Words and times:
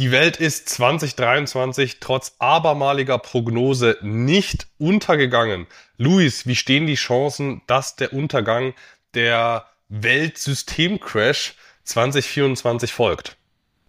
Die 0.00 0.12
Welt 0.12 0.38
ist 0.38 0.66
2023 0.70 2.00
trotz 2.00 2.34
abermaliger 2.38 3.18
Prognose 3.18 3.98
nicht 4.00 4.66
untergegangen. 4.78 5.66
Luis, 5.98 6.46
wie 6.46 6.56
stehen 6.56 6.86
die 6.86 6.94
Chancen, 6.94 7.60
dass 7.66 7.96
der 7.96 8.14
Untergang 8.14 8.72
der 9.12 9.66
Weltsystemcrash 9.90 11.54
2024 11.84 12.94
folgt? 12.94 13.36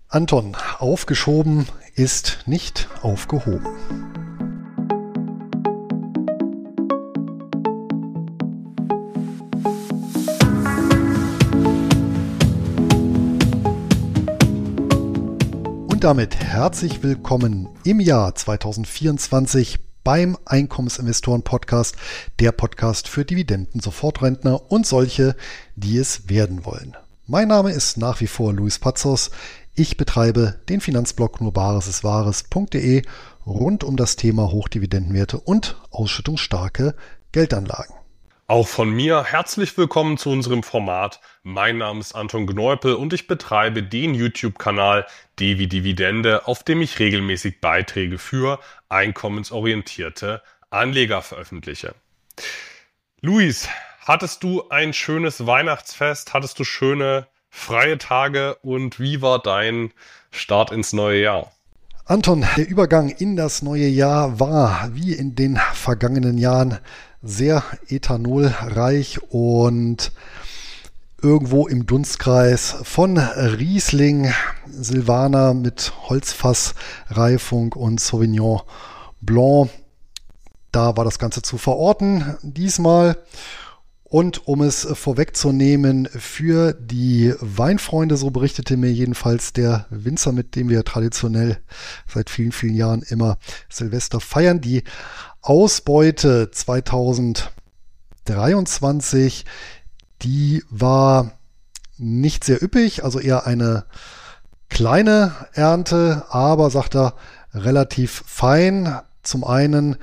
Anton, 0.10 0.58
aufgeschoben 0.80 1.70
ist 1.96 2.40
nicht 2.46 2.90
aufgehoben. 3.02 4.21
Und 16.02 16.06
damit 16.06 16.36
herzlich 16.36 17.04
willkommen 17.04 17.70
im 17.84 18.00
Jahr 18.00 18.34
2024 18.34 19.78
beim 20.04 20.36
Einkommensinvestoren 20.46 21.44
Podcast, 21.44 21.96
der 22.40 22.52
Podcast 22.52 23.08
für 23.08 23.24
Dividenden, 23.24 23.82
Sofortrentner 23.82 24.72
und 24.72 24.88
solche, 24.88 25.36
die 25.76 26.00
es 26.00 26.28
werden 26.28 26.66
wollen. 26.66 26.98
Mein 27.28 27.50
Name 27.50 27.72
ist 27.72 27.98
nach 27.98 28.20
wie 28.20 28.26
vor 28.26 28.52
Luis 28.52 28.80
Pazos. 28.80 29.30
Ich 29.76 29.96
betreibe 29.96 30.56
den 30.70 30.82
Finanzblog 30.82 31.40
nur 31.40 31.54
bares 31.54 31.88
ist 31.88 32.04
wahres.de 32.04 33.04
rund 33.46 33.84
um 33.84 33.96
das 33.96 34.16
Thema 34.16 34.52
Hochdividendenwerte 34.52 35.40
und 35.40 35.80
ausschüttungsstarke 35.92 36.96
Geldanlagen. 37.32 38.01
Auch 38.52 38.68
von 38.68 38.90
mir 38.90 39.24
herzlich 39.24 39.78
willkommen 39.78 40.18
zu 40.18 40.30
unserem 40.30 40.62
Format. 40.62 41.22
Mein 41.42 41.78
Name 41.78 42.02
ist 42.02 42.14
Anton 42.16 42.48
Gneupel 42.48 42.96
und 42.96 43.14
ich 43.14 43.26
betreibe 43.26 43.82
den 43.82 44.14
YouTube-Kanal 44.14 45.08
Devi 45.40 45.68
Dividende, 45.68 46.48
auf 46.48 46.62
dem 46.62 46.82
ich 46.82 47.00
regelmäßig 47.00 47.62
Beiträge 47.62 48.18
für 48.18 48.60
einkommensorientierte 48.90 50.42
Anleger 50.70 51.22
veröffentliche. 51.22 51.96
Luis, 53.22 53.70
hattest 54.02 54.44
du 54.44 54.68
ein 54.68 54.92
schönes 54.92 55.48
Weihnachtsfest? 55.48 56.34
Hattest 56.34 56.60
du 56.60 56.66
schöne 56.66 57.28
freie 57.50 58.00
Tage 58.00 58.56
und 58.56 59.00
wie 59.00 59.22
war 59.22 59.42
dein 59.42 59.94
Start 60.30 60.72
ins 60.72 60.92
neue 60.92 61.22
Jahr? 61.22 61.54
Anton, 62.04 62.46
der 62.58 62.68
Übergang 62.68 63.08
in 63.08 63.38
das 63.38 63.62
neue 63.62 63.88
Jahr 63.88 64.42
war 64.42 64.90
wie 64.92 65.14
in 65.14 65.36
den 65.36 65.58
vergangenen 65.74 66.38
Jahren 66.38 66.80
sehr 67.22 67.64
ethanolreich 67.88 69.22
und 69.30 70.12
irgendwo 71.22 71.68
im 71.68 71.86
Dunstkreis 71.86 72.78
von 72.84 73.18
Riesling, 73.18 74.34
Silvaner 74.68 75.54
mit 75.54 75.94
Holzfassreifung 76.10 77.74
und 77.74 78.00
Sauvignon 78.00 78.62
Blanc. 79.22 79.70
Da 80.72 80.98
war 80.98 81.06
das 81.06 81.20
Ganze 81.20 81.42
zu 81.42 81.58
verorten 81.58 82.38
diesmal. 82.42 83.18
Und 84.04 84.46
um 84.46 84.62
es 84.62 84.86
vorwegzunehmen, 84.92 86.06
für 86.08 86.74
die 86.74 87.34
Weinfreunde, 87.40 88.18
so 88.18 88.30
berichtete 88.30 88.76
mir 88.76 88.92
jedenfalls 88.92 89.54
der 89.54 89.86
Winzer, 89.90 90.34
mit 90.34 90.58
dem 90.58 90.68
wir 90.68 90.84
traditionell 90.84 91.60
seit 92.08 92.30
vielen, 92.30 92.52
vielen 92.52 92.76
Jahren 92.76 93.04
immer 93.04 93.38
Silvester 93.70 94.20
feiern, 94.20 94.60
die 94.60 94.84
Ausbeute 95.42 96.52
2023, 96.52 99.46
die 100.22 100.64
war 100.70 101.32
nicht 101.98 102.44
sehr 102.44 102.62
üppig, 102.62 103.04
also 103.04 103.20
eher 103.20 103.48
eine 103.48 103.86
kleine 104.70 105.34
Ernte, 105.54 106.26
aber 106.30 106.70
sagt 106.70 106.96
er, 106.96 107.16
relativ 107.54 108.24
fein. 108.28 109.00
Zum 109.24 109.44
einen, 109.44 109.98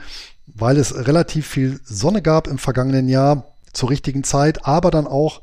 weil 0.47 0.77
es 0.77 1.06
relativ 1.06 1.47
viel 1.47 1.81
Sonne 1.84 2.22
gab 2.22 2.47
im 2.47 2.59
vergangenen 2.59 3.09
Jahr 3.09 3.56
zur 3.72 3.91
richtigen 3.91 4.25
Zeit, 4.25 4.66
aber 4.66 4.91
dann 4.91 5.06
auch 5.06 5.43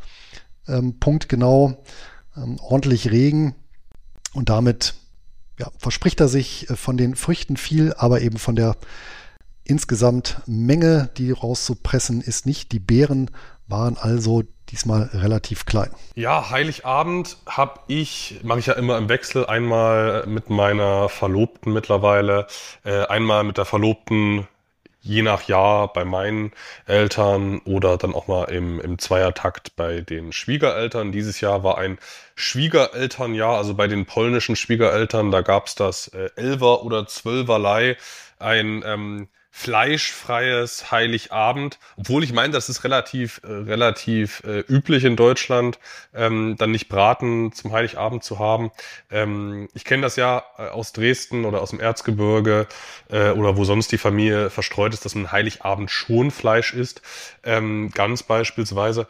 ähm, 0.68 1.00
punktgenau 1.00 1.84
ähm, 2.36 2.60
ordentlich 2.62 3.12
Regen 3.12 3.56
und 4.34 4.50
damit 4.50 4.96
ja, 5.60 5.68
verspricht 5.78 6.20
er 6.20 6.28
sich 6.28 6.70
äh, 6.70 6.76
von 6.76 6.98
den 6.98 7.16
Früchten 7.16 7.58
viel, 7.58 7.94
aber 7.94 8.22
eben 8.22 8.38
von 8.38 8.56
der 8.56 8.76
Insgesamt 9.66 10.42
Menge, 10.46 11.10
die 11.18 11.32
rauszupressen, 11.32 12.22
ist 12.22 12.46
nicht. 12.46 12.72
Die 12.72 12.80
Beeren 12.80 13.32
waren 13.68 13.98
also 13.98 14.44
diesmal 14.70 15.10
relativ 15.14 15.66
klein. 15.66 15.90
Ja, 16.16 16.52
Heiligabend 16.52 17.38
habe 17.48 17.80
ich, 17.88 18.40
mache 18.44 18.60
ich 18.60 18.68
ja 18.68 18.74
immer 18.74 18.98
im 18.98 19.10
Wechsel, 19.10 19.46
einmal 19.46 20.26
mit 20.28 20.50
meiner 20.50 21.10
Verlobten 21.10 21.74
mittlerweile, 21.74 22.48
äh, 22.84 23.06
einmal 23.08 23.44
mit 23.44 23.58
der 23.58 23.66
Verlobten 23.66 24.48
je 25.02 25.22
nach 25.22 25.44
Jahr 25.48 25.94
bei 25.94 26.04
meinen 26.04 26.52
Eltern 26.88 27.60
oder 27.60 27.98
dann 27.98 28.16
auch 28.16 28.28
mal 28.28 28.46
im, 28.46 28.80
im 28.80 28.98
Zweiertakt 28.98 29.76
bei 29.76 30.02
den 30.02 30.32
Schwiegereltern. 30.32 31.12
Dieses 31.12 31.42
Jahr 31.42 31.64
war 31.64 31.78
ein 31.78 32.00
Schwiegerelternjahr, 32.34 33.58
also 33.58 33.76
bei 33.76 33.88
den 33.88 34.06
polnischen 34.08 34.56
Schwiegereltern, 34.56 35.30
da 35.30 35.42
gab's 35.42 35.76
das 35.76 36.08
äh, 36.08 36.30
Elfer- 36.36 36.84
oder 36.84 37.06
Zwölferlei, 37.06 37.98
ein 38.40 38.84
ähm, 38.86 39.28
fleischfreies 39.58 40.92
Heiligabend, 40.92 41.80
obwohl 41.96 42.26
ich 42.26 42.34
meine, 42.34 42.52
das 42.52 42.68
ist 42.68 42.84
relativ 42.84 43.40
äh, 43.46 43.48
relativ 43.48 44.44
äh, 44.44 44.60
üblich 44.68 45.06
in 45.06 45.16
Deutschland, 45.16 45.80
ähm, 46.14 46.56
dann 46.58 46.72
nicht 46.72 46.90
Braten 46.90 47.54
zum 47.54 47.72
Heiligabend 47.72 48.22
zu 48.22 48.38
haben. 48.38 48.72
Ähm, 49.10 49.70
ich 49.74 49.86
kenne 49.86 50.02
das 50.02 50.18
ja 50.18 50.44
äh, 50.58 50.68
aus 50.68 50.92
Dresden 50.92 51.46
oder 51.46 51.62
aus 51.62 51.70
dem 51.70 51.80
Erzgebirge 51.80 52.68
äh, 53.10 53.30
oder 53.30 53.56
wo 53.56 53.64
sonst 53.64 53.94
die 53.94 53.98
Familie 53.98 54.50
verstreut 54.50 54.94
ist, 54.94 55.06
dass 55.06 55.16
man 55.16 55.32
Heiligabend 55.32 55.90
schon 55.90 56.32
Fleisch 56.32 56.74
isst, 56.74 57.02
ähm, 57.46 57.92
ganz 57.92 58.24
beispielsweise. 58.24 59.08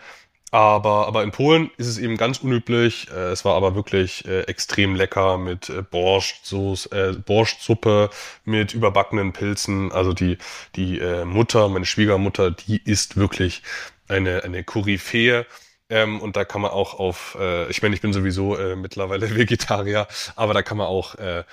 Aber, 0.55 1.05
aber 1.05 1.23
in 1.23 1.31
Polen 1.31 1.69
ist 1.75 1.87
es 1.87 1.97
eben 1.97 2.15
ganz 2.15 2.37
unüblich. 2.37 3.09
Äh, 3.11 3.31
es 3.31 3.43
war 3.43 3.55
aber 3.55 3.75
wirklich 3.75 4.23
äh, 4.25 4.43
extrem 4.43 4.95
lecker 4.95 5.37
mit 5.37 5.67
äh, 5.67 5.79
äh, 5.79 7.13
Borschsuppe, 7.25 8.09
mit 8.45 8.73
überbackenen 8.73 9.33
Pilzen. 9.33 9.91
Also 9.91 10.13
die, 10.13 10.37
die 10.77 10.99
äh, 10.99 11.25
Mutter, 11.25 11.67
meine 11.67 11.85
Schwiegermutter, 11.85 12.51
die 12.51 12.81
ist 12.81 13.17
wirklich 13.17 13.63
eine, 14.07 14.45
eine 14.45 14.63
Koryphäe. 14.63 15.45
Ähm, 15.89 16.21
und 16.21 16.37
da 16.37 16.45
kann 16.45 16.61
man 16.61 16.71
auch 16.71 16.97
auf, 16.99 17.35
äh, 17.37 17.69
ich 17.69 17.81
meine, 17.81 17.93
ich 17.93 17.99
bin 17.99 18.13
sowieso 18.13 18.55
äh, 18.55 18.77
mittlerweile 18.77 19.35
Vegetarier, 19.35 20.07
aber 20.37 20.53
da 20.53 20.61
kann 20.61 20.77
man 20.77 20.87
auch, 20.87 21.15
äh, 21.15 21.43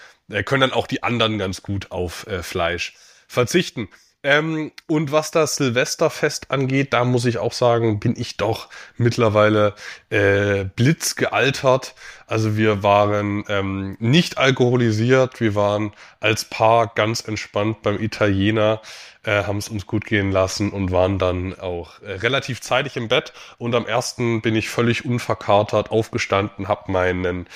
können 0.44 0.60
dann 0.60 0.72
auch 0.72 0.86
die 0.86 1.02
anderen 1.02 1.38
ganz 1.38 1.62
gut 1.62 1.90
auf 1.90 2.28
äh, 2.28 2.44
Fleisch 2.44 2.94
verzichten. 3.26 3.88
Ähm, 4.25 4.71
und 4.87 5.10
was 5.10 5.33
das 5.33 5.56
Silvesterfest 5.56 6.53
angeht, 6.53 6.93
da 6.93 7.05
muss 7.05 7.25
ich 7.25 7.38
auch 7.38 7.53
sagen, 7.53 7.99
bin 7.99 8.15
ich 8.16 8.37
doch 8.37 8.69
mittlerweile 8.97 9.75
äh, 10.10 10.65
blitzgealtert. 10.65 11.94
Also 12.28 12.56
wir 12.56 12.84
waren 12.84 13.44
ähm, 13.49 13.97
nicht 13.99 14.38
alkoholisiert, 14.38 15.41
wir 15.41 15.56
waren 15.56 15.93
als 16.21 16.44
Paar 16.44 16.93
ganz 16.94 17.21
entspannt 17.22 17.82
beim 17.82 18.00
Italiener, 18.00 18.81
äh, 19.25 19.43
haben 19.43 19.59
es 19.59 19.69
uns 19.69 19.87
gut 19.88 20.05
gehen 20.05 20.31
lassen 20.31 20.71
und 20.71 20.93
waren 20.93 21.19
dann 21.19 21.59
auch 21.59 22.00
äh, 22.03 22.12
relativ 22.12 22.61
zeitig 22.61 22.97
im 22.97 23.09
Bett. 23.09 23.32
Und 23.59 23.75
am 23.75 23.87
ersten 23.87 24.41
bin 24.41 24.55
ich 24.55 24.71
völlig 24.71 25.05
unverkatert 25.05 25.91
aufgestanden, 25.91 26.69
habe 26.69 26.93
meinen 26.93 27.49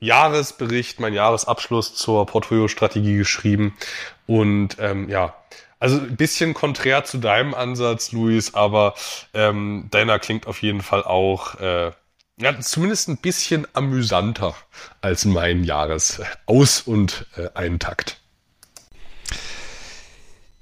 Jahresbericht, 0.00 0.98
meinen 0.98 1.14
Jahresabschluss 1.14 1.94
zur 1.94 2.26
Portfolio-Strategie 2.26 3.16
geschrieben 3.16 3.76
und 4.26 4.76
ähm, 4.80 5.08
ja, 5.08 5.34
also 5.80 5.96
ein 5.96 6.16
bisschen 6.16 6.54
konträr 6.54 7.04
zu 7.04 7.18
deinem 7.18 7.54
Ansatz, 7.54 8.12
Luis, 8.12 8.54
aber 8.54 8.94
ähm, 9.34 9.88
deiner 9.90 10.18
klingt 10.18 10.46
auf 10.46 10.62
jeden 10.62 10.82
Fall 10.82 11.02
auch 11.02 11.58
äh, 11.58 11.90
ja, 12.40 12.58
zumindest 12.60 13.08
ein 13.08 13.16
bisschen 13.16 13.66
amüsanter 13.72 14.54
als 15.00 15.24
mein 15.24 15.64
Jahresaus- 15.64 16.82
und 16.86 17.26
äh, 17.36 17.48
Eintakt. 17.54 18.20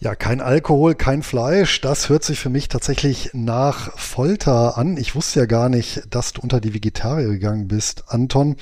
Ja, 0.01 0.15
kein 0.15 0.41
Alkohol, 0.41 0.95
kein 0.95 1.25
Fleisch, 1.25 1.81
das 1.81 2.09
hört 2.09 2.23
sich 2.23 2.39
für 2.39 2.51
mich 2.51 2.69
tatsächlich 2.69 3.31
nach 3.33 3.99
Folter 3.99 4.79
an. 4.79 4.97
Ich 4.97 5.17
wusste 5.17 5.41
ja 5.41 5.47
gar 5.47 5.69
nicht, 5.69 6.03
dass 6.11 6.33
du 6.33 6.41
unter 6.41 6.61
die 6.61 6.73
Vegetarier 6.73 7.27
gegangen 7.27 7.67
bist, 7.67 8.05
Anton. 8.07 8.57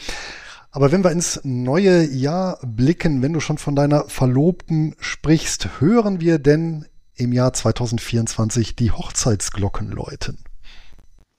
Aber 0.76 0.92
wenn 0.92 1.02
wir 1.02 1.10
ins 1.10 1.40
neue 1.42 2.04
Jahr 2.04 2.58
blicken, 2.62 3.22
wenn 3.22 3.32
du 3.32 3.40
schon 3.40 3.56
von 3.56 3.74
deiner 3.74 4.10
Verlobten 4.10 4.94
sprichst, 5.00 5.80
hören 5.80 6.20
wir 6.20 6.38
denn 6.38 6.84
im 7.14 7.32
Jahr 7.32 7.54
2024 7.54 8.76
die 8.76 8.90
Hochzeitsglocken 8.90 9.90
läuten? 9.90 10.44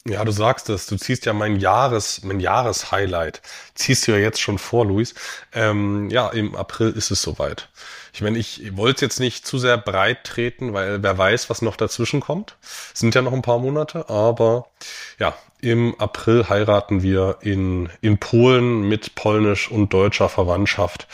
Ja, 0.07 0.25
du 0.25 0.31
sagst 0.31 0.69
es, 0.69 0.87
du 0.87 0.97
ziehst 0.97 1.27
ja 1.27 1.33
mein 1.33 1.57
Jahres, 1.57 2.23
mein 2.23 2.39
Jahreshighlight. 2.39 3.43
Ziehst 3.75 4.07
du 4.07 4.13
ja 4.13 4.17
jetzt 4.17 4.41
schon 4.41 4.57
vor, 4.57 4.87
Luis. 4.87 5.13
Ähm, 5.53 6.09
ja, 6.09 6.29
im 6.29 6.55
April 6.55 6.89
ist 6.89 7.11
es 7.11 7.21
soweit. 7.21 7.69
Ich 8.13 8.23
meine, 8.23 8.39
ich 8.39 8.75
wollte 8.75 8.95
es 8.95 9.01
jetzt 9.01 9.19
nicht 9.19 9.45
zu 9.45 9.59
sehr 9.59 9.77
breit 9.77 10.23
treten, 10.23 10.73
weil 10.73 11.03
wer 11.03 11.15
weiß, 11.15 11.51
was 11.51 11.61
noch 11.61 11.75
dazwischen 11.75 12.21
kommt. 12.21 12.57
Es 12.91 13.01
sind 13.01 13.13
ja 13.13 13.21
noch 13.21 13.33
ein 13.33 13.43
paar 13.43 13.59
Monate, 13.59 14.09
aber 14.09 14.65
ja, 15.19 15.35
im 15.61 15.95
April 15.99 16.49
heiraten 16.49 17.01
wir 17.01 17.37
in, 17.41 17.89
in 18.01 18.17
Polen 18.17 18.87
mit 18.87 19.15
polnisch 19.15 19.69
und 19.71 19.93
deutscher 19.93 20.29
Verwandtschaft. 20.29 21.07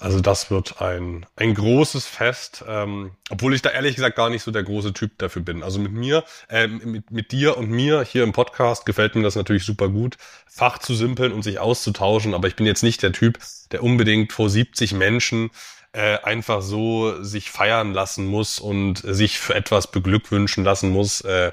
Also 0.00 0.20
das 0.20 0.50
wird 0.50 0.80
ein, 0.80 1.26
ein 1.36 1.54
großes 1.54 2.06
Fest, 2.06 2.64
ähm, 2.66 3.10
obwohl 3.28 3.54
ich 3.54 3.60
da 3.60 3.68
ehrlich 3.68 3.96
gesagt 3.96 4.16
gar 4.16 4.30
nicht 4.30 4.42
so 4.42 4.50
der 4.50 4.62
große 4.62 4.94
Typ 4.94 5.18
dafür 5.18 5.42
bin. 5.42 5.62
Also 5.62 5.78
mit 5.78 5.92
mir, 5.92 6.24
äh, 6.48 6.68
mit, 6.68 7.10
mit 7.10 7.32
dir 7.32 7.58
und 7.58 7.70
mir 7.70 8.02
hier 8.02 8.24
im 8.24 8.32
Podcast 8.32 8.86
gefällt 8.86 9.14
mir 9.14 9.22
das 9.22 9.36
natürlich 9.36 9.64
super 9.64 9.90
gut, 9.90 10.16
Fach 10.46 10.78
zu 10.78 10.94
simpeln 10.94 11.32
und 11.32 11.42
sich 11.42 11.58
auszutauschen, 11.58 12.32
aber 12.32 12.48
ich 12.48 12.56
bin 12.56 12.64
jetzt 12.64 12.82
nicht 12.82 13.02
der 13.02 13.12
Typ, 13.12 13.38
der 13.72 13.82
unbedingt 13.82 14.32
vor 14.32 14.48
70 14.48 14.94
Menschen 14.94 15.50
äh, 15.92 16.18
einfach 16.22 16.62
so 16.62 17.22
sich 17.22 17.50
feiern 17.50 17.92
lassen 17.92 18.26
muss 18.26 18.58
und 18.58 18.98
sich 18.98 19.38
für 19.38 19.54
etwas 19.54 19.90
beglückwünschen 19.90 20.64
lassen 20.64 20.90
muss. 20.90 21.20
Äh, 21.20 21.52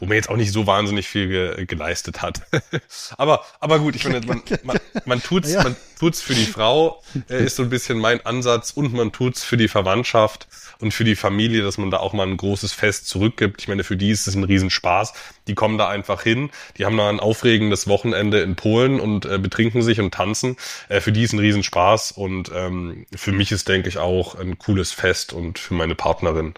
wo 0.00 0.06
man 0.06 0.16
jetzt 0.16 0.28
auch 0.30 0.36
nicht 0.36 0.52
so 0.52 0.66
wahnsinnig 0.66 1.08
viel 1.08 1.28
ge 1.28 1.66
geleistet 1.66 2.22
hat. 2.22 2.40
aber, 3.16 3.44
aber 3.60 3.78
gut, 3.78 3.94
ich 3.94 4.04
meine, 4.04 4.20
man, 4.26 4.42
man, 4.64 4.78
man 5.04 5.22
tut's, 5.22 5.52
ja. 5.52 5.62
man 5.62 5.76
tut's 5.98 6.22
für 6.22 6.34
die 6.34 6.46
Frau, 6.46 7.02
äh, 7.28 7.44
ist 7.44 7.56
so 7.56 7.62
ein 7.62 7.70
bisschen 7.70 7.98
mein 7.98 8.24
Ansatz 8.24 8.72
und 8.72 8.92
man 8.92 9.12
tut's 9.12 9.44
für 9.44 9.56
die 9.56 9.68
Verwandtschaft 9.68 10.48
und 10.80 10.92
für 10.92 11.04
die 11.04 11.16
Familie, 11.16 11.62
dass 11.62 11.78
man 11.78 11.90
da 11.90 11.98
auch 11.98 12.14
mal 12.14 12.26
ein 12.26 12.38
großes 12.38 12.72
Fest 12.72 13.06
zurückgibt. 13.06 13.60
Ich 13.60 13.68
meine, 13.68 13.84
für 13.84 13.96
die 13.96 14.10
ist 14.10 14.26
es 14.26 14.34
ein 14.34 14.44
Riesenspaß. 14.44 15.12
Die 15.46 15.54
kommen 15.54 15.78
da 15.78 15.88
einfach 15.88 16.22
hin, 16.22 16.50
die 16.78 16.86
haben 16.86 16.96
da 16.96 17.08
ein 17.08 17.20
aufregendes 17.20 17.86
Wochenende 17.86 18.40
in 18.40 18.56
Polen 18.56 18.98
und 18.98 19.26
äh, 19.26 19.38
betrinken 19.38 19.82
sich 19.82 20.00
und 20.00 20.14
tanzen. 20.14 20.56
Äh, 20.88 21.00
für 21.00 21.12
die 21.12 21.22
ist 21.22 21.34
ein 21.34 21.38
Riesenspaß 21.38 22.12
und 22.12 22.50
ähm, 22.54 23.06
für 23.14 23.32
mich 23.32 23.52
ist, 23.52 23.68
denke 23.68 23.88
ich, 23.88 23.98
auch 23.98 24.34
ein 24.34 24.58
cooles 24.58 24.92
Fest 24.92 25.32
und 25.32 25.58
für 25.58 25.74
meine 25.74 25.94
Partnerin 25.94 26.54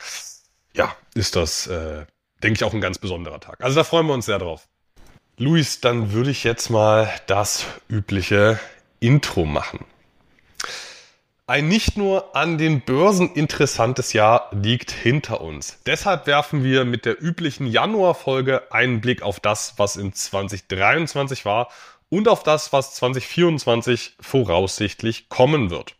ja, 0.74 0.94
ist 1.14 1.36
das 1.36 1.66
äh, 1.66 2.06
denke 2.42 2.58
ich, 2.58 2.64
auch 2.64 2.74
ein 2.74 2.80
ganz 2.80 2.98
besonderer 2.98 3.40
Tag. 3.40 3.62
Also 3.62 3.76
da 3.76 3.84
freuen 3.84 4.06
wir 4.06 4.14
uns 4.14 4.26
sehr 4.26 4.38
drauf. 4.38 4.68
Luis, 5.38 5.80
dann 5.80 6.12
würde 6.12 6.30
ich 6.30 6.44
jetzt 6.44 6.70
mal 6.70 7.10
das 7.26 7.64
übliche 7.88 8.60
Intro 9.00 9.44
machen. 9.44 9.84
Ein 11.46 11.68
nicht 11.68 11.96
nur 11.96 12.36
an 12.36 12.56
den 12.56 12.82
Börsen 12.82 13.32
interessantes 13.34 14.12
Jahr 14.12 14.48
liegt 14.52 14.90
hinter 14.90 15.40
uns. 15.40 15.78
Deshalb 15.84 16.26
werfen 16.26 16.62
wir 16.62 16.84
mit 16.84 17.04
der 17.04 17.20
üblichen 17.20 17.66
Januarfolge 17.66 18.72
einen 18.72 19.00
Blick 19.00 19.22
auf 19.22 19.40
das, 19.40 19.74
was 19.76 19.96
in 19.96 20.12
2023 20.12 21.44
war 21.44 21.68
und 22.08 22.28
auf 22.28 22.42
das, 22.42 22.72
was 22.72 22.94
2024 22.94 24.16
voraussichtlich 24.20 25.28
kommen 25.28 25.70
wird. 25.70 25.96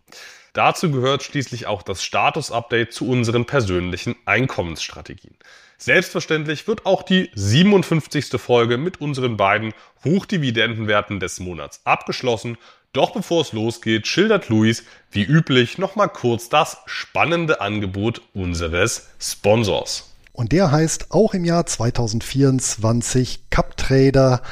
Dazu 0.53 0.91
gehört 0.91 1.23
schließlich 1.23 1.67
auch 1.67 1.83
das 1.83 2.05
Status-Update 2.05 2.93
zu 2.93 3.09
unseren 3.09 3.47
persönlichen 3.47 4.17
Einkommensstrategien. 4.27 5.35
Selbstverständlich 5.79 6.69
wird 6.69 6.85
auch 6.85 7.03
die 7.03 7.31
57. 7.35 8.39
Folge 8.41 8.77
mit 8.77 9.01
unseren 9.01 9.39
beiden 9.39 9.73
Hochdividendenwerten 10.05 11.21
des 11.21 11.41
Monats 11.41 11.81
abgeschlossen. 11.85 12.59
Doch 12.93 13.13
bevor 13.13 13.41
es 13.41 13.53
losgeht, 13.53 14.07
schildert 14.07 14.51
Luis 14.51 14.85
wie 15.11 15.23
üblich 15.23 15.79
nochmal 15.79 16.11
kurz 16.11 16.51
das 16.51 16.77
spannende 16.85 17.63
Angebot 17.63 18.21
unseres 18.35 19.09
Sponsors. 19.19 20.13
Und 20.33 20.53
der 20.53 20.71
heißt 20.71 21.11
auch 21.11 21.33
im 21.33 21.47
Jahr 21.47 21.65
2024 21.65 23.51
CupTrader, 23.51 24.43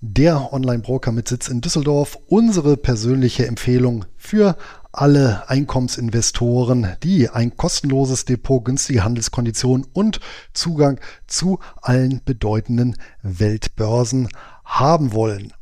der 0.00 0.52
Online-Broker 0.52 1.12
mit 1.12 1.28
Sitz 1.28 1.46
in 1.46 1.60
Düsseldorf, 1.60 2.18
unsere 2.26 2.76
persönliche 2.76 3.46
Empfehlung 3.46 4.04
für 4.16 4.56
alle 4.92 5.48
Einkommensinvestoren, 5.48 6.96
die 7.02 7.28
ein 7.30 7.56
kostenloses 7.56 8.24
Depot, 8.24 8.64
günstige 8.64 9.04
Handelskonditionen 9.04 9.86
und 9.92 10.20
Zugang 10.52 11.00
zu 11.26 11.58
allen 11.80 12.20
bedeutenden 12.24 12.96
Weltbörsen 13.22 14.28
haben 14.64 15.12
wollen. 15.12 15.52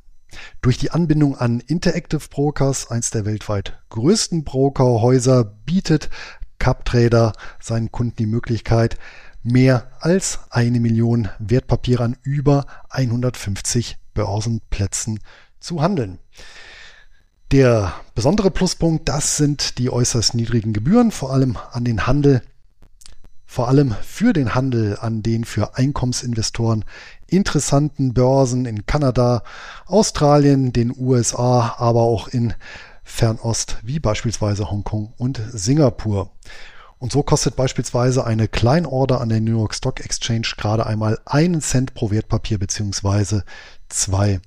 Durch 0.60 0.78
die 0.78 0.90
Anbindung 0.90 1.36
an 1.36 1.60
Interactive 1.60 2.28
Brokers, 2.28 2.90
eins 2.90 3.10
der 3.10 3.24
weltweit 3.24 3.80
größten 3.90 4.44
Brokerhäuser, 4.44 5.44
bietet 5.44 6.10
CupTrader 6.58 7.32
seinen 7.60 7.90
Kunden 7.90 8.16
die 8.16 8.26
Möglichkeit, 8.26 8.98
mehr 9.42 9.90
als 10.00 10.40
eine 10.50 10.80
Million 10.80 11.28
Wertpapiere 11.38 12.04
an 12.04 12.16
über 12.22 12.66
150 12.90 13.96
Börsenplätzen 14.12 15.20
zu 15.60 15.82
handeln. 15.82 16.18
Der 17.52 17.94
besondere 18.14 18.52
Pluspunkt, 18.52 19.08
das 19.08 19.36
sind 19.36 19.78
die 19.78 19.90
äußerst 19.90 20.34
niedrigen 20.34 20.72
Gebühren, 20.72 21.10
vor 21.10 21.32
allem 21.32 21.58
an 21.72 21.84
den 21.84 22.06
Handel, 22.06 22.42
vor 23.44 23.66
allem 23.66 23.96
für 24.02 24.32
den 24.32 24.54
Handel 24.54 24.96
an 25.00 25.24
den 25.24 25.44
für 25.44 25.76
Einkommensinvestoren 25.76 26.84
interessanten 27.26 28.14
Börsen 28.14 28.66
in 28.66 28.86
Kanada, 28.86 29.42
Australien, 29.86 30.72
den 30.72 30.94
USA, 30.96 31.74
aber 31.78 32.02
auch 32.02 32.28
in 32.28 32.54
Fernost 33.02 33.78
wie 33.82 33.98
beispielsweise 33.98 34.70
Hongkong 34.70 35.12
und 35.16 35.42
Singapur. 35.52 36.30
Und 36.98 37.10
so 37.10 37.24
kostet 37.24 37.56
beispielsweise 37.56 38.24
eine 38.24 38.46
Kleinorder 38.46 39.20
an 39.20 39.28
der 39.28 39.40
New 39.40 39.58
York 39.58 39.74
Stock 39.74 39.98
Exchange 39.98 40.52
gerade 40.56 40.86
einmal 40.86 41.18
einen 41.24 41.60
Cent 41.62 41.94
pro 41.94 42.12
Wertpapier 42.12 42.58
beziehungsweise 42.58 43.42
zwei 43.88 44.40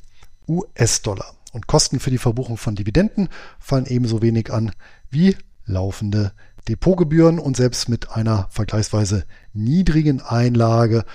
US-Dollar. 0.48 1.34
Und 1.54 1.68
Kosten 1.68 2.00
für 2.00 2.10
die 2.10 2.18
Verbuchung 2.18 2.58
von 2.58 2.76
Dividenden 2.76 3.30
fallen 3.60 3.86
ebenso 3.86 4.22
wenig 4.22 4.52
an 4.52 4.72
wie 5.10 5.38
laufende 5.66 6.34
Depotgebühren 6.68 7.40
und 7.40 7.56
selbst 7.56 7.90
mit 7.90 8.10
einer 8.10 8.48
vergleichsweise 8.50 9.26
niedrigen 9.54 10.20
Einlage 10.20 11.06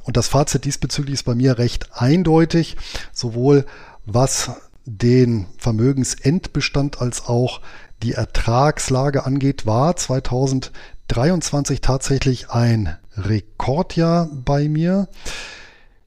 Und 0.02 0.18
das 0.18 0.28
Fazit 0.28 0.66
diesbezüglich 0.66 1.14
ist 1.14 1.22
bei 1.22 1.34
mir 1.34 1.56
recht 1.56 1.88
eindeutig, 1.94 2.76
sowohl 3.14 3.64
was 4.04 4.50
den 4.84 5.46
Vermögensendbestand 5.56 7.00
als 7.00 7.24
auch 7.24 7.62
die 8.02 8.12
Ertragslage 8.12 9.24
angeht, 9.24 9.64
war 9.64 9.96
2023 9.96 11.80
tatsächlich 11.80 12.50
ein 12.50 12.94
Rekordjahr 13.16 14.28
bei 14.30 14.68
mir. 14.68 15.08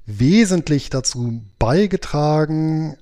Wesentlich 0.05 0.91
dazu 0.91 1.41
beigetragen 1.58 2.96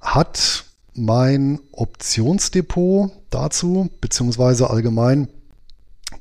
hat 0.00 0.64
mein 0.94 1.60
Optionsdepot 1.72 3.10
dazu, 3.30 3.90
beziehungsweise 4.00 4.70
allgemein 4.70 5.28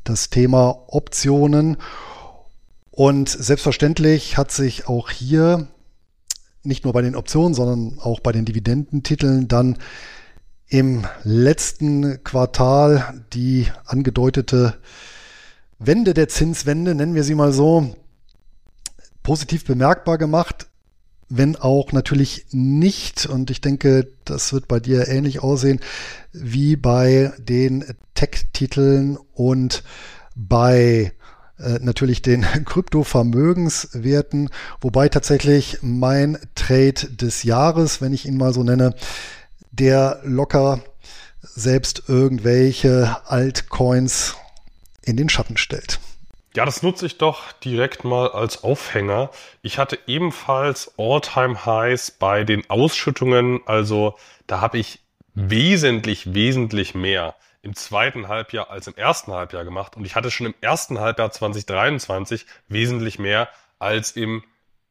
das 0.03 0.29
Thema 0.29 0.83
Optionen. 0.87 1.77
Und 2.89 3.29
selbstverständlich 3.29 4.37
hat 4.37 4.51
sich 4.51 4.87
auch 4.87 5.09
hier 5.09 5.67
nicht 6.63 6.83
nur 6.83 6.93
bei 6.93 7.01
den 7.01 7.15
Optionen, 7.15 7.53
sondern 7.53 7.99
auch 7.99 8.19
bei 8.19 8.31
den 8.31 8.45
Dividendentiteln 8.45 9.47
dann 9.47 9.77
im 10.67 11.05
letzten 11.23 12.23
Quartal 12.23 13.25
die 13.33 13.67
angedeutete 13.85 14.75
Wende 15.79 16.13
der 16.13 16.29
Zinswende, 16.29 16.95
nennen 16.95 17.15
wir 17.15 17.23
sie 17.23 17.35
mal 17.35 17.51
so, 17.51 17.95
positiv 19.23 19.65
bemerkbar 19.65 20.17
gemacht 20.17 20.50
wenn 21.31 21.55
auch 21.55 21.93
natürlich 21.93 22.45
nicht, 22.51 23.25
und 23.25 23.49
ich 23.49 23.61
denke, 23.61 24.07
das 24.25 24.51
wird 24.51 24.67
bei 24.67 24.79
dir 24.81 25.07
ähnlich 25.07 25.41
aussehen, 25.41 25.79
wie 26.33 26.75
bei 26.75 27.31
den 27.39 27.85
Tech-Titeln 28.15 29.17
und 29.33 29.83
bei 30.35 31.13
äh, 31.57 31.79
natürlich 31.79 32.21
den 32.21 32.41
Kryptovermögenswerten, 32.65 34.49
wobei 34.81 35.07
tatsächlich 35.07 35.79
mein 35.81 36.37
Trade 36.55 37.09
des 37.09 37.43
Jahres, 37.43 38.01
wenn 38.01 38.13
ich 38.13 38.25
ihn 38.25 38.37
mal 38.37 38.53
so 38.53 38.63
nenne, 38.63 38.93
der 39.71 40.19
locker 40.23 40.81
selbst 41.41 42.03
irgendwelche 42.07 43.17
Altcoins 43.25 44.35
in 45.01 45.15
den 45.15 45.29
Schatten 45.29 45.55
stellt. 45.55 45.99
Ja, 46.53 46.65
das 46.65 46.83
nutze 46.83 47.05
ich 47.05 47.17
doch 47.17 47.53
direkt 47.53 48.03
mal 48.03 48.29
als 48.29 48.65
Aufhänger. 48.65 49.29
Ich 49.61 49.77
hatte 49.77 49.97
ebenfalls 50.05 50.93
All-Time-Highs 50.97 52.11
bei 52.11 52.43
den 52.43 52.69
Ausschüttungen. 52.69 53.61
Also 53.65 54.17
da 54.47 54.59
habe 54.59 54.77
ich 54.77 54.99
wesentlich, 55.33 56.33
wesentlich 56.33 56.93
mehr 56.93 57.35
im 57.61 57.73
zweiten 57.73 58.27
Halbjahr 58.27 58.69
als 58.69 58.87
im 58.87 58.95
ersten 58.95 59.31
Halbjahr 59.31 59.63
gemacht. 59.63 59.95
Und 59.95 60.03
ich 60.03 60.15
hatte 60.15 60.29
schon 60.29 60.47
im 60.47 60.55
ersten 60.59 60.99
Halbjahr 60.99 61.31
2023 61.31 62.45
wesentlich 62.67 63.17
mehr 63.17 63.47
als 63.79 64.11
im 64.11 64.43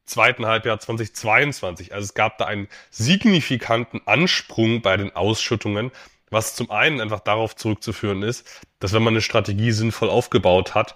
zweiten 0.07 0.47
Halbjahr 0.47 0.81
2022. 0.81 1.93
Also 1.93 2.05
es 2.05 2.14
gab 2.14 2.38
da 2.38 2.47
einen 2.47 2.69
signifikanten 2.90 4.00
Ansprung 4.07 4.81
bei 4.81 4.97
den 4.97 5.14
Ausschüttungen, 5.14 5.90
was 6.31 6.55
zum 6.55 6.71
einen 6.71 7.02
einfach 7.02 7.21
darauf 7.21 7.55
zurückzuführen 7.55 8.23
ist, 8.23 8.64
dass 8.79 8.95
wenn 8.95 9.02
man 9.02 9.12
eine 9.12 9.21
Strategie 9.21 9.73
sinnvoll 9.73 10.09
aufgebaut 10.09 10.75
hat, 10.75 10.95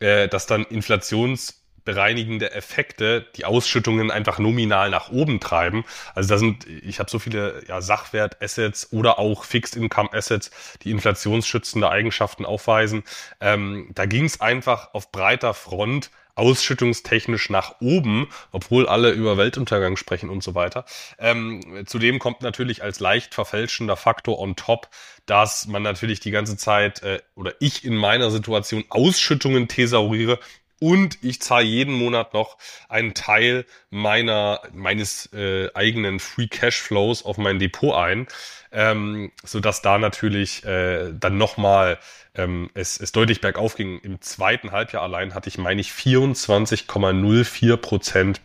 äh, 0.00 0.28
dass 0.28 0.46
dann 0.46 0.64
inflationsbereinigende 0.64 2.52
Effekte 2.52 3.26
die 3.36 3.44
Ausschüttungen 3.44 4.10
einfach 4.10 4.38
nominal 4.38 4.90
nach 4.90 5.10
oben 5.10 5.40
treiben. 5.40 5.84
Also 6.14 6.28
da 6.28 6.38
sind, 6.38 6.66
ich 6.66 6.98
habe 6.98 7.10
so 7.10 7.18
viele 7.18 7.62
ja, 7.68 7.80
Sachwert-Assets 7.80 8.92
oder 8.92 9.18
auch 9.18 9.44
Fixed-Income-Assets, 9.44 10.50
die 10.82 10.90
inflationsschützende 10.90 11.88
Eigenschaften 11.90 12.44
aufweisen. 12.44 13.04
Ähm, 13.40 13.90
da 13.94 14.06
ging 14.06 14.24
es 14.24 14.40
einfach 14.40 14.94
auf 14.94 15.12
breiter 15.12 15.54
Front 15.54 16.10
ausschüttungstechnisch 16.36 17.50
nach 17.50 17.80
oben, 17.80 18.28
obwohl 18.52 18.86
alle 18.88 19.10
über 19.10 19.36
Weltuntergang 19.36 19.96
sprechen 19.96 20.30
und 20.30 20.42
so 20.42 20.54
weiter. 20.54 20.84
Ähm, 21.18 21.84
zudem 21.86 22.18
kommt 22.18 22.42
natürlich 22.42 22.82
als 22.82 23.00
leicht 23.00 23.34
verfälschender 23.34 23.96
Faktor 23.96 24.38
on 24.38 24.54
top, 24.54 24.88
dass 25.24 25.66
man 25.66 25.82
natürlich 25.82 26.20
die 26.20 26.30
ganze 26.30 26.56
Zeit 26.56 27.02
äh, 27.02 27.20
oder 27.34 27.54
ich 27.58 27.84
in 27.84 27.96
meiner 27.96 28.30
Situation 28.30 28.84
Ausschüttungen 28.90 29.66
thesauriere 29.66 30.38
und 30.80 31.18
ich 31.22 31.40
zahle 31.40 31.64
jeden 31.64 31.94
Monat 31.94 32.34
noch 32.34 32.58
einen 32.88 33.14
Teil 33.14 33.64
meiner 33.90 34.60
meines 34.72 35.32
äh, 35.32 35.68
eigenen 35.74 36.20
Free 36.20 36.48
Cash 36.48 36.80
Flows 36.80 37.24
auf 37.24 37.38
mein 37.38 37.58
Depot 37.58 37.94
ein, 37.94 38.26
ähm, 38.72 39.32
so 39.44 39.60
dass 39.60 39.82
da 39.82 39.98
natürlich 39.98 40.64
äh, 40.64 41.12
dann 41.12 41.38
nochmal 41.38 41.98
ähm, 42.34 42.70
es, 42.74 43.00
es 43.00 43.12
deutlich 43.12 43.40
bergauf 43.40 43.76
ging. 43.76 43.98
Im 44.00 44.20
zweiten 44.20 44.72
Halbjahr 44.72 45.02
allein 45.02 45.34
hatte 45.34 45.48
ich, 45.48 45.58
meine 45.58 45.80
ich, 45.80 45.90
24,04 45.90 47.76
Prozent 47.78 48.40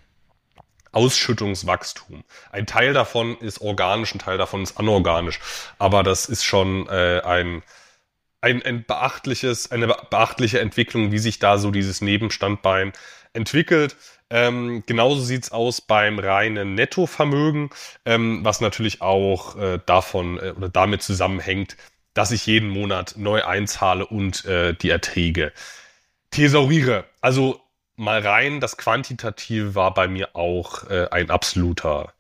Ausschüttungswachstum. 0.94 2.24
Ein 2.52 2.68
Teil 2.68 2.94
davon 2.94 3.38
ist 3.38 3.62
organisch, 3.62 4.14
ein 4.14 4.20
Teil 4.20 4.38
davon 4.38 4.64
ist 4.64 4.78
anorganisch. 4.78 5.40
Aber 5.80 6.04
das 6.04 6.26
ist 6.26 6.44
schon 6.44 6.88
äh, 6.88 7.22
ein, 7.24 7.64
ein, 8.42 8.62
ein 8.64 8.84
beachtliches, 8.86 9.72
eine 9.72 9.88
beachtliche 9.88 10.60
Entwicklung, 10.60 11.12
wie 11.12 11.20
sich 11.20 11.40
da 11.40 11.58
so 11.58 11.72
dieses 11.72 12.02
Nebenstandbein 12.02 12.92
entwickelt. 13.34 13.96
Ähm, 14.30 14.84
genauso 14.86 15.22
sieht's 15.22 15.52
aus 15.52 15.82
beim 15.82 16.18
reinen 16.18 16.76
Nettovermögen, 16.76 17.70
ähm, 18.06 18.44
was 18.44 18.62
natürlich 18.62 19.02
auch 19.02 19.56
äh, 19.58 19.80
davon 19.86 20.38
äh, 20.38 20.54
oder 20.56 20.70
damit 20.70 21.04
zusammenhängt, 21.04 21.78
dass 22.14 22.32
ich 22.32 22.46
jeden 22.46 22.70
Monat 22.70 23.16
neu 23.18 23.44
einzahle 23.44 24.06
und 24.06 24.46
äh, 24.46 24.74
die 24.74 24.90
Erträge 24.90 25.52
thesauriere. 26.32 27.06
Also 27.20 27.62
mal 27.96 28.22
rein, 28.22 28.60
das 28.60 28.78
Quantitative 28.78 29.76
war 29.76 29.94
bei 29.94 30.08
mir 30.08 30.36
auch 30.36 30.90
äh, 30.90 31.08
ein 31.12 31.30
absoluter 31.30 32.14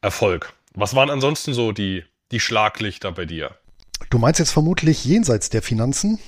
Erfolg. 0.00 0.52
Was 0.74 0.94
waren 0.94 1.10
ansonsten 1.10 1.54
so 1.54 1.72
die, 1.72 2.04
die 2.32 2.40
Schlaglichter 2.40 3.12
bei 3.12 3.24
dir? 3.24 3.56
Du 4.10 4.18
meinst 4.18 4.38
jetzt 4.40 4.52
vermutlich 4.52 5.04
jenseits 5.04 5.50
der 5.50 5.62
Finanzen? 5.62 6.18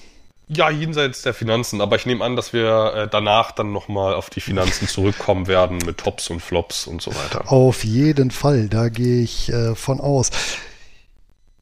Ja, 0.49 0.69
jenseits 0.69 1.23
der 1.23 1.33
Finanzen, 1.33 1.81
aber 1.81 1.95
ich 1.95 2.07
nehme 2.07 2.25
an, 2.25 2.35
dass 2.35 2.53
wir 2.53 2.93
äh, 2.95 3.09
danach 3.09 3.53
dann 3.53 3.73
nochmal 3.73 4.15
auf 4.15 4.31
die 4.31 4.41
Finanzen 4.41 4.89
zurückkommen 4.89 5.47
werden 5.47 5.79
mit 5.87 5.99
Tops 5.99 6.29
und 6.29 6.41
Flops 6.41 6.89
und 6.89 7.01
so 7.01 7.15
weiter. 7.15 7.51
Auf 7.51 7.85
jeden 7.85 8.33
Fall, 8.33 8.69
da 8.69 8.89
gehe 8.89 9.23
ich 9.23 9.53
äh, 9.53 9.77
von 9.77 10.01
aus. 10.01 10.31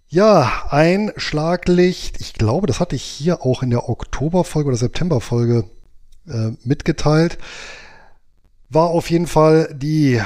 Ja, 0.09 0.65
ein 0.71 1.13
Schlaglicht. 1.19 2.19
Ich 2.21 2.33
glaube, 2.33 2.67
das 2.67 2.81
hatte 2.81 2.97
ich 2.97 3.03
hier 3.03 3.43
auch 3.43 3.63
in 3.63 3.69
der 3.69 3.91
Oktoberfolge 3.91 4.69
oder 4.69 4.79
Septemberfolge 4.79 5.65
äh, 6.27 6.53
mitgeteilt. 6.65 7.37
War 8.71 8.89
auf 8.89 9.11
jeden 9.11 9.27
Fall 9.27 9.69
die 9.75 10.23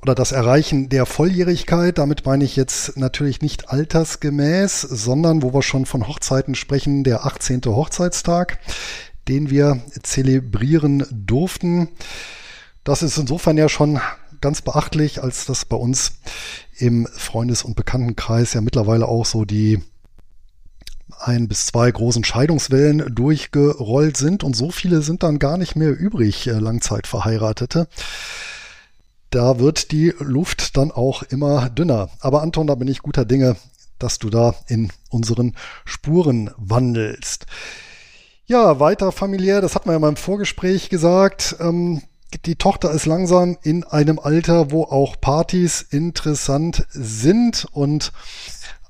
oder 0.00 0.14
das 0.14 0.32
Erreichen 0.32 0.88
der 0.88 1.06
Volljährigkeit. 1.06 1.98
Damit 1.98 2.24
meine 2.24 2.44
ich 2.44 2.56
jetzt 2.56 2.96
natürlich 2.96 3.42
nicht 3.42 3.70
altersgemäß, 3.70 4.80
sondern 4.80 5.42
wo 5.42 5.52
wir 5.52 5.62
schon 5.62 5.86
von 5.86 6.06
Hochzeiten 6.06 6.54
sprechen, 6.54 7.04
der 7.04 7.26
18. 7.26 7.62
Hochzeitstag, 7.66 8.58
den 9.26 9.50
wir 9.50 9.80
zelebrieren 10.02 11.04
durften. 11.10 11.88
Das 12.84 13.02
ist 13.02 13.18
insofern 13.18 13.58
ja 13.58 13.68
schon 13.68 14.00
ganz 14.40 14.62
beachtlich, 14.62 15.22
als 15.22 15.46
das 15.46 15.64
bei 15.64 15.76
uns 15.76 16.12
im 16.78 17.06
Freundes- 17.06 17.64
und 17.64 17.74
Bekanntenkreis 17.74 18.54
ja 18.54 18.60
mittlerweile 18.60 19.06
auch 19.06 19.26
so 19.26 19.44
die 19.44 19.82
ein 21.20 21.48
bis 21.48 21.66
zwei 21.66 21.90
großen 21.90 22.22
Scheidungswellen 22.22 23.14
durchgerollt 23.14 24.16
sind 24.16 24.44
und 24.44 24.54
so 24.54 24.70
viele 24.70 25.02
sind 25.02 25.24
dann 25.24 25.40
gar 25.40 25.56
nicht 25.56 25.74
mehr 25.74 25.98
übrig, 25.98 26.46
äh, 26.46 26.52
Langzeitverheiratete. 26.52 27.88
Da 29.30 29.58
wird 29.58 29.92
die 29.92 30.14
Luft 30.18 30.76
dann 30.76 30.90
auch 30.90 31.22
immer 31.22 31.68
dünner. 31.70 32.08
Aber 32.20 32.42
Anton, 32.42 32.66
da 32.66 32.74
bin 32.74 32.88
ich 32.88 33.02
guter 33.02 33.24
Dinge, 33.24 33.56
dass 33.98 34.18
du 34.18 34.30
da 34.30 34.54
in 34.66 34.90
unseren 35.10 35.54
Spuren 35.84 36.50
wandelst. 36.56 37.46
Ja, 38.46 38.80
weiter 38.80 39.12
familiär, 39.12 39.60
das 39.60 39.74
hat 39.74 39.84
man 39.84 39.94
ja 39.94 39.98
mal 39.98 40.08
im 40.08 40.16
Vorgespräch 40.16 40.88
gesagt. 40.88 41.56
Ähm, 41.60 42.02
die 42.46 42.56
Tochter 42.56 42.90
ist 42.90 43.06
langsam 43.06 43.58
in 43.62 43.84
einem 43.84 44.18
Alter, 44.18 44.70
wo 44.70 44.84
auch 44.84 45.20
Partys 45.20 45.82
interessant 45.82 46.86
sind 46.90 47.66
und 47.72 48.12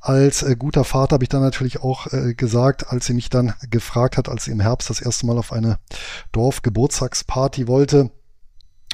als 0.00 0.42
äh, 0.42 0.56
guter 0.56 0.84
Vater 0.84 1.14
habe 1.14 1.24
ich 1.24 1.28
dann 1.28 1.42
natürlich 1.42 1.80
auch 1.80 2.06
äh, 2.12 2.34
gesagt, 2.34 2.90
als 2.90 3.06
sie 3.06 3.14
mich 3.14 3.30
dann 3.30 3.54
gefragt 3.68 4.16
hat, 4.16 4.28
als 4.28 4.44
sie 4.44 4.52
im 4.52 4.60
Herbst 4.60 4.90
das 4.90 5.00
erste 5.00 5.26
Mal 5.26 5.38
auf 5.38 5.52
eine 5.52 5.78
Dorfgeburtstagsparty 6.32 7.66
wollte, 7.66 8.10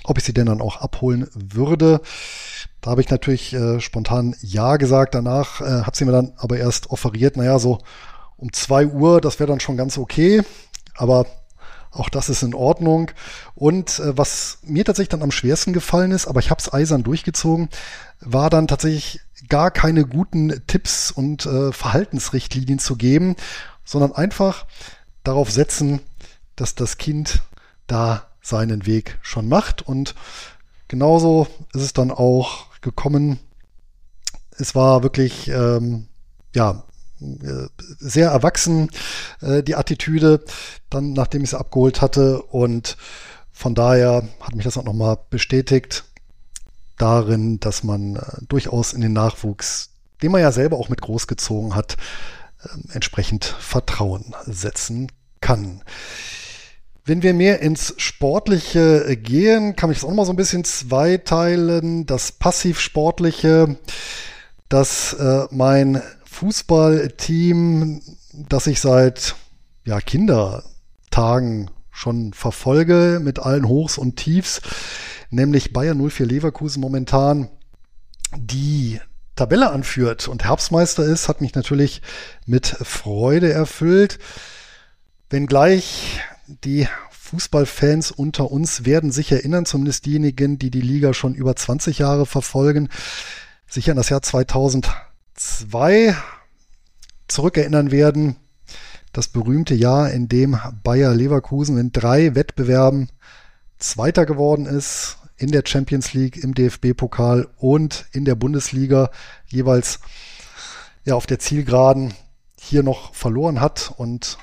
ob 0.04 0.18
ich 0.18 0.24
sie 0.24 0.34
denn 0.34 0.46
dann 0.46 0.60
auch 0.60 0.76
abholen 0.80 1.28
würde. 1.34 2.00
Da 2.80 2.90
habe 2.90 3.00
ich 3.00 3.10
natürlich 3.10 3.52
äh, 3.54 3.80
spontan 3.80 4.36
Ja 4.40 4.76
gesagt. 4.76 5.14
Danach 5.14 5.60
äh, 5.60 5.82
hat 5.82 5.96
sie 5.96 6.04
mir 6.04 6.12
dann 6.12 6.32
aber 6.36 6.58
erst 6.58 6.90
offeriert, 6.90 7.36
naja, 7.36 7.58
so 7.58 7.78
um 8.36 8.52
zwei 8.52 8.86
Uhr, 8.86 9.20
das 9.20 9.40
wäre 9.40 9.48
dann 9.48 9.60
schon 9.60 9.76
ganz 9.76 9.98
okay. 9.98 10.42
Aber 10.96 11.26
auch 11.90 12.08
das 12.08 12.28
ist 12.28 12.42
in 12.42 12.54
Ordnung. 12.54 13.10
Und 13.54 13.98
äh, 13.98 14.16
was 14.16 14.58
mir 14.62 14.84
tatsächlich 14.84 15.10
dann 15.10 15.22
am 15.22 15.30
schwersten 15.30 15.72
gefallen 15.72 16.10
ist, 16.10 16.26
aber 16.26 16.40
ich 16.40 16.50
habe 16.50 16.60
es 16.60 16.72
eisern 16.72 17.02
durchgezogen, 17.02 17.68
war 18.20 18.50
dann 18.50 18.66
tatsächlich 18.68 19.20
gar 19.48 19.70
keine 19.70 20.04
guten 20.04 20.62
Tipps 20.66 21.10
und 21.10 21.46
äh, 21.46 21.72
Verhaltensrichtlinien 21.72 22.78
zu 22.78 22.96
geben, 22.96 23.36
sondern 23.84 24.12
einfach 24.12 24.66
darauf 25.22 25.50
setzen, 25.50 26.00
dass 26.56 26.74
das 26.74 26.98
Kind 26.98 27.42
da 27.86 28.26
seinen 28.44 28.86
Weg 28.86 29.18
schon 29.22 29.48
macht. 29.48 29.82
Und 29.82 30.14
genauso 30.86 31.48
ist 31.72 31.82
es 31.82 31.92
dann 31.92 32.10
auch 32.10 32.66
gekommen. 32.80 33.40
Es 34.56 34.74
war 34.74 35.02
wirklich, 35.02 35.48
ähm, 35.48 36.06
ja, 36.54 36.84
äh, 37.20 37.68
sehr 37.98 38.30
erwachsen, 38.30 38.90
äh, 39.40 39.62
die 39.62 39.74
Attitüde, 39.74 40.44
dann 40.90 41.12
nachdem 41.12 41.42
ich 41.42 41.50
sie 41.50 41.58
abgeholt 41.58 42.00
hatte. 42.00 42.42
Und 42.42 42.96
von 43.50 43.74
daher 43.74 44.28
hat 44.40 44.54
mich 44.54 44.64
das 44.64 44.76
auch 44.76 44.84
nochmal 44.84 45.18
bestätigt 45.30 46.04
darin, 46.98 47.60
dass 47.60 47.82
man 47.82 48.16
äh, 48.16 48.20
durchaus 48.48 48.92
in 48.92 49.00
den 49.00 49.14
Nachwuchs, 49.14 49.90
den 50.22 50.32
man 50.32 50.42
ja 50.42 50.52
selber 50.52 50.76
auch 50.76 50.90
mit 50.90 51.00
großgezogen 51.00 51.74
hat, 51.74 51.96
äh, 52.62 52.94
entsprechend 52.94 53.44
Vertrauen 53.44 54.34
setzen 54.44 55.10
kann. 55.40 55.82
Wenn 57.06 57.22
wir 57.22 57.34
mehr 57.34 57.60
ins 57.60 57.92
Sportliche 57.98 59.14
gehen, 59.18 59.76
kann 59.76 59.90
ich 59.90 59.98
es 59.98 60.04
auch 60.04 60.14
mal 60.14 60.24
so 60.24 60.32
ein 60.32 60.36
bisschen 60.36 60.64
zweiteilen. 60.64 62.06
Das 62.06 62.32
Passiv-Sportliche, 62.32 63.76
dass 64.70 65.12
äh, 65.12 65.44
mein 65.50 66.02
Fußballteam, 66.24 68.00
das 68.48 68.66
ich 68.66 68.80
seit 68.80 69.34
ja, 69.84 70.00
Kindertagen 70.00 71.70
schon 71.90 72.32
verfolge, 72.32 73.20
mit 73.22 73.38
allen 73.38 73.68
Hochs 73.68 73.98
und 73.98 74.16
Tiefs, 74.16 74.62
nämlich 75.28 75.74
Bayern 75.74 75.98
04 76.08 76.24
Leverkusen 76.24 76.80
momentan 76.80 77.50
die 78.34 78.98
Tabelle 79.36 79.70
anführt 79.70 80.26
und 80.26 80.44
Herbstmeister 80.44 81.04
ist, 81.04 81.28
hat 81.28 81.42
mich 81.42 81.54
natürlich 81.54 82.00
mit 82.46 82.66
Freude 82.66 83.52
erfüllt. 83.52 84.18
Wenngleich 85.28 86.20
die 86.46 86.88
Fußballfans 87.10 88.10
unter 88.10 88.50
uns 88.50 88.84
werden 88.84 89.10
sich 89.10 89.32
erinnern, 89.32 89.66
zumindest 89.66 90.06
diejenigen, 90.06 90.58
die 90.58 90.70
die 90.70 90.80
Liga 90.80 91.14
schon 91.14 91.34
über 91.34 91.56
20 91.56 91.98
Jahre 91.98 92.26
verfolgen, 92.26 92.88
sich 93.68 93.90
an 93.90 93.96
das 93.96 94.08
Jahr 94.08 94.22
2002 94.22 96.14
zurückerinnern 97.28 97.90
werden. 97.90 98.36
Das 99.12 99.28
berühmte 99.28 99.74
Jahr, 99.74 100.10
in 100.10 100.28
dem 100.28 100.58
Bayer 100.82 101.14
Leverkusen 101.14 101.78
in 101.78 101.92
drei 101.92 102.34
Wettbewerben 102.34 103.10
Zweiter 103.78 104.26
geworden 104.26 104.66
ist, 104.66 105.18
in 105.36 105.50
der 105.50 105.62
Champions 105.66 106.14
League, 106.14 106.36
im 106.42 106.54
DFB-Pokal 106.54 107.48
und 107.56 108.06
in 108.12 108.24
der 108.24 108.34
Bundesliga 108.34 109.10
jeweils 109.46 110.00
ja 111.04 111.14
auf 111.14 111.26
der 111.26 111.38
Zielgeraden 111.38 112.14
hier 112.58 112.82
noch 112.82 113.14
verloren 113.14 113.60
hat 113.60 113.92
und 113.96 114.38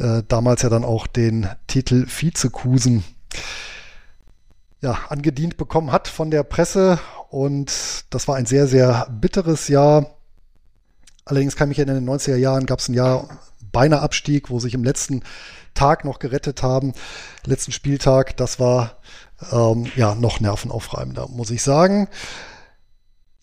äh, 0.00 0.22
damals 0.26 0.62
ja 0.62 0.68
dann 0.68 0.84
auch 0.84 1.06
den 1.06 1.48
Titel 1.66 2.06
Vizekusen 2.08 3.04
ja, 4.80 4.98
angedient 5.08 5.56
bekommen 5.56 5.92
hat 5.92 6.08
von 6.08 6.30
der 6.30 6.42
Presse 6.42 6.98
und 7.28 8.04
das 8.10 8.26
war 8.26 8.36
ein 8.36 8.46
sehr, 8.46 8.66
sehr 8.66 9.06
bitteres 9.10 9.68
Jahr. 9.68 10.16
Allerdings 11.24 11.54
kann 11.54 11.68
ich 11.68 11.76
mich 11.76 11.78
erinnern, 11.78 11.98
in 11.98 12.06
den 12.06 12.14
90er 12.14 12.36
Jahren 12.36 12.66
gab 12.66 12.80
es 12.80 12.88
ein 12.88 12.94
Jahr 12.94 13.28
beinahe 13.70 14.00
Abstieg, 14.00 14.50
wo 14.50 14.58
sich 14.58 14.74
im 14.74 14.82
letzten 14.82 15.22
Tag 15.74 16.04
noch 16.04 16.18
gerettet 16.18 16.62
haben, 16.62 16.92
letzten 17.44 17.72
Spieltag. 17.72 18.36
Das 18.36 18.58
war 18.58 18.96
ähm, 19.52 19.86
ja 19.94 20.14
noch 20.14 20.40
nervenaufreibender, 20.40 21.28
muss 21.28 21.50
ich 21.50 21.62
sagen. 21.62 22.08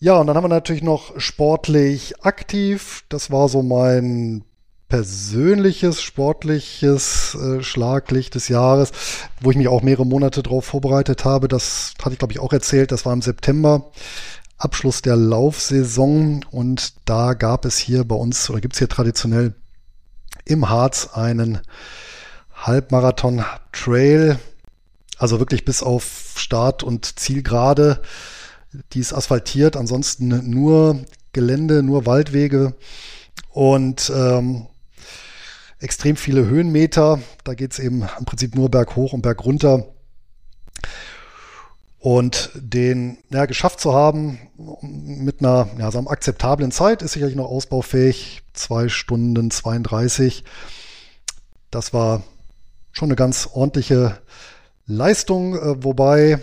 Ja, 0.00 0.18
und 0.18 0.26
dann 0.26 0.36
haben 0.36 0.44
wir 0.44 0.48
natürlich 0.48 0.82
noch 0.82 1.18
sportlich 1.18 2.24
aktiv. 2.24 3.04
Das 3.08 3.30
war 3.30 3.48
so 3.48 3.62
mein 3.62 4.44
persönliches, 4.88 6.02
sportliches 6.02 7.34
äh, 7.34 7.62
Schlaglicht 7.62 8.34
des 8.34 8.48
Jahres, 8.48 8.92
wo 9.40 9.50
ich 9.50 9.56
mich 9.56 9.68
auch 9.68 9.82
mehrere 9.82 10.06
Monate 10.06 10.42
darauf 10.42 10.64
vorbereitet 10.64 11.24
habe. 11.24 11.48
Das 11.48 11.94
hatte 12.02 12.14
ich, 12.14 12.18
glaube 12.18 12.32
ich, 12.32 12.40
auch 12.40 12.52
erzählt. 12.52 12.90
Das 12.90 13.04
war 13.04 13.12
im 13.12 13.22
September. 13.22 13.90
Abschluss 14.58 15.02
der 15.02 15.14
Laufsaison 15.14 16.44
und 16.50 16.94
da 17.04 17.34
gab 17.34 17.64
es 17.64 17.78
hier 17.78 18.02
bei 18.02 18.16
uns 18.16 18.50
oder 18.50 18.60
gibt 18.60 18.74
es 18.74 18.78
hier 18.78 18.88
traditionell 18.88 19.54
im 20.44 20.68
Harz 20.68 21.10
einen 21.12 21.60
Halbmarathon 22.54 23.44
Trail, 23.70 24.36
also 25.16 25.38
wirklich 25.38 25.64
bis 25.64 25.80
auf 25.84 26.34
Start 26.34 26.82
und 26.82 27.20
Zielgerade. 27.20 28.02
Die 28.92 28.98
ist 28.98 29.12
asphaltiert, 29.12 29.76
ansonsten 29.76 30.50
nur 30.50 31.04
Gelände, 31.32 31.84
nur 31.84 32.04
Waldwege 32.04 32.74
und 33.50 34.10
ähm, 34.14 34.66
extrem 35.80 36.16
viele 36.16 36.46
Höhenmeter. 36.46 37.20
Da 37.44 37.54
geht 37.54 37.72
es 37.72 37.78
eben 37.78 38.06
im 38.18 38.24
Prinzip 38.24 38.54
nur 38.54 38.70
berghoch 38.70 39.12
und 39.12 39.22
bergunter. 39.22 39.86
Und 42.00 42.50
den 42.54 43.18
ja, 43.30 43.46
geschafft 43.46 43.80
zu 43.80 43.92
haben 43.92 44.38
mit 44.82 45.40
einer 45.40 45.68
ja, 45.78 45.90
sagen 45.90 46.06
akzeptablen 46.06 46.70
Zeit 46.70 47.02
ist 47.02 47.12
sicherlich 47.12 47.36
noch 47.36 47.48
ausbaufähig. 47.48 48.42
Zwei 48.52 48.88
Stunden 48.88 49.50
32. 49.50 50.44
Das 51.70 51.92
war 51.92 52.22
schon 52.92 53.08
eine 53.08 53.16
ganz 53.16 53.48
ordentliche 53.52 54.18
Leistung, 54.86 55.56
äh, 55.56 55.84
wobei 55.84 56.40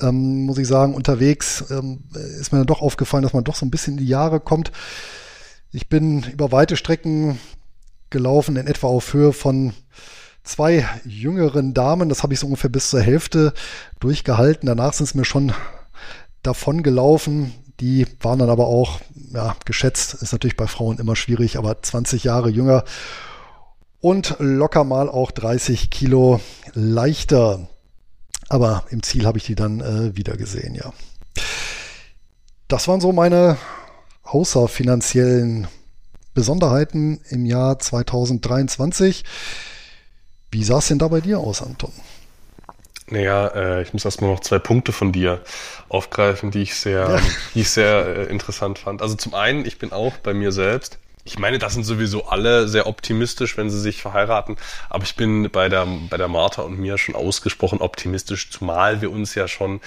ähm, 0.00 0.44
muss 0.44 0.58
ich 0.58 0.68
sagen, 0.68 0.94
unterwegs 0.94 1.64
ähm, 1.70 2.04
ist 2.14 2.52
mir 2.52 2.58
dann 2.58 2.66
doch 2.66 2.82
aufgefallen, 2.82 3.22
dass 3.22 3.32
man 3.32 3.44
doch 3.44 3.56
so 3.56 3.66
ein 3.66 3.70
bisschen 3.70 3.94
in 3.94 4.04
die 4.04 4.08
Jahre 4.08 4.40
kommt. 4.40 4.70
Ich 5.72 5.88
bin 5.88 6.22
über 6.24 6.52
weite 6.52 6.76
Strecken 6.76 7.38
gelaufen, 8.10 8.56
in 8.56 8.66
etwa 8.66 8.88
auf 8.88 9.12
Höhe 9.12 9.32
von 9.32 9.72
zwei 10.42 10.88
jüngeren 11.04 11.74
Damen. 11.74 12.08
Das 12.08 12.22
habe 12.22 12.34
ich 12.34 12.40
so 12.40 12.46
ungefähr 12.46 12.70
bis 12.70 12.90
zur 12.90 13.00
Hälfte 13.00 13.52
durchgehalten. 14.00 14.66
Danach 14.66 14.92
sind 14.92 15.06
es 15.06 15.14
mir 15.14 15.24
schon 15.24 15.52
davon 16.42 16.82
gelaufen. 16.82 17.52
Die 17.80 18.06
waren 18.20 18.38
dann 18.38 18.50
aber 18.50 18.66
auch, 18.66 19.00
ja, 19.32 19.56
geschätzt, 19.64 20.14
ist 20.14 20.32
natürlich 20.32 20.56
bei 20.56 20.66
Frauen 20.66 20.98
immer 20.98 21.16
schwierig, 21.16 21.56
aber 21.56 21.82
20 21.82 22.24
Jahre 22.24 22.50
jünger 22.50 22.84
und 24.00 24.36
locker 24.38 24.84
mal 24.84 25.08
auch 25.08 25.30
30 25.30 25.90
Kilo 25.90 26.40
leichter. 26.74 27.68
Aber 28.48 28.84
im 28.90 29.02
Ziel 29.02 29.26
habe 29.26 29.38
ich 29.38 29.44
die 29.44 29.54
dann 29.54 29.80
äh, 29.80 30.16
wieder 30.16 30.36
gesehen, 30.36 30.74
ja. 30.74 30.92
Das 32.68 32.86
waren 32.88 33.00
so 33.00 33.12
meine 33.12 33.56
außerfinanziellen 34.22 35.68
Besonderheiten 36.34 37.20
im 37.28 37.44
Jahr 37.44 37.78
2023. 37.78 39.24
Wie 40.50 40.64
sah 40.64 40.78
es 40.78 40.88
denn 40.88 40.98
da 40.98 41.08
bei 41.08 41.20
dir 41.20 41.38
aus, 41.38 41.62
Anton? 41.62 41.92
Naja, 43.10 43.48
äh, 43.48 43.82
ich 43.82 43.92
muss 43.92 44.04
erstmal 44.04 44.30
noch 44.30 44.40
zwei 44.40 44.58
Punkte 44.58 44.92
von 44.92 45.12
dir 45.12 45.42
aufgreifen, 45.88 46.50
die 46.50 46.62
ich 46.62 46.74
sehr, 46.76 47.08
ja. 47.10 47.20
die 47.54 47.60
ich 47.60 47.70
sehr 47.70 48.06
äh, 48.06 48.24
interessant 48.26 48.78
fand. 48.78 49.02
Also 49.02 49.16
zum 49.16 49.34
einen, 49.34 49.66
ich 49.66 49.78
bin 49.78 49.92
auch 49.92 50.16
bei 50.18 50.32
mir 50.32 50.52
selbst. 50.52 50.98
Ich 51.24 51.38
meine, 51.38 51.58
das 51.58 51.74
sind 51.74 51.84
sowieso 51.84 52.26
alle 52.26 52.66
sehr 52.68 52.86
optimistisch, 52.86 53.56
wenn 53.56 53.68
sie 53.68 53.80
sich 53.80 54.00
verheiraten. 54.00 54.56
Aber 54.88 55.04
ich 55.04 55.16
bin 55.16 55.50
bei 55.50 55.68
der, 55.68 55.86
bei 56.08 56.16
der 56.16 56.28
Martha 56.28 56.62
und 56.62 56.78
mir 56.78 56.98
schon 56.98 57.14
ausgesprochen 57.14 57.80
optimistisch, 57.80 58.50
zumal 58.50 59.00
wir 59.00 59.10
uns 59.10 59.34
ja 59.34 59.46
schon 59.46 59.80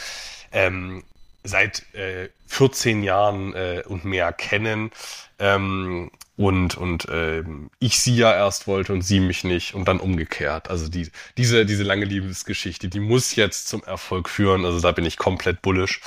ähm, 0.52 1.04
seit 1.44 1.84
äh, 1.94 2.30
14 2.48 3.04
Jahren 3.04 3.54
äh, 3.56 3.84
und 3.88 4.06
mehr 4.06 4.32
kennen. 4.32 4.92
Ähm, 5.40 6.12
und 6.36 6.76
und 6.76 7.08
äh, 7.10 7.44
ich 7.80 8.00
sie 8.00 8.16
ja 8.16 8.34
erst 8.34 8.68
wollte 8.68 8.94
und 8.94 9.02
sie 9.02 9.20
mich 9.20 9.44
nicht 9.44 9.76
und 9.76 9.88
dann 9.88 10.00
umgekehrt. 10.00 10.70
Also 10.70 10.90
die 10.90 11.12
diese 11.38 11.66
diese 11.66 11.84
lange 11.84 12.06
Liebesgeschichte, 12.06 12.88
die 12.88 13.00
muss 13.00 13.36
jetzt 13.36 13.68
zum 13.68 13.84
Erfolg 13.84 14.30
führen. 14.30 14.66
Also 14.66 14.80
da 14.80 14.92
bin 14.92 15.06
ich 15.06 15.18
komplett 15.18 15.62
bullisch. 15.62 16.02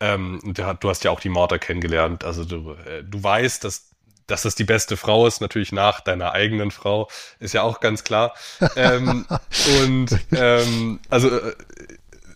Ähm, 0.00 0.54
hat, 0.58 0.82
du 0.82 0.90
hast 0.90 1.04
ja 1.04 1.10
auch 1.10 1.20
die 1.20 1.28
Martha 1.28 1.58
kennengelernt. 1.58 2.24
Also 2.24 2.44
du 2.44 2.72
äh, 2.86 3.04
du 3.04 3.22
weißt, 3.22 3.64
dass 3.64 3.88
dass 4.26 4.42
das 4.42 4.54
die 4.54 4.64
beste 4.64 4.96
Frau 4.96 5.26
ist, 5.26 5.40
natürlich 5.40 5.72
nach 5.72 6.00
deiner 6.00 6.32
eigenen 6.32 6.70
Frau, 6.70 7.08
ist 7.40 7.54
ja 7.54 7.62
auch 7.62 7.80
ganz 7.80 8.04
klar. 8.04 8.34
ähm, 8.76 9.26
und 9.80 10.10
ähm, 10.32 11.00
also 11.08 11.30
äh, 11.30 11.54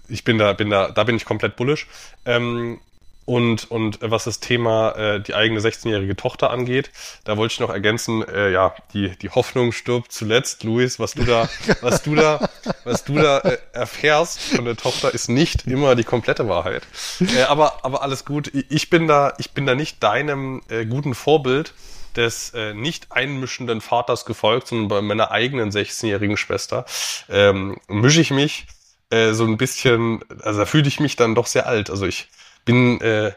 ich 0.09 0.25
bin 0.25 0.39
da, 0.39 0.53
bin 0.53 0.71
da, 0.71 0.91
da 0.91 1.05
bin 1.05 1.17
ich 1.17 1.25
komplett 1.25 1.57
bullisch. 1.57 1.87
Ähm, 2.25 2.81
und, 3.25 3.71
und 3.71 3.99
was 4.01 4.25
das 4.25 4.41
Thema 4.41 4.93
äh, 4.93 5.21
die 5.21 5.35
eigene 5.35 5.61
16-jährige 5.61 6.17
Tochter 6.17 6.51
angeht, 6.51 6.91
da 7.25 7.37
wollte 7.37 7.53
ich 7.53 7.61
noch 7.61 7.71
ergänzen, 7.71 8.27
äh, 8.27 8.51
ja, 8.51 8.75
die, 8.93 9.17
die 9.19 9.31
Hoffnung 9.31 9.73
stirbt 9.73 10.11
zuletzt, 10.13 10.65
Luis, 10.65 10.99
was 10.99 11.15
du 11.15 11.25
da, 11.25 11.49
was 11.83 12.03
du 12.03 12.17
da, 12.17 12.49
was 12.85 13.05
du 13.05 13.15
da 13.15 13.39
äh, 13.39 13.59
erfährst 13.73 14.41
von 14.41 14.65
der 14.65 14.77
Tochter, 14.77 15.15
ist 15.15 15.29
nicht 15.29 15.67
immer 15.67 15.95
die 15.95 16.05
komplette 16.05 16.49
Wahrheit. 16.49 16.83
Äh, 17.21 17.43
aber, 17.43 17.85
aber 17.85 18.03
alles 18.03 18.25
gut. 18.25 18.51
Ich 18.69 18.91
bin 18.91 19.07
da, 19.07 19.35
ich 19.39 19.53
bin 19.53 19.67
da 19.67 19.75
nicht 19.75 20.03
deinem 20.03 20.63
äh, 20.69 20.85
guten 20.85 21.15
Vorbild 21.15 21.75
des 22.17 22.51
äh, 22.55 22.75
nicht 22.75 23.13
einmischenden 23.13 23.81
Vaters 23.81 24.25
gefolgt, 24.25 24.69
sondern 24.69 24.89
bei 24.89 25.01
meiner 25.01 25.31
eigenen 25.31 25.71
16-jährigen 25.71 26.37
Schwester 26.37 26.85
ähm, 27.29 27.79
mische 27.89 28.21
ich 28.21 28.31
mich 28.31 28.67
äh, 29.11 29.33
so 29.33 29.45
ein 29.45 29.57
bisschen, 29.57 30.25
also 30.43 30.59
da 30.59 30.67
fühle 30.67 30.89
ich 30.89 31.01
mich 31.01 31.17
dann 31.17 31.35
doch 31.35 31.47
sehr 31.47 31.67
alt. 31.67 31.89
Also 31.89 32.07
ich 32.07 32.29
bin, 32.65 33.01
äh, 33.01 33.33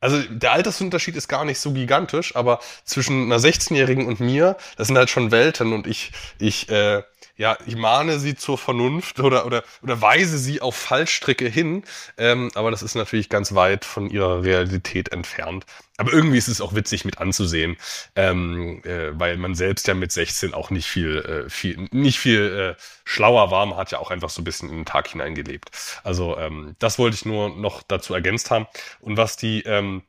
also 0.00 0.22
der 0.22 0.52
Altersunterschied 0.52 1.16
ist 1.16 1.28
gar 1.28 1.44
nicht 1.44 1.58
so 1.58 1.72
gigantisch, 1.72 2.36
aber 2.36 2.60
zwischen 2.84 3.24
einer 3.24 3.40
16-Jährigen 3.40 4.06
und 4.06 4.20
mir, 4.20 4.56
das 4.76 4.88
sind 4.88 4.98
halt 4.98 5.10
schon 5.10 5.30
Welten 5.32 5.72
und 5.72 5.86
ich, 5.86 6.12
ich, 6.38 6.68
äh, 6.68 7.02
ja, 7.36 7.58
ich 7.66 7.76
mahne 7.76 8.18
sie 8.18 8.34
zur 8.34 8.56
Vernunft 8.56 9.20
oder, 9.20 9.44
oder, 9.44 9.62
oder 9.82 10.00
weise 10.00 10.38
sie 10.38 10.62
auf 10.62 10.74
Fallstricke 10.74 11.48
hin. 11.48 11.84
Ähm, 12.16 12.50
aber 12.54 12.70
das 12.70 12.82
ist 12.82 12.94
natürlich 12.94 13.28
ganz 13.28 13.54
weit 13.54 13.84
von 13.84 14.08
ihrer 14.08 14.42
Realität 14.42 15.10
entfernt. 15.10 15.66
Aber 15.98 16.12
irgendwie 16.12 16.38
ist 16.38 16.48
es 16.48 16.60
auch 16.60 16.74
witzig 16.74 17.04
mit 17.04 17.18
anzusehen, 17.18 17.76
ähm, 18.16 18.82
äh, 18.84 19.18
weil 19.18 19.36
man 19.36 19.54
selbst 19.54 19.86
ja 19.86 19.94
mit 19.94 20.12
16 20.12 20.54
auch 20.54 20.70
nicht 20.70 20.86
viel, 20.86 21.18
äh, 21.18 21.50
viel, 21.50 21.88
nicht 21.90 22.18
viel 22.18 22.76
äh, 22.76 22.82
schlauer 23.04 23.50
war. 23.50 23.66
Man 23.66 23.78
hat 23.78 23.90
ja 23.92 23.98
auch 23.98 24.10
einfach 24.10 24.30
so 24.30 24.40
ein 24.40 24.44
bisschen 24.44 24.70
in 24.70 24.76
den 24.76 24.86
Tag 24.86 25.08
hineingelebt. 25.08 25.70
Also 26.04 26.38
ähm, 26.38 26.74
das 26.78 26.98
wollte 26.98 27.16
ich 27.16 27.26
nur 27.26 27.50
noch 27.50 27.82
dazu 27.82 28.14
ergänzt 28.14 28.50
haben. 28.50 28.66
Und 29.00 29.16
was 29.18 29.36
die 29.36 29.62
ähm, 29.62 30.02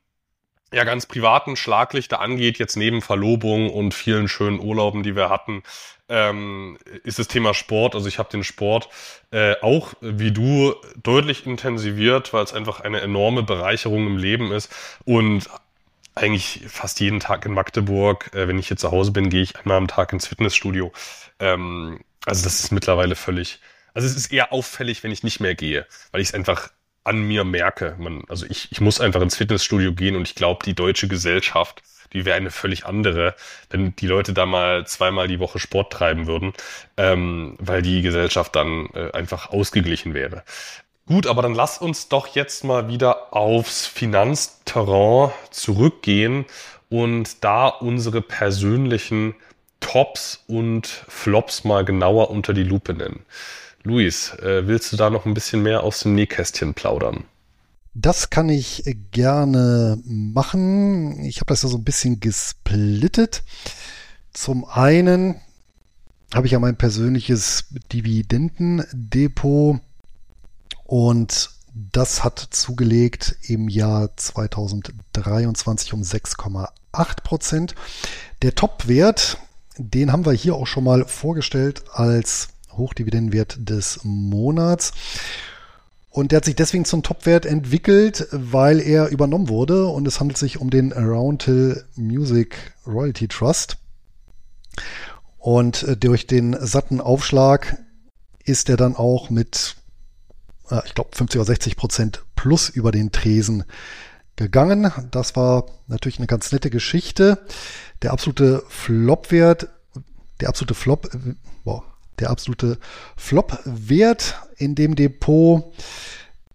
ja 0.74 0.84
ganz 0.84 1.06
privaten 1.06 1.56
Schlaglichter 1.56 2.20
angeht, 2.20 2.60
jetzt 2.60 2.76
neben 2.76 3.02
Verlobung 3.02 3.70
und 3.70 3.94
vielen 3.94 4.28
schönen 4.28 4.60
Urlauben, 4.60 5.04
die 5.04 5.16
wir 5.16 5.30
hatten, 5.30 5.64
ähm, 6.10 6.78
ist 7.04 7.20
das 7.20 7.28
Thema 7.28 7.54
Sport. 7.54 7.96
Also 7.96 8.08
ich 8.08 8.20
habe 8.20 8.30
den 8.30 8.44
Sport 8.44 8.90
äh, 9.32 9.56
auch 9.62 9.94
wie 10.02 10.32
du 10.32 10.76
deutlich 11.02 11.46
intensiviert, 11.46 12.34
weil 12.34 12.44
es 12.44 12.54
einfach 12.54 12.80
eine 12.80 13.02
enorme 13.02 13.44
Bereicherung 13.44 14.08
im 14.08 14.18
Leben 14.18 14.52
ist 14.52 14.74
und 15.06 15.50
eigentlich 16.16 16.64
fast 16.68 17.00
jeden 17.00 17.20
Tag 17.20 17.46
in 17.46 17.54
Magdeburg. 17.54 18.34
Äh, 18.34 18.48
wenn 18.48 18.60
ich 18.60 18.68
hier 18.68 18.78
zu 18.78 18.92
Hause 18.92 19.12
bin, 19.12 19.30
gehe 19.30 19.42
ich 19.42 19.56
einmal 19.58 19.78
am 19.78 19.88
Tag 19.88 20.14
ins 20.14 20.28
Fitnessstudio. 20.28 20.92
Ähm, 21.40 22.00
also 22.26 22.44
das 22.44 22.60
ist 22.60 22.72
mittlerweile 22.72 23.16
völlig. 23.16 23.60
Also 23.94 24.08
es 24.08 24.16
ist 24.16 24.32
eher 24.32 24.54
auffällig, 24.54 25.04
wenn 25.04 25.12
ich 25.12 25.24
nicht 25.24 25.40
mehr 25.40 25.56
gehe, 25.56 25.86
weil 26.12 26.22
ich 26.22 26.30
es 26.30 26.34
einfach 26.34 26.72
an 27.04 27.22
mir 27.22 27.44
merke. 27.44 27.96
Man, 27.98 28.24
also 28.28 28.46
ich, 28.48 28.72
ich 28.72 28.82
muss 28.82 29.00
einfach 29.00 29.22
ins 29.22 29.38
Fitnessstudio 29.38 29.94
gehen 29.94 30.16
und 30.16 30.28
ich 30.28 30.36
glaube, 30.36 30.64
die 30.66 30.74
deutsche 30.74 31.08
Gesellschaft 31.08 31.82
die 32.14 32.26
wäre 32.26 32.38
eine 32.38 32.52
völlig 32.52 32.86
andere, 32.86 33.36
wenn 33.70 33.96
die 33.96 34.08
Leute 34.08 34.34
da 34.34 34.46
mal 34.46 34.86
zweimal 34.88 35.28
die 35.28 35.40
Woche 35.40 35.60
Sport 35.60 35.94
treiben 35.94 36.28
würden, 36.28 36.54
ähm, 36.98 37.56
weil 37.60 37.82
die 37.82 38.02
Gesellschaft 38.02 38.56
dann 38.56 38.88
äh, 38.94 39.12
einfach 39.12 39.50
ausgeglichen 39.50 40.14
wäre. 40.14 40.44
Gut, 41.06 41.26
aber 41.26 41.42
dann 41.42 41.56
lass 41.56 41.78
uns 41.78 42.10
doch 42.10 42.28
jetzt 42.28 42.64
mal 42.66 42.90
wieder 42.90 43.34
aufs 43.34 43.86
Finanzterrain 43.88 45.32
zurückgehen 45.52 46.46
und 46.90 47.44
da 47.44 47.68
unsere 47.68 48.22
persönlichen 48.22 49.36
Tops 49.80 50.44
und 50.48 50.88
Flops 50.88 51.64
mal 51.64 51.86
genauer 51.86 52.30
unter 52.30 52.54
die 52.54 52.64
Lupe 52.64 52.94
nennen. 52.94 53.26
Luis, 53.84 54.34
äh, 54.40 54.68
willst 54.68 54.92
du 54.92 54.98
da 54.98 55.10
noch 55.10 55.26
ein 55.26 55.34
bisschen 55.34 55.64
mehr 55.64 55.84
aus 55.84 56.02
dem 56.02 56.14
Nähkästchen 56.14 56.74
plaudern? 56.74 57.24
Das 58.00 58.30
kann 58.30 58.48
ich 58.48 58.84
gerne 59.10 59.98
machen. 60.06 61.26
Ich 61.26 61.38
habe 61.38 61.48
das 61.48 61.64
ja 61.64 61.70
so 61.70 61.78
ein 61.78 61.84
bisschen 61.84 62.20
gesplittet. 62.20 63.42
Zum 64.34 64.66
einen 64.66 65.42
habe 66.32 66.46
ich 66.46 66.54
ja 66.54 66.60
mein 66.60 66.78
persönliches 66.78 67.66
Dividendendepot 67.92 69.80
und 70.86 71.50
das 71.74 72.24
hat 72.24 72.38
zugelegt 72.52 73.36
im 73.48 73.68
Jahr 73.68 74.16
2023 74.16 75.94
um 75.94 76.04
6,8 76.04 77.24
Prozent. 77.24 77.74
Der 78.44 78.54
Top-Wert, 78.54 79.40
den 79.80 80.12
haben 80.12 80.28
wir 80.28 80.34
hier 80.34 80.54
auch 80.54 80.68
schon 80.68 80.84
mal 80.84 81.04
vorgestellt 81.06 81.86
als 81.94 82.50
Hochdividendenwert 82.74 83.58
des 83.58 84.02
Monats. 84.04 84.94
Und 86.18 86.32
der 86.32 86.38
hat 86.38 86.46
sich 86.46 86.56
deswegen 86.56 86.84
zum 86.84 87.04
Topwert 87.04 87.46
entwickelt, 87.46 88.28
weil 88.32 88.80
er 88.80 89.10
übernommen 89.10 89.50
wurde. 89.50 89.86
Und 89.86 90.08
es 90.08 90.20
handelt 90.20 90.40
sich 90.40 90.60
um 90.60 90.72
den 90.72 90.92
Roundhill 90.92 91.86
Music 91.96 92.74
Royalty 92.88 93.28
Trust. 93.28 93.78
Und 95.38 95.84
äh, 95.84 95.96
durch 95.96 96.26
den 96.26 96.58
satten 96.60 97.02
Aufschlag 97.02 97.78
ist 98.44 98.68
er 98.68 98.78
dann 98.78 98.96
auch 98.96 99.30
mit 99.30 99.76
äh, 100.72 100.82
ich 100.88 100.96
glaube, 100.96 101.16
50 101.16 101.40
oder 101.40 101.46
60 101.46 101.76
Prozent 101.76 102.26
plus 102.36 102.70
über 102.70 102.92
den 102.92 103.12
Tresen 103.12 103.66
gegangen. 104.38 104.92
Das 105.12 105.36
war 105.36 105.68
natürlich 105.86 106.18
eine 106.18 106.26
ganz 106.26 106.52
nette 106.52 106.72
Geschichte. 106.72 107.46
Der 108.02 108.12
absolute 108.12 108.64
Flop-Wert, 108.70 109.70
der 110.42 110.50
absolute 110.50 110.74
Flop, 110.74 111.12
boah, 111.64 111.84
der 112.20 112.30
absolute 112.30 112.78
Flop-Wert 113.16 114.36
in 114.58 114.76
dem 114.76 114.96
Depot, 114.96 115.74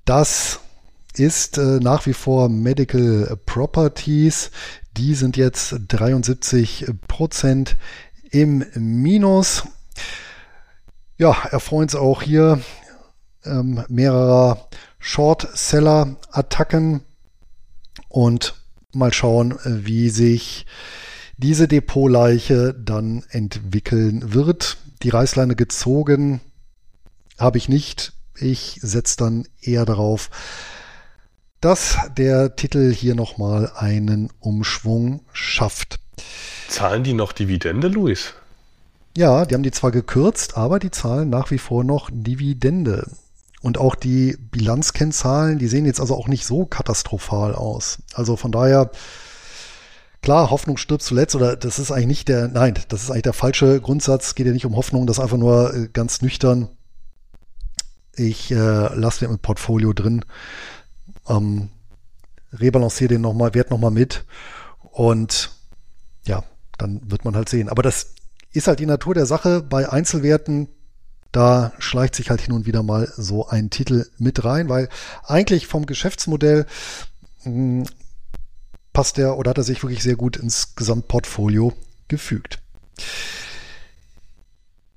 das 0.05 0.61
ist 1.15 1.59
äh, 1.59 1.79
nach 1.81 2.07
wie 2.07 2.15
vor 2.15 2.49
Medical 2.49 3.37
Properties. 3.47 4.51
Die 4.97 5.15
sind 5.15 5.37
jetzt 5.37 5.77
73 5.89 6.87
Prozent 7.07 7.77
im 8.31 8.65
Minus. 8.75 9.65
Ja, 11.19 11.37
erfreuen 11.51 11.85
uns 11.85 11.95
auch 11.95 12.23
hier 12.23 12.61
ähm, 13.45 13.85
mehrerer 13.89 14.69
Short-Seller-Attacken 14.99 17.03
und 18.09 18.55
mal 18.93 19.13
schauen, 19.13 19.59
wie 19.65 20.09
sich 20.11 20.67
diese 21.37 21.69
Depotleiche 21.69 22.75
dann 22.75 23.25
entwickeln 23.31 24.35
wird. 24.35 24.79
Die 25.03 25.09
Reißleine 25.09 25.57
gezogen 25.57 26.41
habe 27.39 27.59
ich 27.59 27.69
nicht. 27.69 28.13
Ich 28.37 28.79
setze 28.83 29.17
dann 29.17 29.49
eher 29.61 29.85
darauf, 29.85 30.31
dass 31.61 31.99
der 32.17 32.57
Titel 32.57 32.93
hier 32.93 33.15
nochmal 33.15 33.73
einen 33.77 34.31
Umschwung 34.39 35.21
schafft. 35.33 35.99
Zahlen 36.69 37.05
die 37.05 37.15
noch 37.15 37.33
Dividende, 37.33 37.89
Luis? 37.89 38.35
Ja, 39.17 39.45
die 39.45 39.55
haben 39.55 39.63
die 39.63 39.73
zwar 39.73 39.91
gekürzt, 39.91 40.57
aber 40.57 40.79
die 40.79 40.91
zahlen 40.91 41.31
nach 41.31 41.51
wie 41.51 41.59
vor 41.59 41.85
noch 41.85 42.09
Dividende. 42.13 43.11
Und 43.61 43.79
auch 43.79 43.95
die 43.95 44.37
Bilanzkennzahlen, 44.51 45.59
die 45.59 45.69
sehen 45.69 45.85
jetzt 45.85 46.01
also 46.01 46.17
auch 46.17 46.29
nicht 46.29 46.47
so 46.47 46.65
katastrophal 46.65 47.55
aus. 47.55 47.99
Also 48.15 48.37
von 48.37 48.51
daher, 48.51 48.91
klar, 50.23 50.51
Hoffnung 50.51 50.77
stirbt 50.77 51.03
zuletzt 51.03 51.35
oder 51.35 51.57
das 51.57 51.79
ist 51.79 51.91
eigentlich 51.91 52.07
nicht 52.07 52.29
der, 52.29 52.49
nein, 52.49 52.75
das 52.89 53.03
ist 53.03 53.11
eigentlich 53.11 53.23
der 53.23 53.33
falsche 53.33 53.81
Grundsatz. 53.81 54.35
Geht 54.35 54.47
ja 54.47 54.53
nicht 54.53 54.67
um 54.67 54.77
Hoffnung, 54.77 55.07
das 55.07 55.19
ist 55.19 55.23
einfach 55.23 55.37
nur 55.37 55.75
äh, 55.75 55.89
ganz 55.93 56.23
nüchtern. 56.23 56.69
Ich 58.15 58.51
äh, 58.51 58.55
lasse 58.55 59.21
den 59.21 59.31
im 59.31 59.39
Portfolio 59.39 59.93
drin, 59.93 60.25
ähm, 61.29 61.69
rebalanciere 62.53 63.09
den 63.09 63.23
nochmal, 63.23 63.55
wert 63.55 63.71
nochmal 63.71 63.91
mit 63.91 64.25
und 64.81 65.51
ja, 66.25 66.45
dann 66.79 67.01
wird 67.11 67.25
man 67.25 67.35
halt 67.35 67.49
sehen. 67.49 67.69
Aber 67.69 67.83
das 67.83 68.15
ist 68.53 68.69
halt 68.69 68.81
die 68.81 68.87
Natur 68.87 69.15
der 69.15 69.27
Sache 69.27 69.63
bei 69.63 69.89
Einzelwerten 69.89 70.69
da 71.33 71.73
schleicht 71.79 72.15
sich 72.15 72.29
halt 72.29 72.43
hin 72.43 72.53
und 72.53 72.67
wieder 72.67 72.83
mal 72.83 73.11
so 73.17 73.49
ein 73.49 73.71
Titel 73.71 74.07
mit 74.19 74.45
rein, 74.45 74.69
weil 74.69 74.91
eigentlich 75.25 75.67
vom 75.67 75.87
Geschäftsmodell 75.87 76.67
hm, 77.43 77.85
passt 78.93 79.17
der 79.17 79.39
oder 79.39 79.51
hat 79.51 79.59
er 79.59 79.65
sich 79.65 79.83
wirklich 79.83 80.03
sehr 80.03 80.17
gut 80.17 80.37
ins 80.37 80.75
Gesamtportfolio 80.75 81.73
gefügt. 82.09 82.59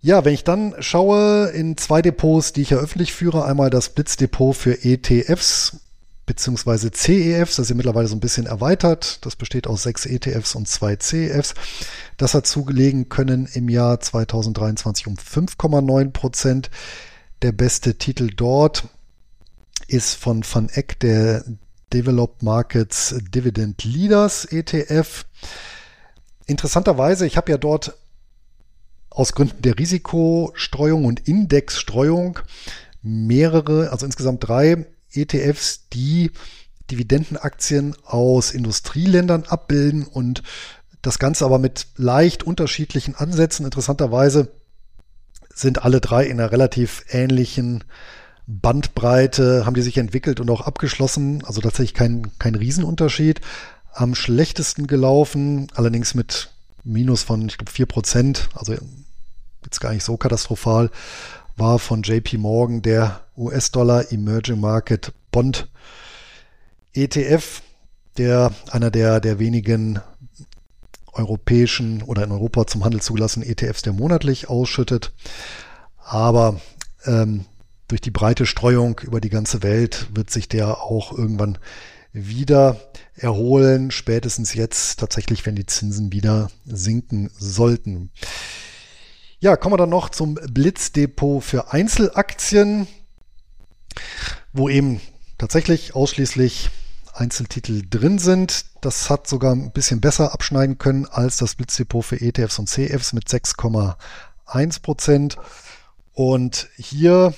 Ja, 0.02 0.24
wenn 0.24 0.34
ich 0.34 0.44
dann 0.44 0.76
schaue 0.80 1.48
in 1.48 1.78
zwei 1.78 2.02
Depots, 2.02 2.54
die 2.54 2.62
ich 2.62 2.70
ja 2.70 2.78
öffentlich 2.78 3.14
führe, 3.14 3.46
einmal 3.46 3.72
das 3.72 3.90
Blitzdepot 3.90 4.56
für 4.56 4.84
ETFs 4.84 5.78
beziehungsweise 6.26 6.92
CEFs, 6.92 7.56
das 7.56 7.66
ist 7.66 7.70
ja 7.70 7.76
mittlerweile 7.76 8.08
so 8.08 8.16
ein 8.16 8.20
bisschen 8.20 8.46
erweitert. 8.46 9.26
Das 9.26 9.36
besteht 9.36 9.68
aus 9.68 9.84
sechs 9.84 10.06
ETFs 10.06 10.56
und 10.56 10.68
zwei 10.68 10.96
CEFs. 10.96 11.54
Das 12.18 12.34
hat 12.34 12.48
zugelegen 12.48 13.10
können 13.10 13.48
im 13.54 13.70
Jahr 13.70 14.00
2023 14.00 15.08
um 15.08 15.16
5,9 15.16 16.12
Prozent. 16.12 16.70
Der 17.42 17.52
beste 17.52 17.96
Titel 17.98 18.30
dort 18.36 18.86
ist 19.88 20.16
von 20.16 20.44
Van 20.44 20.70
Eck, 20.70 21.00
der 21.00 21.44
Developed 21.96 22.44
Markets 22.44 23.16
Dividend 23.34 23.86
Leaders 23.86 24.44
ETF. 24.44 25.26
Interessanterweise, 26.46 27.26
ich 27.26 27.38
habe 27.38 27.50
ja 27.50 27.58
dort 27.58 27.94
aus 29.10 29.32
Gründen 29.32 29.62
der 29.62 29.80
Risikostreuung 29.80 31.06
und 31.06 31.26
Indexstreuung 31.26 32.40
mehrere, 33.02 33.94
also 33.94 34.06
insgesamt 34.06 34.46
drei 34.46 34.86
ETFs, 35.14 35.88
die 35.94 36.32
Dividendenaktien 36.92 37.96
aus 38.04 38.52
Industrieländern 38.52 39.44
abbilden 39.44 40.04
und 40.04 40.44
das 41.02 41.18
Ganze 41.18 41.46
aber 41.46 41.60
mit 41.60 41.88
leicht 41.96 42.44
unterschiedlichen 42.44 43.16
Ansätzen. 43.16 43.64
Interessanterweise 43.64 44.52
sind 45.54 45.86
alle 45.86 46.02
drei 46.02 46.26
in 46.26 46.42
einer 46.42 46.52
relativ 46.52 47.06
ähnlichen 47.10 47.86
Bandbreite, 48.48 49.66
haben 49.66 49.74
die 49.74 49.82
sich 49.82 49.98
entwickelt 49.98 50.40
und 50.40 50.50
auch 50.50 50.62
abgeschlossen. 50.62 51.44
Also 51.46 51.62
tatsächlich 51.62 51.94
kein, 51.94 52.32
kein 52.40 52.56
Riesenunterschied. 52.56 53.42
Am 53.94 54.14
schlechtesten 54.14 54.88
gelaufen, 54.88 55.68
allerdings 55.76 56.14
mit 56.14 56.52
Minus 56.84 57.24
von, 57.24 57.48
ich 57.48 57.58
glaube, 57.58 57.72
4 57.72 57.86
Prozent. 57.86 58.50
Also 58.54 58.76
jetzt 59.64 59.80
gar 59.80 59.94
nicht 59.94 60.04
so 60.04 60.18
katastrophal 60.18 60.92
war 61.58 61.80
von 61.80 62.04
JP 62.04 62.38
Morgan 62.38 62.82
der 62.82 63.22
US-Dollar 63.38 64.12
Emerging 64.12 64.60
Market 64.60 65.14
Bond 65.32 65.68
ETF, 66.94 67.62
der 68.18 68.52
einer 68.72 68.92
der, 68.92 69.20
der 69.20 69.40
wenigen 69.40 70.00
europäischen 71.14 72.02
oder 72.02 72.24
in 72.24 72.32
Europa 72.32 72.68
zum 72.68 72.84
Handel 72.84 73.02
zugelassenen 73.02 73.48
ETFs, 73.48 73.82
der 73.82 73.94
monatlich 73.94 74.50
ausschüttet. 74.50 75.14
Aber 76.04 76.60
ähm, 77.06 77.46
durch 77.88 78.02
die 78.02 78.12
breite 78.12 78.46
Streuung 78.46 79.00
über 79.04 79.22
die 79.22 79.30
ganze 79.30 79.64
Welt 79.64 80.08
wird 80.14 80.30
sich 80.30 80.50
der 80.50 80.82
auch 80.82 81.12
irgendwann 81.12 81.58
wieder 82.14 82.80
erholen, 83.16 83.92
spätestens 83.92 84.54
jetzt 84.54 85.00
tatsächlich, 85.00 85.46
wenn 85.46 85.56
die 85.56 85.66
Zinsen 85.66 86.12
wieder 86.14 86.50
sinken 86.66 87.30
sollten. 87.38 88.10
Ja, 89.40 89.58
kommen 89.58 89.74
wir 89.74 89.78
dann 89.78 89.90
noch 89.90 90.10
zum 90.10 90.36
Blitzdepot 90.36 91.44
für 91.44 91.74
Einzelaktien, 91.74 92.88
wo 94.54 94.70
eben 94.70 95.02
tatsächlich 95.38 95.94
ausschließlich 95.94 96.70
Einzeltitel 97.14 97.84
drin 97.90 98.18
sind. 98.18 98.66
Das 98.82 99.10
hat 99.10 99.28
sogar 99.28 99.54
ein 99.54 99.72
bisschen 99.72 100.02
besser 100.02 100.34
abschneiden 100.34 100.78
können 100.78 101.06
als 101.06 101.38
das 101.38 101.56
Blitzdepot 101.56 102.06
für 102.06 102.22
ETFs 102.22 102.60
und 102.60 102.68
CFs 102.68 103.14
mit 103.14 103.28
6,1 103.28 104.82
Prozent. 104.82 105.38
Und 106.14 106.70
hier 106.78 107.34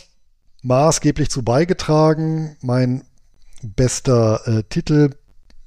maßgeblich 0.64 1.30
zu 1.30 1.44
beigetragen 1.44 2.58
mein 2.62 3.04
bester 3.62 4.42
äh, 4.48 4.64
Titel 4.64 5.16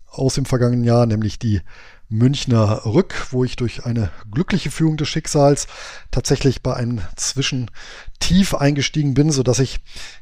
aus 0.06 0.34
dem 0.34 0.44
vergangenen 0.44 0.84
Jahr, 0.84 1.06
nämlich 1.06 1.38
die 1.38 1.60
Münchner 2.08 2.84
Rück, 2.84 3.28
wo 3.30 3.44
ich 3.44 3.54
durch 3.54 3.86
eine 3.86 4.10
glückliche 4.30 4.72
Führung 4.72 4.96
des 4.96 5.08
Schicksals 5.08 5.68
tatsächlich 6.10 6.60
bei 6.60 6.74
einem 6.74 7.00
Zwischentief 7.14 8.54
eingestiegen 8.54 9.14
bin, 9.14 9.30
so 9.30 9.44
dass 9.44 9.60
ich 9.60 9.78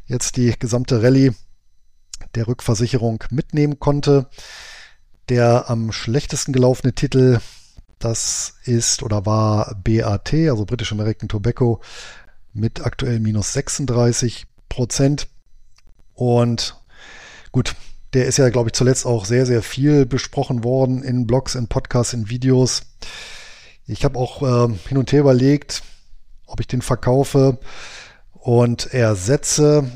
jetzt 0.06 0.36
die 0.36 0.54
gesamte 0.58 1.02
Rallye 1.02 1.32
der 2.34 2.46
Rückversicherung 2.46 3.24
mitnehmen 3.30 3.78
konnte. 3.78 4.28
Der 5.30 5.68
am 5.68 5.92
schlechtesten 5.92 6.52
gelaufene 6.52 6.94
Titel, 6.94 7.40
das 7.98 8.54
ist 8.64 9.02
oder 9.02 9.24
war 9.26 9.74
BAT, 9.82 10.32
also 10.34 10.64
British 10.66 10.92
American 10.92 11.28
Tobacco, 11.28 11.80
mit 12.52 12.84
aktuell 12.84 13.18
minus 13.20 13.54
36 13.54 14.46
Prozent. 14.68 15.28
Und 16.14 16.76
gut, 17.52 17.74
der 18.12 18.26
ist 18.26 18.38
ja, 18.38 18.48
glaube 18.48 18.68
ich, 18.68 18.72
zuletzt 18.72 19.06
auch 19.06 19.24
sehr, 19.24 19.46
sehr 19.46 19.62
viel 19.62 20.06
besprochen 20.06 20.64
worden 20.64 21.02
in 21.02 21.26
Blogs, 21.26 21.54
in 21.54 21.68
Podcasts, 21.68 22.14
in 22.14 22.28
Videos. 22.28 22.82
Ich 23.86 24.04
habe 24.04 24.18
auch 24.18 24.42
äh, 24.42 24.74
hin 24.88 24.98
und 24.98 25.12
her 25.12 25.20
überlegt, 25.20 25.82
ob 26.46 26.60
ich 26.60 26.66
den 26.66 26.82
verkaufe 26.82 27.58
und 28.32 28.92
ersetze. 28.92 29.90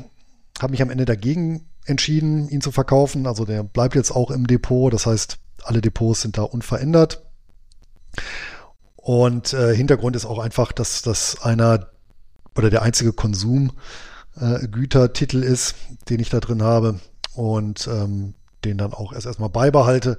Habe 0.61 0.71
mich 0.71 0.81
am 0.81 0.89
Ende 0.89 1.05
dagegen 1.05 1.67
entschieden, 1.85 2.47
ihn 2.49 2.61
zu 2.61 2.71
verkaufen. 2.71 3.27
Also 3.27 3.45
der 3.45 3.63
bleibt 3.63 3.95
jetzt 3.95 4.11
auch 4.11 4.31
im 4.31 4.47
Depot. 4.47 4.93
Das 4.93 5.05
heißt, 5.05 5.37
alle 5.63 5.81
Depots 5.81 6.21
sind 6.21 6.37
da 6.37 6.43
unverändert. 6.43 7.23
Und 8.95 9.53
äh, 9.53 9.75
Hintergrund 9.75 10.15
ist 10.15 10.25
auch 10.25 10.39
einfach, 10.39 10.71
dass 10.71 11.01
das 11.01 11.41
einer 11.41 11.89
oder 12.55 12.69
der 12.69 12.83
einzige 12.83 13.11
Konsumgütertitel 13.11 13.77
äh, 14.39 15.41
ist, 15.41 15.75
den 16.09 16.19
ich 16.19 16.29
da 16.29 16.39
drin 16.39 16.63
habe 16.63 16.99
und 17.33 17.87
ähm, 17.87 18.33
den 18.65 18.77
dann 18.77 18.93
auch 18.93 19.13
erst 19.13 19.25
erstmal 19.25 19.49
beibehalte 19.49 20.17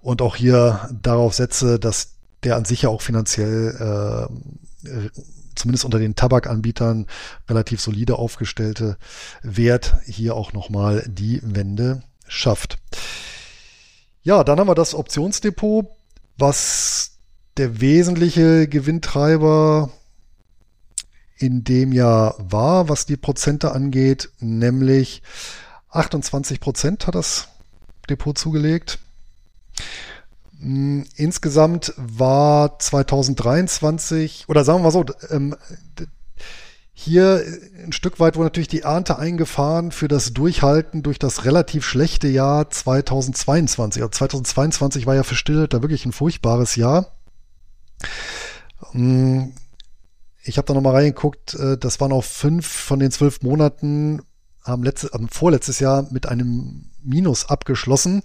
und 0.00 0.22
auch 0.22 0.36
hier 0.36 0.88
darauf 1.02 1.34
setze, 1.34 1.78
dass 1.78 2.14
der 2.44 2.56
an 2.56 2.64
sich 2.64 2.82
ja 2.82 2.88
auch 2.88 3.02
finanziell 3.02 4.28
äh, 4.84 5.08
zumindest 5.54 5.84
unter 5.84 5.98
den 5.98 6.14
Tabakanbietern 6.14 7.06
relativ 7.48 7.80
solide 7.80 8.16
aufgestellte 8.16 8.96
Wert 9.42 9.96
hier 10.06 10.34
auch 10.34 10.52
nochmal 10.52 11.04
die 11.08 11.40
Wende 11.42 12.02
schafft. 12.28 12.78
Ja, 14.22 14.44
dann 14.44 14.60
haben 14.60 14.68
wir 14.68 14.74
das 14.74 14.94
Optionsdepot, 14.94 15.86
was 16.36 17.18
der 17.56 17.80
wesentliche 17.80 18.68
Gewinntreiber 18.68 19.90
in 21.38 21.64
dem 21.64 21.92
Jahr 21.92 22.34
war, 22.38 22.88
was 22.88 23.06
die 23.06 23.16
Prozente 23.16 23.72
angeht, 23.72 24.30
nämlich 24.40 25.22
28 25.90 26.60
Prozent 26.60 27.06
hat 27.06 27.14
das 27.14 27.48
Depot 28.10 28.36
zugelegt. 28.36 28.98
Mm, 30.58 31.02
insgesamt 31.16 31.94
war 31.96 32.78
2023, 32.78 34.46
oder 34.48 34.64
sagen 34.64 34.80
wir 34.80 34.84
mal 34.84 34.90
so, 34.90 35.04
ähm, 35.30 35.54
hier 36.92 37.44
ein 37.84 37.92
Stück 37.92 38.18
weit 38.18 38.34
wurde 38.34 38.46
natürlich 38.46 38.66
die 38.66 38.80
Ernte 38.80 39.20
eingefahren 39.20 39.92
für 39.92 40.08
das 40.08 40.32
Durchhalten 40.32 41.04
durch 41.04 41.20
das 41.20 41.44
relativ 41.44 41.84
schlechte 41.84 42.26
Jahr 42.26 42.70
2022. 42.70 44.02
Also 44.02 44.10
2022 44.10 45.06
war 45.06 45.14
ja 45.14 45.22
für 45.22 45.36
da 45.68 45.80
wirklich 45.80 46.04
ein 46.06 46.12
furchtbares 46.12 46.74
Jahr. 46.74 47.12
Ich 50.48 50.56
habe 50.56 50.66
da 50.66 50.74
nochmal 50.74 50.94
reingeguckt, 50.94 51.54
äh, 51.54 51.76
das 51.76 52.00
waren 52.00 52.12
auch 52.12 52.24
fünf 52.24 52.66
von 52.66 52.98
den 52.98 53.10
zwölf 53.10 53.42
Monaten, 53.42 54.22
haben, 54.64 54.82
letzte, 54.82 55.10
haben 55.12 55.28
vorletztes 55.28 55.78
Jahr 55.78 56.06
mit 56.10 56.26
einem 56.26 56.90
Minus 57.02 57.48
abgeschlossen. 57.48 58.22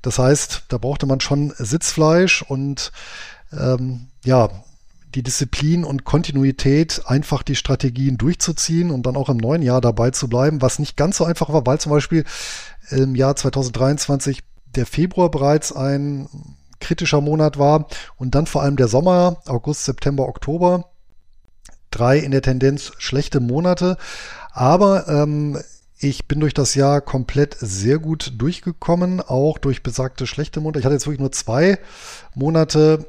Das 0.00 0.18
heißt, 0.18 0.64
da 0.68 0.78
brauchte 0.78 1.04
man 1.04 1.20
schon 1.20 1.52
Sitzfleisch 1.56 2.42
und 2.42 2.92
ähm, 3.52 4.08
ja, 4.24 4.48
die 5.14 5.22
Disziplin 5.22 5.84
und 5.84 6.04
Kontinuität, 6.04 7.02
einfach 7.06 7.42
die 7.42 7.56
Strategien 7.56 8.16
durchzuziehen 8.16 8.90
und 8.90 9.04
dann 9.04 9.16
auch 9.16 9.28
im 9.28 9.36
neuen 9.36 9.60
Jahr 9.60 9.82
dabei 9.82 10.12
zu 10.12 10.28
bleiben, 10.28 10.62
was 10.62 10.78
nicht 10.78 10.96
ganz 10.96 11.18
so 11.18 11.24
einfach 11.24 11.52
war, 11.52 11.66
weil 11.66 11.80
zum 11.80 11.92
Beispiel 11.92 12.24
im 12.90 13.14
Jahr 13.14 13.36
2023 13.36 14.42
der 14.76 14.86
Februar 14.86 15.30
bereits 15.30 15.72
ein 15.72 16.28
kritischer 16.78 17.20
Monat 17.20 17.58
war 17.58 17.86
und 18.16 18.34
dann 18.34 18.46
vor 18.46 18.62
allem 18.62 18.76
der 18.76 18.88
Sommer, 18.88 19.42
August, 19.46 19.84
September, 19.84 20.26
Oktober, 20.26 20.90
drei 21.90 22.18
in 22.18 22.30
der 22.30 22.42
Tendenz 22.42 22.92
schlechte 22.98 23.40
Monate. 23.40 23.96
Aber 24.52 25.08
ähm, 25.08 25.58
ich 25.98 26.26
bin 26.26 26.40
durch 26.40 26.54
das 26.54 26.74
Jahr 26.74 27.00
komplett 27.00 27.56
sehr 27.60 27.98
gut 27.98 28.32
durchgekommen, 28.38 29.20
auch 29.20 29.58
durch 29.58 29.82
besagte 29.82 30.26
schlechte 30.26 30.60
Monate. 30.60 30.78
Ich 30.78 30.84
hatte 30.86 30.94
jetzt 30.94 31.06
wirklich 31.06 31.20
nur 31.20 31.32
zwei 31.32 31.78
Monate, 32.34 33.06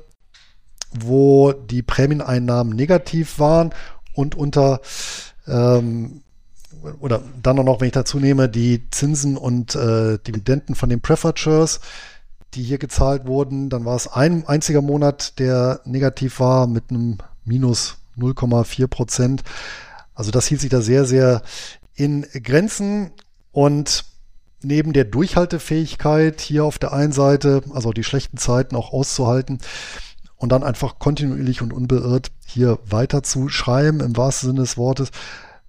wo 0.91 1.53
die 1.53 1.83
Prämieneinnahmen 1.83 2.75
negativ 2.75 3.39
waren 3.39 3.73
und 4.13 4.35
unter 4.35 4.81
ähm, 5.47 6.23
oder 6.99 7.21
dann 7.41 7.57
noch, 7.57 7.79
wenn 7.79 7.87
ich 7.87 7.93
dazu 7.93 8.19
nehme, 8.19 8.49
die 8.49 8.89
Zinsen 8.91 9.37
und 9.37 9.75
äh, 9.75 10.17
Dividenden 10.19 10.75
von 10.75 10.89
den 10.89 11.01
Preferred 11.01 11.39
die 12.53 12.63
hier 12.63 12.79
gezahlt 12.79 13.25
wurden, 13.25 13.69
dann 13.69 13.85
war 13.85 13.95
es 13.95 14.07
ein 14.07 14.45
einziger 14.45 14.81
Monat, 14.81 15.39
der 15.39 15.79
negativ 15.85 16.39
war 16.41 16.67
mit 16.67 16.89
einem 16.89 17.19
Minus 17.45 18.00
0,4 18.17 18.87
Prozent. 18.87 19.43
Also 20.13 20.31
das 20.31 20.47
hielt 20.47 20.61
sich 20.61 20.69
da 20.69 20.81
sehr, 20.81 21.05
sehr 21.05 21.41
in 21.95 22.25
Grenzen 22.43 23.11
und 23.51 24.05
neben 24.63 24.93
der 24.93 25.05
Durchhaltefähigkeit 25.05 26.41
hier 26.41 26.65
auf 26.65 26.79
der 26.79 26.93
einen 26.93 27.11
Seite, 27.11 27.63
also 27.73 27.91
die 27.91 28.03
schlechten 28.03 28.37
Zeiten 28.37 28.75
auch 28.75 28.93
auszuhalten 28.93 29.59
und 30.35 30.49
dann 30.51 30.63
einfach 30.63 30.99
kontinuierlich 30.99 31.61
und 31.61 31.73
unbeirrt 31.73 32.31
hier 32.45 32.79
weiter 32.85 33.23
zu 33.23 33.49
schreiben, 33.49 33.99
im 33.99 34.17
wahrsten 34.17 34.49
Sinne 34.49 34.61
des 34.61 34.77
Wortes, 34.77 35.11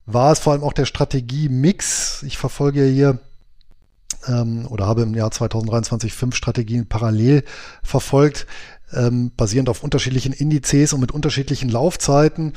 war 0.07 0.33
es 0.33 0.41
vor 0.41 0.53
allem 0.53 0.65
auch 0.65 0.73
der 0.73 0.87
Strategie-Mix. 0.87 2.23
Ich 2.25 2.39
verfolge 2.39 2.85
ja 2.85 2.93
hier 2.93 3.19
ähm, 4.27 4.67
oder 4.69 4.87
habe 4.87 5.03
im 5.03 5.15
Jahr 5.15 5.31
2023 5.31 6.13
fünf 6.13 6.35
Strategien 6.37 6.89
parallel 6.89 7.45
verfolgt, 7.83 8.47
ähm, 8.95 9.33
basierend 9.37 9.69
auf 9.69 9.83
unterschiedlichen 9.83 10.33
Indizes 10.33 10.93
und 10.93 11.01
mit 11.01 11.13
unterschiedlichen 11.13 11.69
Laufzeiten 11.69 12.53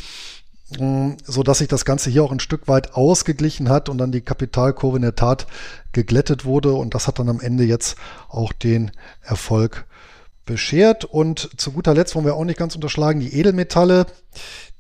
so 0.67 1.43
dass 1.43 1.60
sich 1.60 1.67
das 1.67 1.86
Ganze 1.86 2.10
hier 2.10 2.24
auch 2.24 2.32
ein 2.32 2.39
Stück 2.39 2.67
weit 2.67 2.95
ausgeglichen 2.95 3.69
hat 3.69 3.88
und 3.88 4.00
dann 4.00 4.12
die 4.12 4.21
Kapitalkurve 4.21 4.98
in 4.98 5.04
der 5.04 5.15
Tat 5.15 5.45
geglättet 5.91 6.43
wurde 6.43 6.74
und 6.74 6.95
das 6.95 7.08
hat 7.08 7.19
dann 7.19 7.30
am 7.30 7.39
Ende 7.39 7.63
jetzt 7.63 7.98
auch 8.30 8.52
den 8.52 8.91
Erfolg 9.21 9.86
beschert. 10.45 11.06
Und 11.06 11.52
zu 11.58 11.71
guter 11.71 11.93
Letzt 11.93 12.15
wollen 12.15 12.26
wir 12.26 12.36
auch 12.36 12.45
nicht 12.45 12.58
ganz 12.58 12.74
unterschlagen, 12.74 13.19
die 13.19 13.36
Edelmetalle, 13.36 14.08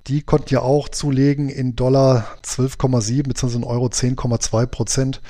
die 0.07 0.21
konnten 0.23 0.53
ja 0.53 0.61
auch 0.61 0.89
zulegen 0.89 1.49
in 1.49 1.75
Dollar 1.75 2.27
12,7 2.43 3.23
bzw. 3.27 3.57
in 3.57 3.63
Euro 3.63 3.85
10,2 3.85 4.65
Prozent. 4.65 5.21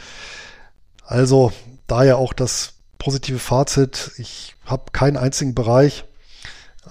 Also 1.05 1.51
daher 1.87 2.17
auch 2.17 2.31
das 2.31 2.73
positive 2.97 3.39
Fazit. 3.39 4.11
Ich 4.17 4.55
habe 4.65 4.91
keinen 4.93 5.17
einzigen 5.17 5.53
Bereich, 5.53 6.05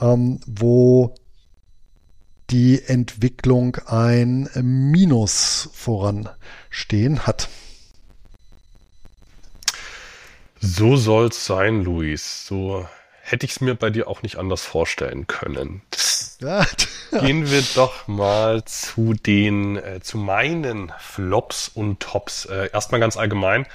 ähm, 0.00 0.40
wo 0.46 1.14
die 2.50 2.82
Entwicklung 2.84 3.76
ein 3.86 4.48
Minus 4.62 5.70
voranstehen 5.72 7.26
hat. 7.26 7.48
So 10.60 10.96
soll's 10.96 11.44
sein, 11.44 11.84
Luis. 11.84 12.46
So 12.46 12.86
hätte 13.20 13.46
ich 13.46 13.52
es 13.52 13.60
mir 13.60 13.74
bei 13.74 13.90
dir 13.90 14.08
auch 14.08 14.22
nicht 14.22 14.36
anders 14.36 14.62
vorstellen 14.62 15.26
können. 15.26 15.82
Ja. 16.40 16.66
Gehen 17.10 17.50
wir 17.50 17.62
doch 17.74 18.06
mal 18.08 18.64
zu 18.64 19.14
den, 19.14 19.76
äh, 19.76 20.00
zu 20.00 20.18
meinen 20.18 20.92
Flops 20.98 21.68
und 21.68 22.00
Tops. 22.00 22.44
Äh, 22.46 22.70
erstmal 22.72 23.00
ganz 23.00 23.16
allgemein. 23.16 23.66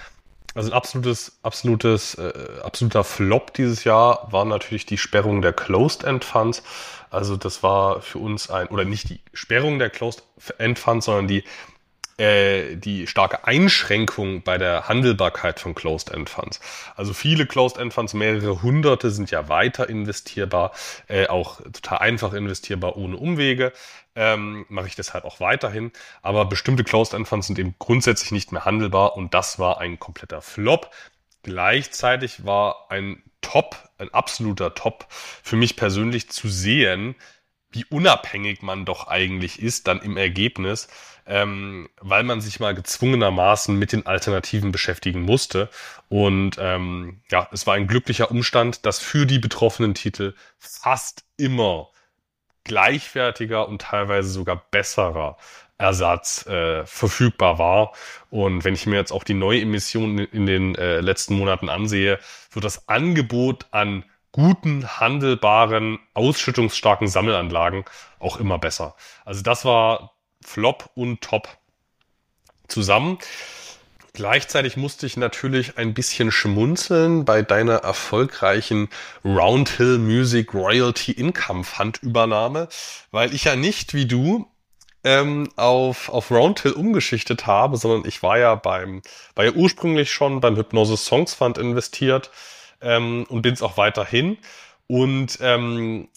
Also 0.56 0.72
ein 0.72 0.74
absolutes, 0.74 1.40
absolutes, 1.44 2.16
äh, 2.16 2.34
absoluter 2.64 3.04
Flop 3.04 3.54
dieses 3.54 3.84
Jahr 3.84 4.28
war 4.32 4.46
natürlich 4.46 4.86
die 4.86 4.98
Sperrung 4.98 5.42
der 5.42 5.54
Closed-End 5.54 6.26
Funds. 6.26 6.64
Also 7.12 7.38
das 7.38 7.62
war 7.64 8.02
für 8.02 8.20
uns 8.20 8.50
ein, 8.50 8.68
oder 8.68 8.86
nicht 8.86 9.10
die 9.10 9.20
Sperrung 9.34 9.80
der 9.80 9.90
Closed-End 9.90 10.80
Funds, 10.80 11.06
sondern 11.06 11.28
die, 11.28 11.44
äh, 12.18 12.76
die 12.76 13.08
starke 13.08 13.46
Einschränkung 13.46 14.42
bei 14.42 14.58
der 14.58 14.88
Handelbarkeit 14.88 15.60
von 15.60 15.76
Closed-End 15.76 16.30
Funds. 16.30 16.60
Also 16.96 17.14
viele 17.14 17.46
Closed-End 17.46 17.94
Funds, 17.94 18.14
mehrere 18.14 18.62
hunderte, 18.64 19.12
sind 19.12 19.32
ja 19.32 19.50
weiter 19.50 19.88
investierbar, 19.88 20.72
äh, 21.08 21.28
auch 21.28 21.62
total 21.62 22.00
einfach 22.00 22.34
investierbar 22.34 22.98
ohne 22.98 23.18
Umwege. 23.18 23.72
Ähm, 24.22 24.66
mache 24.68 24.88
ich 24.88 24.98
deshalb 24.98 25.24
auch 25.24 25.40
weiterhin. 25.40 25.94
Aber 26.22 26.44
bestimmte 26.44 26.84
Closed-End 26.84 27.26
Funds 27.26 27.48
sind 27.48 27.58
eben 27.58 27.76
grundsätzlich 27.80 28.32
nicht 28.32 28.52
mehr 28.52 28.66
handelbar 28.66 29.16
und 29.16 29.34
das 29.34 29.60
war 29.60 29.80
ein 29.80 29.98
kompletter 29.98 30.42
Flop. 30.42 30.92
Gleichzeitig 31.44 32.46
war 32.46 32.88
ein 32.90 33.24
Top, 33.40 33.78
ein 33.98 34.14
absoluter 34.14 34.76
Top 34.76 35.06
für 35.10 35.56
mich 35.56 35.78
persönlich 35.78 36.30
zu 36.30 36.50
sehen, 36.50 37.16
wie 37.72 37.86
unabhängig 37.86 38.62
man 38.62 38.84
doch 38.84 39.08
eigentlich 39.08 39.62
ist 39.62 39.88
dann 39.88 40.02
im 40.02 40.18
Ergebnis, 40.18 40.90
ähm, 41.26 41.88
weil 42.02 42.24
man 42.24 42.42
sich 42.42 42.60
mal 42.60 42.76
gezwungenermaßen 42.76 43.74
mit 43.74 43.94
den 43.94 44.06
Alternativen 44.06 44.74
beschäftigen 44.74 45.22
musste. 45.22 45.70
Und 46.10 46.58
ähm, 46.60 47.22
ja, 47.32 47.48
es 47.54 47.66
war 47.66 47.76
ein 47.76 47.88
glücklicher 47.88 48.32
Umstand, 48.32 48.86
dass 48.86 49.00
für 49.00 49.26
die 49.26 49.40
betroffenen 49.40 49.94
Titel 49.94 50.36
fast 50.58 51.24
immer 51.38 51.90
gleichwertiger 52.70 53.68
und 53.68 53.82
teilweise 53.82 54.30
sogar 54.30 54.64
besserer 54.70 55.38
Ersatz 55.80 56.46
äh, 56.46 56.86
verfügbar 56.86 57.58
war. 57.58 57.94
Und 58.30 58.64
wenn 58.64 58.76
ich 58.76 58.86
mir 58.86 58.98
jetzt 58.98 59.12
auch 59.12 59.24
die 59.24 59.34
Neuemissionen 59.34 60.20
in 60.20 60.46
den 60.46 60.76
äh, 60.76 61.00
letzten 61.00 61.36
Monaten 61.36 61.68
ansehe, 61.68 62.20
wird 62.52 62.64
das 62.64 62.88
Angebot 62.88 63.66
an 63.72 64.06
guten, 64.32 64.88
handelbaren, 65.00 65.98
ausschüttungsstarken 66.14 67.08
Sammelanlagen 67.08 67.86
auch 68.20 68.40
immer 68.40 68.60
besser. 68.60 68.96
Also 69.26 69.42
das 69.42 69.66
war 69.66 70.14
Flop 70.46 70.92
und 70.94 71.22
Top 71.22 71.48
zusammen. 72.68 73.18
Gleichzeitig 74.14 74.76
musste 74.76 75.06
ich 75.06 75.18
natürlich 75.18 75.78
ein 75.78 75.94
bisschen 75.94 76.32
schmunzeln 76.32 77.26
bei 77.26 77.42
deiner 77.42 77.78
erfolgreichen 77.78 78.90
Roundhill 79.24 79.98
Music 80.00 80.54
Royalty 80.54 81.12
Income 81.12 81.64
Fund 81.64 82.02
Übernahme, 82.02 82.68
weil 83.12 83.34
ich 83.34 83.46
ja 83.46 83.56
nicht 83.56 83.94
wie 83.94 84.06
du 84.06 84.48
ähm, 85.04 85.50
auf, 85.56 86.10
auf 86.10 86.32
Roundhill 86.32 86.74
umgeschichtet 86.74 87.48
habe, 87.48 87.78
sondern 87.78 88.08
ich 88.08 88.22
war 88.24 88.38
ja 88.38 88.56
beim, 88.56 89.02
war 89.36 89.46
ja 89.46 89.52
ursprünglich 89.52 90.12
schon 90.12 90.42
beim 90.42 90.58
Hypnosis 90.58 91.06
Songs 91.06 91.34
Fund 91.34 91.58
investiert 91.58 92.32
ähm, 92.82 93.26
und 93.30 93.42
bin 93.42 93.54
es 93.54 93.62
auch 93.62 93.78
weiterhin. 93.78 94.38
Und 94.88 95.38
ähm, 95.42 96.10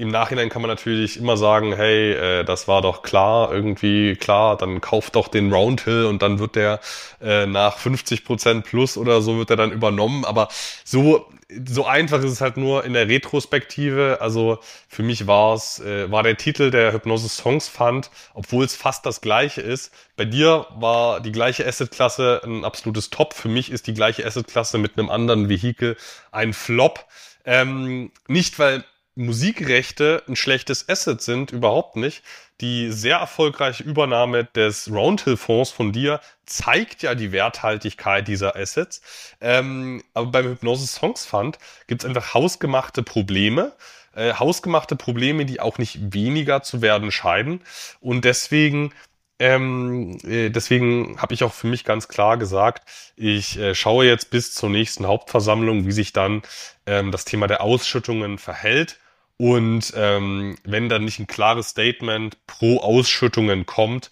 im 0.00 0.08
Nachhinein 0.08 0.48
kann 0.48 0.62
man 0.62 0.70
natürlich 0.70 1.18
immer 1.18 1.36
sagen, 1.36 1.74
hey, 1.74 2.12
äh, 2.12 2.44
das 2.44 2.66
war 2.68 2.80
doch 2.80 3.02
klar, 3.02 3.52
irgendwie 3.52 4.16
klar, 4.16 4.56
dann 4.56 4.80
kauft 4.80 5.14
doch 5.14 5.28
den 5.28 5.52
Roundhill 5.52 6.06
und 6.06 6.22
dann 6.22 6.38
wird 6.38 6.56
der 6.56 6.80
äh, 7.20 7.46
nach 7.46 7.76
50 7.76 8.24
Prozent 8.24 8.64
plus 8.64 8.96
oder 8.96 9.20
so 9.20 9.36
wird 9.36 9.50
er 9.50 9.56
dann 9.56 9.72
übernommen. 9.72 10.24
Aber 10.24 10.48
so 10.84 11.26
so 11.66 11.84
einfach 11.84 12.18
ist 12.18 12.30
es 12.30 12.40
halt 12.40 12.56
nur 12.56 12.84
in 12.84 12.92
der 12.92 13.08
Retrospektive. 13.08 14.18
Also 14.20 14.58
für 14.88 15.02
mich 15.02 15.26
war 15.26 15.54
es 15.54 15.80
äh, 15.80 16.10
war 16.10 16.22
der 16.22 16.36
Titel 16.36 16.70
der 16.70 16.92
Hypnosis 16.92 17.36
Songs 17.36 17.68
Fund, 17.68 18.10
obwohl 18.34 18.64
es 18.64 18.76
fast 18.76 19.04
das 19.04 19.20
gleiche 19.20 19.60
ist. 19.60 19.92
Bei 20.16 20.24
dir 20.24 20.66
war 20.76 21.20
die 21.20 21.32
gleiche 21.32 21.66
Assetklasse 21.66 22.40
ein 22.44 22.64
absolutes 22.64 23.10
Top. 23.10 23.34
Für 23.34 23.48
mich 23.48 23.70
ist 23.70 23.86
die 23.86 23.94
gleiche 23.94 24.24
Assetklasse 24.24 24.78
mit 24.78 24.96
einem 24.96 25.10
anderen 25.10 25.48
Vehikel 25.48 25.96
ein 26.30 26.52
Flop. 26.52 27.04
Ähm, 27.44 28.12
nicht 28.28 28.58
weil 28.58 28.84
Musikrechte 29.14 30.22
ein 30.28 30.36
schlechtes 30.36 30.88
Asset 30.88 31.20
sind, 31.20 31.52
überhaupt 31.52 31.96
nicht. 31.96 32.22
Die 32.60 32.92
sehr 32.92 33.16
erfolgreiche 33.16 33.82
Übernahme 33.82 34.44
des 34.44 34.90
Roundhill-Fonds 34.90 35.70
von 35.70 35.92
dir 35.92 36.20
zeigt 36.46 37.02
ja 37.02 37.14
die 37.14 37.32
Werthaltigkeit 37.32 38.28
dieser 38.28 38.56
Assets. 38.56 39.02
Ähm, 39.40 40.02
aber 40.14 40.30
beim 40.30 40.46
Hypnosis 40.46 40.94
Songs 40.94 41.24
Fund 41.24 41.58
gibt 41.86 42.02
es 42.02 42.08
einfach 42.08 42.34
hausgemachte 42.34 43.02
Probleme. 43.02 43.72
Äh, 44.14 44.34
hausgemachte 44.34 44.96
Probleme, 44.96 45.46
die 45.46 45.60
auch 45.60 45.78
nicht 45.78 46.12
weniger 46.12 46.62
zu 46.62 46.82
werden 46.82 47.10
scheiden. 47.10 47.62
Und 48.00 48.24
deswegen 48.24 48.92
ähm, 49.40 50.18
äh, 50.22 50.50
deswegen 50.50 51.20
habe 51.20 51.32
ich 51.32 51.42
auch 51.42 51.54
für 51.54 51.66
mich 51.66 51.84
ganz 51.84 52.08
klar 52.08 52.36
gesagt, 52.36 52.86
ich 53.16 53.58
äh, 53.58 53.74
schaue 53.74 54.04
jetzt 54.04 54.30
bis 54.30 54.54
zur 54.54 54.68
nächsten 54.68 55.06
Hauptversammlung, 55.06 55.86
wie 55.86 55.92
sich 55.92 56.12
dann 56.12 56.42
ähm, 56.86 57.10
das 57.10 57.24
Thema 57.24 57.46
der 57.46 57.62
Ausschüttungen 57.62 58.36
verhält. 58.36 58.98
Und 59.38 59.94
ähm, 59.96 60.58
wenn 60.64 60.90
dann 60.90 61.06
nicht 61.06 61.18
ein 61.18 61.26
klares 61.26 61.70
Statement 61.70 62.46
pro 62.46 62.80
Ausschüttungen 62.80 63.64
kommt, 63.64 64.10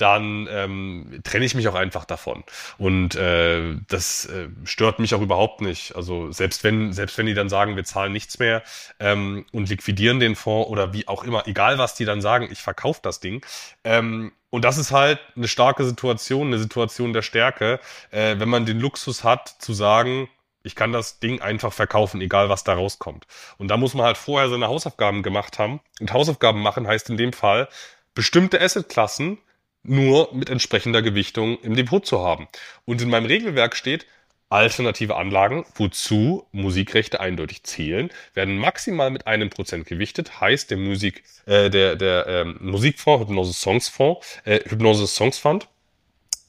dann 0.00 0.48
ähm, 0.50 1.20
trenne 1.24 1.44
ich 1.44 1.54
mich 1.54 1.68
auch 1.68 1.74
einfach 1.74 2.04
davon. 2.04 2.44
Und 2.78 3.14
äh, 3.14 3.76
das 3.88 4.26
äh, 4.26 4.48
stört 4.64 4.98
mich 4.98 5.14
auch 5.14 5.20
überhaupt 5.20 5.60
nicht. 5.60 5.96
Also 5.96 6.32
selbst 6.32 6.64
wenn, 6.64 6.92
selbst 6.92 7.18
wenn 7.18 7.26
die 7.26 7.34
dann 7.34 7.48
sagen, 7.48 7.76
wir 7.76 7.84
zahlen 7.84 8.12
nichts 8.12 8.38
mehr 8.38 8.62
ähm, 8.98 9.44
und 9.52 9.68
liquidieren 9.68 10.20
den 10.20 10.36
Fonds 10.36 10.68
oder 10.70 10.92
wie 10.92 11.08
auch 11.08 11.24
immer, 11.24 11.46
egal 11.46 11.78
was 11.78 11.94
die 11.94 12.04
dann 12.04 12.20
sagen, 12.20 12.48
ich 12.50 12.62
verkaufe 12.62 13.00
das 13.02 13.20
Ding. 13.20 13.44
Ähm, 13.84 14.32
und 14.50 14.64
das 14.64 14.78
ist 14.78 14.90
halt 14.90 15.20
eine 15.36 15.48
starke 15.48 15.84
Situation, 15.84 16.48
eine 16.48 16.58
Situation 16.58 17.12
der 17.12 17.22
Stärke, 17.22 17.78
äh, 18.10 18.36
wenn 18.38 18.48
man 18.48 18.66
den 18.66 18.80
Luxus 18.80 19.22
hat 19.22 19.48
zu 19.48 19.72
sagen, 19.72 20.28
ich 20.62 20.74
kann 20.74 20.92
das 20.92 21.20
Ding 21.20 21.40
einfach 21.40 21.72
verkaufen, 21.72 22.20
egal 22.20 22.48
was 22.48 22.64
da 22.64 22.74
rauskommt. 22.74 23.26
Und 23.58 23.68
da 23.68 23.76
muss 23.76 23.94
man 23.94 24.06
halt 24.06 24.18
vorher 24.18 24.50
seine 24.50 24.66
Hausaufgaben 24.68 25.22
gemacht 25.22 25.58
haben. 25.58 25.80
Und 26.00 26.12
Hausaufgaben 26.12 26.60
machen 26.60 26.86
heißt 26.86 27.08
in 27.10 27.16
dem 27.16 27.32
Fall, 27.32 27.68
bestimmte 28.14 28.60
Assetklassen 28.60 29.38
nur 29.82 30.32
mit 30.34 30.50
entsprechender 30.50 31.02
Gewichtung 31.02 31.58
im 31.62 31.74
Depot 31.74 32.04
zu 32.04 32.20
haben. 32.20 32.48
Und 32.84 33.00
in 33.02 33.08
meinem 33.08 33.26
Regelwerk 33.26 33.76
steht, 33.76 34.06
alternative 34.50 35.16
Anlagen, 35.16 35.64
wozu 35.74 36.46
Musikrechte 36.52 37.20
eindeutig 37.20 37.62
zählen, 37.62 38.10
werden 38.34 38.58
maximal 38.58 39.10
mit 39.10 39.26
einem 39.26 39.48
Prozent 39.48 39.86
gewichtet. 39.86 40.40
Heißt, 40.40 40.70
der 40.70 40.76
Musik, 40.76 41.22
äh, 41.46 41.70
der, 41.70 41.96
der 41.96 42.26
ähm, 42.26 42.58
Musikfonds, 42.60 43.22
Hypnose 43.22 43.52
Songs 43.52 43.88
Fonds, 43.88 44.38
äh, 44.44 44.60
Hypnose 44.68 45.06
Songs 45.06 45.38
Fund, 45.38 45.68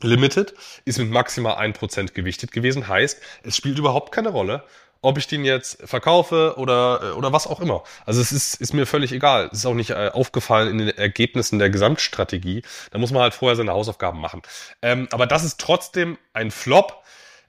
Limited 0.04 0.56
ist 0.84 0.98
mit 0.98 1.12
maximal 1.12 1.58
1% 1.58 2.14
gewichtet 2.14 2.52
gewesen. 2.52 2.88
Heißt, 2.88 3.22
es 3.44 3.56
spielt 3.56 3.78
überhaupt 3.78 4.12
keine 4.12 4.30
Rolle, 4.30 4.64
ob 5.02 5.18
ich 5.18 5.28
den 5.28 5.44
jetzt 5.44 5.82
verkaufe 5.88 6.56
oder, 6.58 7.02
äh, 7.04 7.12
oder 7.12 7.34
was 7.34 7.48
auch 7.48 7.60
immer. 7.60 7.84
Also 8.06 8.22
es 8.22 8.32
ist, 8.32 8.56
ist 8.56 8.74
mir 8.74 8.86
völlig 8.86 9.12
egal. 9.12 9.50
Es 9.52 9.60
ist 9.60 9.66
auch 9.66 9.74
nicht 9.74 9.92
äh, 9.92 10.12
aufgefallen 10.14 10.70
in 10.70 10.78
den 10.78 10.98
Ergebnissen 10.98 11.60
der 11.60 11.70
Gesamtstrategie. 11.70 12.64
Da 12.92 13.00
muss 13.00 13.12
man 13.12 13.24
halt 13.24 13.34
vorher 13.34 13.56
seine 13.56 13.72
Hausaufgaben 13.72 14.20
machen. 14.20 14.42
Ähm, 14.82 15.08
aber 15.12 15.26
das 15.26 15.44
ist 15.44 15.60
trotzdem 15.60 16.18
ein 16.34 16.52
Flop 16.52 17.04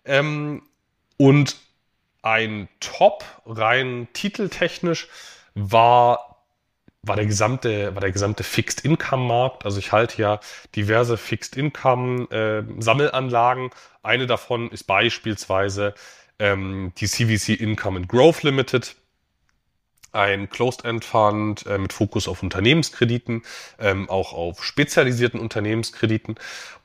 ähm, 0.05 0.63
und 1.19 1.57
ein 2.23 2.69
Top 2.81 3.25
rein 3.45 4.09
titeltechnisch 4.13 5.09
war 5.55 6.33
war 7.05 7.17
der 7.17 7.27
gesamte, 7.27 7.93
war 7.95 8.01
der 8.01 8.13
gesamte 8.13 8.45
Fixed 8.45 8.85
Income 8.85 9.27
Markt. 9.27 9.65
Also 9.65 9.81
ich 9.81 9.91
halte 9.91 10.23
ja 10.23 10.39
diverse 10.77 11.17
Fixed 11.17 11.57
Income 11.57 12.31
äh, 12.31 12.81
Sammelanlagen. 12.81 13.71
Eine 14.05 14.29
davon 14.29 14.71
ist 14.71 14.85
beispielsweise 14.85 15.95
ähm, 16.43 16.93
die 16.99 17.07
CVC 17.07 17.61
Income 17.61 18.01
and 18.01 18.09
Growth 18.09 18.43
Limited. 18.43 18.97
Ein 20.11 20.51
Closed-End 20.51 21.05
Fund 21.07 21.65
äh, 21.65 21.79
mit 21.79 21.95
Fokus 21.95 22.29
auf 22.29 22.43
Unternehmenskrediten, 22.43 23.45
ähm, 23.79 24.11
auch 24.11 24.35
auf 24.35 24.63
spezialisierten 24.63 25.41
Unternehmenskrediten. 25.41 26.35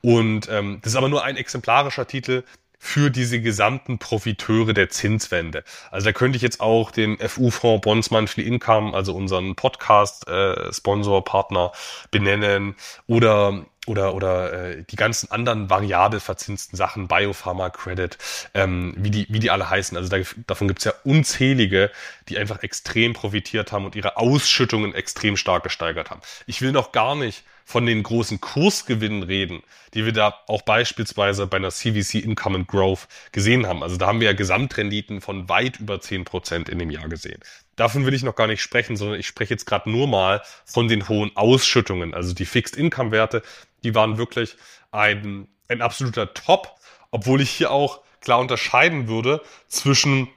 Und 0.00 0.48
ähm, 0.48 0.78
das 0.80 0.92
ist 0.92 0.96
aber 0.96 1.10
nur 1.10 1.24
ein 1.24 1.36
exemplarischer 1.36 2.06
Titel 2.06 2.44
für 2.78 3.10
diese 3.10 3.42
gesamten 3.42 3.98
Profiteure 3.98 4.72
der 4.72 4.88
Zinswende. 4.88 5.62
Also 5.90 6.06
da 6.06 6.12
könnte 6.12 6.36
ich 6.36 6.42
jetzt 6.42 6.60
auch 6.60 6.90
den 6.90 7.18
FU-Fonds 7.18 7.82
Bonds 7.82 8.10
Monthly 8.10 8.44
Income, 8.44 8.94
also 8.94 9.14
unseren 9.14 9.54
Podcast-Sponsor-Partner 9.56 11.72
äh, 11.74 12.08
benennen 12.10 12.76
oder 13.08 13.66
oder 13.88 14.14
oder 14.14 14.52
äh, 14.52 14.84
die 14.84 14.96
ganzen 14.96 15.30
anderen 15.30 15.70
variabel 15.70 16.20
verzinsten 16.20 16.76
Sachen, 16.76 17.08
Biopharma 17.08 17.70
Credit, 17.70 18.16
ähm, 18.54 18.94
wie 18.98 19.10
die 19.10 19.26
wie 19.28 19.40
die 19.40 19.50
alle 19.50 19.68
heißen. 19.68 19.96
Also 19.96 20.08
da, 20.08 20.18
davon 20.46 20.68
gibt's 20.68 20.84
ja 20.84 20.92
unzählige, 21.04 21.90
die 22.28 22.38
einfach 22.38 22.62
extrem 22.62 23.14
profitiert 23.14 23.72
haben 23.72 23.84
und 23.84 23.96
ihre 23.96 24.16
Ausschüttungen 24.16 24.94
extrem 24.94 25.36
stark 25.36 25.62
gesteigert 25.62 26.10
haben. 26.10 26.20
Ich 26.46 26.60
will 26.60 26.72
noch 26.72 26.92
gar 26.92 27.14
nicht 27.14 27.44
von 27.68 27.84
den 27.84 28.02
großen 28.02 28.40
Kursgewinnen 28.40 29.22
reden, 29.22 29.62
die 29.92 30.06
wir 30.06 30.12
da 30.12 30.34
auch 30.46 30.62
beispielsweise 30.62 31.46
bei 31.46 31.58
einer 31.58 31.70
CVC 31.70 32.14
Income 32.14 32.60
and 32.60 32.68
Growth 32.68 33.08
gesehen 33.30 33.66
haben. 33.66 33.82
Also 33.82 33.98
da 33.98 34.06
haben 34.06 34.20
wir 34.20 34.28
ja 34.28 34.32
Gesamtrenditen 34.32 35.20
von 35.20 35.50
weit 35.50 35.78
über 35.78 36.00
zehn 36.00 36.24
Prozent 36.24 36.70
in 36.70 36.78
dem 36.78 36.90
Jahr 36.90 37.10
gesehen. 37.10 37.40
Davon 37.76 38.06
will 38.06 38.14
ich 38.14 38.22
noch 38.22 38.36
gar 38.36 38.46
nicht 38.46 38.62
sprechen, 38.62 38.96
sondern 38.96 39.20
ich 39.20 39.26
spreche 39.26 39.52
jetzt 39.52 39.66
gerade 39.66 39.90
nur 39.90 40.08
mal 40.08 40.42
von 40.64 40.88
den 40.88 41.10
hohen 41.10 41.36
Ausschüttungen. 41.36 42.14
Also 42.14 42.32
die 42.32 42.46
Fixed 42.46 42.74
Income 42.74 43.10
Werte, 43.10 43.42
die 43.84 43.94
waren 43.94 44.18
wirklich 44.18 44.56
ein, 44.90 45.48
ein 45.68 45.82
absoluter 45.82 46.34
Top, 46.34 46.74
obwohl 47.10 47.40
ich 47.40 47.50
hier 47.50 47.70
auch 47.70 48.00
klar 48.20 48.40
unterscheiden 48.40 49.08
würde 49.08 49.42
zwischen 49.68 50.28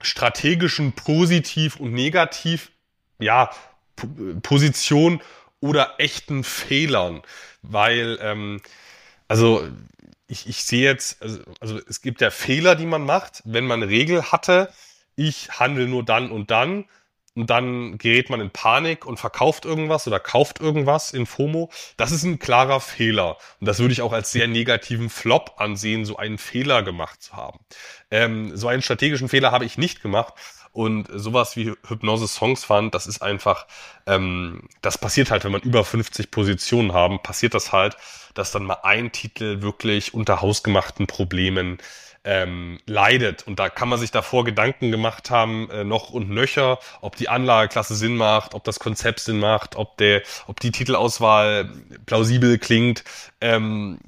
strategischen 0.00 0.92
Positiv 0.92 1.76
und 1.76 1.92
Negativ, 1.92 2.70
ja, 3.18 3.50
oder 5.60 5.94
echten 5.98 6.44
Fehlern, 6.44 7.22
weil 7.62 8.18
ähm, 8.20 8.60
also 9.26 9.66
ich, 10.28 10.48
ich 10.48 10.64
sehe 10.64 10.82
jetzt, 10.82 11.22
also, 11.22 11.40
also 11.60 11.80
es 11.88 12.02
gibt 12.02 12.20
ja 12.20 12.30
Fehler, 12.30 12.74
die 12.74 12.86
man 12.86 13.04
macht, 13.04 13.42
wenn 13.44 13.66
man 13.66 13.82
eine 13.82 13.90
Regel 13.90 14.30
hatte, 14.32 14.72
ich 15.14 15.58
handle 15.58 15.86
nur 15.86 16.04
dann 16.04 16.30
und 16.30 16.50
dann 16.50 16.84
und 17.36 17.50
dann 17.50 17.98
gerät 17.98 18.30
man 18.30 18.40
in 18.40 18.50
Panik 18.50 19.04
und 19.04 19.18
verkauft 19.18 19.66
irgendwas 19.66 20.06
oder 20.06 20.18
kauft 20.18 20.58
irgendwas 20.58 21.12
in 21.12 21.26
FOMO. 21.26 21.70
Das 21.98 22.10
ist 22.10 22.24
ein 22.24 22.38
klarer 22.38 22.80
Fehler. 22.80 23.36
Und 23.60 23.68
das 23.68 23.78
würde 23.78 23.92
ich 23.92 24.00
auch 24.00 24.12
als 24.12 24.32
sehr 24.32 24.48
negativen 24.48 25.10
Flop 25.10 25.54
ansehen, 25.58 26.06
so 26.06 26.16
einen 26.16 26.38
Fehler 26.38 26.82
gemacht 26.82 27.22
zu 27.22 27.34
haben. 27.34 27.60
Ähm, 28.10 28.56
so 28.56 28.68
einen 28.68 28.82
strategischen 28.82 29.28
Fehler 29.28 29.52
habe 29.52 29.66
ich 29.66 29.76
nicht 29.76 30.00
gemacht. 30.02 30.34
Und 30.72 31.08
sowas 31.10 31.56
wie 31.56 31.72
Hypnose 31.86 32.28
Songs 32.28 32.64
Fund, 32.64 32.94
das 32.94 33.06
ist 33.06 33.22
einfach, 33.22 33.66
ähm, 34.06 34.68
das 34.82 34.98
passiert 34.98 35.30
halt, 35.30 35.44
wenn 35.44 35.52
man 35.52 35.62
über 35.62 35.84
50 35.84 36.30
Positionen 36.30 36.92
haben, 36.92 37.22
passiert 37.22 37.54
das 37.54 37.72
halt, 37.72 37.96
dass 38.34 38.50
dann 38.50 38.64
mal 38.64 38.80
ein 38.82 39.12
Titel 39.12 39.62
wirklich 39.62 40.12
unter 40.12 40.42
hausgemachten 40.42 41.06
Problemen 41.06 41.78
ähm, 42.26 42.78
leidet. 42.86 43.46
Und 43.46 43.58
da 43.58 43.68
kann 43.70 43.88
man 43.88 43.98
sich 43.98 44.10
davor 44.10 44.44
Gedanken 44.44 44.90
gemacht 44.90 45.30
haben, 45.30 45.70
äh, 45.70 45.84
noch 45.84 46.10
und 46.10 46.28
nöcher, 46.28 46.78
ob 47.00 47.16
die 47.16 47.28
Anlageklasse 47.28 47.94
Sinn 47.94 48.16
macht, 48.16 48.54
ob 48.54 48.64
das 48.64 48.80
Konzept 48.80 49.20
Sinn 49.20 49.38
macht, 49.38 49.76
ob 49.76 49.96
der, 49.96 50.22
ob 50.46 50.60
die 50.60 50.72
Titelauswahl 50.72 51.70
plausibel 52.04 52.58
klingt. 52.58 53.04
Ähm, 53.40 53.98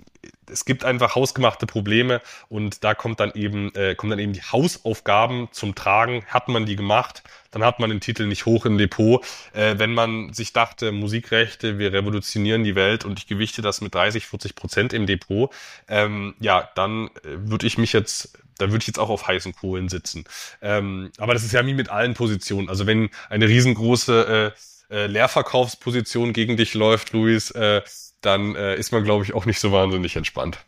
es 0.50 0.64
gibt 0.64 0.84
einfach 0.84 1.14
hausgemachte 1.14 1.66
Probleme 1.66 2.20
und 2.48 2.84
da 2.84 2.94
kommt 2.94 3.20
dann 3.20 3.32
eben, 3.34 3.74
äh, 3.74 3.94
kommen 3.94 4.10
dann 4.10 4.18
eben 4.18 4.32
die 4.32 4.42
Hausaufgaben 4.42 5.48
zum 5.52 5.74
Tragen. 5.74 6.24
Hat 6.26 6.48
man 6.48 6.66
die 6.66 6.76
gemacht, 6.76 7.22
dann 7.50 7.64
hat 7.64 7.80
man 7.80 7.90
den 7.90 8.00
Titel 8.00 8.26
nicht 8.26 8.46
hoch 8.46 8.66
im 8.66 8.78
Depot. 8.78 9.24
Äh, 9.52 9.78
wenn 9.78 9.94
man 9.94 10.32
sich 10.32 10.52
dachte, 10.52 10.92
Musikrechte, 10.92 11.78
wir 11.78 11.92
revolutionieren 11.92 12.64
die 12.64 12.74
Welt 12.74 13.04
und 13.04 13.18
ich 13.18 13.26
gewichte 13.26 13.62
das 13.62 13.80
mit 13.80 13.94
30, 13.94 14.26
40 14.26 14.54
Prozent 14.54 14.92
im 14.92 15.06
Depot, 15.06 15.52
ähm, 15.88 16.34
ja, 16.40 16.68
dann 16.74 17.08
äh, 17.08 17.10
würde 17.24 17.66
ich 17.66 17.78
mich 17.78 17.92
jetzt 17.92 18.38
da 18.58 18.72
würde 18.72 18.78
ich 18.78 18.88
jetzt 18.88 18.98
auch 18.98 19.08
auf 19.08 19.28
heißen 19.28 19.54
Kohlen 19.54 19.88
sitzen. 19.88 20.24
Ähm, 20.60 21.12
aber 21.18 21.32
das 21.32 21.44
ist 21.44 21.52
ja 21.52 21.64
wie 21.64 21.74
mit 21.74 21.90
allen 21.90 22.14
Positionen. 22.14 22.68
Also 22.68 22.88
wenn 22.88 23.08
eine 23.30 23.46
riesengroße 23.46 24.52
äh, 24.90 24.94
äh, 24.94 25.06
Leerverkaufsposition 25.06 26.32
gegen 26.32 26.56
dich 26.56 26.74
läuft, 26.74 27.12
Luis, 27.12 27.50
äh, 27.50 27.82
dann 28.20 28.54
äh, 28.54 28.76
ist 28.76 28.92
man, 28.92 29.04
glaube 29.04 29.24
ich, 29.24 29.34
auch 29.34 29.46
nicht 29.46 29.60
so 29.60 29.72
wahnsinnig 29.72 30.16
entspannt. 30.16 30.58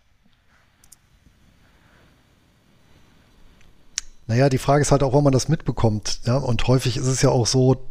Naja, 4.26 4.48
die 4.48 4.58
Frage 4.58 4.82
ist 4.82 4.92
halt 4.92 5.02
auch, 5.02 5.12
ob 5.12 5.24
man 5.24 5.32
das 5.32 5.48
mitbekommt. 5.48 6.20
Ja? 6.24 6.36
Und 6.36 6.66
häufig 6.68 6.96
ist 6.96 7.06
es 7.06 7.20
ja 7.20 7.30
auch 7.30 7.46
so, 7.46 7.90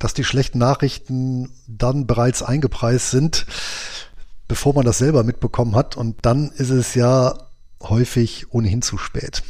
dass 0.00 0.12
die 0.12 0.24
schlechten 0.24 0.58
Nachrichten 0.58 1.52
dann 1.68 2.08
bereits 2.08 2.42
eingepreist 2.42 3.12
sind, 3.12 3.46
bevor 4.48 4.74
man 4.74 4.84
das 4.84 4.98
selber 4.98 5.22
mitbekommen 5.22 5.76
hat. 5.76 5.96
Und 5.96 6.16
dann 6.22 6.50
ist 6.50 6.70
es 6.70 6.96
ja 6.96 7.38
häufig 7.80 8.52
ohnehin 8.52 8.82
zu 8.82 8.98
spät. 8.98 9.44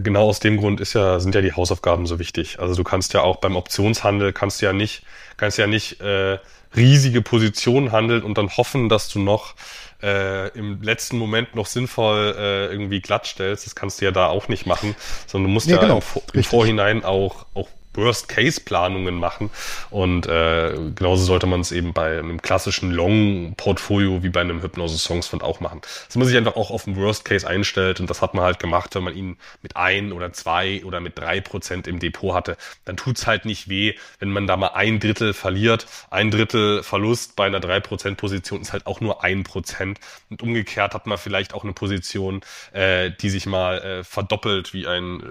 Genau 0.00 0.28
aus 0.28 0.40
dem 0.40 0.56
Grund 0.56 0.80
ist 0.80 0.94
ja, 0.94 1.20
sind 1.20 1.34
ja 1.34 1.40
die 1.40 1.52
Hausaufgaben 1.52 2.06
so 2.06 2.18
wichtig. 2.18 2.58
Also 2.58 2.74
du 2.74 2.84
kannst 2.84 3.14
ja 3.14 3.22
auch 3.22 3.36
beim 3.36 3.56
Optionshandel 3.56 4.32
kannst 4.32 4.62
ja 4.62 4.72
nicht, 4.72 5.02
kannst 5.36 5.58
ja 5.58 5.66
nicht 5.66 6.00
äh, 6.00 6.38
riesige 6.74 7.22
Position 7.22 7.92
handeln 7.92 8.22
und 8.22 8.38
dann 8.38 8.48
hoffen, 8.48 8.88
dass 8.88 9.08
du 9.08 9.18
noch 9.18 9.54
äh, 10.02 10.48
im 10.56 10.82
letzten 10.82 11.18
Moment 11.18 11.54
noch 11.54 11.66
sinnvoll 11.66 12.34
äh, 12.36 12.66
irgendwie 12.66 13.00
glatt 13.00 13.26
stellst. 13.26 13.66
Das 13.66 13.74
kannst 13.74 14.00
du 14.00 14.04
ja 14.04 14.10
da 14.10 14.26
auch 14.26 14.48
nicht 14.48 14.66
machen, 14.66 14.96
sondern 15.26 15.50
du 15.50 15.54
musst 15.54 15.66
nee, 15.66 15.74
ja 15.74 15.80
genau, 15.80 16.02
im, 16.14 16.22
im 16.32 16.44
Vorhinein 16.44 17.04
auch, 17.04 17.46
auch 17.54 17.68
Worst-Case-Planungen 17.94 19.14
machen. 19.14 19.50
Und 19.90 20.26
äh, 20.26 20.74
genauso 20.94 21.24
sollte 21.24 21.46
man 21.46 21.60
es 21.60 21.72
eben 21.72 21.92
bei 21.92 22.18
einem 22.18 22.40
klassischen 22.40 22.90
Long-Portfolio 22.90 24.22
wie 24.22 24.28
bei 24.28 24.40
einem 24.40 24.62
Hypnose-Songs-Fund 24.62 25.42
auch 25.42 25.60
machen. 25.60 25.80
Dass 26.06 26.16
man 26.16 26.26
sich 26.26 26.36
einfach 26.36 26.56
auch 26.56 26.70
auf 26.70 26.84
den 26.84 26.96
Worst-Case 26.96 27.46
einstellt 27.46 28.00
und 28.00 28.08
das 28.08 28.22
hat 28.22 28.34
man 28.34 28.44
halt 28.44 28.58
gemacht, 28.58 28.94
wenn 28.94 29.04
man 29.04 29.16
ihn 29.16 29.36
mit 29.62 29.76
ein 29.76 30.12
oder 30.12 30.32
zwei 30.32 30.82
oder 30.84 31.00
mit 31.00 31.18
drei 31.18 31.40
Prozent 31.40 31.86
im 31.86 31.98
Depot 31.98 32.34
hatte. 32.34 32.56
Dann 32.84 32.96
tut's 32.96 33.26
halt 33.26 33.44
nicht 33.44 33.68
weh, 33.68 33.94
wenn 34.18 34.30
man 34.30 34.46
da 34.46 34.56
mal 34.56 34.68
ein 34.68 35.00
Drittel 35.00 35.34
verliert. 35.34 35.86
Ein 36.10 36.30
Drittel 36.30 36.82
Verlust 36.82 37.36
bei 37.36 37.46
einer 37.46 37.60
drei 37.60 37.80
Prozent 37.80 38.16
Position 38.16 38.62
ist 38.62 38.72
halt 38.72 38.86
auch 38.86 39.00
nur 39.00 39.22
ein 39.24 39.44
Prozent. 39.44 40.00
Und 40.30 40.42
umgekehrt 40.42 40.94
hat 40.94 41.06
man 41.06 41.18
vielleicht 41.18 41.54
auch 41.54 41.64
eine 41.64 41.72
Position, 41.72 42.40
äh, 42.72 43.10
die 43.10 43.30
sich 43.30 43.46
mal 43.46 43.78
äh, 43.78 44.04
verdoppelt 44.04 44.72
wie 44.72 44.86
ein 44.86 45.20
äh, 45.20 45.24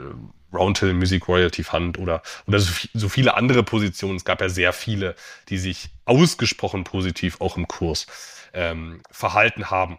Roundhill 0.53 0.93
Music 0.93 1.27
Royalty 1.27 1.63
Fund 1.63 1.97
oder, 1.97 2.21
oder 2.47 2.59
so, 2.59 2.71
so 2.93 3.09
viele 3.09 3.35
andere 3.35 3.63
Positionen. 3.63 4.17
Es 4.17 4.25
gab 4.25 4.41
ja 4.41 4.49
sehr 4.49 4.73
viele, 4.73 5.15
die 5.49 5.57
sich 5.57 5.89
ausgesprochen 6.05 6.83
positiv 6.83 7.41
auch 7.41 7.57
im 7.57 7.67
Kurs 7.67 8.07
ähm, 8.53 9.01
verhalten 9.11 9.69
haben. 9.69 9.97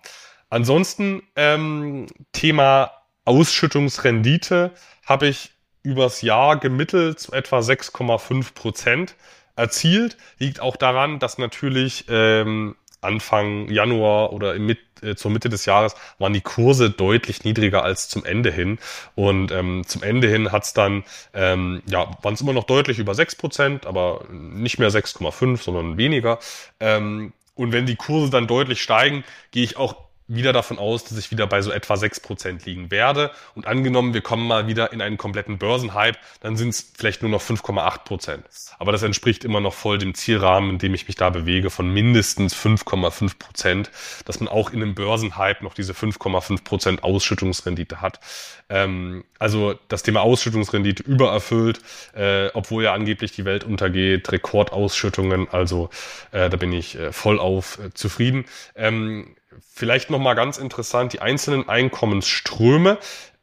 Ansonsten 0.50 1.22
ähm, 1.36 2.06
Thema 2.32 2.92
Ausschüttungsrendite 3.24 4.72
habe 5.06 5.28
ich 5.28 5.52
übers 5.82 6.22
Jahr 6.22 6.58
gemittelt 6.58 7.18
zu 7.18 7.32
etwa 7.32 7.60
6,5 7.60 8.54
Prozent 8.54 9.16
erzielt. 9.56 10.16
Liegt 10.38 10.60
auch 10.60 10.76
daran, 10.76 11.18
dass 11.18 11.38
natürlich 11.38 12.06
ähm, 12.08 12.76
Anfang 13.02 13.68
Januar 13.68 14.32
oder 14.32 14.54
im 14.54 14.74
äh, 15.02 15.14
zur 15.16 15.30
Mitte 15.30 15.48
des 15.48 15.66
Jahres 15.66 15.94
waren 16.18 16.32
die 16.32 16.40
Kurse 16.40 16.90
deutlich 16.90 17.44
niedriger 17.44 17.82
als 17.82 18.08
zum 18.08 18.24
Ende 18.24 18.50
hin. 18.50 18.78
Und 19.14 19.52
ähm, 19.52 19.82
zum 19.86 20.02
Ende 20.02 20.28
hin 20.28 20.52
hat's 20.52 20.72
dann, 20.72 21.04
ähm, 21.34 21.82
ja, 21.86 22.10
waren 22.22 22.34
es 22.34 22.40
immer 22.40 22.52
noch 22.52 22.64
deutlich 22.64 22.98
über 22.98 23.12
6%, 23.12 23.86
aber 23.86 24.24
nicht 24.30 24.78
mehr 24.78 24.90
6,5, 24.90 25.62
sondern 25.62 25.96
weniger. 25.96 26.38
Ähm, 26.80 27.32
und 27.54 27.72
wenn 27.72 27.86
die 27.86 27.96
Kurse 27.96 28.30
dann 28.30 28.46
deutlich 28.46 28.80
steigen, 28.80 29.24
gehe 29.50 29.64
ich 29.64 29.76
auch 29.76 29.96
wieder 30.34 30.52
davon 30.52 30.78
aus, 30.78 31.04
dass 31.04 31.18
ich 31.18 31.30
wieder 31.30 31.46
bei 31.46 31.62
so 31.62 31.70
etwa 31.70 31.94
6% 31.94 32.64
liegen 32.64 32.90
werde. 32.90 33.30
Und 33.54 33.66
angenommen, 33.66 34.14
wir 34.14 34.20
kommen 34.20 34.46
mal 34.46 34.66
wieder 34.66 34.92
in 34.92 35.02
einen 35.02 35.18
kompletten 35.18 35.58
Börsenhype, 35.58 36.18
dann 36.40 36.56
sind 36.56 36.70
es 36.70 36.92
vielleicht 36.96 37.22
nur 37.22 37.30
noch 37.30 37.42
5,8%. 37.42 38.40
Aber 38.78 38.92
das 38.92 39.02
entspricht 39.02 39.44
immer 39.44 39.60
noch 39.60 39.74
voll 39.74 39.98
dem 39.98 40.14
Zielrahmen, 40.14 40.70
in 40.70 40.78
dem 40.78 40.94
ich 40.94 41.06
mich 41.06 41.16
da 41.16 41.30
bewege, 41.30 41.70
von 41.70 41.92
mindestens 41.92 42.54
5,5%, 42.54 43.88
dass 44.24 44.40
man 44.40 44.48
auch 44.48 44.70
in 44.70 44.82
einem 44.82 44.94
Börsenhype 44.94 45.62
noch 45.62 45.74
diese 45.74 45.92
5,5% 45.92 47.00
Ausschüttungsrendite 47.00 48.00
hat. 48.00 48.20
Ähm, 48.68 49.24
also 49.38 49.74
das 49.88 50.02
Thema 50.02 50.22
Ausschüttungsrendite 50.22 51.02
übererfüllt, 51.02 51.80
äh, 52.14 52.48
obwohl 52.54 52.84
ja 52.84 52.94
angeblich 52.94 53.32
die 53.32 53.44
Welt 53.44 53.64
untergeht, 53.64 54.32
Rekordausschüttungen, 54.32 55.48
also 55.50 55.90
äh, 56.30 56.48
da 56.48 56.56
bin 56.56 56.72
ich 56.72 56.98
äh, 56.98 57.12
voll 57.12 57.38
auf 57.38 57.78
äh, 57.78 57.92
zufrieden. 57.92 58.46
Ähm, 58.74 59.34
Vielleicht 59.60 60.10
nochmal 60.10 60.34
ganz 60.34 60.58
interessant, 60.58 61.12
die 61.12 61.20
einzelnen 61.20 61.68
Einkommensströme, 61.68 62.98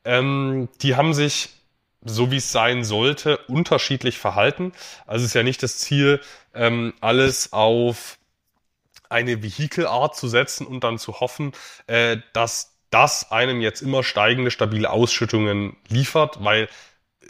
ähm, 0.05 0.69
die 0.81 0.95
haben 0.95 1.13
sich, 1.13 1.49
so 2.03 2.31
wie 2.31 2.37
es 2.37 2.51
sein 2.51 2.83
sollte, 2.83 3.37
unterschiedlich 3.47 4.17
verhalten. 4.17 4.71
Also 5.05 5.23
es 5.23 5.31
ist 5.31 5.35
ja 5.35 5.43
nicht 5.43 5.61
das 5.63 5.77
Ziel, 5.77 6.21
ähm, 6.53 6.93
alles 7.01 7.53
auf 7.53 8.17
eine 9.09 9.43
Vehikelart 9.43 10.15
zu 10.15 10.27
setzen 10.27 10.65
und 10.67 10.83
dann 10.83 10.99
zu 10.99 11.19
hoffen, 11.19 11.51
äh, 11.87 12.17
dass 12.33 12.77
das 12.89 13.31
einem 13.31 13.61
jetzt 13.61 13.81
immer 13.81 14.03
steigende, 14.03 14.51
stabile 14.51 14.89
Ausschüttungen 14.89 15.75
liefert, 15.87 16.43
weil 16.43 16.69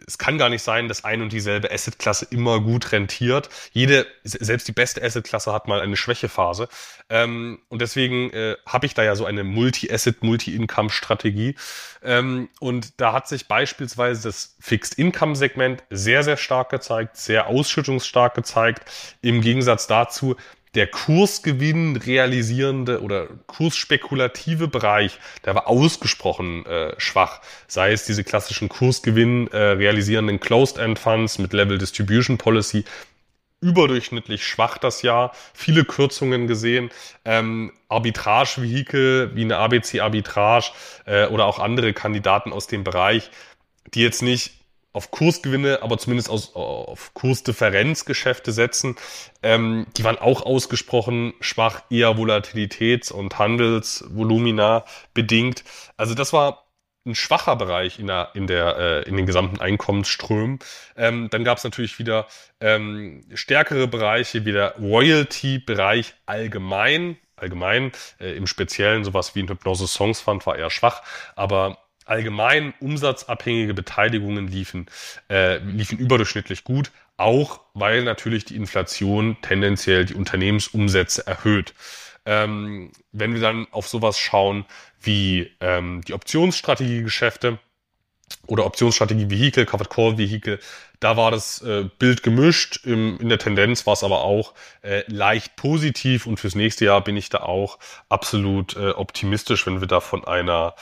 es 0.07 0.17
kann 0.17 0.37
gar 0.37 0.49
nicht 0.49 0.63
sein, 0.63 0.87
dass 0.87 1.03
ein 1.03 1.21
und 1.21 1.31
dieselbe 1.31 1.71
Assetklasse 1.71 2.27
immer 2.29 2.59
gut 2.61 2.91
rentiert. 2.91 3.49
Jede, 3.71 4.05
selbst 4.23 4.67
die 4.67 4.71
beste 4.71 5.03
Assetklasse 5.03 5.53
hat 5.53 5.67
mal 5.67 5.81
eine 5.81 5.95
Schwächephase. 5.95 6.67
Ähm, 7.09 7.59
und 7.69 7.81
deswegen 7.81 8.31
äh, 8.31 8.55
habe 8.65 8.85
ich 8.85 8.93
da 8.93 9.03
ja 9.03 9.15
so 9.15 9.25
eine 9.25 9.43
Multi-Asset, 9.43 10.23
Multi-Income-Strategie. 10.23 11.55
Ähm, 12.03 12.49
und 12.59 12.99
da 13.01 13.13
hat 13.13 13.27
sich 13.27 13.47
beispielsweise 13.47 14.23
das 14.23 14.55
Fixed-Income-Segment 14.59 15.83
sehr, 15.89 16.23
sehr 16.23 16.37
stark 16.37 16.69
gezeigt, 16.69 17.17
sehr 17.17 17.47
ausschüttungsstark 17.47 18.35
gezeigt. 18.35 18.89
Im 19.21 19.41
Gegensatz 19.41 19.87
dazu 19.87 20.35
der 20.75 20.87
Kursgewinn 20.87 21.95
realisierende 21.95 23.01
oder 23.01 23.27
kursspekulative 23.47 24.67
Bereich, 24.67 25.19
der 25.45 25.55
war 25.55 25.67
ausgesprochen 25.67 26.65
äh, 26.65 26.93
schwach. 26.99 27.41
Sei 27.67 27.91
es 27.91 28.05
diese 28.05 28.23
klassischen 28.23 28.69
Kursgewinn 28.69 29.47
äh, 29.47 29.57
realisierenden 29.57 30.39
Closed-End 30.39 30.99
Funds 30.99 31.39
mit 31.39 31.53
Level 31.53 31.77
Distribution 31.77 32.37
Policy, 32.37 32.85
überdurchschnittlich 33.61 34.45
schwach 34.45 34.77
das 34.77 35.01
Jahr, 35.01 35.33
viele 35.53 35.83
Kürzungen 35.83 36.47
gesehen, 36.47 36.91
ähm, 37.25 37.73
Arbitrage-Vehikel 37.89 39.35
wie 39.35 39.43
eine 39.43 39.57
ABC 39.57 39.99
Arbitrage 39.99 40.71
äh, 41.05 41.25
oder 41.27 41.45
auch 41.45 41.59
andere 41.59 41.93
Kandidaten 41.93 42.53
aus 42.53 42.67
dem 42.67 42.83
Bereich, 42.83 43.31
die 43.93 44.01
jetzt 44.01 44.21
nicht 44.21 44.58
auf 44.91 45.11
Kursgewinne, 45.11 45.79
aber 45.81 45.97
zumindest 45.97 46.29
aus, 46.29 46.55
auf 46.55 47.13
Kursdifferenzgeschäfte 47.13 48.51
setzen. 48.51 48.95
Ähm, 49.43 49.85
die 49.97 50.03
waren 50.03 50.17
auch 50.17 50.41
ausgesprochen 50.41 51.33
schwach, 51.39 51.83
eher 51.89 52.17
Volatilitäts- 52.17 53.11
und 53.11 53.37
Handelsvolumina 53.37 54.85
bedingt. 55.13 55.63
Also 55.97 56.15
das 56.15 56.33
war 56.33 56.65
ein 57.05 57.15
schwacher 57.15 57.55
Bereich 57.55 57.99
in, 57.99 58.07
der, 58.07 58.29
in, 58.33 58.47
der, 58.47 58.77
äh, 58.77 59.09
in 59.09 59.15
den 59.15 59.25
gesamten 59.25 59.61
Einkommensströmen. 59.61 60.59
Ähm, 60.95 61.29
dann 61.29 61.43
gab 61.43 61.57
es 61.57 61.63
natürlich 61.63 61.97
wieder 61.99 62.27
ähm, 62.59 63.23
stärkere 63.33 63.87
Bereiche, 63.87 64.45
wie 64.45 64.51
der 64.51 64.75
Royalty-Bereich 64.77 66.15
allgemein. 66.25 67.17
Allgemein, 67.35 67.93
äh, 68.19 68.35
im 68.35 68.47
Speziellen 68.47 69.05
sowas 69.05 69.33
wie 69.33 69.43
ein 69.43 69.47
Hypnose 69.47 69.87
Songs 69.87 70.19
Fund 70.19 70.45
war 70.45 70.57
eher 70.57 70.69
schwach, 70.69 71.01
aber 71.37 71.77
allgemein 72.09 72.73
umsatzabhängige 72.79 73.73
Beteiligungen 73.73 74.47
liefen, 74.47 74.87
äh, 75.29 75.57
liefen 75.59 75.97
überdurchschnittlich 75.97 76.63
gut, 76.63 76.91
auch 77.17 77.61
weil 77.73 78.03
natürlich 78.03 78.45
die 78.45 78.55
Inflation 78.55 79.37
tendenziell 79.41 80.05
die 80.05 80.15
Unternehmensumsätze 80.15 81.25
erhöht. 81.27 81.73
Ähm, 82.25 82.91
wenn 83.11 83.33
wir 83.33 83.41
dann 83.41 83.67
auf 83.71 83.87
sowas 83.87 84.19
schauen 84.19 84.65
wie 85.01 85.51
ähm, 85.61 86.01
die 86.05 86.13
Optionsstrategiegeschäfte, 86.13 87.59
oder 88.47 88.65
Optionsstrategie 88.65 89.29
Vehicle, 89.29 89.65
Covered 89.65 89.89
Call 89.89 90.17
Vehicle, 90.17 90.59
da 90.99 91.17
war 91.17 91.31
das 91.31 91.61
äh, 91.61 91.85
Bild 91.97 92.23
gemischt. 92.23 92.85
Im, 92.85 93.17
in 93.19 93.29
der 93.29 93.39
Tendenz 93.39 93.85
war 93.85 93.93
es 93.93 94.03
aber 94.03 94.21
auch 94.23 94.53
äh, 94.81 95.03
leicht 95.07 95.55
positiv 95.55 96.25
und 96.25 96.39
fürs 96.39 96.55
nächste 96.55 96.85
Jahr 96.85 97.03
bin 97.03 97.17
ich 97.17 97.29
da 97.29 97.39
auch 97.39 97.79
absolut 98.09 98.75
äh, 98.75 98.89
optimistisch, 98.91 99.65
wenn 99.65 99.81
wir 99.81 99.87
da 99.87 99.99
von 99.99 100.25
einer 100.25 100.75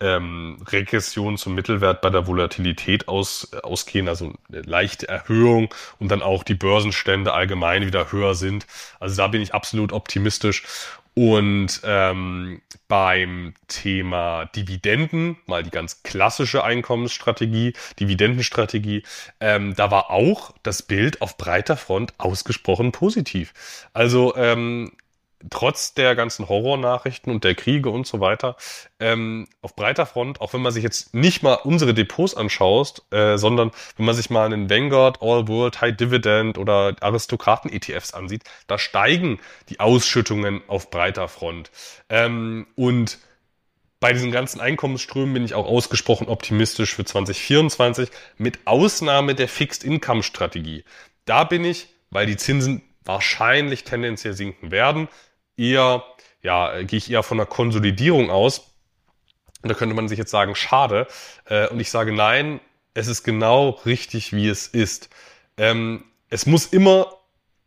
ähm, 0.00 0.58
Regression 0.66 1.36
zum 1.36 1.54
Mittelwert 1.54 2.00
bei 2.00 2.10
der 2.10 2.26
Volatilität 2.26 3.08
aus, 3.08 3.48
äh, 3.52 3.58
ausgehen, 3.58 4.08
also 4.08 4.32
eine 4.48 4.62
leichte 4.62 5.08
Erhöhung 5.08 5.72
und 5.98 6.10
dann 6.10 6.22
auch 6.22 6.42
die 6.42 6.54
Börsenstände 6.54 7.32
allgemein 7.32 7.86
wieder 7.86 8.12
höher 8.12 8.34
sind. 8.34 8.66
Also 8.98 9.16
da 9.16 9.28
bin 9.28 9.42
ich 9.42 9.54
absolut 9.54 9.92
optimistisch. 9.92 10.64
Und 11.14 11.80
ähm, 11.84 12.62
beim 12.86 13.54
Thema 13.66 14.46
Dividenden, 14.46 15.36
mal 15.46 15.62
die 15.62 15.70
ganz 15.70 16.02
klassische 16.02 16.62
Einkommensstrategie, 16.62 17.74
Dividendenstrategie, 17.98 19.02
ähm, 19.40 19.74
da 19.74 19.90
war 19.90 20.10
auch 20.10 20.54
das 20.62 20.82
Bild 20.82 21.20
auf 21.20 21.36
breiter 21.36 21.76
Front 21.76 22.14
ausgesprochen 22.18 22.92
positiv. 22.92 23.52
Also 23.92 24.36
ähm, 24.36 24.92
trotz 25.48 25.94
der 25.94 26.14
ganzen 26.14 26.48
Horrornachrichten 26.48 27.32
und 27.32 27.44
der 27.44 27.54
Kriege 27.54 27.88
und 27.88 28.06
so 28.06 28.20
weiter, 28.20 28.56
ähm, 28.98 29.48
auf 29.62 29.74
breiter 29.74 30.04
Front, 30.04 30.40
auch 30.40 30.52
wenn 30.52 30.60
man 30.60 30.72
sich 30.72 30.84
jetzt 30.84 31.14
nicht 31.14 31.42
mal 31.42 31.54
unsere 31.54 31.94
Depots 31.94 32.34
anschaust, 32.34 33.02
äh, 33.10 33.38
sondern 33.38 33.70
wenn 33.96 34.06
man 34.06 34.14
sich 34.14 34.28
mal 34.28 34.44
einen 34.44 34.68
Vanguard, 34.68 35.22
All 35.22 35.48
World, 35.48 35.80
High 35.80 35.96
Dividend 35.96 36.58
oder 36.58 36.94
Aristokraten-ETFs 37.00 38.12
ansieht, 38.12 38.44
da 38.66 38.78
steigen 38.78 39.40
die 39.70 39.80
Ausschüttungen 39.80 40.60
auf 40.66 40.90
breiter 40.90 41.28
Front. 41.28 41.70
Ähm, 42.10 42.66
und 42.76 43.18
bei 44.00 44.14
diesen 44.14 44.32
ganzen 44.32 44.60
Einkommensströmen 44.60 45.34
bin 45.34 45.44
ich 45.44 45.54
auch 45.54 45.66
ausgesprochen 45.66 46.28
optimistisch 46.28 46.94
für 46.94 47.04
2024, 47.04 48.08
mit 48.38 48.60
Ausnahme 48.66 49.34
der 49.34 49.46
Fixed-Income-Strategie. 49.48 50.84
Da 51.26 51.44
bin 51.44 51.64
ich, 51.64 51.88
weil 52.10 52.26
die 52.26 52.38
Zinsen 52.38 52.82
wahrscheinlich 53.04 53.84
tendenziell 53.84 54.32
sinken 54.32 54.70
werden, 54.70 55.08
eher, 55.56 56.04
ja, 56.42 56.82
gehe 56.82 56.98
ich 56.98 57.10
eher 57.10 57.22
von 57.22 57.38
einer 57.38 57.46
Konsolidierung 57.46 58.30
aus. 58.30 58.70
Und 59.62 59.68
da 59.68 59.74
könnte 59.74 59.94
man 59.94 60.08
sich 60.08 60.18
jetzt 60.18 60.30
sagen, 60.30 60.54
schade. 60.54 61.06
Äh, 61.44 61.68
und 61.68 61.80
ich 61.80 61.90
sage 61.90 62.12
nein, 62.12 62.60
es 62.94 63.08
ist 63.08 63.22
genau 63.22 63.70
richtig, 63.84 64.32
wie 64.32 64.48
es 64.48 64.66
ist. 64.66 65.10
Ähm, 65.56 66.04
es 66.28 66.46
muss 66.46 66.66
immer 66.66 67.14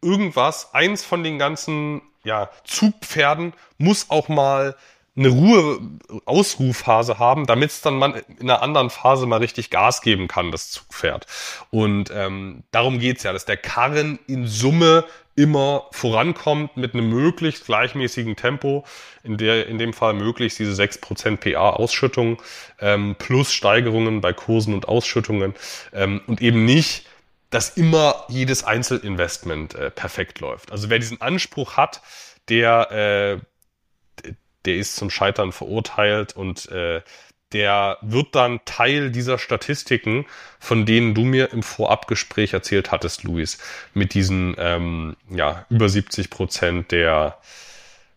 irgendwas, 0.02 0.74
eins 0.74 1.04
von 1.04 1.24
den 1.24 1.38
ganzen 1.38 2.02
ja, 2.24 2.50
Zugpferden 2.64 3.54
muss 3.78 4.10
auch 4.10 4.30
mal 4.30 4.76
eine 5.16 5.30
Ruhe, 5.30 5.80
Ausruhphase 6.26 7.20
haben, 7.20 7.46
damit 7.46 7.70
es 7.70 7.82
dann 7.82 7.98
man 7.98 8.16
in 8.16 8.50
einer 8.50 8.64
anderen 8.64 8.90
Phase 8.90 9.28
mal 9.28 9.38
richtig 9.38 9.70
Gas 9.70 10.02
geben 10.02 10.28
kann, 10.28 10.52
das 10.52 10.72
Zugpferd. 10.72 11.28
Und 11.70 12.12
ähm, 12.14 12.64
darum 12.72 13.00
geht's 13.00 13.24
ja, 13.24 13.32
dass 13.32 13.46
der 13.46 13.58
Karren 13.58 14.18
in 14.26 14.48
Summe 14.48 15.06
immer 15.36 15.88
vorankommt 15.92 16.78
mit 16.78 16.94
einem 16.94 17.10
möglichst 17.10 17.66
gleichmäßigen 17.66 18.36
Tempo, 18.36 18.86
in 19.24 19.38
der 19.38 19.68
in 19.68 19.78
dem 19.78 19.94
Fall 19.94 20.14
möglichst 20.14 20.60
diese 20.60 20.80
6% 20.82 21.38
PA-Ausschüttung 21.38 22.42
ähm, 22.80 23.16
plus 23.18 23.52
Steigerungen 23.52 24.22
bei 24.22 24.34
Kursen 24.34 24.74
und 24.74 24.88
Ausschüttungen 24.88 25.56
ähm, 25.92 26.22
und 26.28 26.42
eben 26.42 26.66
nicht, 26.66 27.08
dass 27.50 27.78
immer 27.78 28.26
jedes 28.30 28.64
Einzelinvestment 28.64 29.76
äh, 29.76 29.92
perfekt 29.92 30.40
läuft. 30.40 30.72
Also 30.72 30.90
wer 30.90 31.00
diesen 31.00 31.22
Anspruch 31.22 31.78
hat, 31.78 32.02
der, 32.50 33.42
äh, 34.24 34.32
der 34.66 34.76
ist 34.76 34.96
zum 34.96 35.10
Scheitern 35.10 35.52
verurteilt 35.52 36.36
und 36.36 36.70
äh, 36.72 37.02
der 37.54 37.98
wird 38.02 38.36
dann 38.36 38.62
Teil 38.66 39.12
dieser 39.12 39.38
Statistiken, 39.38 40.26
von 40.60 40.86
denen 40.86 41.14
du 41.14 41.22
mir 41.24 41.52
im 41.54 41.62
Vorabgespräch 41.64 42.54
erzählt 42.54 42.92
hattest, 42.92 43.24
Luis, 43.24 43.60
mit 43.94 44.14
diesen 44.14 44.56
ähm, 44.58 45.16
ja, 45.30 45.66
über 45.70 45.88
70 45.88 46.30
Prozent 46.30 46.92
der 46.92 47.38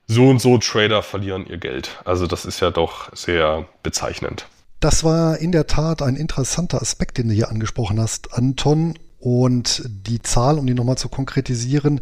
so 0.06 0.28
und 0.28 0.40
so 0.40 0.56
Trader 0.58 1.02
verlieren 1.02 1.46
ihr 1.46 1.58
Geld. 1.58 2.00
Also 2.04 2.26
das 2.26 2.44
ist 2.44 2.60
ja 2.60 2.70
doch 2.70 3.14
sehr 3.14 3.66
bezeichnend. 3.82 4.46
Das 4.80 5.04
war 5.04 5.38
in 5.38 5.52
der 5.52 5.66
Tat 5.66 6.00
ein 6.00 6.16
interessanter 6.16 6.80
Aspekt, 6.80 7.18
den 7.18 7.28
du 7.28 7.34
hier 7.34 7.48
angesprochen 7.50 8.00
hast, 8.00 8.32
Anton. 8.32 8.98
Und 9.18 9.82
die 9.86 10.22
Zahl, 10.22 10.58
um 10.58 10.66
die 10.66 10.74
nochmal 10.74 10.98
zu 10.98 11.08
konkretisieren, 11.08 12.00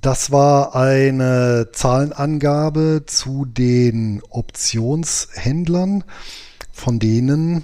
das 0.00 0.32
war 0.32 0.74
eine 0.74 1.68
Zahlenangabe 1.72 3.04
zu 3.06 3.44
den 3.44 4.22
Optionshändlern, 4.28 6.02
von 6.72 6.98
denen 6.98 7.62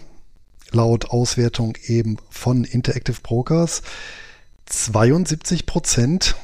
laut 0.70 1.11
Auswertung 1.11 1.76
eben 1.87 2.18
von 2.31 2.62
Interactive 2.62 3.20
Brokers 3.20 3.83
72 4.66 5.66
Prozent 5.66 6.37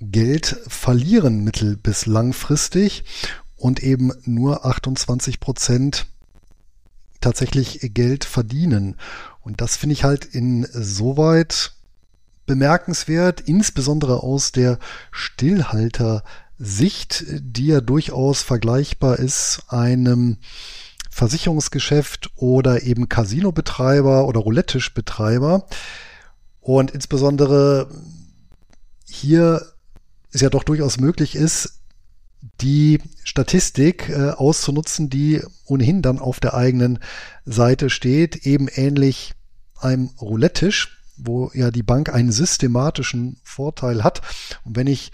Geld 0.00 0.56
verlieren 0.68 1.44
mittel- 1.44 1.76
bis 1.76 2.06
langfristig 2.06 3.04
und 3.56 3.82
eben 3.82 4.10
nur 4.24 4.64
28 4.64 5.38
Prozent 5.38 6.06
tatsächlich 7.20 7.80
Geld 7.92 8.24
verdienen. 8.24 8.96
Und 9.42 9.60
das 9.60 9.76
finde 9.76 9.92
ich 9.92 10.04
halt 10.04 10.24
insoweit 10.24 11.73
bemerkenswert, 12.46 13.40
insbesondere 13.40 14.22
aus 14.22 14.52
der 14.52 14.78
Stillhalter-Sicht, 15.10 17.24
die 17.40 17.66
ja 17.66 17.80
durchaus 17.80 18.42
vergleichbar 18.42 19.18
ist 19.18 19.62
einem 19.68 20.36
Versicherungsgeschäft 21.10 22.30
oder 22.36 22.82
eben 22.82 23.08
Casino-Betreiber 23.08 24.26
oder 24.26 24.40
Roulette-Betreiber. 24.40 25.66
Und 26.60 26.90
insbesondere 26.90 27.88
hier 29.06 29.64
es 30.32 30.40
ja 30.40 30.50
doch 30.50 30.64
durchaus 30.64 30.98
möglich 30.98 31.36
ist, 31.36 31.80
die 32.60 33.00
Statistik 33.22 34.08
äh, 34.08 34.30
auszunutzen, 34.30 35.08
die 35.08 35.40
ohnehin 35.66 36.02
dann 36.02 36.18
auf 36.18 36.40
der 36.40 36.54
eigenen 36.54 36.98
Seite 37.44 37.90
steht, 37.90 38.46
eben 38.46 38.68
ähnlich 38.68 39.34
einem 39.80 40.10
Roulette-Tisch 40.20 41.03
wo 41.16 41.50
ja 41.54 41.70
die 41.70 41.82
Bank 41.82 42.12
einen 42.12 42.32
systematischen 42.32 43.40
Vorteil 43.42 44.04
hat. 44.04 44.20
Und 44.64 44.76
wenn 44.76 44.86
ich 44.86 45.12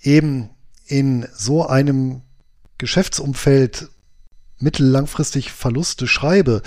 eben 0.00 0.50
in 0.86 1.26
so 1.34 1.66
einem 1.66 2.22
Geschäftsumfeld 2.78 3.88
mittellangfristig 4.58 5.52
Verluste 5.52 6.06
schreibe, 6.06 6.62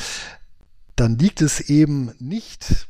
dann 0.95 1.17
liegt 1.17 1.41
es 1.41 1.59
eben 1.61 2.13
nicht 2.19 2.87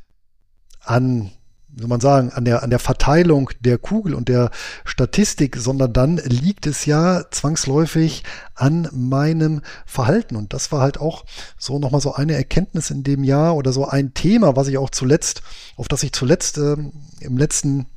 an 0.81 1.31
soll 1.77 1.87
man 1.87 1.99
sagen, 1.99 2.31
an 2.31 2.45
der, 2.45 2.63
an 2.63 2.69
der 2.69 2.79
Verteilung 2.79 3.49
der 3.59 3.77
Kugel 3.77 4.13
und 4.13 4.29
der 4.29 4.51
Statistik, 4.85 5.57
sondern 5.57 5.91
dann 5.93 6.17
liegt 6.17 6.67
es 6.67 6.85
ja 6.85 7.23
zwangsläufig 7.31 8.23
an 8.53 8.87
meinem 8.93 9.61
Verhalten. 9.85 10.35
Und 10.35 10.53
das 10.53 10.71
war 10.71 10.81
halt 10.81 10.99
auch 10.99 11.25
so 11.57 11.79
nochmal 11.79 12.01
so 12.01 12.13
eine 12.13 12.35
Erkenntnis 12.35 12.91
in 12.91 13.03
dem 13.03 13.23
Jahr 13.23 13.55
oder 13.55 13.73
so 13.73 13.87
ein 13.87 14.13
Thema, 14.13 14.55
was 14.55 14.67
ich 14.67 14.77
auch 14.77 14.89
zuletzt, 14.89 15.41
auf 15.75 15.87
das 15.87 16.03
ich 16.03 16.13
zuletzt 16.13 16.57
äh, 16.57 16.77
im 17.19 17.37
letzten 17.37 17.87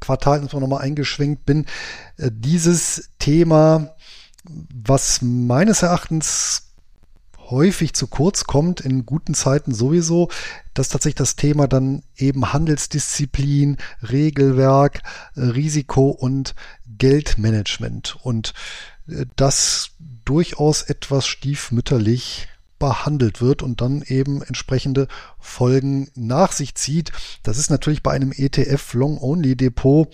Quartal 0.00 0.40
nochmal 0.40 0.82
eingeschwenkt 0.82 1.44
bin. 1.46 1.66
Äh, 2.16 2.30
dieses 2.32 3.10
Thema, 3.18 3.94
was 4.44 5.20
meines 5.22 5.82
Erachtens 5.82 6.65
häufig 7.50 7.94
zu 7.94 8.06
kurz 8.06 8.44
kommt, 8.44 8.80
in 8.80 9.06
guten 9.06 9.34
Zeiten 9.34 9.74
sowieso, 9.74 10.28
dass 10.74 10.88
tatsächlich 10.88 11.16
das 11.16 11.36
Thema 11.36 11.68
dann 11.68 12.02
eben 12.16 12.52
Handelsdisziplin, 12.52 13.76
Regelwerk, 14.02 15.02
äh, 15.34 15.40
Risiko 15.40 16.10
und 16.10 16.54
Geldmanagement 16.86 18.16
und 18.22 18.54
äh, 19.08 19.26
das 19.36 19.90
durchaus 20.24 20.82
etwas 20.82 21.26
stiefmütterlich 21.26 22.48
behandelt 22.78 23.40
wird 23.40 23.62
und 23.62 23.80
dann 23.80 24.02
eben 24.02 24.42
entsprechende 24.42 25.08
Folgen 25.38 26.10
nach 26.14 26.52
sich 26.52 26.74
zieht. 26.74 27.12
Das 27.42 27.58
ist 27.58 27.70
natürlich 27.70 28.02
bei 28.02 28.12
einem 28.12 28.32
ETF 28.32 28.92
Long-Only 28.94 29.56
Depot 29.56 30.08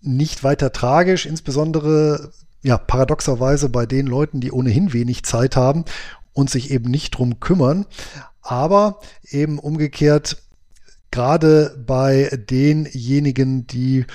nicht 0.00 0.44
weiter 0.44 0.72
tragisch, 0.72 1.26
insbesondere 1.26 2.32
ja, 2.64 2.78
paradoxerweise 2.78 3.68
bei 3.68 3.86
den 3.86 4.06
Leuten, 4.06 4.40
die 4.40 4.50
ohnehin 4.50 4.92
wenig 4.92 5.22
Zeit 5.22 5.54
haben 5.54 5.84
und 6.32 6.50
sich 6.50 6.70
eben 6.70 6.90
nicht 6.90 7.10
drum 7.10 7.38
kümmern. 7.38 7.86
Aber 8.40 9.00
eben 9.28 9.58
umgekehrt, 9.58 10.42
gerade 11.10 11.76
bei 11.86 12.30
denjenigen, 12.48 13.66
die 13.66 14.06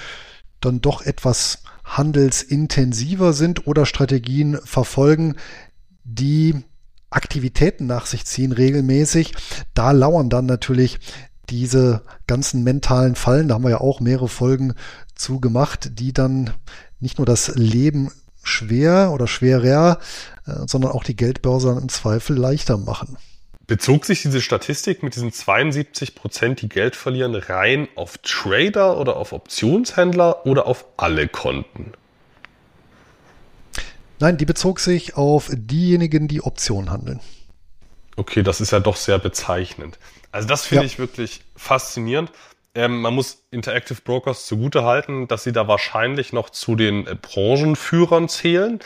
dann 0.62 0.82
doch 0.82 1.04
etwas 1.04 1.64
handelsintensiver 1.86 3.34
sind 3.34 3.68
oder 3.68 3.86
Strategien 3.86 4.58
verfolgen, 4.64 5.36
die 6.04 6.56
Aktivitäten 7.12 7.86
nach 7.86 8.08
sich 8.08 8.26
ziehen 8.26 8.52
regelmäßig, 8.52 9.34
da 9.74 9.92
lauern 9.92 10.30
dann 10.30 10.48
natürlich 10.48 11.00
diese 11.50 12.04
ganzen 12.28 12.64
mentalen 12.64 13.16
Fallen, 13.16 13.48
da 13.48 13.56
haben 13.56 13.64
wir 13.64 13.72
ja 13.72 13.82
auch 13.82 14.00
mehrere 14.00 14.28
Folgen 14.28 14.74
zu 15.16 15.40
gemacht, 15.40 15.92
die 16.00 16.14
dann 16.14 16.52
nicht 17.00 17.18
nur 17.18 17.26
das 17.26 17.56
Leben 17.56 18.12
schwer 18.44 19.12
oder 19.14 19.28
schwerer, 19.28 20.00
äh, 20.46 20.52
sondern 20.68 20.92
auch 20.92 21.04
die 21.04 21.16
Geldbörse 21.16 21.70
dann 21.70 21.84
im 21.84 21.90
Zweifel 21.90 22.38
leichter 22.38 22.78
machen. 22.78 23.18
Bezog 23.68 24.06
sich 24.06 24.24
diese 24.24 24.42
Statistik 24.42 25.04
mit 25.04 25.16
diesen 25.16 25.32
72 25.32 26.16
Prozent, 26.16 26.62
die 26.62 26.70
Geld 26.70 26.96
verlieren, 26.96 27.36
rein 27.36 27.88
auf 27.96 28.18
Trader 28.18 28.98
oder 28.98 29.16
auf 29.18 29.32
Optionshändler 29.32 30.48
oder 30.48 30.66
auf 30.66 30.86
alle 30.98 31.28
Konten? 31.28 31.94
Nein, 34.20 34.38
die 34.38 34.46
bezog 34.46 34.80
sich 34.80 35.16
auf 35.16 35.50
diejenigen, 35.54 36.28
die 36.28 36.42
Optionen 36.42 36.90
handeln. 36.90 37.20
Okay, 38.16 38.44
das 38.44 38.60
ist 38.60 38.72
ja 38.72 38.80
doch 38.80 38.98
sehr 38.98 39.20
bezeichnend. 39.20 40.00
Also 40.32 40.48
das 40.48 40.66
finde 40.66 40.84
ja. 40.84 40.88
ich 40.88 41.00
wirklich 41.00 41.42
faszinierend. 41.56 42.32
Ähm, 42.76 43.02
man 43.02 43.14
muss 43.16 43.44
Interactive 43.52 44.02
Brokers 44.02 44.46
zugute 44.46 44.84
halten, 44.84 45.28
dass 45.28 45.44
sie 45.44 45.52
da 45.52 45.68
wahrscheinlich 45.68 46.34
noch 46.34 46.50
zu 46.50 46.76
den 46.76 47.08
äh, 47.08 47.16
Branchenführern 47.16 48.30
zählen. 48.30 48.80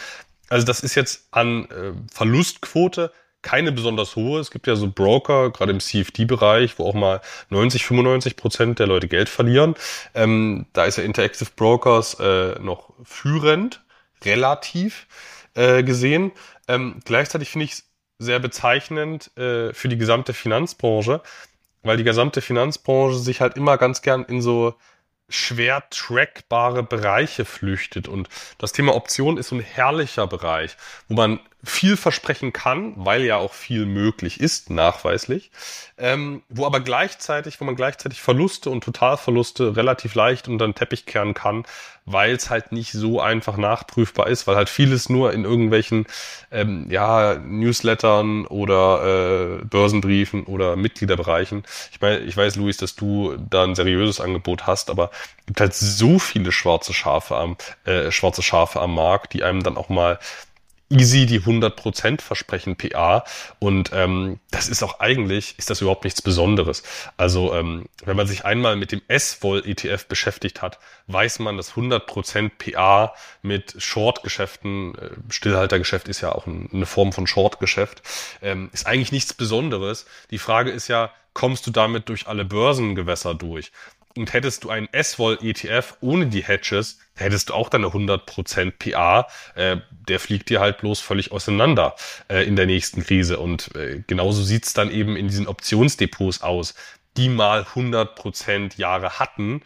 Also 0.50 0.66
das 0.66 0.82
ist 0.82 0.96
jetzt 0.96 1.28
an 1.32 1.66
äh, 1.66 1.94
Verlustquote 2.12 3.12
keine 3.44 3.72
besonders 3.72 4.16
hohe. 4.16 4.40
Es 4.40 4.50
gibt 4.50 4.66
ja 4.66 4.76
so 4.76 4.90
Broker, 4.90 5.52
gerade 5.52 5.72
im 5.72 5.80
CFD-Bereich, 5.80 6.80
wo 6.80 6.88
auch 6.88 6.96
mal 6.96 7.22
90, 7.50 7.86
95 7.86 8.36
Prozent 8.36 8.80
der 8.80 8.88
Leute 8.88 9.08
Geld 9.08 9.30
verlieren. 9.30 9.76
Ähm, 10.16 10.66
da 10.74 10.86
ist 10.86 10.98
ja 10.98 11.04
Interactive 11.04 11.50
Brokers 11.56 12.16
äh, 12.20 12.58
noch 12.60 12.94
führend, 13.04 13.84
relativ 14.24 15.08
äh, 15.54 15.84
gesehen. 15.84 16.32
Ähm, 16.68 17.02
gleichzeitig 17.06 17.50
finde 17.50 17.66
ich 17.66 17.74
es 17.74 17.84
sehr 18.18 18.40
bezeichnend 18.40 19.36
äh, 19.38 19.74
für 19.74 19.90
die 19.90 19.98
gesamte 19.98 20.34
Finanzbranche, 20.34 21.22
weil 21.84 21.98
die 21.98 22.04
gesamte 22.04 22.42
Finanzbranche 22.42 23.18
sich 23.18 23.42
halt 23.42 23.56
immer 23.56 23.78
ganz 23.78 24.02
gern 24.02 24.24
in 24.24 24.42
so 24.42 24.76
schwer 25.30 25.84
trackbare 25.90 26.84
Bereiche 26.84 27.46
flüchtet. 27.46 28.08
Und 28.08 28.30
das 28.58 28.72
Thema 28.72 28.96
Option 28.96 29.38
ist 29.38 29.50
so 29.50 29.56
ein 29.56 29.62
herrlicher 29.62 30.28
Bereich, 30.28 30.78
wo 31.08 31.16
man 31.16 31.40
viel 31.66 31.96
versprechen 31.96 32.52
kann, 32.52 32.94
weil 32.98 33.24
ja 33.24 33.38
auch 33.38 33.54
viel 33.54 33.86
möglich 33.86 34.42
ist, 34.42 34.70
nachweislich, 34.70 35.50
ähm, 35.98 36.44
wo 36.50 36.66
aber 36.66 36.82
gleichzeitig, 36.82 37.62
wo 37.62 37.66
man 37.66 37.78
gleichzeitig 37.78 38.22
Verluste 38.22 38.70
und 38.70 38.84
Totalverluste 38.84 39.78
relativ 39.78 40.14
leicht 40.14 40.50
unter 40.50 40.68
den 40.68 40.76
Teppich 40.76 41.06
kehren 41.06 41.34
kann, 41.34 41.64
weil 42.06 42.36
es 42.36 42.50
halt 42.50 42.74
nicht 42.74 42.92
so 42.92 43.22
einfach 43.22 43.56
nachprüfbar 43.56 44.28
ist, 44.28 44.46
weil 44.46 44.58
halt 44.58 44.68
vieles 44.68 45.08
nur 45.08 45.32
in 45.32 45.46
irgendwelchen 45.46 46.06
ähm, 46.52 46.88
ja, 46.90 47.36
Newslettern 47.36 48.46
oder 48.46 49.62
äh, 49.62 49.64
Börsenbriefen 49.64 50.44
oder 50.44 50.76
Mitgliederbereichen. 50.76 51.64
Ich 51.94 52.02
meine, 52.02 52.20
ich 52.20 52.36
weiß, 52.36 52.58
Luis, 52.58 52.76
dass 52.76 52.96
du 52.96 53.38
da 53.38 53.64
ein 53.64 53.76
seriöses 53.76 54.20
Angebot 54.20 54.68
hast, 54.68 54.90
aber 54.90 55.12
es 55.38 55.46
gibt 55.46 55.62
halt 55.62 55.74
so 55.74 56.20
viele 56.20 56.52
schwarze 56.52 56.94
Schafe 56.94 57.38
am 57.38 57.56
äh, 57.86 58.12
schwarze 58.12 58.44
Schafe 58.44 58.82
am 58.82 58.96
Markt, 58.96 59.32
die 59.32 59.44
einem 59.44 59.64
dann 59.64 59.78
auch 59.78 59.88
mal 59.88 60.20
easy 60.94 61.26
die 61.26 61.42
100% 61.42 62.22
versprechen 62.22 62.76
PA 62.76 63.24
und 63.60 63.92
ähm, 63.94 64.40
das 64.52 64.70
ist 64.70 64.84
auch 64.84 65.00
eigentlich, 65.00 65.56
ist 65.58 65.70
das 65.70 65.82
überhaupt 65.82 66.04
nichts 66.04 66.22
Besonderes. 66.22 66.84
Also 67.18 67.54
ähm, 67.54 67.86
wenn 68.06 68.16
man 68.16 68.28
sich 68.28 68.46
einmal 68.46 68.76
mit 68.76 68.92
dem 68.92 69.02
S-Vol-ETF 69.08 70.06
beschäftigt 70.08 70.62
hat, 70.62 70.80
weiß 71.08 71.40
man, 71.40 71.58
dass 71.58 71.74
100% 71.74 72.52
PA 72.58 73.14
mit 73.42 73.76
Short-Geschäften, 73.78 74.96
äh, 74.96 75.10
Stillhaltergeschäft 75.30 76.08
ist 76.08 76.22
ja 76.22 76.32
auch 76.32 76.48
ein, 76.48 76.70
eine 76.72 76.86
Form 76.86 77.12
von 77.12 77.28
Short-Geschäft, 77.28 78.04
ähm, 78.42 78.70
ist 78.74 78.88
eigentlich 78.88 79.12
nichts 79.12 79.34
Besonderes. 79.34 80.06
Die 80.32 80.38
Frage 80.40 80.72
ist 80.72 80.88
ja, 80.88 81.12
kommst 81.34 81.66
du 81.68 81.72
damit 81.72 82.10
durch 82.10 82.28
alle 82.28 82.46
Börsengewässer 82.46 83.34
durch? 83.34 83.72
Und 84.16 84.32
hättest 84.34 84.64
du 84.64 84.70
einen 84.70 84.88
S-Vol-ETF 84.92 85.98
ohne 86.02 86.28
die 86.28 86.44
Hedges, 86.44 87.00
hättest 87.16 87.50
du 87.50 87.56
auch 87.56 87.70
deine 87.70 87.88
100% 87.88 88.72
PA. 88.78 89.28
Äh, 89.56 89.78
der 89.90 90.20
fliegt 90.20 90.50
dir 90.50 90.60
halt 90.60 90.78
bloß 90.80 91.00
völlig 91.00 91.32
auseinander 91.32 91.96
äh, 92.30 92.46
in 92.46 92.56
der 92.56 92.68
nächsten 92.68 93.04
Krise. 93.04 93.40
Und 93.40 93.76
äh, 93.76 94.04
genauso 94.06 94.44
sieht's 94.44 94.74
dann 94.74 94.92
eben 94.92 95.16
in 95.16 95.28
diesen 95.30 95.48
Optionsdepots 95.48 96.44
aus, 96.44 96.76
die 97.18 97.28
mal 97.30 97.64
100% 97.64 98.78
Jahre 98.78 99.20
hatten. 99.20 99.62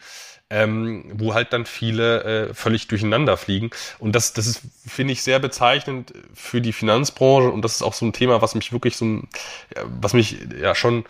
Ähm, 0.50 1.04
wo 1.12 1.34
halt 1.34 1.52
dann 1.52 1.66
viele 1.66 2.24
äh, 2.48 2.54
völlig 2.54 2.88
durcheinander 2.88 3.36
fliegen. 3.36 3.68
Und 3.98 4.12
das, 4.12 4.32
das 4.32 4.46
ist, 4.46 4.62
finde 4.86 5.12
ich, 5.12 5.22
sehr 5.22 5.40
bezeichnend 5.40 6.14
für 6.32 6.62
die 6.62 6.72
Finanzbranche. 6.72 7.50
Und 7.50 7.60
das 7.60 7.74
ist 7.74 7.82
auch 7.82 7.92
so 7.92 8.06
ein 8.06 8.14
Thema, 8.14 8.40
was 8.40 8.54
mich 8.54 8.72
wirklich 8.72 8.96
so, 8.96 9.04
ein, 9.04 9.28
was 9.84 10.14
mich 10.14 10.38
ja 10.58 10.74
schon 10.74 11.04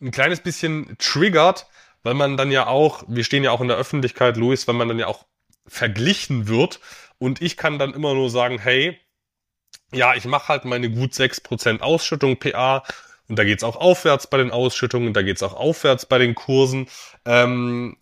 ein 0.00 0.10
kleines 0.10 0.40
bisschen 0.40 0.96
triggert, 0.98 1.66
weil 2.02 2.14
man 2.14 2.36
dann 2.36 2.50
ja 2.50 2.66
auch, 2.66 3.04
wir 3.08 3.24
stehen 3.24 3.44
ja 3.44 3.50
auch 3.50 3.60
in 3.60 3.68
der 3.68 3.76
Öffentlichkeit, 3.76 4.36
Luis, 4.36 4.66
weil 4.68 4.74
man 4.74 4.88
dann 4.88 4.98
ja 4.98 5.06
auch 5.06 5.24
verglichen 5.66 6.48
wird. 6.48 6.80
Und 7.18 7.42
ich 7.42 7.56
kann 7.56 7.78
dann 7.78 7.94
immer 7.94 8.14
nur 8.14 8.30
sagen, 8.30 8.58
hey, 8.58 8.98
ja, 9.92 10.14
ich 10.14 10.24
mache 10.24 10.48
halt 10.48 10.64
meine 10.64 10.90
gut 10.90 11.12
6% 11.12 11.80
Ausschüttung 11.80 12.38
PA 12.38 12.84
und 13.28 13.38
da 13.38 13.44
geht's 13.44 13.64
auch 13.64 13.76
aufwärts 13.76 14.26
bei 14.26 14.38
den 14.38 14.50
Ausschüttungen, 14.50 15.12
da 15.12 15.22
geht's 15.22 15.42
auch 15.42 15.54
aufwärts 15.54 16.06
bei 16.06 16.18
den 16.18 16.34
Kursen. 16.34 16.88
Ähm, 17.24 17.96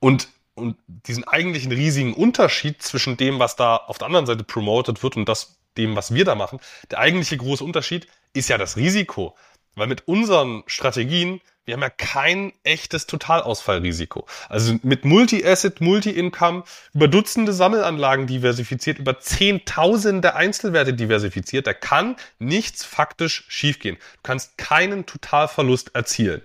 und 0.00 0.28
und 0.56 0.76
diesen 0.86 1.24
eigentlichen 1.24 1.70
riesigen 1.70 2.14
Unterschied 2.14 2.82
zwischen 2.82 3.18
dem, 3.18 3.38
was 3.38 3.56
da 3.56 3.76
auf 3.76 3.98
der 3.98 4.06
anderen 4.06 4.24
Seite 4.24 4.42
promoted 4.42 5.02
wird 5.02 5.16
und 5.16 5.28
das 5.28 5.58
dem, 5.76 5.94
was 5.94 6.14
wir 6.14 6.24
da 6.24 6.34
machen, 6.34 6.60
der 6.90 6.98
eigentliche 6.98 7.36
große 7.36 7.62
Unterschied 7.62 8.08
ist 8.32 8.48
ja 8.48 8.56
das 8.56 8.76
Risiko. 8.76 9.36
Weil 9.74 9.86
mit 9.86 10.08
unseren 10.08 10.62
Strategien 10.66 11.42
wir 11.66 11.74
haben 11.74 11.82
ja 11.82 11.90
kein 11.90 12.52
echtes 12.62 13.06
Totalausfallrisiko. 13.06 14.26
Also 14.48 14.76
mit 14.82 15.04
Multi-Asset, 15.04 15.80
Multi-Income, 15.80 16.62
über 16.94 17.08
Dutzende 17.08 17.52
Sammelanlagen 17.52 18.28
diversifiziert, 18.28 19.00
über 19.00 19.18
Zehntausende 19.18 20.36
Einzelwerte 20.36 20.94
diversifiziert, 20.94 21.66
da 21.66 21.74
kann 21.74 22.16
nichts 22.38 22.84
faktisch 22.84 23.44
schiefgehen. 23.48 23.96
Du 23.96 24.20
kannst 24.22 24.56
keinen 24.56 25.06
Totalverlust 25.06 25.94
erzielen. 25.94 26.40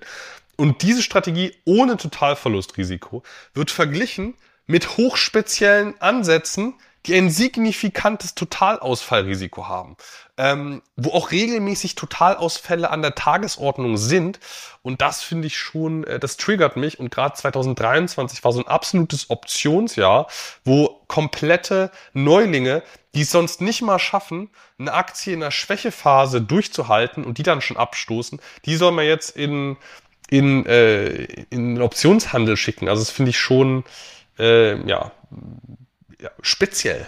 Und 0.55 0.81
diese 0.81 1.03
Strategie 1.03 1.55
ohne 1.65 1.97
Totalverlustrisiko 1.97 3.21
wird 3.53 3.69
verglichen 3.69 4.33
mit 4.65 4.97
hochspeziellen 4.97 5.99
Ansätzen, 6.01 6.73
die 7.05 7.15
ein 7.15 7.29
signifikantes 7.29 8.35
Totalausfallrisiko 8.35 9.67
haben, 9.67 9.97
ähm, 10.37 10.81
wo 10.95 11.11
auch 11.11 11.31
regelmäßig 11.31 11.95
Totalausfälle 11.95 12.89
an 12.89 13.01
der 13.01 13.15
Tagesordnung 13.15 13.97
sind. 13.97 14.39
Und 14.83 15.01
das 15.01 15.23
finde 15.23 15.47
ich 15.47 15.57
schon, 15.57 16.03
äh, 16.03 16.19
das 16.19 16.37
triggert 16.37 16.77
mich. 16.77 16.99
Und 16.99 17.09
gerade 17.09 17.35
2023 17.35 18.43
war 18.43 18.51
so 18.51 18.59
ein 18.59 18.67
absolutes 18.67 19.29
Optionsjahr, 19.29 20.27
wo 20.63 21.01
komplette 21.07 21.91
Neulinge, 22.13 22.83
die 23.15 23.21
es 23.21 23.31
sonst 23.31 23.61
nicht 23.61 23.81
mal 23.81 23.99
schaffen, 23.99 24.49
eine 24.77 24.93
Aktie 24.93 25.33
in 25.33 25.39
der 25.39 25.51
Schwächephase 25.51 26.41
durchzuhalten 26.41 27.23
und 27.23 27.37
die 27.37 27.43
dann 27.43 27.61
schon 27.61 27.77
abstoßen, 27.77 28.39
die 28.65 28.75
soll 28.75 28.91
man 28.91 29.05
jetzt 29.05 29.35
in, 29.35 29.77
in, 30.29 30.65
äh, 30.67 31.23
in 31.49 31.75
den 31.75 31.81
Optionshandel 31.81 32.57
schicken. 32.57 32.87
Also 32.87 33.01
das 33.01 33.09
finde 33.09 33.31
ich 33.31 33.39
schon, 33.39 33.83
äh, 34.37 34.87
ja, 34.87 35.11
ja, 36.21 36.29
speziell. 36.41 37.05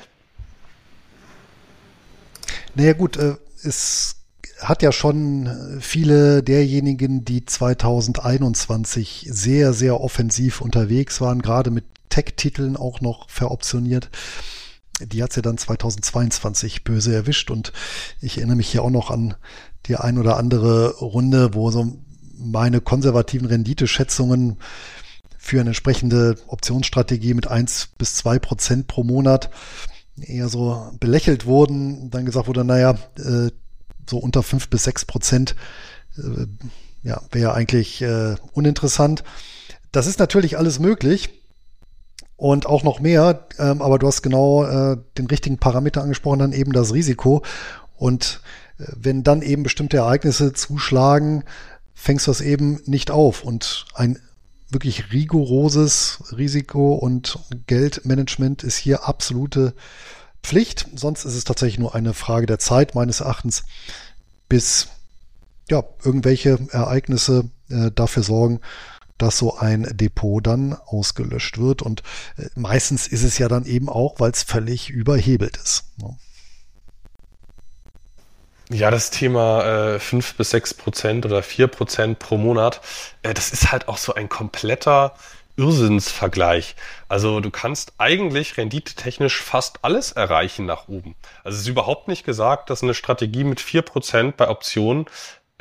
Naja 2.76 2.94
gut, 2.94 3.18
äh, 3.18 3.36
es 3.64 4.16
hat 4.60 4.82
ja 4.82 4.92
schon 4.92 5.78
viele 5.80 6.42
derjenigen, 6.42 7.26
die 7.26 7.46
2021 7.46 9.28
sehr, 9.30 9.74
sehr 9.74 10.02
offensiv 10.02 10.62
unterwegs 10.62 11.22
waren, 11.22 11.42
gerade 11.42 11.70
mit 11.70 11.86
Tech-Titeln 12.10 12.78
auch 12.78 13.02
noch 13.02 13.30
veroptioniert. 13.30 14.10
Die 15.02 15.22
hat 15.22 15.34
sie 15.34 15.40
ja 15.40 15.42
dann 15.42 15.58
2022 15.58 16.84
böse 16.84 17.14
erwischt 17.14 17.52
und 17.52 17.74
ich 18.22 18.38
erinnere 18.38 18.58
mich 18.58 18.70
hier 18.70 18.84
auch 18.84 18.92
noch 18.92 19.12
an 19.12 19.36
die 19.88 19.96
ein 19.96 20.18
oder 20.18 20.38
andere 20.38 20.98
Runde, 20.98 21.54
wo 21.54 21.72
so 21.72 21.98
meine 22.38 22.80
konservativen 22.80 23.48
Renditeschätzungen 23.48 24.58
für 25.44 25.60
eine 25.60 25.72
entsprechende 25.72 26.38
Optionsstrategie 26.48 27.34
mit 27.34 27.48
eins 27.48 27.90
bis 27.98 28.16
zwei 28.16 28.40
Prozent 28.40 28.88
pro 28.88 29.04
Monat 29.04 29.50
eher 30.16 30.48
so 30.48 30.90
belächelt 31.02 31.46
wurden, 31.46 32.10
dann 32.10 32.26
gesagt 32.26 32.48
wurde, 32.48 32.64
naja, 32.64 32.92
äh, 33.18 33.52
so 34.10 34.20
unter 34.20 34.42
fünf 34.42 34.70
bis 34.70 34.86
sechs 34.86 35.04
Prozent 35.04 35.58
äh, 36.18 36.46
ja, 37.04 37.22
wäre 37.34 37.56
eigentlich 37.56 38.02
äh, 38.02 38.36
uninteressant. 38.54 39.26
Das 39.92 40.08
ist 40.08 40.18
natürlich 40.18 40.58
alles 40.58 40.80
möglich 40.80 41.30
und 42.38 42.66
auch 42.66 42.84
noch 42.84 43.02
mehr, 43.02 43.46
ähm, 43.60 43.82
aber 43.82 44.00
du 44.00 44.08
hast 44.08 44.22
genau 44.22 44.96
den 45.18 45.28
richtigen 45.28 45.58
Parameter 45.58 46.02
angesprochen, 46.02 46.40
dann 46.40 46.54
eben 46.54 46.72
das 46.72 46.94
Risiko. 46.94 47.44
Und 47.98 48.40
wenn 48.78 49.24
dann 49.24 49.42
eben 49.42 49.64
bestimmte 49.64 49.98
Ereignisse 49.98 50.54
zuschlagen, 50.54 51.44
fängst 51.94 52.28
du 52.28 52.32
das 52.32 52.40
eben 52.40 52.82
nicht 52.86 53.12
auf. 53.12 53.44
Und 53.44 53.86
ein 53.94 54.20
wirklich 54.74 55.12
rigoroses 55.12 56.20
Risiko- 56.36 56.96
und 56.96 57.40
Geldmanagement 57.68 58.64
ist 58.64 58.78
hier 58.78 59.08
absolute 59.08 59.74
Pflicht. 60.42 60.88
Sonst 60.96 61.26
ist 61.26 61.36
es 61.36 61.44
tatsächlich 61.44 61.80
nur 61.80 61.96
eine 61.96 62.14
Frage 62.14 62.46
der 62.46 62.60
Zeit 62.60 62.96
meines 62.96 63.22
Erachtens, 63.22 63.64
bis 64.50 64.88
ja, 65.70 65.84
irgendwelche 66.04 66.60
Ereignisse 66.72 67.50
äh, 67.70 67.92
dafür 67.92 68.24
sorgen, 68.24 68.60
dass 69.18 69.38
so 69.38 69.58
ein 69.58 69.88
Depot 69.94 70.46
dann 70.46 70.74
ausgelöscht 70.74 71.58
wird. 71.58 71.82
Und 71.82 72.04
äh, 72.38 72.48
meistens 72.56 73.08
ist 73.08 73.24
es 73.24 73.38
ja 73.38 73.48
dann 73.48 73.66
eben 73.66 73.90
auch, 73.90 74.20
weil 74.20 74.32
es 74.32 74.44
völlig 74.44 74.90
überhebelt 74.90 75.58
ist. 75.58 75.86
Ne? 75.98 76.18
Ja, 78.70 78.92
das 78.92 79.12
Thema 79.12 79.96
äh, 79.96 80.00
5 80.00 80.36
bis 80.36 80.52
6 80.52 80.76
Prozent 80.76 81.26
oder 81.26 81.44
4 81.44 81.68
Prozent 81.68 82.20
pro 82.20 82.38
Monat, 82.38 82.82
äh, 83.22 83.34
das 83.34 83.52
ist 83.52 83.72
halt 83.72 83.88
auch 83.88 83.98
so 83.98 84.14
ein 84.14 84.30
kompletter 84.30 85.16
Irrsinnsvergleich. 85.58 86.76
Also 87.10 87.40
du 87.40 87.52
kannst 87.52 87.94
eigentlich 87.98 88.58
renditetechnisch 88.58 89.42
fast 89.42 89.80
alles 89.84 90.14
erreichen 90.14 90.66
nach 90.66 90.88
oben. 90.88 91.16
Also 91.44 91.58
es 91.58 91.62
ist 91.64 91.68
überhaupt 91.68 92.08
nicht 92.08 92.26
gesagt, 92.26 92.70
dass 92.70 92.84
eine 92.84 92.94
Strategie 92.94 93.44
mit 93.44 93.60
4 93.60 93.82
Prozent 93.84 94.38
bei 94.38 94.50
Optionen 94.50 95.06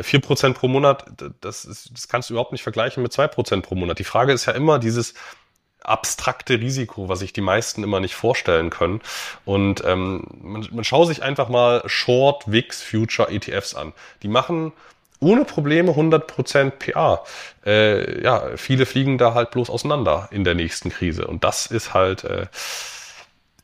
4% 0.01 0.51
äh, 0.51 0.55
pro 0.55 0.69
Monat, 0.69 1.05
das, 1.41 1.65
ist, 1.65 1.91
das 1.93 2.09
kannst 2.09 2.31
du 2.31 2.35
überhaupt 2.35 2.53
nicht 2.53 2.63
vergleichen 2.63 3.03
mit 3.03 3.13
2% 3.13 3.63
pro 3.63 3.75
Monat. 3.75 3.99
Die 3.99 4.05
Frage 4.05 4.33
ist 4.33 4.47
ja 4.47 4.53
immer 4.53 4.79
dieses, 4.79 5.15
abstrakte 5.85 6.61
Risiko, 6.61 7.09
was 7.09 7.21
sich 7.21 7.33
die 7.33 7.41
meisten 7.41 7.83
immer 7.85 8.01
nicht 8.01 8.15
vorstellen 8.15 8.71
können. 8.71 9.01
Und 9.45 9.83
ähm, 9.85 10.25
man, 10.43 10.69
man 10.71 10.85
schaue 10.85 11.07
sich 11.07 11.23
einfach 11.23 11.49
mal 11.49 11.83
Short 11.87 12.51
VIX 12.51 12.83
Future 12.83 13.31
ETFs 13.31 13.75
an. 13.75 13.93
Die 14.23 14.29
machen 14.29 14.73
ohne 15.21 15.45
Probleme 15.45 15.93
100% 15.93 16.71
PA. 16.71 17.23
Äh, 17.65 18.23
ja, 18.23 18.57
viele 18.57 18.87
fliegen 18.87 19.19
da 19.19 19.35
halt 19.35 19.53
bloß 19.53 19.71
auseinander 19.71 20.29
in 20.33 20.45
der 20.45 20.55
nächsten 20.55 20.91
Krise. 20.91 21.27
Und 21.27 21.45
das 21.45 21.67
ist 21.67 21.95
halt 21.95 22.25
äh, 22.25 22.47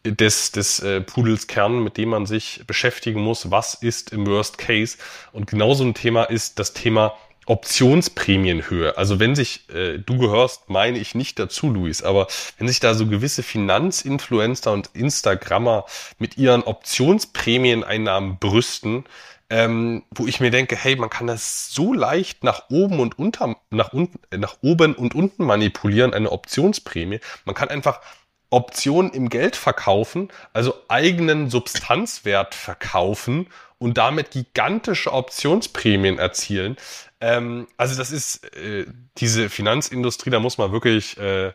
des, 0.04 0.52
des 0.52 0.80
äh, 0.80 1.00
Pudels 1.00 1.48
Kern, 1.48 1.82
mit 1.82 1.96
dem 1.96 2.10
man 2.10 2.26
sich 2.26 2.62
beschäftigen 2.66 3.20
muss. 3.20 3.50
Was 3.50 3.74
ist 3.74 4.12
im 4.12 4.26
Worst 4.26 4.58
Case? 4.58 4.98
Und 5.32 5.48
genauso 5.48 5.84
ein 5.84 5.94
Thema 5.94 6.24
ist 6.24 6.58
das 6.58 6.72
Thema 6.72 7.14
Optionsprämienhöhe. 7.48 8.98
Also 8.98 9.18
wenn 9.18 9.34
sich, 9.34 9.68
äh, 9.70 9.98
du 9.98 10.18
gehörst, 10.18 10.68
meine 10.68 10.98
ich 10.98 11.14
nicht 11.14 11.38
dazu, 11.38 11.70
Luis, 11.70 12.02
aber 12.02 12.28
wenn 12.58 12.68
sich 12.68 12.78
da 12.78 12.94
so 12.94 13.06
gewisse 13.06 13.42
Finanzinfluencer 13.42 14.72
und 14.72 14.90
Instagrammer 14.92 15.86
mit 16.18 16.36
ihren 16.36 16.62
Optionsprämieneinnahmen 16.62 18.38
brüsten, 18.38 19.04
ähm, 19.50 20.02
wo 20.10 20.26
ich 20.26 20.40
mir 20.40 20.50
denke, 20.50 20.76
hey, 20.76 20.96
man 20.96 21.08
kann 21.08 21.26
das 21.26 21.70
so 21.72 21.94
leicht 21.94 22.44
nach 22.44 22.68
oben 22.68 23.00
und 23.00 23.18
unter, 23.18 23.56
nach 23.70 23.94
unten, 23.94 24.20
äh, 24.30 24.36
nach 24.36 24.58
oben 24.60 24.94
und 24.94 25.14
unten 25.14 25.44
manipulieren, 25.44 26.12
eine 26.12 26.30
Optionsprämie. 26.30 27.20
Man 27.46 27.54
kann 27.54 27.70
einfach 27.70 28.02
Optionen 28.50 29.12
im 29.12 29.30
Geld 29.30 29.56
verkaufen, 29.56 30.28
also 30.52 30.74
eigenen 30.88 31.50
Substanzwert 31.50 32.54
verkaufen 32.54 33.48
und 33.78 33.98
damit 33.98 34.30
gigantische 34.30 35.12
Optionsprämien 35.12 36.18
erzielen. 36.18 36.76
Ähm, 37.20 37.66
also 37.76 37.96
das 37.96 38.10
ist 38.10 38.44
äh, 38.56 38.86
diese 39.18 39.48
Finanzindustrie, 39.48 40.30
da 40.30 40.40
muss 40.40 40.58
man 40.58 40.72
wirklich 40.72 41.16
äh, 41.18 41.52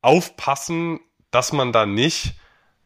aufpassen, 0.00 1.00
dass 1.30 1.52
man 1.52 1.72
da 1.72 1.86
nicht 1.86 2.34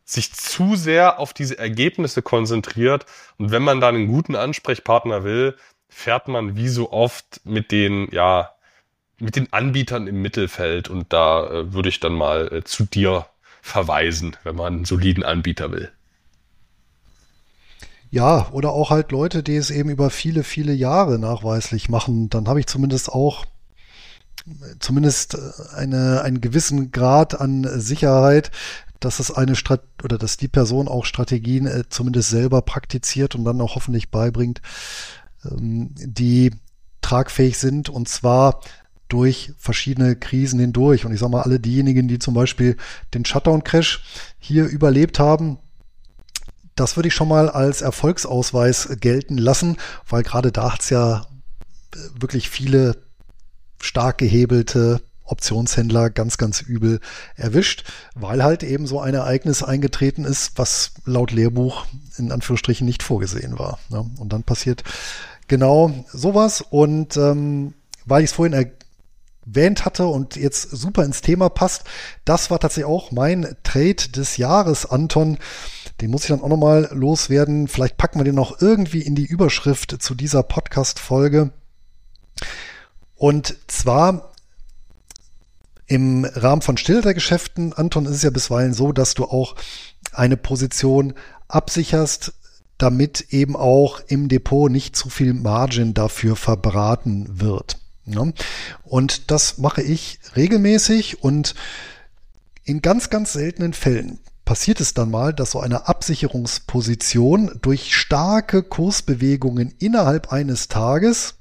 sich 0.05 0.33
zu 0.33 0.77
sehr 0.77 1.19
auf 1.19 1.33
diese 1.33 1.59
Ergebnisse 1.59 2.23
konzentriert. 2.23 3.07
Und 3.39 3.51
wenn 3.51 3.62
man 3.62 3.81
da 3.81 3.89
einen 3.89 4.07
guten 4.07 4.37
Ansprechpartner 4.37 5.25
will, 5.25 5.57
fährt 5.89 6.29
man 6.29 6.57
wie 6.57 6.69
so 6.69 6.93
oft 6.93 7.41
mit 7.45 7.73
den, 7.73 8.09
ja, 8.12 8.53
mit 9.19 9.35
den 9.35 9.53
Anbietern 9.53 10.07
im 10.07 10.23
Mittelfeld. 10.23 10.89
Und 10.89 11.12
da 11.12 11.47
äh, 11.49 11.73
würde 11.73 11.89
ich 11.89 11.99
dann 11.99 12.12
mal 12.12 12.53
äh, 12.53 12.64
zu 12.64 12.85
dir 12.85 13.27
verweisen, 13.62 14.37
wenn 14.45 14.55
man 14.57 14.75
einen 14.75 14.85
soliden 14.85 15.25
Anbieter 15.25 15.73
will. 15.73 15.91
Ja, 18.17 18.49
oder 18.51 18.73
auch 18.73 18.89
halt 18.89 19.12
Leute, 19.12 19.43
die 19.43 19.57
es 19.57 19.71
eben 19.71 19.91
über 19.91 20.09
viele, 20.09 20.43
viele 20.43 20.73
Jahre 20.73 21.19
nachweislich 21.19 21.91
machen. 21.91 22.31
Dann 22.31 22.49
habe 22.49 22.61
ich 22.61 22.67
zumindest 22.67 23.11
auch 23.11 23.45
zumindest 24.81 25.35
äh, 25.35 25.77
eine, 25.77 26.23
einen 26.23 26.41
gewissen 26.41 26.93
Grad 26.93 27.39
an 27.39 27.69
Sicherheit, 27.79 28.51
dass 29.01 29.21
es 29.21 29.31
eine 29.31 29.55
Strat 29.55 29.83
oder 30.03 30.17
dass 30.17 30.39
die 30.39 30.49
Person 30.49 30.89
auch 30.89 31.05
Strategien 31.05 31.67
äh, 31.67 31.85
zumindest 31.91 32.31
selber 32.31 32.62
praktiziert 32.62 33.35
und 33.35 33.45
dann 33.45 33.61
auch 33.61 33.75
hoffentlich 33.75 34.11
beibringt, 34.11 34.62
ähm, 35.45 35.91
die 35.99 36.53
tragfähig 37.03 37.59
sind 37.59 37.91
und 37.91 38.09
zwar 38.09 38.61
durch 39.09 39.53
verschiedene 39.59 40.17
Krisen 40.17 40.59
hindurch. 40.59 41.05
Und 41.05 41.12
ich 41.12 41.21
sage 41.21 41.33
mal, 41.33 41.43
alle 41.43 41.61
diejenigen, 41.61 42.09
die 42.09 42.19
zum 42.19 42.33
Beispiel 42.33 42.79
den 43.12 43.27
Shutdown-Crash 43.27 44.03
hier 44.39 44.64
überlebt 44.64 45.19
haben, 45.19 45.59
das 46.77 46.97
würde 46.97 47.09
ich 47.09 47.14
schon 47.14 47.29
mal 47.29 47.49
als 47.49 47.83
Erfolgsausweis 47.83 48.89
gelten 49.01 49.39
lassen, 49.39 49.77
weil 50.09 50.22
gerade 50.22 50.53
da 50.53 50.72
hat 50.72 50.83
es 50.83 50.91
ja 50.91 51.27
wirklich 52.18 52.51
viele 52.51 52.97
stark 53.81 54.18
gehebelte 54.18 55.01
Optionshändler 55.24 56.11
ganz, 56.11 56.39
ganz 56.39 56.61
übel 56.61 57.01
erwischt, 57.35 57.85
weil 58.14 58.43
halt 58.45 58.62
eben 58.62 58.87
so 58.87 59.01
ein 59.01 59.14
Ereignis 59.14 59.62
eingetreten 59.62 60.24
ist, 60.24 60.53
was 60.57 60.93
laut 61.05 61.33
Lehrbuch 61.33 61.87
in 62.16 62.33
Anführungsstrichen 62.33 62.87
nicht 62.87 63.03
vorgesehen 63.03 63.59
war. 63.59 63.79
Ne? 63.89 64.09
Und 64.18 64.33
dann 64.33 64.45
passiert 64.45 64.85
genau 65.49 65.93
sowas. 66.12 66.62
Und 66.62 67.16
ähm, 67.16 67.74
weil 68.05 68.22
ich 68.22 68.31
es 68.31 68.37
vorhin 68.37 68.70
erwähnt 69.47 69.85
hatte 69.85 70.07
und 70.07 70.37
jetzt 70.37 70.70
super 70.70 71.05
ins 71.05 71.22
Thema 71.22 71.49
passt, 71.49 71.85
das 72.24 72.51
war 72.51 72.61
tatsächlich 72.61 72.87
auch 72.87 73.11
mein 73.11 73.57
Trade 73.64 74.11
des 74.14 74.37
Jahres, 74.37 74.87
Anton. 74.87 75.39
Den 76.01 76.11
muss 76.11 76.23
ich 76.23 76.29
dann 76.29 76.43
auch 76.43 76.49
nochmal 76.49 76.89
loswerden. 76.93 77.69
Vielleicht 77.69 77.97
packen 77.97 78.19
wir 78.19 78.25
den 78.25 78.35
noch 78.35 78.61
irgendwie 78.61 79.01
in 79.01 79.15
die 79.15 79.25
Überschrift 79.25 80.03
zu 80.03 80.15
dieser 80.15 80.43
Podcast-Folge. 80.43 81.53
Und 83.15 83.57
zwar 83.67 84.33
im 85.87 86.25
Rahmen 86.25 86.63
von 86.63 86.77
Stillhaltergeschäften, 86.77 87.73
Anton, 87.73 88.07
ist 88.07 88.17
es 88.17 88.23
ja 88.23 88.31
bisweilen 88.31 88.75
so, 88.75 88.93
dass 88.93 89.15
du 89.15 89.25
auch 89.25 89.55
eine 90.13 90.37
Position 90.37 91.15
absicherst, 91.49 92.35
damit 92.77 93.33
eben 93.33 93.57
auch 93.57 94.01
im 94.09 94.29
Depot 94.29 94.71
nicht 94.71 94.97
zu 94.97 95.09
viel 95.09 95.33
Margin 95.33 95.95
dafür 95.95 96.37
verbraten 96.37 97.41
wird. 97.41 97.79
Und 98.85 99.31
das 99.31 99.59
mache 99.59 99.83
ich 99.83 100.19
regelmäßig 100.35 101.23
und 101.23 101.55
in 102.65 102.83
ganz, 102.83 103.11
ganz 103.11 103.33
seltenen 103.33 103.73
Fällen 103.73 104.19
passiert 104.47 104.81
es 104.81 104.95
dann 104.95 105.11
mal, 105.11 105.35
dass 105.35 105.51
so 105.51 105.61
eine 105.61 105.89
Absicherungsposition 105.89 107.59
durch 107.61 107.95
starke 107.95 108.63
Kursbewegungen 108.63 109.75
innerhalb 109.79 110.33
eines 110.33 110.69
Tages 110.69 111.35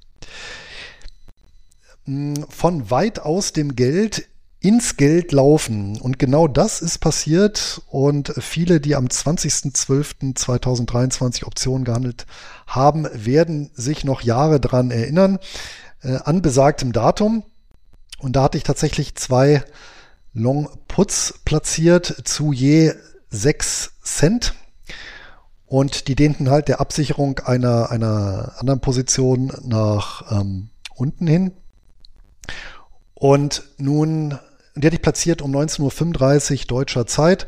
hm, 2.03 2.45
von 2.49 2.91
weit 2.91 3.19
aus 3.19 3.53
dem 3.53 3.77
Geld 3.77 4.27
ins 4.59 4.97
Geld 4.97 5.31
laufen. 5.31 6.01
Und 6.01 6.17
genau 6.17 6.47
das 6.47 6.81
ist 6.81 6.97
passiert. 6.97 7.83
Und 7.87 8.33
viele, 8.39 8.81
die 8.81 8.95
am 8.95 9.05
20.12.2023 9.05 11.45
Optionen 11.45 11.85
gehandelt 11.85 12.25
haben, 12.65 13.07
werden 13.13 13.69
sich 13.75 14.03
noch 14.03 14.21
Jahre 14.21 14.59
dran 14.59 14.89
erinnern, 14.89 15.37
äh, 16.01 16.17
an 16.25 16.41
besagtem 16.41 16.91
Datum. 16.91 17.43
Und 18.17 18.35
da 18.35 18.41
hatte 18.43 18.57
ich 18.57 18.63
tatsächlich 18.63 19.13
zwei 19.15 19.63
Long 20.35 20.67
Puts 20.89 21.39
platziert 21.45 22.13
zu 22.25 22.51
je 22.51 22.93
6 23.29 23.93
Cent. 24.03 24.53
Und 25.65 26.09
die 26.09 26.15
dehnten 26.15 26.51
halt 26.51 26.67
der 26.67 26.81
Absicherung 26.81 27.39
einer, 27.39 27.89
einer 27.89 28.53
anderen 28.57 28.81
Position 28.81 29.51
nach 29.63 30.29
ähm, 30.31 30.69
unten 30.93 31.25
hin. 31.25 31.51
Und 33.13 33.63
nun, 33.77 34.37
die 34.75 34.85
hatte 34.85 34.97
ich 34.97 35.01
platziert 35.01 35.41
um 35.41 35.55
19.35 35.55 36.59
Uhr 36.59 36.65
deutscher 36.67 37.07
Zeit. 37.07 37.47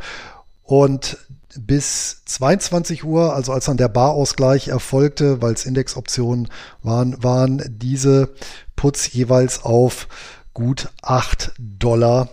Und 0.63 1.17
bis 1.59 2.23
22 2.25 3.03
Uhr, 3.03 3.35
also 3.35 3.51
als 3.51 3.65
dann 3.65 3.77
der 3.77 3.89
Barausgleich 3.89 4.69
erfolgte, 4.69 5.41
weil 5.41 5.53
es 5.53 5.65
Indexoptionen 5.65 6.47
waren, 6.83 7.21
waren 7.21 7.61
diese 7.67 8.29
Puts 8.77 9.11
jeweils 9.11 9.63
auf 9.63 10.07
gut 10.53 10.89
8 11.01 11.51
Dollar 11.59 12.29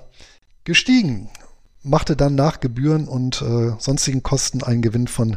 gestiegen, 0.64 1.30
machte 1.82 2.16
dann 2.16 2.34
nach 2.34 2.60
Gebühren 2.60 3.06
und 3.06 3.42
äh, 3.42 3.72
sonstigen 3.78 4.22
Kosten 4.22 4.62
einen 4.62 4.82
Gewinn 4.82 5.06
von 5.06 5.36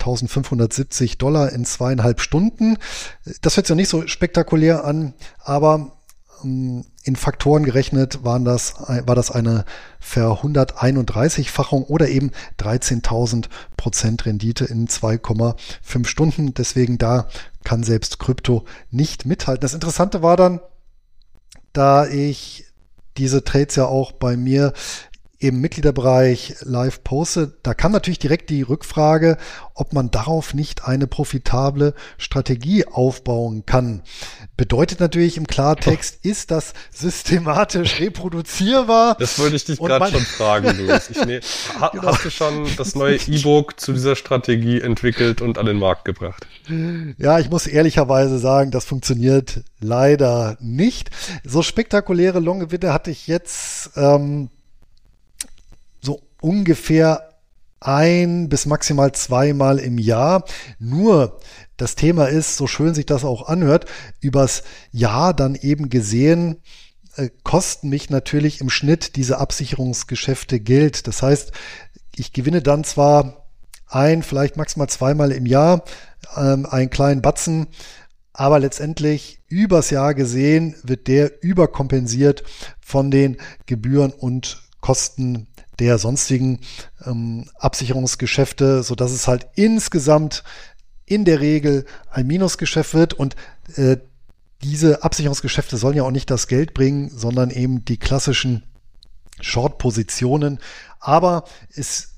1570 0.00 1.18
Dollar 1.18 1.52
in 1.52 1.64
zweieinhalb 1.64 2.20
Stunden. 2.20 2.78
Das 3.42 3.56
hört 3.56 3.66
sich 3.66 3.70
ja 3.70 3.76
nicht 3.76 3.88
so 3.88 4.06
spektakulär 4.06 4.84
an, 4.84 5.14
aber 5.38 5.92
ähm, 6.42 6.84
in 7.02 7.16
Faktoren 7.16 7.64
gerechnet 7.64 8.24
waren 8.24 8.44
das, 8.44 8.74
war 8.78 9.14
das 9.14 9.30
eine 9.30 9.64
Ver-131-Fachung 10.00 11.84
oder 11.84 12.08
eben 12.08 12.30
13.000 12.58 13.46
Prozent 13.76 14.26
Rendite 14.26 14.66
in 14.66 14.86
2,5 14.86 16.06
Stunden. 16.06 16.54
Deswegen 16.54 16.98
da 16.98 17.28
kann 17.64 17.82
selbst 17.82 18.18
Krypto 18.18 18.64
nicht 18.90 19.24
mithalten. 19.24 19.62
Das 19.62 19.74
Interessante 19.74 20.22
war 20.22 20.36
dann, 20.36 20.60
da 21.72 22.06
ich 22.06 22.69
diese 23.16 23.44
Trades 23.44 23.76
ja 23.76 23.86
auch 23.86 24.12
bei 24.12 24.36
mir 24.36 24.72
im 25.40 25.62
Mitgliederbereich 25.62 26.56
live 26.60 27.02
poste, 27.02 27.54
da 27.62 27.72
kam 27.72 27.92
natürlich 27.92 28.18
direkt 28.18 28.50
die 28.50 28.60
Rückfrage, 28.60 29.38
ob 29.74 29.94
man 29.94 30.10
darauf 30.10 30.52
nicht 30.52 30.84
eine 30.84 31.06
profitable 31.06 31.94
Strategie 32.18 32.84
aufbauen 32.86 33.64
kann. 33.64 34.02
bedeutet 34.58 35.00
natürlich 35.00 35.38
im 35.38 35.46
Klartext, 35.46 36.26
ist 36.26 36.50
das 36.50 36.74
systematisch 36.90 38.00
reproduzierbar? 38.00 39.16
Das 39.18 39.38
wollte 39.38 39.56
ich 39.56 39.64
dich 39.64 39.78
gerade 39.78 40.12
schon 40.12 40.20
fragen, 40.20 40.76
Luis. 40.76 41.10
Ich, 41.10 41.24
nee, 41.24 41.40
ha, 41.80 41.88
genau. 41.88 42.08
Hast 42.08 42.24
du 42.24 42.30
schon 42.30 42.68
das 42.76 42.94
neue 42.94 43.16
E-Book 43.16 43.80
zu 43.80 43.94
dieser 43.94 44.16
Strategie 44.16 44.80
entwickelt 44.80 45.40
und 45.40 45.56
an 45.56 45.64
den 45.64 45.78
Markt 45.78 46.04
gebracht? 46.04 46.46
Ja, 47.16 47.38
ich 47.38 47.48
muss 47.48 47.66
ehrlicherweise 47.66 48.38
sagen, 48.38 48.70
das 48.70 48.84
funktioniert 48.84 49.64
leider 49.80 50.58
nicht. 50.60 51.10
So 51.42 51.62
spektakuläre 51.62 52.40
Longgewinne 52.40 52.92
hatte 52.92 53.10
ich 53.10 53.26
jetzt 53.26 53.92
ähm, 53.96 54.50
ungefähr 56.40 57.30
ein 57.80 58.48
bis 58.48 58.66
maximal 58.66 59.12
zweimal 59.12 59.78
im 59.78 59.98
Jahr. 59.98 60.44
Nur 60.78 61.40
das 61.76 61.94
Thema 61.94 62.26
ist, 62.26 62.56
so 62.56 62.66
schön 62.66 62.94
sich 62.94 63.06
das 63.06 63.24
auch 63.24 63.48
anhört, 63.48 63.86
übers 64.20 64.62
Jahr 64.92 65.32
dann 65.32 65.54
eben 65.54 65.88
gesehen, 65.88 66.56
äh, 67.16 67.30
kosten 67.42 67.88
mich 67.88 68.10
natürlich 68.10 68.60
im 68.60 68.68
Schnitt 68.68 69.16
diese 69.16 69.38
Absicherungsgeschäfte 69.38 70.60
Geld. 70.60 71.06
Das 71.06 71.22
heißt, 71.22 71.52
ich 72.14 72.32
gewinne 72.32 72.60
dann 72.60 72.84
zwar 72.84 73.46
ein, 73.86 74.22
vielleicht 74.22 74.56
maximal 74.56 74.88
zweimal 74.88 75.32
im 75.32 75.46
Jahr 75.46 75.84
ähm, 76.36 76.66
einen 76.66 76.90
kleinen 76.90 77.22
Batzen, 77.22 77.68
aber 78.32 78.58
letztendlich 78.58 79.40
übers 79.48 79.90
Jahr 79.90 80.14
gesehen 80.14 80.76
wird 80.82 81.08
der 81.08 81.42
überkompensiert 81.42 82.44
von 82.80 83.10
den 83.10 83.38
Gebühren 83.66 84.12
und 84.12 84.62
Kosten 84.80 85.48
der 85.80 85.98
sonstigen 85.98 86.60
ähm, 87.04 87.50
Absicherungsgeschäfte, 87.58 88.82
so 88.82 88.94
dass 88.94 89.10
es 89.10 89.26
halt 89.26 89.48
insgesamt 89.54 90.44
in 91.06 91.24
der 91.24 91.40
Regel 91.40 91.86
ein 92.10 92.26
Minusgeschäft 92.26 92.94
wird 92.94 93.14
und 93.14 93.34
äh, 93.74 93.96
diese 94.62 95.02
Absicherungsgeschäfte 95.02 95.76
sollen 95.76 95.96
ja 95.96 96.02
auch 96.02 96.10
nicht 96.10 96.30
das 96.30 96.46
Geld 96.46 96.74
bringen, 96.74 97.08
sondern 97.08 97.50
eben 97.50 97.84
die 97.84 97.96
klassischen 97.96 98.62
Short-Positionen. 99.40 100.60
Aber 101.00 101.44
es 101.74 102.10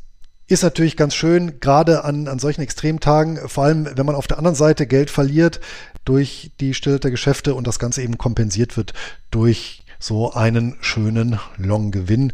ist 0.48 0.62
natürlich 0.62 0.96
ganz 0.96 1.14
schön, 1.14 1.60
gerade 1.60 2.04
an, 2.04 2.26
an 2.26 2.40
solchen 2.40 2.62
Extremtagen, 2.62 3.48
vor 3.48 3.64
allem 3.64 3.88
wenn 3.96 4.06
man 4.06 4.16
auf 4.16 4.26
der 4.26 4.38
anderen 4.38 4.56
Seite 4.56 4.86
Geld 4.88 5.08
verliert 5.08 5.60
durch 6.04 6.50
die 6.58 6.74
Stille 6.74 6.98
der 6.98 7.12
Geschäfte 7.12 7.54
und 7.54 7.66
das 7.66 7.78
Ganze 7.78 8.02
eben 8.02 8.18
kompensiert 8.18 8.76
wird 8.76 8.92
durch 9.30 9.84
so 10.00 10.32
einen 10.32 10.76
schönen 10.80 11.38
Long-Gewinn 11.56 12.32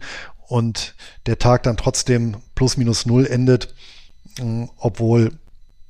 und 0.49 0.94
der 1.26 1.38
Tag 1.38 1.62
dann 1.62 1.76
trotzdem 1.76 2.38
plus 2.55 2.76
minus 2.76 3.07
null 3.07 3.26
endet, 3.26 3.74
obwohl 4.78 5.38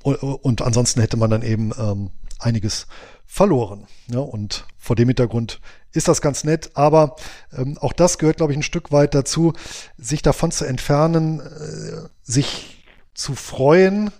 und 0.03 0.61
ansonsten 0.61 1.01
hätte 1.01 1.17
man 1.17 1.29
dann 1.29 1.41
eben 1.41 1.71
ähm, 1.77 2.11
einiges 2.39 2.87
verloren. 3.25 3.85
Ja, 4.07 4.19
und 4.19 4.65
vor 4.77 4.95
dem 4.95 5.07
Hintergrund 5.07 5.59
ist 5.91 6.07
das 6.07 6.21
ganz 6.21 6.43
nett, 6.43 6.71
aber 6.73 7.15
ähm, 7.55 7.77
auch 7.79 7.93
das 7.93 8.17
gehört, 8.17 8.37
glaube 8.37 8.53
ich, 8.53 8.57
ein 8.57 8.63
Stück 8.63 8.91
weit 8.91 9.13
dazu, 9.13 9.53
sich 9.97 10.21
davon 10.21 10.51
zu 10.51 10.65
entfernen, 10.65 11.39
äh, 11.39 12.09
sich 12.23 12.83
zu 13.13 13.35
freuen, 13.35 14.11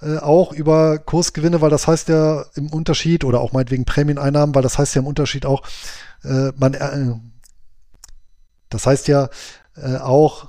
äh, 0.00 0.18
auch 0.18 0.52
über 0.52 0.98
Kursgewinne, 0.98 1.60
weil 1.60 1.70
das 1.70 1.86
heißt 1.86 2.08
ja 2.08 2.46
im 2.54 2.70
Unterschied, 2.70 3.24
oder 3.24 3.40
auch 3.40 3.52
meinetwegen 3.52 3.84
Prämieneinnahmen, 3.84 4.54
weil 4.54 4.62
das 4.62 4.78
heißt 4.78 4.94
ja 4.94 5.00
im 5.00 5.06
Unterschied 5.06 5.46
auch, 5.46 5.62
äh, 6.24 6.52
man, 6.56 6.74
äh, 6.74 7.14
das 8.68 8.86
heißt 8.86 9.08
ja 9.08 9.28
äh, 9.76 9.96
auch, 9.96 10.48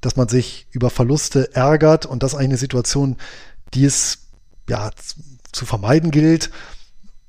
dass 0.00 0.16
man 0.16 0.28
sich 0.28 0.66
über 0.70 0.90
Verluste 0.90 1.54
ärgert 1.54 2.06
und 2.06 2.22
das 2.22 2.34
eigentlich 2.34 2.48
eine 2.48 2.58
Situation, 2.58 3.16
die 3.74 3.84
es 3.84 4.28
ja 4.68 4.90
zu 5.52 5.66
vermeiden 5.66 6.10
gilt, 6.10 6.50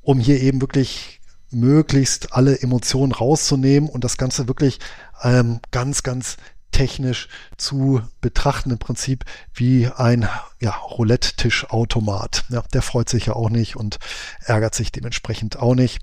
um 0.02 0.20
hier 0.20 0.42
eben 0.42 0.62
wirklich 0.62 1.22
möglichst 1.52 2.34
alle 2.34 2.60
Emotionen 2.60 3.12
rauszunehmen 3.12 3.90
und 3.90 4.04
das 4.04 4.18
Ganze 4.18 4.48
wirklich 4.48 4.80
ähm, 5.22 5.60
ganz, 5.72 6.04
ganz 6.04 6.38
technisch 6.72 7.30
zu 7.58 8.02
betrachten, 8.20 8.72
im 8.72 8.80
Prinzip 8.80 9.24
wie 9.54 9.88
ein 9.88 10.28
ja, 10.60 10.72
Roulette-Tischautomat. 10.72 12.46
Ja, 12.50 12.64
der 12.74 12.82
freut 12.82 13.08
sich 13.08 13.28
ja 13.28 13.34
auch 13.34 13.50
nicht 13.50 13.76
und 13.76 14.00
ärgert 14.42 14.74
sich 14.74 14.92
dementsprechend 14.92 15.58
auch 15.58 15.76
nicht. 15.76 16.00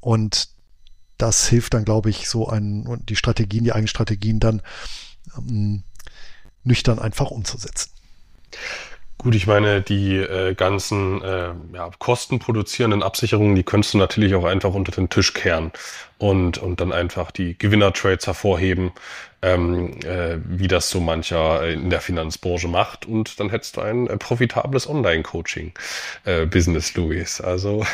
Und 0.00 0.53
das 1.18 1.48
hilft 1.48 1.74
dann, 1.74 1.84
glaube 1.84 2.10
ich, 2.10 2.28
so 2.28 2.48
ein, 2.48 3.02
die 3.08 3.16
Strategien, 3.16 3.64
die 3.64 3.72
eigenen 3.72 3.88
Strategien 3.88 4.40
dann 4.40 4.62
ähm, 5.36 5.82
nüchtern 6.64 6.98
einfach 6.98 7.30
umzusetzen. 7.30 7.90
Gut, 9.16 9.34
ich 9.34 9.46
meine, 9.46 9.80
die 9.80 10.16
äh, 10.16 10.54
ganzen 10.54 11.22
äh, 11.22 11.54
ja, 11.72 11.90
kostenproduzierenden 11.98 13.02
Absicherungen, 13.02 13.54
die 13.54 13.62
könntest 13.62 13.94
du 13.94 13.98
natürlich 13.98 14.34
auch 14.34 14.44
einfach 14.44 14.74
unter 14.74 14.92
den 14.92 15.08
Tisch 15.08 15.32
kehren 15.32 15.72
und, 16.18 16.58
und 16.58 16.80
dann 16.80 16.92
einfach 16.92 17.30
die 17.30 17.56
Gewinnertrades 17.58 18.26
hervorheben, 18.26 18.92
ähm, 19.42 19.98
äh, 20.04 20.38
wie 20.44 20.68
das 20.68 20.88
so 20.88 21.00
mancher 21.00 21.68
in 21.68 21.90
der 21.90 22.00
Finanzbranche 22.00 22.68
macht. 22.68 23.06
Und 23.06 23.40
dann 23.40 23.50
hättest 23.50 23.76
du 23.76 23.82
ein 23.82 24.06
äh, 24.06 24.16
profitables 24.16 24.88
Online-Coaching-Business, 24.88 26.90
äh, 26.90 27.00
Luis. 27.00 27.40
Also 27.40 27.84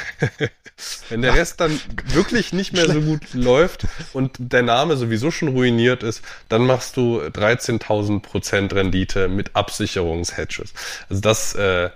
wenn 1.09 1.23
der 1.23 1.35
Rest 1.35 1.61
dann 1.61 1.81
wirklich 2.05 2.53
nicht 2.53 2.73
mehr 2.73 2.91
so 2.91 3.01
gut 3.01 3.35
läuft 3.35 3.87
und 4.13 4.37
der 4.39 4.63
Name 4.63 4.97
sowieso 4.97 5.31
schon 5.31 5.49
ruiniert 5.49 6.03
ist, 6.03 6.23
dann 6.49 6.67
machst 6.67 6.97
du 6.97 7.21
13.000 7.21 8.21
Prozent 8.21 8.75
Rendite 8.75 9.29
mit 9.29 9.57
Absicherungshedges. 9.57 10.73
Also 11.09 11.21
das 11.21 11.55
äh, 11.55 11.91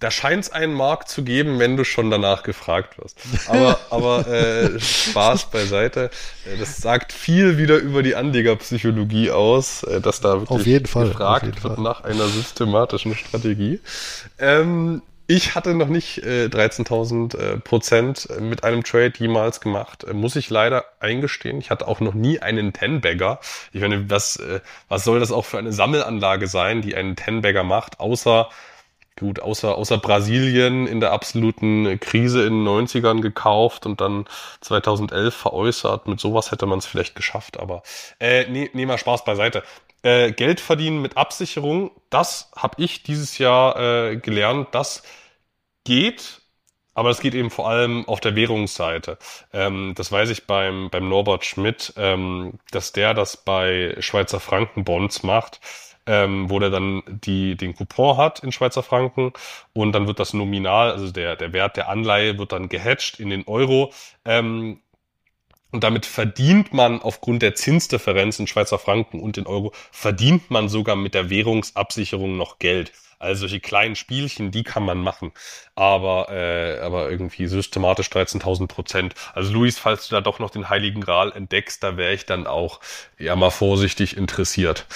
da 0.00 0.10
scheint 0.10 0.44
es 0.44 0.50
einen 0.50 0.74
Markt 0.74 1.08
zu 1.08 1.22
geben, 1.22 1.58
wenn 1.58 1.76
du 1.76 1.84
schon 1.84 2.10
danach 2.10 2.42
gefragt 2.42 2.98
wirst. 2.98 3.18
Aber, 3.46 3.78
aber 3.90 4.26
äh, 4.26 4.80
Spaß 4.80 5.50
beiseite. 5.50 6.10
Äh, 6.46 6.58
das 6.58 6.78
sagt 6.78 7.12
viel 7.12 7.58
wieder 7.58 7.76
über 7.76 8.02
die 8.02 8.16
Anlegerpsychologie 8.16 9.30
aus, 9.30 9.82
äh, 9.82 10.00
dass 10.00 10.20
da 10.20 10.40
wirklich 10.40 10.82
gefragt 10.82 11.62
wird 11.62 11.78
nach 11.78 12.02
einer 12.02 12.26
systematischen 12.26 13.14
Strategie. 13.14 13.80
Ähm, 14.38 15.02
ich 15.26 15.54
hatte 15.54 15.74
noch 15.74 15.86
nicht 15.86 16.24
äh, 16.24 16.46
13.000 16.46 17.38
äh, 17.38 17.56
Prozent 17.58 18.28
mit 18.40 18.64
einem 18.64 18.82
Trade 18.82 19.12
jemals 19.16 19.60
gemacht. 19.60 20.02
Äh, 20.02 20.12
muss 20.12 20.34
ich 20.34 20.50
leider 20.50 20.86
eingestehen. 20.98 21.60
Ich 21.60 21.70
hatte 21.70 21.86
auch 21.86 22.00
noch 22.00 22.14
nie 22.14 22.40
einen 22.40 22.72
Ten-Bagger. 22.72 23.38
Ich 23.72 23.80
meine, 23.80 24.10
was, 24.10 24.36
äh, 24.36 24.58
was 24.88 25.04
soll 25.04 25.20
das 25.20 25.30
auch 25.30 25.44
für 25.44 25.58
eine 25.58 25.72
Sammelanlage 25.72 26.48
sein, 26.48 26.82
die 26.82 26.96
einen 26.96 27.14
Ten-Bagger 27.14 27.62
macht, 27.62 28.00
außer 28.00 28.48
gut, 29.20 29.40
außer, 29.40 29.76
außer 29.76 29.98
Brasilien 29.98 30.86
in 30.86 30.98
der 30.98 31.12
absoluten 31.12 32.00
Krise 32.00 32.44
in 32.46 32.64
den 32.64 32.68
90ern 32.68 33.20
gekauft 33.20 33.86
und 33.86 34.00
dann 34.00 34.24
2011 34.62 35.34
veräußert. 35.34 36.08
Mit 36.08 36.18
sowas 36.18 36.50
hätte 36.50 36.66
man 36.66 36.80
es 36.80 36.86
vielleicht 36.86 37.14
geschafft, 37.14 37.60
aber 37.60 37.82
äh, 38.18 38.46
nee, 38.48 38.70
nee, 38.72 38.86
mal 38.86 38.98
Spaß 38.98 39.24
beiseite. 39.24 39.62
Äh, 40.02 40.32
Geld 40.32 40.60
verdienen 40.60 41.02
mit 41.02 41.16
Absicherung, 41.16 41.90
das 42.08 42.50
habe 42.56 42.82
ich 42.82 43.02
dieses 43.02 43.38
Jahr 43.38 43.78
äh, 43.78 44.16
gelernt, 44.16 44.68
das 44.72 45.02
geht, 45.84 46.40
aber 46.94 47.10
das 47.10 47.20
geht 47.20 47.34
eben 47.34 47.50
vor 47.50 47.68
allem 47.68 48.08
auf 48.08 48.20
der 48.20 48.34
Währungsseite. 48.34 49.18
Ähm, 49.52 49.92
das 49.96 50.10
weiß 50.10 50.30
ich 50.30 50.46
beim, 50.46 50.88
beim 50.90 51.08
Norbert 51.08 51.44
Schmidt, 51.44 51.92
ähm, 51.96 52.58
dass 52.70 52.92
der 52.92 53.12
das 53.14 53.36
bei 53.36 53.94
Schweizer 54.00 54.40
Frankenbonds 54.40 55.22
macht 55.22 55.60
ähm, 56.10 56.50
wo 56.50 56.58
der 56.58 56.70
dann 56.70 57.04
die, 57.06 57.56
den 57.56 57.76
Coupon 57.76 58.16
hat 58.16 58.40
in 58.40 58.50
Schweizer 58.50 58.82
Franken 58.82 59.32
und 59.72 59.92
dann 59.92 60.08
wird 60.08 60.18
das 60.18 60.34
nominal, 60.34 60.90
also 60.90 61.12
der, 61.12 61.36
der 61.36 61.52
Wert 61.52 61.76
der 61.76 61.88
Anleihe 61.88 62.36
wird 62.36 62.50
dann 62.50 62.68
gehatcht 62.68 63.20
in 63.20 63.30
den 63.30 63.46
Euro. 63.46 63.92
Ähm, 64.24 64.80
und 65.70 65.84
damit 65.84 66.06
verdient 66.06 66.74
man 66.74 67.00
aufgrund 67.00 67.42
der 67.42 67.54
Zinsdifferenz 67.54 68.40
in 68.40 68.48
Schweizer 68.48 68.80
Franken 68.80 69.20
und 69.20 69.38
in 69.38 69.46
Euro, 69.46 69.72
verdient 69.92 70.50
man 70.50 70.68
sogar 70.68 70.96
mit 70.96 71.14
der 71.14 71.30
Währungsabsicherung 71.30 72.36
noch 72.36 72.58
Geld. 72.58 72.90
Also 73.20 73.42
solche 73.42 73.60
kleinen 73.60 73.94
Spielchen, 73.94 74.50
die 74.50 74.64
kann 74.64 74.84
man 74.84 74.98
machen. 74.98 75.30
Aber, 75.76 76.28
äh, 76.30 76.80
aber 76.80 77.08
irgendwie 77.08 77.46
systematisch 77.46 78.08
13.000 78.08 78.66
Prozent. 78.66 79.14
Also 79.32 79.52
Luis, 79.52 79.78
falls 79.78 80.08
du 80.08 80.16
da 80.16 80.20
doch 80.20 80.40
noch 80.40 80.50
den 80.50 80.70
Heiligen 80.70 81.02
Gral 81.02 81.30
entdeckst, 81.30 81.84
da 81.84 81.96
wäre 81.96 82.14
ich 82.14 82.26
dann 82.26 82.48
auch 82.48 82.80
ja 83.16 83.36
mal 83.36 83.50
vorsichtig 83.50 84.16
interessiert 84.16 84.86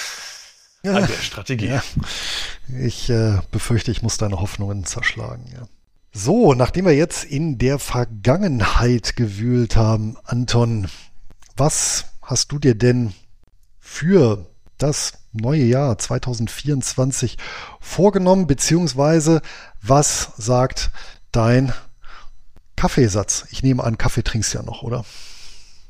ja, 0.85 0.93
an 0.93 1.07
der 1.07 1.15
Strategie. 1.15 1.67
Ja. 1.69 1.83
Ich 2.81 3.11
äh, 3.11 3.39
befürchte, 3.51 3.91
ich 3.91 4.03
muss 4.03 4.19
deine 4.19 4.41
Hoffnungen 4.41 4.85
zerschlagen. 4.85 5.47
Ja. 5.53 5.67
So, 6.13 6.55
nachdem 6.55 6.85
wir 6.85 6.95
jetzt 6.95 7.25
in 7.25 7.59
der 7.59 7.79
Vergangenheit 7.79 9.17
gewühlt 9.17 9.77
haben, 9.77 10.17
Anton, 10.25 10.89
was 11.57 12.05
hast 12.23 12.53
du 12.53 12.59
dir 12.59 12.75
denn 12.77 13.13
für 13.81 14.47
das 14.79 15.15
neue 15.33 15.65
Jahr 15.65 15.99
2024 15.99 17.37
vorgenommen, 17.81 18.47
beziehungsweise 18.47 19.43
was 19.83 20.31
sagt 20.37 20.91
dein 21.33 21.73
Kaffeesatz? 22.77 23.47
Ich 23.51 23.63
nehme 23.63 23.83
an, 23.83 23.99
Kaffee 23.99 24.23
trinkst 24.23 24.55
ja 24.55 24.63
noch, 24.63 24.83
oder? 24.83 25.05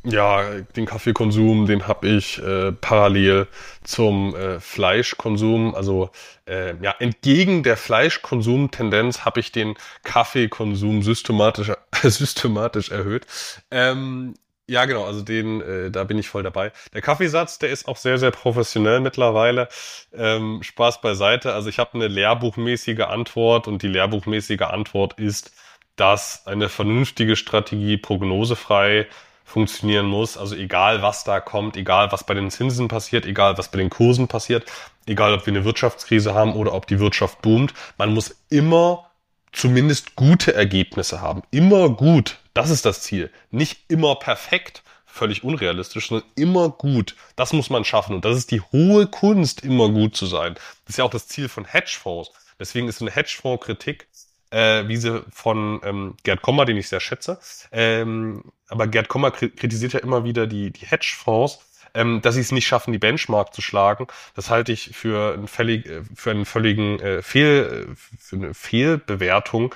Ja, 0.06 0.60
den 0.76 0.84
Kaffeekonsum, 0.84 1.66
den 1.66 1.88
habe 1.88 2.06
ich 2.08 2.38
äh, 2.38 2.72
parallel 2.72 3.46
zum 3.84 4.36
äh, 4.36 4.60
Fleischkonsum. 4.60 5.74
Also 5.74 6.10
äh, 6.46 6.74
ja, 6.82 6.94
entgegen 6.98 7.62
der 7.62 7.78
Fleischkonsumtendenz 7.78 9.24
habe 9.24 9.40
ich 9.40 9.50
den 9.50 9.76
Kaffeekonsum 10.02 11.02
systematisch 11.02 11.72
systematisch 12.02 12.90
erhöht. 12.90 13.26
Ähm, 13.70 14.34
ja, 14.66 14.84
genau, 14.84 15.04
also 15.04 15.22
den, 15.22 15.62
äh, 15.62 15.90
da 15.90 16.04
bin 16.04 16.18
ich 16.18 16.28
voll 16.28 16.42
dabei. 16.42 16.72
Der 16.92 17.00
Kaffeesatz, 17.00 17.58
der 17.58 17.70
ist 17.70 17.88
auch 17.88 17.96
sehr, 17.96 18.18
sehr 18.18 18.30
professionell 18.30 19.00
mittlerweile. 19.00 19.68
Ähm, 20.12 20.62
Spaß 20.62 21.00
beiseite. 21.00 21.54
Also 21.54 21.70
ich 21.70 21.78
habe 21.78 21.94
eine 21.94 22.08
lehrbuchmäßige 22.08 23.00
Antwort 23.00 23.68
und 23.68 23.82
die 23.82 23.88
lehrbuchmäßige 23.88 24.62
Antwort 24.62 25.18
ist, 25.18 25.52
dass 25.96 26.46
eine 26.46 26.68
vernünftige 26.68 27.36
Strategie 27.36 27.96
prognosefrei 27.96 29.06
funktionieren 29.44 30.06
muss. 30.06 30.36
Also 30.36 30.56
egal, 30.56 31.02
was 31.02 31.24
da 31.24 31.40
kommt, 31.40 31.76
egal, 31.76 32.10
was 32.10 32.24
bei 32.24 32.34
den 32.34 32.50
Zinsen 32.50 32.88
passiert, 32.88 33.26
egal, 33.26 33.56
was 33.58 33.70
bei 33.70 33.78
den 33.78 33.90
Kursen 33.90 34.26
passiert, 34.26 34.64
egal, 35.06 35.34
ob 35.34 35.46
wir 35.46 35.52
eine 35.52 35.64
Wirtschaftskrise 35.64 36.34
haben 36.34 36.54
oder 36.54 36.72
ob 36.72 36.86
die 36.86 36.98
Wirtschaft 36.98 37.42
boomt, 37.42 37.74
man 37.98 38.12
muss 38.12 38.36
immer 38.48 39.10
zumindest 39.52 40.16
gute 40.16 40.54
Ergebnisse 40.54 41.20
haben. 41.20 41.42
Immer 41.50 41.88
gut. 41.90 42.38
Das 42.54 42.70
ist 42.70 42.84
das 42.84 43.02
Ziel. 43.02 43.30
Nicht 43.50 43.84
immer 43.88 44.16
perfekt, 44.16 44.82
völlig 45.06 45.44
unrealistisch, 45.44 46.08
sondern 46.08 46.28
immer 46.34 46.70
gut. 46.70 47.14
Das 47.36 47.52
muss 47.52 47.70
man 47.70 47.84
schaffen. 47.84 48.16
Und 48.16 48.24
das 48.24 48.36
ist 48.36 48.50
die 48.50 48.60
hohe 48.60 49.06
Kunst, 49.06 49.62
immer 49.62 49.88
gut 49.88 50.16
zu 50.16 50.26
sein. 50.26 50.54
Das 50.54 50.94
ist 50.94 50.98
ja 50.98 51.04
auch 51.04 51.10
das 51.10 51.28
Ziel 51.28 51.48
von 51.48 51.64
Hedgefonds. 51.64 52.30
Deswegen 52.58 52.88
ist 52.88 53.00
eine 53.00 53.10
Hedgefonds-Kritik 53.10 54.08
äh, 54.54 54.86
wie 54.86 54.96
sie 54.96 55.24
von 55.30 55.80
ähm, 55.84 56.14
Gerd 56.22 56.40
Kommer, 56.42 56.64
den 56.64 56.76
ich 56.76 56.88
sehr 56.88 57.00
schätze. 57.00 57.38
Ähm, 57.72 58.44
aber 58.68 58.86
Gerd 58.86 59.08
Kommer 59.08 59.32
kritisiert 59.32 59.92
ja 59.92 60.00
immer 60.00 60.24
wieder 60.24 60.46
die, 60.46 60.70
die 60.70 60.86
Hedgefonds, 60.86 61.58
ähm, 61.92 62.22
dass 62.22 62.36
sie 62.36 62.40
es 62.40 62.52
nicht 62.52 62.66
schaffen, 62.66 62.92
die 62.92 62.98
Benchmark 62.98 63.52
zu 63.52 63.62
schlagen. 63.62 64.06
Das 64.36 64.50
halte 64.50 64.72
ich 64.72 64.96
für, 64.96 65.34
ein 65.34 65.48
völlig, 65.48 65.86
äh, 65.86 66.02
für 66.14 66.30
einen 66.30 66.44
völligen 66.44 67.00
äh, 67.00 67.22
Fehl, 67.22 67.88
äh, 67.90 67.96
für 67.96 68.36
eine 68.36 68.54
Fehlbewertung 68.54 69.74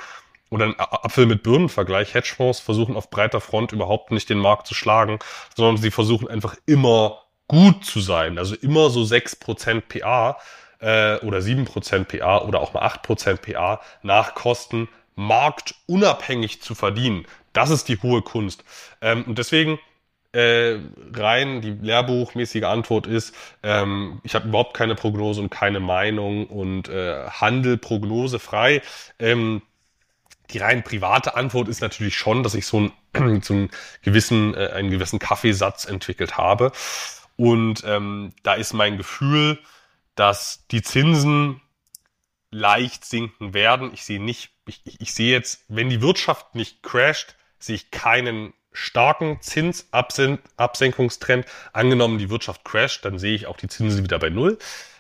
oder 0.49 0.67
ein 0.67 0.75
Apfel 0.79 1.27
mit 1.27 1.43
Birnen-Vergleich. 1.43 2.15
Hedgefonds 2.15 2.61
versuchen 2.61 2.97
auf 2.97 3.11
breiter 3.11 3.41
Front 3.41 3.73
überhaupt 3.73 4.13
nicht 4.13 4.31
den 4.31 4.39
Markt 4.39 4.69
zu 4.69 4.75
schlagen, 4.75 5.19
sondern 5.57 5.77
sie 5.77 5.91
versuchen 5.91 6.29
einfach 6.29 6.55
immer 6.67 7.25
gut 7.49 7.85
zu 7.85 8.01
sein. 8.01 8.39
Also 8.39 8.55
immer 8.55 8.91
so 8.91 9.03
6% 9.03 9.81
PA 9.81 10.39
äh, 10.81 11.17
oder 11.19 11.39
7% 11.39 12.05
PA 12.05 12.43
oder 12.43 12.61
auch 12.61 12.75
mal 12.75 12.87
8% 12.87 13.37
PA 13.37 13.81
nach 14.03 14.35
Kosten 14.35 14.89
marktunabhängig 15.17 16.63
zu 16.63 16.75
verdienen. 16.75 17.27
Das 17.53 17.71
ist 17.71 17.89
die 17.89 18.01
hohe 18.01 18.23
Kunst. 18.23 18.65
Ähm, 19.01 19.25
und 19.25 19.39
deswegen 19.39 19.79
äh, 20.33 20.79
rein 21.15 21.61
die 21.61 21.71
lehrbuchmäßige 21.71 22.65
Antwort 22.65 23.07
ist, 23.07 23.35
ähm, 23.63 24.21
ich 24.23 24.35
habe 24.35 24.49
überhaupt 24.49 24.75
keine 24.75 24.95
Prognose 24.95 25.41
und 25.41 25.51
keine 25.51 25.81
Meinung 25.81 26.47
und 26.47 26.89
äh, 26.89 27.27
handel 27.29 27.79
prognosefrei. 27.79 28.83
Ähm, 29.19 29.63
die 30.51 30.59
rein 30.59 30.85
private 30.85 31.35
Antwort 31.35 31.69
ist 31.69 31.81
natürlich 31.81 32.17
schon, 32.17 32.43
dass 32.43 32.55
ich 32.55 32.67
so, 32.67 32.81
ein, 32.81 33.41
so 33.43 33.55
einen 33.55 33.71
gewissen, 34.03 34.55
äh, 34.55 34.69
einen 34.69 34.91
gewissen 34.91 35.19
Kaffeesatz 35.19 35.85
entwickelt 35.85 36.37
habe. 36.37 36.73
Und 37.37 37.83
ähm, 37.87 38.33
da 38.43 38.55
ist 38.55 38.73
mein 38.73 38.97
Gefühl, 38.97 39.59
dass 40.19 40.67
die 40.71 40.83
Zinsen 40.83 41.61
leicht 42.51 43.05
sinken 43.05 43.55
werden. 43.55 43.93
Ich 43.93 44.05
sehe 44.05 44.21
nicht, 44.21 44.51
ich, 44.67 44.83
ich 44.85 45.15
sehe 45.15 45.31
jetzt, 45.31 45.65
wenn 45.69 45.91
die 45.91 46.03
Wirtschaft 46.03 46.55
nicht 46.55 46.83
crasht, 46.83 47.37
sehe 47.59 47.77
ich 47.77 47.91
keinen 47.91 48.55
starken 48.73 49.41
Zinsabsenkungstrend. 49.41 51.47
Angenommen, 51.73 52.19
die 52.19 52.31
Wirtschaft 52.31 52.65
crasht, 52.65 53.05
dann 53.05 53.19
sehe 53.19 53.35
ich 53.35 53.47
auch 53.47 53.57
die 53.57 53.69
Zinsen 53.69 54.03
wieder 54.03 54.19
bei 54.19 54.31
Null 54.31 54.59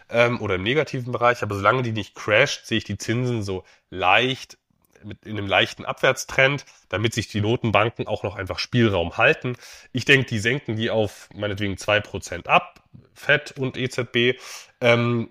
ähm, 0.08 0.40
oder 0.40 0.54
im 0.56 0.62
negativen 0.62 1.12
Bereich. 1.12 1.42
Aber 1.42 1.56
solange 1.56 1.82
die 1.82 1.92
nicht 1.92 2.14
crasht, 2.14 2.66
sehe 2.66 2.78
ich 2.78 2.84
die 2.84 2.98
Zinsen 2.98 3.42
so 3.42 3.64
leicht 3.90 4.58
mit 5.04 5.26
in 5.26 5.38
einem 5.38 5.46
leichten 5.46 5.84
Abwärtstrend, 5.84 6.64
damit 6.88 7.14
sich 7.14 7.28
die 7.28 7.40
Notenbanken 7.40 8.08
auch 8.08 8.24
noch 8.24 8.34
einfach 8.36 8.58
Spielraum 8.58 9.16
halten. 9.16 9.56
Ich 9.92 10.04
denke, 10.04 10.26
die 10.26 10.40
senken 10.40 10.76
die 10.76 10.90
auf 10.90 11.28
meinetwegen 11.34 11.76
zwei 11.76 12.00
Prozent 12.00 12.48
ab, 12.48 12.82
FED 13.18 13.52
und 13.58 13.76
EZB. 13.76 14.38
Ähm, 14.80 15.30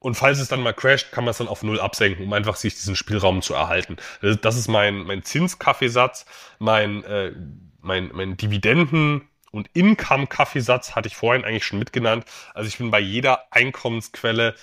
und 0.00 0.14
falls 0.14 0.38
es 0.38 0.48
dann 0.48 0.62
mal 0.62 0.74
crasht, 0.74 1.10
kann 1.10 1.24
man 1.24 1.32
es 1.32 1.38
dann 1.38 1.48
auf 1.48 1.62
Null 1.62 1.80
absenken, 1.80 2.24
um 2.24 2.32
einfach 2.32 2.56
sich 2.56 2.74
diesen 2.74 2.94
Spielraum 2.94 3.42
zu 3.42 3.54
erhalten. 3.54 3.96
Das 4.42 4.56
ist 4.56 4.68
mein, 4.68 4.98
mein 4.98 5.24
Zinskaffeesatz, 5.24 6.24
mein, 6.58 7.02
äh, 7.04 7.32
mein, 7.80 8.10
mein 8.12 8.36
Dividenden- 8.36 9.28
und 9.50 9.68
Income-Kaffeesatz 9.72 10.94
hatte 10.94 11.08
ich 11.08 11.16
vorhin 11.16 11.44
eigentlich 11.44 11.64
schon 11.64 11.78
mitgenannt. 11.78 12.26
Also 12.54 12.68
ich 12.68 12.78
bin 12.78 12.90
bei 12.90 13.00
jeder 13.00 13.52
Einkommensquelle 13.52 14.54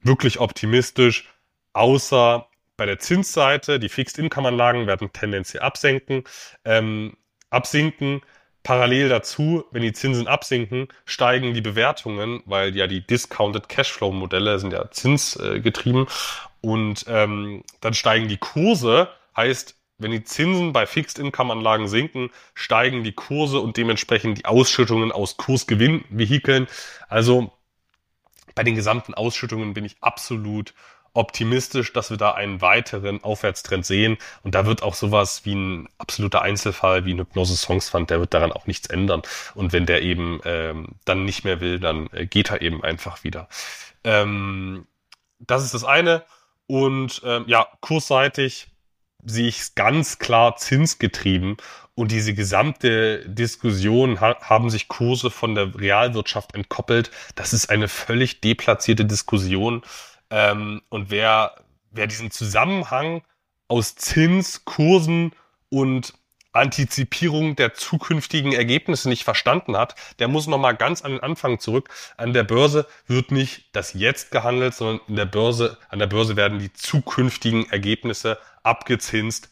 wirklich 0.00 0.38
optimistisch, 0.38 1.28
außer 1.72 2.46
bei 2.76 2.86
der 2.86 2.98
Zinsseite, 2.98 3.80
die 3.80 3.88
Fixed-Income-Anlagen 3.88 4.86
werden 4.86 5.12
tendenziell 5.12 5.62
absenken, 5.62 6.24
ähm, 6.64 7.16
absinken. 7.50 8.20
Parallel 8.64 9.10
dazu, 9.10 9.64
wenn 9.70 9.82
die 9.82 9.92
Zinsen 9.92 10.26
absinken, 10.26 10.88
steigen 11.04 11.54
die 11.54 11.60
Bewertungen, 11.60 12.42
weil 12.46 12.74
ja 12.74 12.86
die 12.86 13.06
Discounted 13.06 13.68
Cashflow-Modelle 13.68 14.58
sind 14.58 14.72
ja 14.72 14.90
zinsgetrieben 14.90 16.06
und 16.62 17.04
ähm, 17.06 17.62
dann 17.80 17.92
steigen 17.94 18.26
die 18.26 18.38
Kurse, 18.38 19.10
heißt, 19.36 19.76
wenn 19.98 20.10
die 20.10 20.24
Zinsen 20.24 20.72
bei 20.72 20.86
Fixed-Income-Anlagen 20.86 21.88
sinken, 21.88 22.30
steigen 22.54 23.04
die 23.04 23.12
Kurse 23.12 23.60
und 23.60 23.76
dementsprechend 23.76 24.38
die 24.38 24.44
Ausschüttungen 24.46 25.12
aus 25.12 25.36
Kursgewinnvehikeln. 25.36 26.66
Also 27.08 27.52
bei 28.54 28.62
den 28.62 28.74
gesamten 28.74 29.14
Ausschüttungen 29.14 29.74
bin 29.74 29.84
ich 29.84 29.96
absolut 30.00 30.74
optimistisch, 31.14 31.92
dass 31.92 32.10
wir 32.10 32.16
da 32.16 32.32
einen 32.32 32.60
weiteren 32.60 33.22
Aufwärtstrend 33.24 33.86
sehen. 33.86 34.18
Und 34.42 34.54
da 34.54 34.66
wird 34.66 34.82
auch 34.82 34.94
sowas 34.94 35.44
wie 35.44 35.54
ein 35.54 35.88
absoluter 35.96 36.42
Einzelfall, 36.42 37.04
wie 37.06 37.14
ein 37.14 37.20
Hypnose 37.20 37.56
Songs 37.56 37.88
Fund, 37.88 38.10
der 38.10 38.20
wird 38.20 38.34
daran 38.34 38.52
auch 38.52 38.66
nichts 38.66 38.88
ändern. 38.88 39.22
Und 39.54 39.72
wenn 39.72 39.86
der 39.86 40.02
eben 40.02 40.40
ähm, 40.44 40.88
dann 41.04 41.24
nicht 41.24 41.44
mehr 41.44 41.60
will, 41.60 41.80
dann 41.80 42.08
äh, 42.12 42.26
geht 42.26 42.50
er 42.50 42.60
eben 42.60 42.84
einfach 42.84 43.24
wieder. 43.24 43.48
Ähm, 44.02 44.86
das 45.38 45.64
ist 45.64 45.74
das 45.74 45.84
eine. 45.84 46.24
Und 46.66 47.22
ähm, 47.24 47.44
ja, 47.46 47.68
kursseitig 47.80 48.68
sehe 49.24 49.48
ich 49.48 49.60
es 49.60 49.74
ganz 49.74 50.18
klar 50.18 50.56
zinsgetrieben. 50.56 51.56
Und 51.94 52.10
diese 52.10 52.34
gesamte 52.34 53.24
Diskussion 53.28 54.20
ha 54.20 54.36
haben 54.40 54.68
sich 54.68 54.88
Kurse 54.88 55.30
von 55.30 55.54
der 55.54 55.78
Realwirtschaft 55.78 56.54
entkoppelt. 56.54 57.10
Das 57.36 57.52
ist 57.52 57.70
eine 57.70 57.86
völlig 57.88 58.40
deplatzierte 58.40 59.04
Diskussion. 59.04 59.82
Ähm, 60.30 60.82
und 60.88 61.10
wer, 61.10 61.54
wer 61.90 62.06
diesen 62.06 62.30
Zusammenhang 62.30 63.22
aus 63.68 63.94
Zins, 63.96 64.64
Kursen 64.64 65.32
und 65.68 66.14
Antizipierung 66.54 67.56
der 67.56 67.74
zukünftigen 67.74 68.52
Ergebnisse 68.52 69.08
nicht 69.08 69.24
verstanden 69.24 69.76
hat, 69.76 69.96
der 70.20 70.28
muss 70.28 70.46
nochmal 70.46 70.76
ganz 70.76 71.02
an 71.02 71.12
den 71.12 71.20
Anfang 71.20 71.58
zurück. 71.58 71.90
An 72.16 72.32
der 72.32 72.44
Börse 72.44 72.86
wird 73.06 73.32
nicht 73.32 73.70
das 73.72 73.92
Jetzt 73.92 74.30
gehandelt, 74.30 74.74
sondern 74.74 75.00
in 75.08 75.16
der 75.16 75.24
Börse, 75.26 75.78
an 75.88 75.98
der 75.98 76.06
Börse 76.06 76.36
werden 76.36 76.60
die 76.60 76.72
zukünftigen 76.72 77.68
Ergebnisse 77.70 78.38
abgezinst 78.62 79.50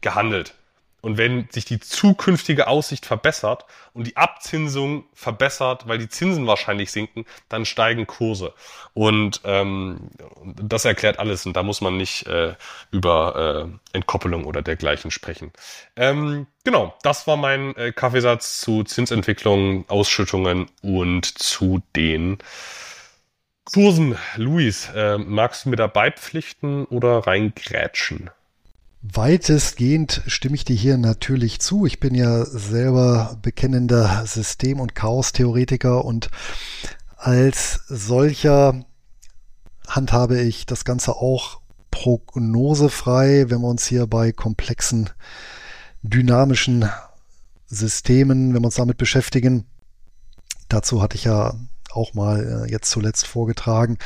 gehandelt. 0.00 0.54
Und 1.00 1.16
wenn 1.16 1.48
sich 1.50 1.64
die 1.64 1.78
zukünftige 1.78 2.66
Aussicht 2.66 3.06
verbessert 3.06 3.66
und 3.92 4.06
die 4.06 4.16
Abzinsung 4.16 5.04
verbessert, 5.14 5.86
weil 5.86 5.98
die 5.98 6.08
Zinsen 6.08 6.46
wahrscheinlich 6.46 6.90
sinken, 6.90 7.24
dann 7.48 7.64
steigen 7.64 8.06
Kurse. 8.06 8.52
Und 8.94 9.40
ähm, 9.44 10.10
das 10.60 10.84
erklärt 10.84 11.20
alles. 11.20 11.46
Und 11.46 11.56
da 11.56 11.62
muss 11.62 11.80
man 11.80 11.96
nicht 11.96 12.26
äh, 12.26 12.54
über 12.90 13.68
äh, 13.92 13.96
Entkoppelung 13.96 14.44
oder 14.44 14.60
dergleichen 14.60 15.12
sprechen. 15.12 15.52
Ähm, 15.94 16.46
genau, 16.64 16.94
das 17.02 17.26
war 17.28 17.36
mein 17.36 17.76
äh, 17.76 17.92
Kaffeesatz 17.92 18.60
zu 18.60 18.82
Zinsentwicklung, 18.82 19.88
Ausschüttungen 19.88 20.66
und 20.82 21.26
zu 21.26 21.80
den 21.94 22.38
Kursen. 23.64 24.16
Luis, 24.36 24.88
äh, 24.94 25.18
magst 25.18 25.64
du 25.64 25.68
mir 25.68 25.76
da 25.76 25.86
beipflichten 25.86 26.86
oder 26.86 27.26
reingrätschen? 27.26 28.30
Weitestgehend 29.00 30.22
stimme 30.26 30.56
ich 30.56 30.64
dir 30.64 30.74
hier 30.74 30.98
natürlich 30.98 31.60
zu. 31.60 31.86
Ich 31.86 32.00
bin 32.00 32.14
ja 32.14 32.44
selber 32.44 33.38
bekennender 33.42 34.26
System- 34.26 34.80
und 34.80 34.96
Chaos-Theoretiker 34.96 36.04
und 36.04 36.30
als 37.16 37.80
solcher 37.88 38.84
handhabe 39.86 40.40
ich 40.40 40.66
das 40.66 40.84
Ganze 40.84 41.14
auch 41.14 41.60
prognosefrei, 41.92 43.46
wenn 43.48 43.60
wir 43.60 43.68
uns 43.68 43.86
hier 43.86 44.06
bei 44.06 44.32
komplexen 44.32 45.10
dynamischen 46.02 46.88
Systemen, 47.66 48.52
wenn 48.52 48.62
wir 48.62 48.66
uns 48.66 48.76
damit 48.76 48.98
beschäftigen. 48.98 49.64
Dazu 50.68 51.02
hatte 51.02 51.16
ich 51.16 51.24
ja 51.24 51.54
auch 51.92 52.14
mal 52.14 52.64
äh, 52.66 52.70
jetzt 52.70 52.90
zuletzt 52.90 53.26
vorgetragen. 53.26 53.98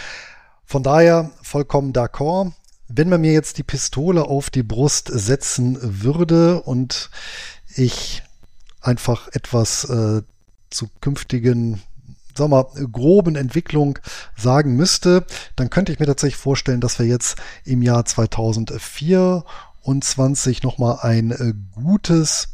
Von 0.64 0.82
daher 0.82 1.30
vollkommen 1.42 1.92
d'accord. 1.92 2.52
Wenn 2.88 3.08
man 3.08 3.20
mir 3.20 3.32
jetzt 3.32 3.58
die 3.58 3.62
Pistole 3.62 4.24
auf 4.24 4.50
die 4.50 4.62
Brust 4.62 5.10
setzen 5.12 5.78
würde 5.80 6.62
und 6.62 7.10
ich 7.74 8.22
einfach 8.80 9.28
etwas 9.32 9.84
äh, 9.84 10.22
zu 10.70 10.88
künftigen 11.00 11.82
wir 12.38 12.48
mal, 12.48 12.66
groben 12.90 13.36
Entwicklung 13.36 13.98
sagen 14.36 14.76
müsste, 14.76 15.24
dann 15.56 15.70
könnte 15.70 15.92
ich 15.92 15.98
mir 15.98 16.06
tatsächlich 16.06 16.40
vorstellen, 16.40 16.80
dass 16.80 16.98
wir 16.98 17.06
jetzt 17.06 17.36
im 17.64 17.82
Jahr 17.82 18.04
2024 18.04 20.62
nochmal 20.62 20.98
ein 21.02 21.30
äh, 21.30 21.54
gutes 21.74 22.48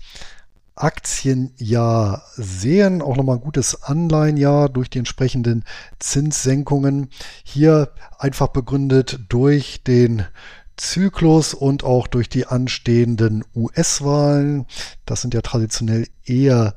Aktienjahr 0.83 2.23
sehen, 2.37 3.03
auch 3.03 3.17
nochmal 3.17 3.37
ein 3.37 3.43
gutes 3.43 3.83
Anleihenjahr 3.83 4.69
durch 4.69 4.91
die 4.91 4.99
entsprechenden 4.99 5.65
Zinssenkungen. 5.99 7.11
Hier 7.45 7.91
einfach 8.19 8.49
begründet 8.49 9.21
durch 9.29 9.83
den 9.85 10.25
Zyklus 10.77 11.55
und 11.55 11.85
auch 11.85 12.07
durch 12.07 12.29
die 12.29 12.47
anstehenden 12.47 13.45
US-Wahlen. 13.55 14.67
Das 15.07 15.21
sind 15.21 15.35
ja 15.35 15.43
traditionell 15.43 16.07
eher 16.25 16.75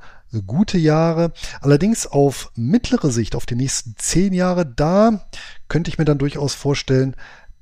gute 0.47 0.77
Jahre. 0.77 1.33
Allerdings 1.59 2.07
auf 2.07 2.51
mittlere 2.55 3.11
Sicht, 3.11 3.35
auf 3.35 3.45
die 3.45 3.55
nächsten 3.55 3.95
zehn 3.97 4.33
Jahre, 4.33 4.65
da 4.65 5.25
könnte 5.67 5.89
ich 5.89 5.97
mir 5.97 6.05
dann 6.05 6.17
durchaus 6.17 6.53
vorstellen, 6.53 7.15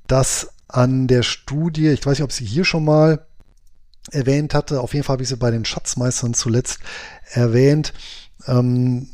dass 0.06 0.50
an 0.68 1.08
der 1.08 1.22
Studie, 1.22 1.88
ich 1.88 2.06
weiß 2.06 2.18
nicht, 2.18 2.24
ob 2.24 2.32
sie 2.32 2.44
hier 2.44 2.64
schon 2.64 2.84
mal 2.84 3.26
erwähnt 4.10 4.54
hatte. 4.54 4.80
Auf 4.80 4.94
jeden 4.94 5.04
Fall 5.04 5.14
habe 5.14 5.22
ich 5.22 5.28
sie 5.28 5.36
bei 5.36 5.50
den 5.50 5.64
Schatzmeistern 5.64 6.34
zuletzt 6.34 6.80
erwähnt. 7.32 7.92
Ähm, 8.46 9.08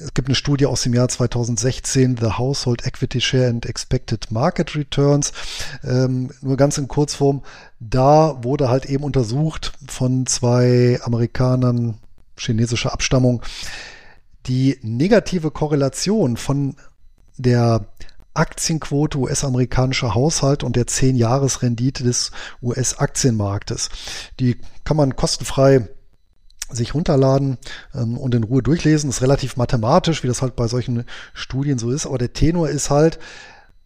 es 0.00 0.14
gibt 0.14 0.28
eine 0.28 0.36
Studie 0.36 0.66
aus 0.66 0.82
dem 0.82 0.94
Jahr 0.94 1.08
2016, 1.08 2.18
The 2.18 2.38
Household 2.38 2.86
Equity 2.86 3.20
Share 3.20 3.48
and 3.48 3.66
Expected 3.66 4.30
Market 4.30 4.76
Returns. 4.76 5.32
Ähm, 5.82 6.30
nur 6.40 6.56
ganz 6.56 6.78
in 6.78 6.86
Kurzform, 6.86 7.42
da 7.80 8.42
wurde 8.44 8.68
halt 8.68 8.86
eben 8.86 9.02
untersucht 9.02 9.72
von 9.88 10.26
zwei 10.26 11.00
Amerikanern 11.02 11.98
chinesischer 12.36 12.92
Abstammung, 12.92 13.42
die 14.46 14.78
negative 14.82 15.50
Korrelation 15.50 16.36
von 16.36 16.76
der 17.36 17.86
Aktienquote 18.38 19.18
US-amerikanischer 19.18 20.14
Haushalt 20.14 20.62
und 20.62 20.76
der 20.76 20.86
10-Jahres-Rendite 20.86 22.04
des 22.04 22.30
US-Aktienmarktes. 22.62 23.90
Die 24.38 24.58
kann 24.84 24.96
man 24.96 25.16
kostenfrei 25.16 25.88
sich 26.70 26.94
runterladen 26.94 27.58
ähm, 27.94 28.16
und 28.16 28.34
in 28.34 28.44
Ruhe 28.44 28.62
durchlesen. 28.62 29.08
Das 29.08 29.16
ist 29.16 29.22
relativ 29.22 29.56
mathematisch, 29.56 30.22
wie 30.22 30.28
das 30.28 30.42
halt 30.42 30.54
bei 30.54 30.68
solchen 30.68 31.04
Studien 31.32 31.78
so 31.78 31.90
ist. 31.90 32.06
Aber 32.06 32.18
der 32.18 32.32
Tenor 32.32 32.68
ist 32.68 32.90
halt, 32.90 33.18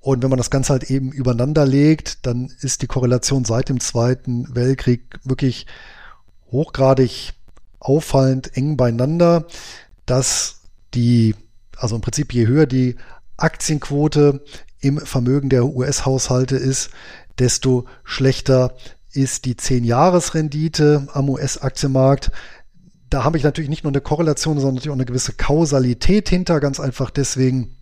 und 0.01 0.23
wenn 0.23 0.31
man 0.31 0.39
das 0.39 0.51
Ganze 0.51 0.73
halt 0.73 0.91
eben 0.91 1.13
übereinander 1.13 1.65
legt, 1.65 2.27
dann 2.27 2.53
ist 2.61 2.83
die 2.83 2.89
Korrelation 2.89 3.45
seit 3.45 3.69
dem 3.69 3.81
Zweiten 3.81 4.55
Weltkrieg 4.55 5.19
wirklich 5.25 5.67
hochgradig 6.51 7.33
auffallend 7.79 8.57
eng 8.57 8.77
beieinander, 8.77 9.47
dass 10.05 10.61
die, 10.93 11.35
also 11.77 11.97
im 11.97 12.03
Prinzip 12.03 12.35
je 12.35 12.47
höher 12.47 12.67
die 12.67 12.97
Aktienquote 13.43 14.45
im 14.81 14.99
Vermögen 14.99 15.49
der 15.49 15.67
US-Haushalte 15.67 16.57
ist, 16.57 16.91
desto 17.39 17.87
schlechter 18.05 18.75
ist 19.13 19.45
die 19.45 19.55
10-Jahres-Rendite 19.55 21.09
am 21.13 21.29
US-Aktienmarkt. 21.29 22.31
Da 23.11 23.25
habe 23.25 23.37
ich 23.37 23.45
natürlich 23.45 23.69
nicht 23.69 23.85
nur 23.85 23.93
eine 23.93 24.01
Korrelation, 24.01 24.57
sondern 24.57 24.77
natürlich 24.77 24.91
auch 24.91 24.97
eine 24.97 25.05
gewisse 25.05 25.35
Kausalität 25.35 26.29
hinter, 26.29 26.61
ganz 26.61 26.81
einfach 26.81 27.11
deswegen, 27.11 27.77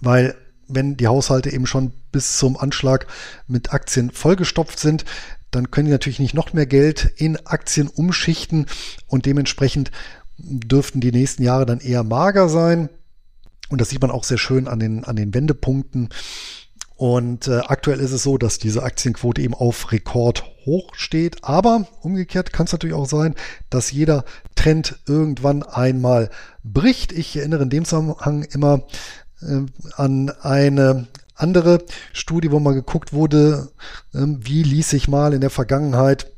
weil 0.00 0.36
wenn 0.68 0.96
die 0.96 1.08
Haushalte 1.08 1.52
eben 1.52 1.66
schon 1.66 1.92
bis 2.12 2.38
zum 2.38 2.56
Anschlag 2.56 3.06
mit 3.46 3.72
Aktien 3.72 4.10
vollgestopft 4.10 4.78
sind, 4.78 5.04
dann 5.50 5.70
können 5.70 5.86
die 5.86 5.92
natürlich 5.92 6.20
nicht 6.20 6.34
noch 6.34 6.52
mehr 6.52 6.66
Geld 6.66 7.12
in 7.16 7.36
Aktien 7.46 7.88
umschichten 7.88 8.66
und 9.06 9.26
dementsprechend 9.26 9.90
dürften 10.38 11.00
die 11.00 11.12
nächsten 11.12 11.42
Jahre 11.42 11.66
dann 11.66 11.80
eher 11.80 12.02
mager 12.02 12.48
sein. 12.48 12.88
Und 13.74 13.80
das 13.80 13.88
sieht 13.88 14.02
man 14.02 14.12
auch 14.12 14.22
sehr 14.22 14.38
schön 14.38 14.68
an 14.68 14.78
den, 14.78 15.02
an 15.02 15.16
den 15.16 15.34
Wendepunkten. 15.34 16.10
Und 16.94 17.48
äh, 17.48 17.58
aktuell 17.66 17.98
ist 17.98 18.12
es 18.12 18.22
so, 18.22 18.38
dass 18.38 18.60
diese 18.60 18.84
Aktienquote 18.84 19.42
eben 19.42 19.52
auf 19.52 19.90
Rekord 19.90 20.44
hoch 20.64 20.94
steht. 20.94 21.42
Aber 21.42 21.88
umgekehrt 22.00 22.52
kann 22.52 22.66
es 22.66 22.72
natürlich 22.72 22.94
auch 22.94 23.08
sein, 23.08 23.34
dass 23.70 23.90
jeder 23.90 24.24
Trend 24.54 25.00
irgendwann 25.08 25.64
einmal 25.64 26.30
bricht. 26.62 27.10
Ich 27.10 27.36
erinnere 27.36 27.64
in 27.64 27.70
dem 27.70 27.84
Zusammenhang 27.84 28.44
immer 28.44 28.82
äh, 29.42 29.62
an 29.96 30.30
eine 30.40 31.08
andere 31.34 31.82
Studie, 32.12 32.52
wo 32.52 32.60
mal 32.60 32.74
geguckt 32.74 33.12
wurde, 33.12 33.72
äh, 34.12 34.20
wie 34.24 34.62
ließ 34.62 34.88
sich 34.88 35.08
mal 35.08 35.34
in 35.34 35.40
der 35.40 35.50
Vergangenheit, 35.50 36.30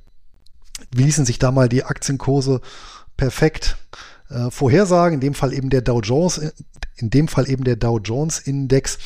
wie 0.91 1.03
ließen 1.03 1.27
sich 1.27 1.39
da 1.39 1.51
mal 1.51 1.69
die 1.69 1.85
Aktienkurse 1.85 2.63
perfekt 3.19 3.77
äh, 4.31 4.51
vorhersagen. 4.51 5.15
In 5.15 5.21
dem 5.21 5.35
Fall 5.35 5.53
eben 5.53 5.71
der 5.71 5.83
Dow 5.83 6.01
Jones, 6.01 6.53
in 6.97 7.11
dem 7.11 7.29
Fall 7.29 7.49
eben 7.49 7.65
der 7.65 7.77
Dow 7.77 7.99
Jones 7.99 8.39
Index 8.39 8.99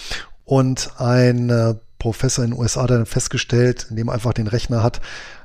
und 0.45 0.91
ein 0.99 1.51
äh, 1.51 1.75
Professor 1.99 2.45
in 2.45 2.53
den 2.53 2.61
USA 2.61 2.87
dann 2.87 3.07
festgestellt, 3.07 3.87
indem 3.91 4.09
er 4.09 4.15
einfach 4.15 4.33
den 4.33 4.47
Rechner 4.47 4.83
hat 4.83 5.01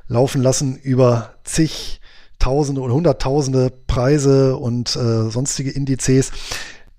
laufen 0.07 0.41
lassen 0.41 0.77
über 0.77 1.35
zig 1.43 2.01
Tausende 2.37 2.81
und 2.81 2.91
Hunderttausende 2.91 3.71
Preise 3.87 4.57
und 4.57 4.95
äh, 4.95 5.29
sonstige 5.29 5.71
Indizes, 5.71 6.31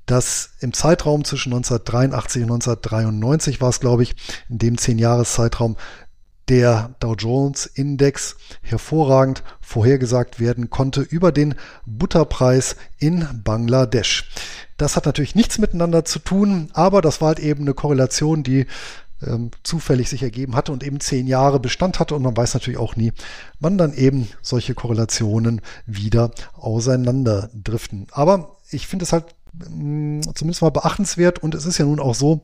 dass 0.07 0.51
im 0.61 0.73
Zeitraum 0.73 1.25
zwischen 1.25 1.53
1983 1.53 2.43
und 2.43 2.53
1993 2.53 3.61
war 3.61 3.69
es, 3.69 3.81
glaube 3.81 4.03
ich, 4.03 4.17
in 4.49 4.59
dem 4.59 4.79
zehn 4.79 4.99
Jahres 4.99 5.35
Zeitraum 5.35 5.77
der 6.49 6.95
Dow 7.01 7.15
Jones 7.15 7.67
Index 7.67 8.37
hervorragend 8.63 9.43
vorhergesagt 9.61 10.39
werden 10.39 10.71
konnte 10.71 11.01
über 11.01 11.33
den 11.33 11.55
Butterpreis 11.85 12.77
in 12.99 13.27
Bangladesch. 13.45 14.31
Das 14.77 14.97
hat 14.97 15.07
natürlich 15.07 15.35
nichts 15.35 15.59
miteinander 15.59 16.05
zu 16.05 16.19
tun, 16.19 16.71
aber 16.73 17.03
das 17.03 17.21
war 17.21 17.29
halt 17.29 17.39
eben 17.41 17.63
eine 17.63 17.75
Korrelation, 17.75 18.43
die 18.43 18.67
ähm, 19.23 19.51
zufällig 19.63 20.09
sich 20.11 20.23
ergeben 20.23 20.55
hatte 20.55 20.73
und 20.73 20.85
eben 20.85 21.01
zehn 21.01 21.27
Jahre 21.27 21.59
Bestand 21.59 21.99
hatte 21.99 22.15
und 22.15 22.23
man 22.23 22.37
weiß 22.37 22.55
natürlich 22.55 22.79
auch 22.79 22.97
nie, 22.97 23.13
wann 23.61 23.79
dann 23.79 23.95
eben 23.95 24.29
solche 24.43 24.75
Korrelationen 24.75 25.63
wieder 25.87 26.31
auseinanderdriften. 26.55 28.09
Aber 28.13 28.57
ich 28.71 28.87
finde 28.87 29.05
es 29.05 29.13
halt 29.13 29.25
mh, 29.53 30.19
mm, 30.19 30.35
zumindest 30.35 30.63
mal 30.63 30.71
beachtenswert 30.71 31.43
und 31.43 31.55
es 31.55 31.65
ist 31.65 31.79
ja 31.79 31.87
nun 31.87 32.01
auch 32.01 32.15
so, 32.15 32.43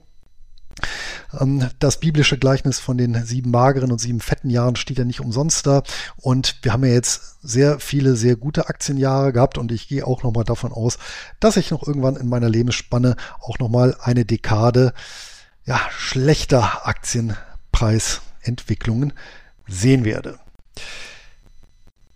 das 1.79 1.99
biblische 1.99 2.37
Gleichnis 2.37 2.79
von 2.79 2.99
den 2.99 3.25
sieben 3.25 3.51
mageren 3.51 3.91
und 3.91 3.99
sieben 3.99 4.21
fetten 4.21 4.51
Jahren 4.51 4.77
steht 4.77 4.99
ja 4.99 5.05
nicht 5.05 5.21
umsonst 5.21 5.67
da. 5.67 5.83
Und 6.17 6.59
wir 6.63 6.73
haben 6.73 6.85
ja 6.85 6.93
jetzt 6.93 7.39
sehr 7.43 7.81
viele, 7.81 8.17
sehr 8.17 8.37
gute 8.37 8.69
Aktienjahre 8.69 9.33
gehabt. 9.33 9.57
Und 9.57 9.73
ich 9.73 9.89
gehe 9.89 10.07
auch 10.07 10.23
nochmal 10.23 10.45
davon 10.45 10.73
aus, 10.73 10.99
dass 11.41 11.57
ich 11.57 11.71
noch 11.71 11.87
irgendwann 11.87 12.17
in 12.17 12.29
meiner 12.29 12.51
Lebensspanne 12.51 13.17
auch 13.41 13.59
nochmal 13.59 13.97
eine 14.01 14.27
Dekade 14.27 14.93
ja, 15.65 15.81
schlechter 15.91 16.87
Aktienpreisentwicklungen 16.87 19.15
sehen 19.67 20.05
werde. 20.05 20.39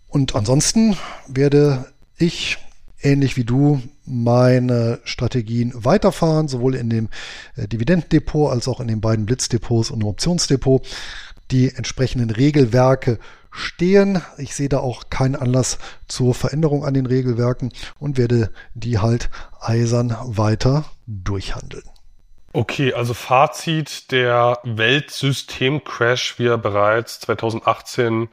Und 0.09 0.35
ansonsten 0.35 0.95
werde 1.27 1.91
ich 2.17 2.59
ähnlich 3.01 3.37
wie 3.37 3.43
du 3.43 3.81
meine 4.05 4.99
Strategien 5.03 5.73
weiterfahren, 5.75 6.47
sowohl 6.47 6.75
in 6.75 6.89
dem 6.89 7.09
äh, 7.55 7.67
Dividendendepot 7.67 8.51
als 8.51 8.67
auch 8.67 8.79
in 8.79 8.87
den 8.87 9.01
beiden 9.01 9.25
Blitzdepots 9.25 9.91
und 9.91 10.01
im 10.01 10.07
Optionsdepot. 10.07 10.85
Die 11.51 11.73
entsprechenden 11.73 12.29
Regelwerke 12.29 13.19
stehen. 13.51 14.21
Ich 14.37 14.55
sehe 14.55 14.69
da 14.69 14.79
auch 14.79 15.09
keinen 15.09 15.35
Anlass 15.35 15.79
zur 16.07 16.33
Veränderung 16.33 16.85
an 16.85 16.93
den 16.93 17.05
Regelwerken 17.05 17.71
und 17.99 18.17
werde 18.17 18.51
die 18.73 18.99
halt 18.99 19.29
eisern 19.59 20.15
weiter 20.23 20.85
durchhandeln. 21.07 21.83
Okay, 22.53 22.93
also 22.93 23.13
Fazit, 23.13 24.11
der 24.11 24.59
Weltsystemcrash, 24.63 26.39
wie 26.39 26.47
er 26.47 26.57
bereits 26.57 27.19
2018 27.19 28.29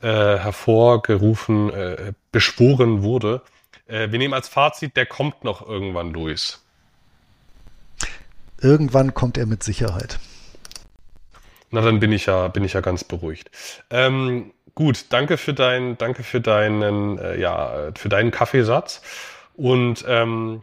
äh, 0.00 0.06
hervorgerufen, 0.06 1.70
äh, 1.70 2.12
beschworen 2.30 3.02
wurde, 3.02 3.42
äh, 3.86 4.10
wir 4.10 4.18
nehmen 4.18 4.34
als 4.34 4.48
Fazit, 4.48 4.96
der 4.96 5.06
kommt 5.06 5.44
noch 5.44 5.66
irgendwann, 5.66 6.12
Luis. 6.12 6.64
Irgendwann 8.60 9.14
kommt 9.14 9.36
er 9.36 9.46
mit 9.46 9.62
Sicherheit. 9.62 10.18
Na, 11.70 11.80
dann 11.80 12.00
bin 12.00 12.12
ich 12.12 12.26
ja, 12.26 12.48
bin 12.48 12.64
ich 12.64 12.74
ja 12.74 12.80
ganz 12.80 13.04
beruhigt. 13.04 13.50
Ähm, 13.90 14.52
gut, 14.74 15.06
danke 15.10 15.36
für 15.36 15.54
dein, 15.54 15.98
danke 15.98 16.22
für 16.22 16.40
deinen, 16.40 17.18
äh, 17.18 17.38
ja, 17.38 17.90
für 17.94 18.08
deinen 18.08 18.30
Kaffeesatz. 18.30 19.02
Und 19.54 20.04
ähm, 20.06 20.62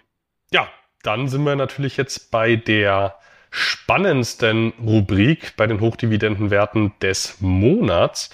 ja, 0.52 0.68
dann 1.04 1.28
sind 1.28 1.44
wir 1.44 1.56
natürlich 1.56 1.98
jetzt 1.98 2.32
bei 2.32 2.56
der 2.56 3.16
spannendsten 3.52 4.74
Rubrik 4.82 5.56
bei 5.58 5.68
den 5.68 5.82
Hochdividendenwerten 5.82 6.94
des 7.02 7.36
Monats. 7.42 8.30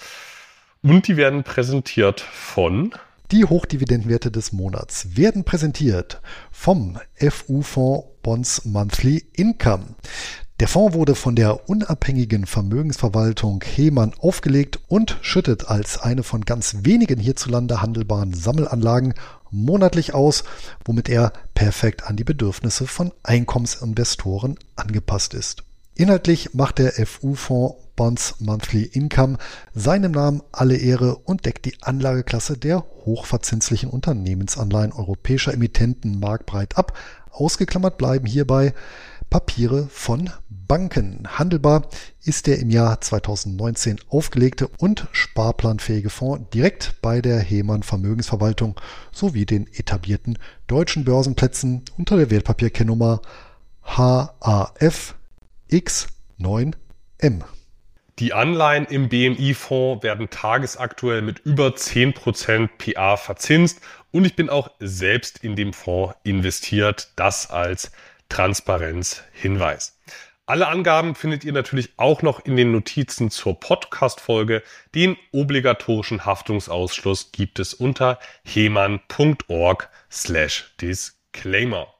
Und 0.82 1.08
die 1.08 1.16
werden 1.16 1.42
präsentiert 1.42 2.20
von 2.20 2.94
die 3.30 3.44
Hochdividendenwerte 3.44 4.30
des 4.30 4.52
Monats 4.52 5.16
werden 5.16 5.44
präsentiert 5.44 6.20
vom 6.50 6.98
FU-Fonds 7.16 8.06
Bonds 8.22 8.64
Monthly 8.64 9.24
Income. 9.34 9.94
Der 10.60 10.68
Fonds 10.68 10.94
wurde 10.94 11.14
von 11.14 11.36
der 11.36 11.68
unabhängigen 11.68 12.46
Vermögensverwaltung 12.46 13.62
Hemann 13.62 14.12
aufgelegt 14.18 14.80
und 14.88 15.18
schüttet 15.20 15.68
als 15.68 15.98
eine 15.98 16.22
von 16.22 16.44
ganz 16.44 16.78
wenigen 16.82 17.20
hierzulande 17.20 17.80
handelbaren 17.80 18.34
Sammelanlagen 18.34 19.14
monatlich 19.50 20.14
aus, 20.14 20.44
womit 20.84 21.08
er 21.08 21.32
perfekt 21.54 22.04
an 22.04 22.16
die 22.16 22.24
Bedürfnisse 22.24 22.86
von 22.86 23.12
Einkommensinvestoren 23.22 24.58
angepasst 24.74 25.34
ist. 25.34 25.64
Inhaltlich 25.94 26.54
macht 26.54 26.78
der 26.78 26.92
FU-Fonds 27.06 27.87
Bonds 27.98 28.36
Monthly 28.38 28.84
Income 28.84 29.38
seinem 29.74 30.12
Namen 30.12 30.40
alle 30.52 30.76
Ehre 30.76 31.16
und 31.16 31.44
deckt 31.44 31.64
die 31.64 31.82
Anlageklasse 31.82 32.56
der 32.56 32.84
hochverzinslichen 33.04 33.90
Unternehmensanleihen 33.90 34.92
europäischer 34.92 35.52
Emittenten 35.52 36.20
marktbreit 36.20 36.78
ab. 36.78 36.96
Ausgeklammert 37.32 37.98
bleiben 37.98 38.24
hierbei 38.24 38.72
Papiere 39.30 39.88
von 39.90 40.30
Banken. 40.48 41.26
Handelbar 41.26 41.88
ist 42.22 42.46
der 42.46 42.60
im 42.60 42.70
Jahr 42.70 43.00
2019 43.00 43.98
aufgelegte 44.08 44.68
und 44.78 45.08
sparplanfähige 45.10 46.08
Fonds 46.08 46.50
direkt 46.54 47.02
bei 47.02 47.20
der 47.20 47.40
Hemann 47.40 47.82
Vermögensverwaltung 47.82 48.80
sowie 49.10 49.44
den 49.44 49.66
etablierten 49.66 50.38
deutschen 50.68 51.04
Börsenplätzen 51.04 51.82
unter 51.96 52.16
der 52.16 52.30
Wertpapierkennnummer 52.30 53.22
HAF 53.82 55.16
X9M. 55.68 57.42
Die 58.18 58.32
Anleihen 58.32 58.84
im 58.86 59.08
BMI-Fonds 59.08 60.02
werden 60.02 60.28
tagesaktuell 60.28 61.22
mit 61.22 61.38
über 61.40 61.68
10% 61.68 62.68
PA 62.76 63.16
verzinst 63.16 63.80
und 64.10 64.24
ich 64.24 64.34
bin 64.34 64.50
auch 64.50 64.72
selbst 64.80 65.44
in 65.44 65.54
dem 65.54 65.72
Fonds 65.72 66.16
investiert. 66.24 67.12
Das 67.14 67.48
als 67.50 67.92
Transparenzhinweis. 68.28 70.00
Alle 70.46 70.66
Angaben 70.66 71.14
findet 71.14 71.44
ihr 71.44 71.52
natürlich 71.52 71.92
auch 71.96 72.22
noch 72.22 72.44
in 72.44 72.56
den 72.56 72.72
Notizen 72.72 73.30
zur 73.30 73.60
Podcast-Folge. 73.60 74.64
Den 74.94 75.16
obligatorischen 75.30 76.24
Haftungsausschluss 76.24 77.30
gibt 77.30 77.60
es 77.60 77.72
unter 77.72 78.18
heman.org 78.44 79.90
slash 80.10 80.74
disclaimer. 80.80 81.97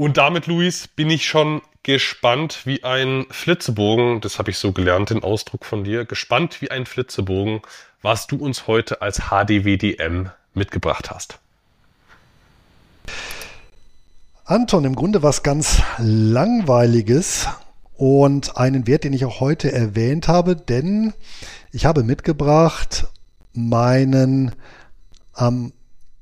Und 0.00 0.16
damit, 0.16 0.46
Luis, 0.46 0.88
bin 0.88 1.10
ich 1.10 1.26
schon 1.26 1.60
gespannt 1.82 2.60
wie 2.64 2.84
ein 2.84 3.26
Flitzebogen, 3.28 4.22
das 4.22 4.38
habe 4.38 4.50
ich 4.50 4.56
so 4.56 4.72
gelernt, 4.72 5.10
den 5.10 5.22
Ausdruck 5.22 5.66
von 5.66 5.84
dir, 5.84 6.06
gespannt 6.06 6.62
wie 6.62 6.70
ein 6.70 6.86
Flitzebogen, 6.86 7.60
was 8.00 8.26
du 8.26 8.36
uns 8.36 8.66
heute 8.66 9.02
als 9.02 9.28
HDWDM 9.28 10.30
mitgebracht 10.54 11.10
hast. 11.10 11.38
Anton, 14.46 14.86
im 14.86 14.94
Grunde 14.94 15.22
was 15.22 15.42
ganz 15.42 15.82
Langweiliges 15.98 17.48
und 17.94 18.56
einen 18.56 18.86
Wert, 18.86 19.04
den 19.04 19.12
ich 19.12 19.26
auch 19.26 19.40
heute 19.40 19.70
erwähnt 19.70 20.28
habe, 20.28 20.56
denn 20.56 21.12
ich 21.72 21.84
habe 21.84 22.04
mitgebracht 22.04 23.06
meinen, 23.52 24.52
ähm, 25.36 25.74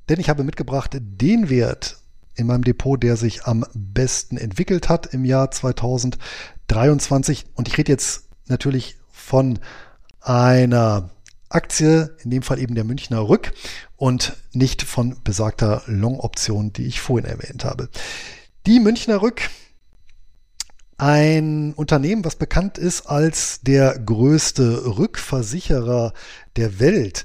denn 0.08 0.18
ich 0.18 0.28
habe 0.28 0.42
mitgebracht 0.42 0.96
den 1.00 1.48
Wert 1.48 1.97
in 2.38 2.46
meinem 2.46 2.62
Depot, 2.64 3.02
der 3.02 3.16
sich 3.16 3.44
am 3.44 3.64
besten 3.74 4.36
entwickelt 4.36 4.88
hat 4.88 5.12
im 5.12 5.24
Jahr 5.24 5.50
2023. 5.50 7.46
Und 7.54 7.68
ich 7.68 7.76
rede 7.76 7.92
jetzt 7.92 8.28
natürlich 8.46 8.96
von 9.10 9.58
einer 10.20 11.10
Aktie, 11.48 12.16
in 12.22 12.30
dem 12.30 12.42
Fall 12.42 12.58
eben 12.58 12.74
der 12.74 12.84
Münchner 12.84 13.28
Rück 13.28 13.52
und 13.96 14.36
nicht 14.52 14.82
von 14.82 15.16
besagter 15.24 15.82
Long-Option, 15.86 16.72
die 16.72 16.86
ich 16.86 17.00
vorhin 17.00 17.28
erwähnt 17.28 17.64
habe. 17.64 17.88
Die 18.66 18.80
Münchner 18.80 19.22
Rück, 19.22 19.48
ein 20.98 21.72
Unternehmen, 21.74 22.24
was 22.24 22.36
bekannt 22.36 22.76
ist 22.76 23.06
als 23.06 23.60
der 23.62 23.98
größte 23.98 24.98
Rückversicherer 24.98 26.12
der 26.56 26.80
Welt, 26.80 27.24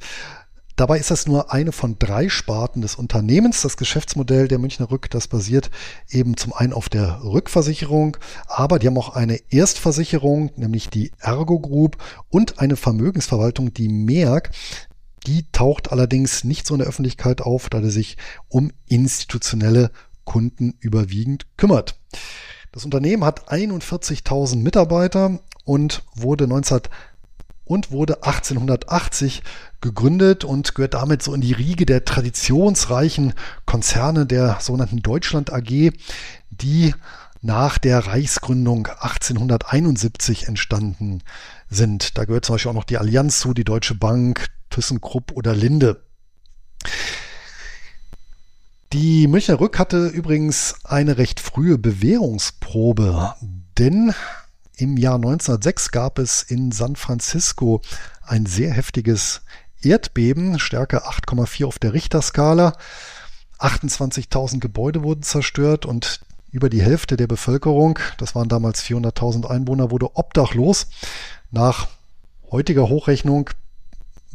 Dabei 0.76 0.98
ist 0.98 1.12
das 1.12 1.28
nur 1.28 1.54
eine 1.54 1.72
von 1.72 2.00
drei 2.00 2.30
Sparten 2.30 2.82
des 2.82 2.96
Unternehmens. 2.96 3.62
Das 3.62 3.78
Geschäftsmodell 3.78 4.48
der 4.48 4.58
Münchner 4.58 4.90
Rück, 4.90 5.10
das 5.12 5.28
basiert 5.28 5.70
eben 6.10 6.36
zum 6.36 6.52
einen 6.52 6.74
auf 6.74 6.90
der 6.90 7.24
Rückversicherung, 7.24 8.18
aber 8.48 8.80
die 8.80 8.88
haben 8.88 8.98
auch 8.98 9.16
eine 9.16 9.40
Erstversicherung, 9.52 10.52
nämlich 10.56 10.90
die 10.90 11.12
Ergo 11.20 11.60
Group 11.60 11.98
und 12.30 12.60
eine 12.60 12.76
Vermögensverwaltung, 12.76 13.74
die 13.74 13.88
Merck. 13.88 14.50
Die 15.28 15.46
taucht 15.52 15.92
allerdings 15.92 16.44
nicht 16.44 16.66
so 16.66 16.74
in 16.74 16.80
der 16.80 16.88
Öffentlichkeit 16.88 17.42
auf, 17.42 17.70
da 17.70 17.80
der 17.80 17.92
sich 17.92 18.18
um 18.50 18.72
institutionelle 18.88 19.92
Kunden 20.26 20.74
überwiegend 20.80 21.46
kümmert. 21.56 22.00
Das 22.72 22.84
Unternehmen 22.84 23.24
hat 23.24 23.50
41.000 23.50 24.58
Mitarbeiter 24.58 25.40
und 25.66 26.04
wurde 26.16 26.48
19 26.48 26.82
und 27.66 27.92
wurde 27.92 28.24
1880 28.24 29.44
gegründet 29.84 30.44
und 30.44 30.74
gehört 30.74 30.96
damit 30.96 31.22
so 31.22 31.34
in 31.36 31.42
die 31.42 31.54
Riege 31.54 31.86
der 31.86 32.06
traditionsreichen 32.06 33.34
Konzerne 33.66 34.26
der 34.26 34.58
sogenannten 34.60 35.04
Deutschland 35.04 35.54
AG, 35.54 35.92
die 36.50 36.96
nach 37.42 37.78
der 37.78 38.00
Reichsgründung 38.08 38.88
1871 38.88 40.48
entstanden 40.48 41.22
sind. 41.70 42.18
Da 42.18 42.26
gehört 42.26 42.46
zum 42.46 42.56
Beispiel 42.56 42.72
auch 42.72 42.76
noch 42.76 42.86
die 42.86 42.98
Allianz 42.98 43.40
zu, 43.40 43.54
die 43.54 43.66
Deutsche 43.66 43.96
Bank, 43.96 44.48
ThyssenKrupp 44.70 45.34
oder 45.34 45.54
Linde. 45.54 46.02
Die 48.94 49.28
Münchner 49.28 49.60
Rück 49.60 49.78
hatte 49.78 50.08
übrigens 50.08 50.76
eine 50.84 51.18
recht 51.18 51.40
frühe 51.40 51.78
Bewährungsprobe, 51.78 53.34
denn 53.78 54.14
im 54.78 54.98
Jahr 54.98 55.16
1906 55.16 55.92
gab 55.92 56.20
es 56.20 56.44
in 56.44 56.72
San 56.72 56.96
Francisco 56.96 57.82
ein 58.22 58.46
sehr 58.46 58.72
heftiges 58.72 59.42
Erdbeben, 59.86 60.60
Stärke 60.60 61.06
8,4 61.06 61.66
auf 61.66 61.80
der 61.80 61.94
Richterskala. 61.94 62.74
28.000 63.60 64.60
Gebäude 64.60 65.04
wurden 65.04 65.24
zerstört 65.24 65.86
und 65.86 66.22
über 66.52 66.70
die 66.70 66.82
Hälfte 66.82 67.18
der 67.18 67.28
Bevölkerung, 67.28 67.98
das 68.18 68.36
waren 68.36 68.48
damals 68.48 68.84
400.000 68.84 69.48
Einwohner, 69.48 69.90
wurde 69.90 70.16
obdachlos. 70.16 70.88
Nach 71.52 71.88
heutiger 72.52 72.90
Hochrechnung 72.90 73.50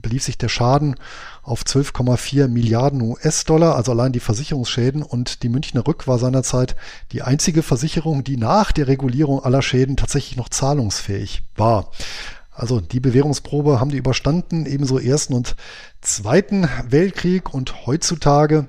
belief 0.02 0.24
sich 0.24 0.38
der 0.38 0.48
Schaden 0.48 0.96
auf 1.42 1.62
12,4 1.62 2.48
Milliarden 2.48 3.02
US-Dollar, 3.02 3.76
also 3.76 3.92
allein 3.92 4.12
die 4.12 4.20
Versicherungsschäden. 4.20 5.02
Und 5.02 5.42
die 5.42 5.48
Münchner 5.48 5.86
Rück 5.86 6.06
war 6.06 6.18
seinerzeit 6.18 6.76
die 7.12 7.22
einzige 7.22 7.62
Versicherung, 7.62 8.24
die 8.24 8.36
nach 8.36 8.72
der 8.72 8.88
Regulierung 8.88 9.42
aller 9.44 9.62
Schäden 9.62 9.96
tatsächlich 9.96 10.36
noch 10.36 10.48
zahlungsfähig 10.48 11.42
war. 11.56 11.90
Also 12.58 12.80
die 12.80 12.98
Bewährungsprobe 12.98 13.78
haben 13.78 13.92
die 13.92 13.98
überstanden, 13.98 14.66
ebenso 14.66 14.98
Ersten 14.98 15.32
und 15.32 15.54
Zweiten 16.00 16.68
Weltkrieg 16.88 17.54
und 17.54 17.86
heutzutage 17.86 18.68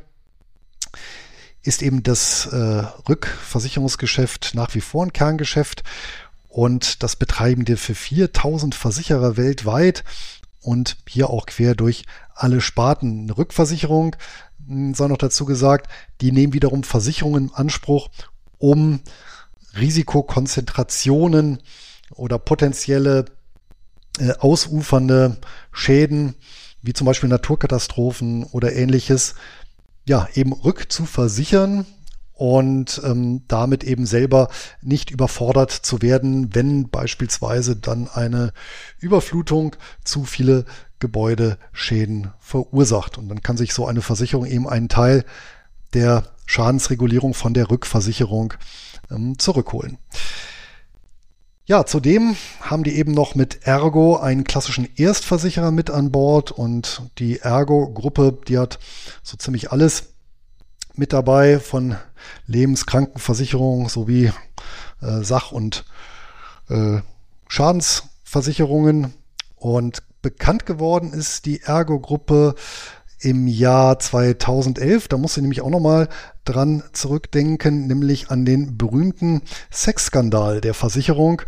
ist 1.64 1.82
eben 1.82 2.04
das 2.04 2.46
äh, 2.46 2.84
Rückversicherungsgeschäft 3.10 4.52
nach 4.54 4.76
wie 4.76 4.82
vor 4.82 5.04
ein 5.04 5.12
Kerngeschäft 5.12 5.84
und 6.50 7.02
das 7.02 7.16
Betreibende 7.16 7.78
für 7.78 7.96
4000 7.96 8.76
Versicherer 8.76 9.38
weltweit 9.38 10.04
und 10.62 10.98
hier 11.08 11.32
auch 11.32 11.48
quer 11.48 11.74
durch 11.74 12.04
alle 12.36 12.62
Sparten. 12.62 13.24
Eine 13.24 13.40
Rückversicherung, 13.40 14.16
hm, 14.68 14.94
sei 14.94 15.08
noch 15.08 15.18
dazu 15.18 15.46
gesagt, 15.46 15.90
die 16.22 16.32
nehmen 16.32 16.54
wiederum 16.54 16.84
Versicherungen 16.84 17.48
in 17.48 17.56
Anspruch, 17.56 18.10
um 18.60 19.00
Risikokonzentrationen 19.76 21.58
oder 22.12 22.38
potenzielle 22.38 23.26
äh, 24.20 24.34
ausufernde 24.40 25.38
Schäden, 25.72 26.36
wie 26.82 26.94
zum 26.94 27.06
Beispiel 27.06 27.30
Naturkatastrophen 27.30 28.44
oder 28.44 28.74
ähnliches, 28.74 29.36
ja, 30.06 30.28
eben 30.34 30.54
rückzuversichern 30.54 31.86
und 32.34 33.02
ähm, 33.04 33.44
damit 33.48 33.84
eben 33.84 34.06
selber 34.06 34.50
nicht 34.82 35.12
überfordert 35.12 35.72
zu 35.72 36.02
werden, 36.02 36.56
wenn 36.56 36.90
beispielsweise 36.90 37.76
dann 37.76 38.08
eine 38.08 38.54
Überflutung 39.00 39.76
zu 40.06 40.24
viele 40.24 40.64
Gebäudeschäden 41.00 42.32
verursacht. 42.40 43.18
Und 43.18 43.28
dann 43.28 43.42
kann 43.42 43.58
sich 43.58 43.74
so 43.74 43.86
eine 43.86 44.02
Versicherung 44.02 44.46
eben 44.46 44.70
einen 44.70 44.88
Teil 44.88 45.26
der 45.94 46.24
Schadensregulierung 46.46 47.34
von 47.34 47.54
der 47.54 47.70
Rückversicherung 47.70 48.54
ähm, 49.12 49.38
zurückholen. 49.38 49.98
Ja, 51.70 51.86
zudem 51.86 52.36
haben 52.62 52.84
die 52.84 52.96
eben 52.96 53.12
noch 53.12 53.36
mit 53.36 53.68
Ergo 53.68 54.18
einen 54.18 54.44
klassischen 54.44 54.90
Erstversicherer 54.96 55.70
mit 55.70 55.92
an 55.92 56.12
Bord 56.12 56.50
und 56.52 57.04
die 57.20 57.42
Ergo-Gruppe, 57.42 58.40
die 58.48 58.58
hat 58.58 58.80
so 59.22 59.38
ziemlich 59.38 59.72
alles 59.72 60.16
mit 60.96 61.14
dabei 61.14 61.60
von 61.60 61.96
Lebenskrankenversicherung 62.48 63.88
sowie 63.88 64.32
äh, 65.04 65.22
Sach- 65.22 65.52
und 65.52 65.86
äh, 66.70 67.02
Schadensversicherungen. 67.48 69.14
Und 69.56 70.02
bekannt 70.24 70.66
geworden 70.66 71.14
ist 71.14 71.46
die 71.46 71.62
Ergo-Gruppe 71.62 72.56
im 73.20 73.48
Jahr 73.48 74.00
2011. 74.00 75.08
Da 75.08 75.18
musst 75.18 75.38
du 75.38 75.42
nämlich 75.42 75.62
auch 75.62 75.70
nochmal 75.70 76.10
dran 76.46 76.84
zurückdenken, 76.94 77.88
nämlich 77.88 78.32
an 78.32 78.46
den 78.46 78.78
berühmten 78.78 79.42
Sexskandal 79.72 80.62
der 80.62 80.74
Versicherung. 80.74 81.42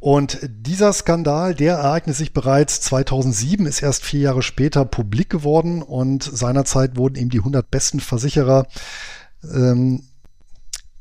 Und 0.00 0.38
dieser 0.42 0.92
Skandal, 0.92 1.54
der 1.54 1.74
ereignete 1.74 2.16
sich 2.16 2.32
bereits 2.32 2.80
2007, 2.82 3.66
ist 3.66 3.82
erst 3.82 4.04
vier 4.04 4.20
Jahre 4.20 4.42
später 4.42 4.84
publik 4.84 5.28
geworden 5.28 5.82
und 5.82 6.22
seinerzeit 6.22 6.96
wurden 6.96 7.16
ihm 7.16 7.30
die 7.30 7.38
100 7.38 7.68
besten 7.68 7.98
Versicherer, 7.98 8.66
ähm, 9.42 10.04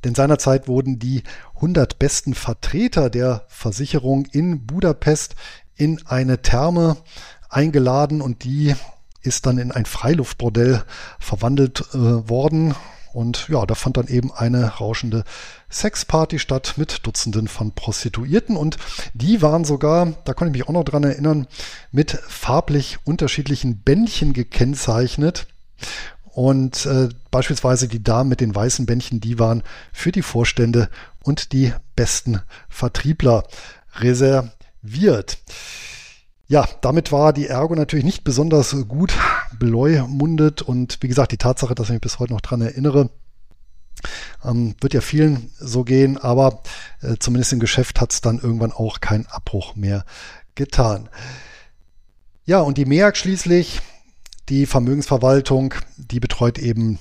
denn 0.03 0.15
seinerzeit 0.15 0.67
wurden 0.67 0.97
die 0.97 1.23
100 1.55 1.99
besten 1.99 2.33
Vertreter 2.33 3.09
der 3.11 3.45
Versicherung 3.49 4.25
in 4.31 4.65
Budapest 4.65 5.35
in 5.75 6.01
eine 6.07 6.41
Therme 6.41 6.97
eingeladen 7.49 8.21
und 8.21 8.43
die 8.43 8.75
ist 9.27 9.45
dann 9.45 9.57
in 9.57 9.71
ein 9.71 9.85
Freiluftbordell 9.85 10.83
verwandelt 11.19 11.83
äh, 11.93 11.97
worden. 11.97 12.75
Und 13.13 13.47
ja, 13.49 13.65
da 13.65 13.73
fand 13.73 13.97
dann 13.97 14.07
eben 14.07 14.31
eine 14.31 14.65
rauschende 14.75 15.23
Sexparty 15.71 16.39
statt 16.39 16.75
mit 16.77 17.05
Dutzenden 17.05 17.47
von 17.47 17.71
Prostituierten. 17.71 18.55
Und 18.55 18.77
die 19.13 19.41
waren 19.41 19.65
sogar, 19.65 20.13
da 20.25 20.33
konnte 20.33 20.51
ich 20.51 20.59
mich 20.59 20.69
auch 20.69 20.73
noch 20.73 20.83
dran 20.83 21.03
erinnern, 21.03 21.47
mit 21.91 22.11
farblich 22.11 22.99
unterschiedlichen 23.05 23.79
Bändchen 23.79 24.33
gekennzeichnet. 24.33 25.47
Und 26.25 26.85
äh, 26.85 27.09
beispielsweise 27.31 27.87
die 27.87 28.03
Damen 28.03 28.29
mit 28.29 28.41
den 28.41 28.53
weißen 28.53 28.85
Bändchen, 28.85 29.19
die 29.19 29.39
waren 29.39 29.63
für 29.91 30.11
die 30.11 30.21
Vorstände 30.21 30.89
und 31.23 31.51
die 31.53 31.73
besten 31.95 32.41
Vertriebler 32.69 33.45
reserviert. 33.95 35.39
Ja, 36.49 36.67
damit 36.81 37.11
war 37.11 37.33
die 37.33 37.47
Ergo 37.47 37.75
natürlich 37.75 38.05
nicht 38.05 38.23
besonders 38.23 38.75
gut 38.87 39.13
beleumundet 39.59 40.61
und 40.61 40.97
wie 41.01 41.09
gesagt, 41.09 41.33
die 41.33 41.37
Tatsache, 41.37 41.75
dass 41.75 41.87
ich 41.87 41.93
mich 41.93 42.01
bis 42.01 42.19
heute 42.19 42.33
noch 42.33 42.41
dran 42.41 42.61
erinnere, 42.61 43.09
ähm, 44.45 44.75
wird 44.79 44.93
ja 44.93 45.01
vielen 45.01 45.51
so 45.59 45.83
gehen, 45.83 46.17
aber 46.17 46.63
äh, 47.01 47.15
zumindest 47.19 47.51
im 47.51 47.59
Geschäft 47.59 47.99
hat 47.99 48.13
es 48.13 48.21
dann 48.21 48.39
irgendwann 48.39 48.71
auch 48.71 49.01
keinen 49.01 49.25
Abbruch 49.25 49.75
mehr 49.75 50.05
getan. 50.55 51.09
Ja, 52.45 52.61
und 52.61 52.77
die 52.77 52.85
MEAG 52.85 53.17
schließlich, 53.17 53.81
die 54.47 54.65
Vermögensverwaltung, 54.65 55.73
die 55.97 56.21
betreut 56.21 56.57
eben 56.57 56.97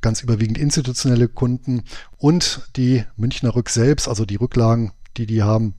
ganz 0.00 0.22
überwiegend 0.22 0.58
institutionelle 0.58 1.28
Kunden 1.28 1.84
und 2.18 2.68
die 2.76 3.04
Münchner 3.16 3.54
Rück 3.54 3.70
selbst, 3.70 4.08
also 4.08 4.24
die 4.24 4.36
Rücklagen, 4.36 4.92
die 5.16 5.26
die 5.26 5.44
haben 5.44 5.74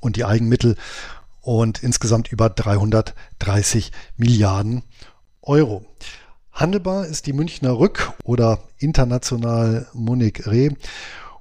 und 0.00 0.16
die 0.16 0.24
Eigenmittel 0.24 0.76
und 1.46 1.82
insgesamt 1.84 2.32
über 2.32 2.50
330 2.50 3.92
Milliarden 4.16 4.82
Euro. 5.42 5.84
Handelbar 6.50 7.06
ist 7.06 7.26
die 7.26 7.32
Münchner 7.32 7.78
Rück 7.78 8.12
oder 8.24 8.58
international 8.78 9.86
Munich 9.92 10.44
Re 10.46 10.70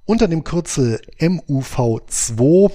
unter 0.06 0.28
dem 0.28 0.44
Kürzel 0.44 1.02
MUV2 1.20 2.72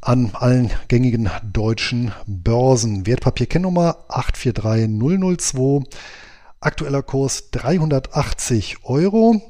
an 0.00 0.30
allen 0.34 0.72
gängigen 0.88 1.30
deutschen 1.44 2.12
Börsen. 2.26 3.06
Wertpapierkennnummer 3.06 4.06
843002. 4.08 5.84
Aktueller 6.58 7.04
Kurs 7.04 7.52
380 7.52 8.78
Euro 8.82 9.40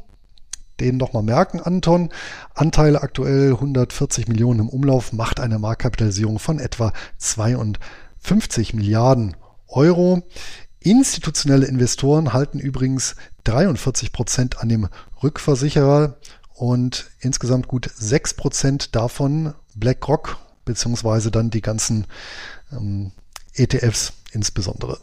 den 0.81 0.97
nochmal 0.97 1.23
merken, 1.23 1.61
Anton. 1.61 2.11
Anteile 2.55 3.03
aktuell 3.03 3.53
140 3.53 4.29
Millionen 4.29 4.61
im 4.61 4.69
Umlauf, 4.69 5.13
macht 5.13 5.41
eine 5.41 5.59
Marktkapitalisierung 5.59 6.39
von 6.39 6.59
etwa 6.59 6.93
52 7.19 8.75
Milliarden 8.75 9.37
Euro. 9.69 10.23
Institutionelle 10.81 11.67
Investoren 11.67 12.33
halten 12.33 12.61
übrigens 12.61 13.17
43 13.45 14.13
Prozent 14.13 14.61
an 14.61 14.69
dem 14.69 14.89
Rückversicherer 15.23 16.17
und 16.55 17.11
insgesamt 17.21 17.69
gut 17.69 17.91
6 17.95 18.35
Prozent 18.35 18.95
davon 18.95 19.55
BlackRock, 19.75 20.39
beziehungsweise 20.65 21.31
dann 21.31 21.51
die 21.51 21.63
ganzen 21.63 22.07
ähm, 22.73 23.13
ETFs 23.55 24.13
insbesondere. 24.33 24.99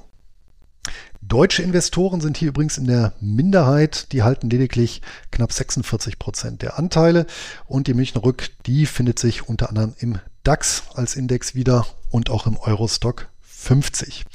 Deutsche 1.22 1.64
Investoren 1.64 2.22
sind 2.22 2.38
hier 2.38 2.50
übrigens 2.50 2.78
in 2.78 2.86
der 2.86 3.14
Minderheit. 3.20 4.12
Die 4.12 4.24
halten 4.24 4.50
lediglich 4.50 5.02
knapp 5.32 5.52
46 5.52 6.20
Prozent 6.20 6.62
der 6.62 6.78
Anteile. 6.78 7.26
Und 7.66 7.88
die 7.88 7.94
Münchner 7.94 8.24
Rück, 8.24 8.50
die 8.66 8.86
findet 8.86 9.18
sich 9.18 9.48
unter 9.50 9.70
anderem 9.70 9.96
im 10.00 10.20
DAX 10.44 10.84
als 10.94 11.16
Index 11.16 11.56
wieder 11.56 11.88
und 12.12 12.30
auch 12.30 12.46
im 12.46 12.58
Eurostock 12.58 13.28
50. 13.42 14.26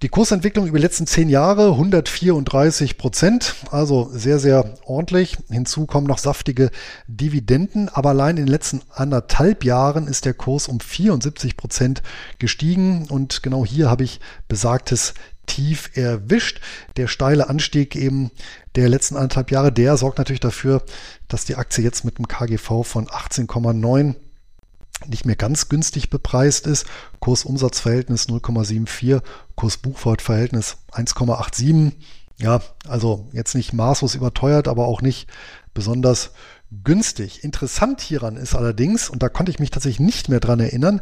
Die 0.00 0.08
Kursentwicklung 0.08 0.68
über 0.68 0.78
die 0.78 0.84
letzten 0.84 1.08
zehn 1.08 1.28
Jahre 1.28 1.72
134 1.72 2.98
Prozent, 2.98 3.56
also 3.72 4.08
sehr, 4.12 4.38
sehr 4.38 4.76
ordentlich. 4.84 5.38
Hinzu 5.50 5.86
kommen 5.86 6.06
noch 6.06 6.18
saftige 6.18 6.70
Dividenden, 7.08 7.88
aber 7.88 8.10
allein 8.10 8.36
in 8.36 8.44
den 8.44 8.52
letzten 8.52 8.80
anderthalb 8.90 9.64
Jahren 9.64 10.06
ist 10.06 10.24
der 10.24 10.34
Kurs 10.34 10.68
um 10.68 10.78
74 10.78 11.56
Prozent 11.56 12.04
gestiegen 12.38 13.08
und 13.08 13.42
genau 13.42 13.66
hier 13.66 13.90
habe 13.90 14.04
ich 14.04 14.20
besagtes 14.46 15.14
Tief 15.46 15.90
erwischt. 15.94 16.60
Der 16.96 17.08
steile 17.08 17.48
Anstieg 17.48 17.96
eben 17.96 18.30
der 18.76 18.88
letzten 18.88 19.16
anderthalb 19.16 19.50
Jahre, 19.50 19.72
der 19.72 19.96
sorgt 19.96 20.18
natürlich 20.18 20.38
dafür, 20.38 20.84
dass 21.26 21.44
die 21.44 21.56
Aktie 21.56 21.82
jetzt 21.82 22.04
mit 22.04 22.18
einem 22.18 22.28
KGV 22.28 22.84
von 22.84 23.08
18,9 23.08 24.14
nicht 25.06 25.24
mehr 25.24 25.36
ganz 25.36 25.68
günstig 25.68 26.10
bepreist 26.10 26.66
ist. 26.66 26.86
Kurs-Umsatz-Verhältnis 27.20 28.28
0,74, 28.28 29.22
Kurs-Buchwert-Verhältnis 29.54 30.78
1,87. 30.92 31.92
Ja, 32.40 32.60
also 32.86 33.28
jetzt 33.32 33.54
nicht 33.54 33.72
maßlos 33.72 34.14
überteuert, 34.14 34.68
aber 34.68 34.86
auch 34.86 35.02
nicht 35.02 35.28
besonders 35.74 36.30
günstig. 36.84 37.44
Interessant 37.44 38.00
hieran 38.00 38.36
ist 38.36 38.54
allerdings, 38.54 39.08
und 39.08 39.22
da 39.22 39.28
konnte 39.28 39.50
ich 39.50 39.58
mich 39.58 39.70
tatsächlich 39.70 40.00
nicht 40.00 40.28
mehr 40.28 40.40
dran 40.40 40.60
erinnern, 40.60 41.00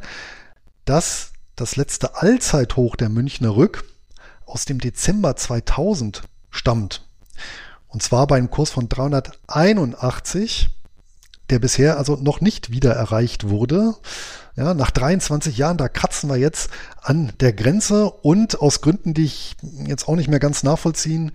dass 0.85 1.33
das 1.57 1.77
letzte 1.77 2.17
Allzeithoch 2.17 2.97
der 2.97 3.09
Münchner 3.09 3.57
Rück 3.57 3.85
aus 4.45 4.65
dem 4.65 4.79
Dezember 4.79 5.37
2000 5.37 6.23
stammt. 6.51 7.07
Und 7.89 8.03
zwar 8.03 8.27
bei 8.27 8.37
einem 8.37 8.51
Kurs 8.51 8.71
von 8.71 8.89
381 8.89 10.69
der 11.51 11.59
bisher 11.59 11.99
also 11.99 12.17
noch 12.17 12.41
nicht 12.41 12.71
wieder 12.71 12.93
erreicht 12.93 13.49
wurde. 13.49 13.95
Ja, 14.57 14.75
nach 14.75 14.91
23 14.91 15.57
Jahren, 15.59 15.77
da 15.77 15.89
kratzen 15.89 16.31
wir 16.31 16.37
jetzt 16.37 16.71
an 17.03 17.33
der 17.41 17.53
Grenze 17.53 18.11
und 18.11 18.61
aus 18.61 18.81
Gründen, 18.81 19.15
die 19.15 19.25
ich 19.25 19.57
jetzt 19.87 20.09
auch 20.09 20.17
nicht 20.17 20.29
mehr 20.29 20.41
ganz 20.41 20.63
nachvollziehen 20.63 21.33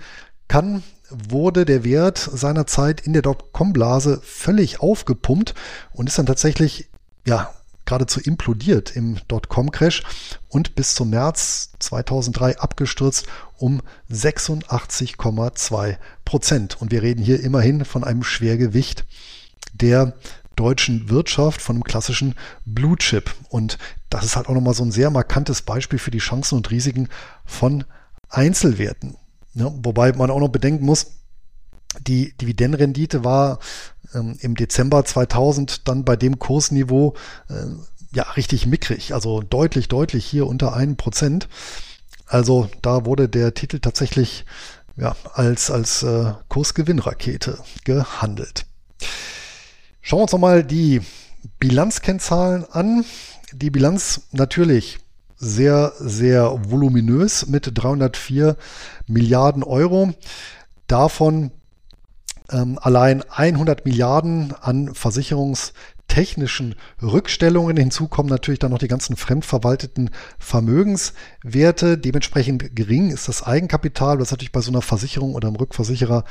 kann, 0.48 0.84
wurde 1.10 1.66
der 1.66 1.84
Wert 1.84 2.18
seinerzeit 2.18 3.02
in 3.02 3.14
der 3.14 3.22
Dotcom-Blase 3.22 4.22
völlig 4.24 4.80
aufgepumpt 4.80 5.54
und 5.94 6.08
ist 6.08 6.18
dann 6.18 6.26
tatsächlich, 6.26 6.90
ja, 7.26 7.54
geradezu 7.86 8.22
implodiert 8.22 8.96
im 8.96 9.18
Dotcom-Crash 9.28 10.04
und 10.50 10.76
bis 10.76 10.96
zum 10.96 11.10
März 11.10 11.72
2003 11.80 12.60
abgestürzt 12.60 13.26
um 13.58 13.82
86,2 14.10 15.98
Prozent. 16.24 16.82
Und 16.82 16.92
wir 16.92 17.02
reden 17.02 17.22
hier 17.22 17.42
immerhin 17.42 17.84
von 17.86 18.04
einem 18.04 18.24
Schwergewicht 18.24 19.06
der 19.74 20.14
deutschen 20.56 21.10
Wirtschaft 21.10 21.62
von 21.62 21.78
einem 21.78 21.84
klassischen 21.84 22.36
Blue 22.66 22.98
Chip. 22.98 23.34
Und 23.50 23.78
das 24.10 24.26
ist 24.26 24.36
halt 24.36 24.48
auch 24.48 24.54
nochmal 24.54 24.74
so 24.74 24.84
ein 24.84 24.92
sehr 24.92 25.10
markantes 25.10 25.62
Beispiel 25.62 26.00
für 26.00 26.12
die 26.12 26.20
Chancen 26.20 26.56
und 26.56 26.70
Risiken 26.72 27.10
von 27.46 27.84
Einzelwerten. 28.30 29.18
Ja, 29.54 29.72
wobei 29.84 30.14
man 30.14 30.32
auch 30.32 30.40
noch 30.40 30.50
bedenken 30.50 30.86
muss, 30.86 31.08
die 32.00 32.34
Dividendenrendite 32.38 33.24
war 33.24 33.60
ähm, 34.14 34.38
im 34.40 34.56
Dezember 34.56 35.04
2000 35.04 35.88
dann 35.88 36.06
bei 36.06 36.16
dem 36.16 36.40
Kursniveau 36.40 37.16
äh, 37.50 37.54
ja 38.14 38.24
richtig 38.32 38.66
mickrig, 38.66 39.14
also 39.14 39.42
deutlich, 39.42 39.88
deutlich 39.88 40.26
hier 40.26 40.48
unter 40.48 40.74
einem 40.74 40.96
Prozent. 40.96 41.50
Also 42.28 42.70
da 42.82 43.06
wurde 43.06 43.28
der 43.28 43.54
Titel 43.54 43.80
tatsächlich 43.80 44.46
ja, 44.96 45.16
als, 45.34 45.72
als 45.72 46.04
äh, 46.04 46.34
Kursgewinnrakete 46.48 47.60
gehandelt. 47.84 48.66
Schauen 50.02 50.20
wir 50.20 50.24
uns 50.24 50.32
nochmal 50.32 50.64
die 50.64 51.02
Bilanzkennzahlen 51.60 52.66
an. 52.72 53.06
Die 53.54 53.70
Bilanz 53.70 54.28
natürlich 54.32 54.98
sehr, 55.38 55.94
sehr 56.00 56.72
voluminös 56.72 57.48
mit 57.48 57.72
304 57.74 58.58
Milliarden 59.08 59.64
Euro. 59.64 60.14
Davon 60.88 61.52
ähm, 62.52 62.80
allein 62.82 63.24
100 63.30 63.86
Milliarden 63.86 64.54
an 64.60 64.94
versicherungstechnischen 64.96 66.76
Rückstellungen. 67.02 67.78
Hinzu 67.78 68.08
kommen 68.08 68.30
natürlich 68.30 68.60
dann 68.60 68.72
noch 68.72 68.80
die 68.80 68.88
ganzen 68.88 69.16
fremdverwalteten 69.16 70.10
Vermögenswerte. 70.40 72.00
Dementsprechend 72.00 72.76
gering 72.76 73.12
ist 73.12 73.28
das 73.28 73.44
Eigenkapital, 73.44 74.18
das 74.18 74.30
ist 74.30 74.32
natürlich 74.32 74.52
bei 74.52 74.62
so 74.62 74.72
einer 74.72 74.82
Versicherung 74.82 75.36
oder 75.36 75.48
einem 75.48 75.58
Rückversicherer 75.58 76.24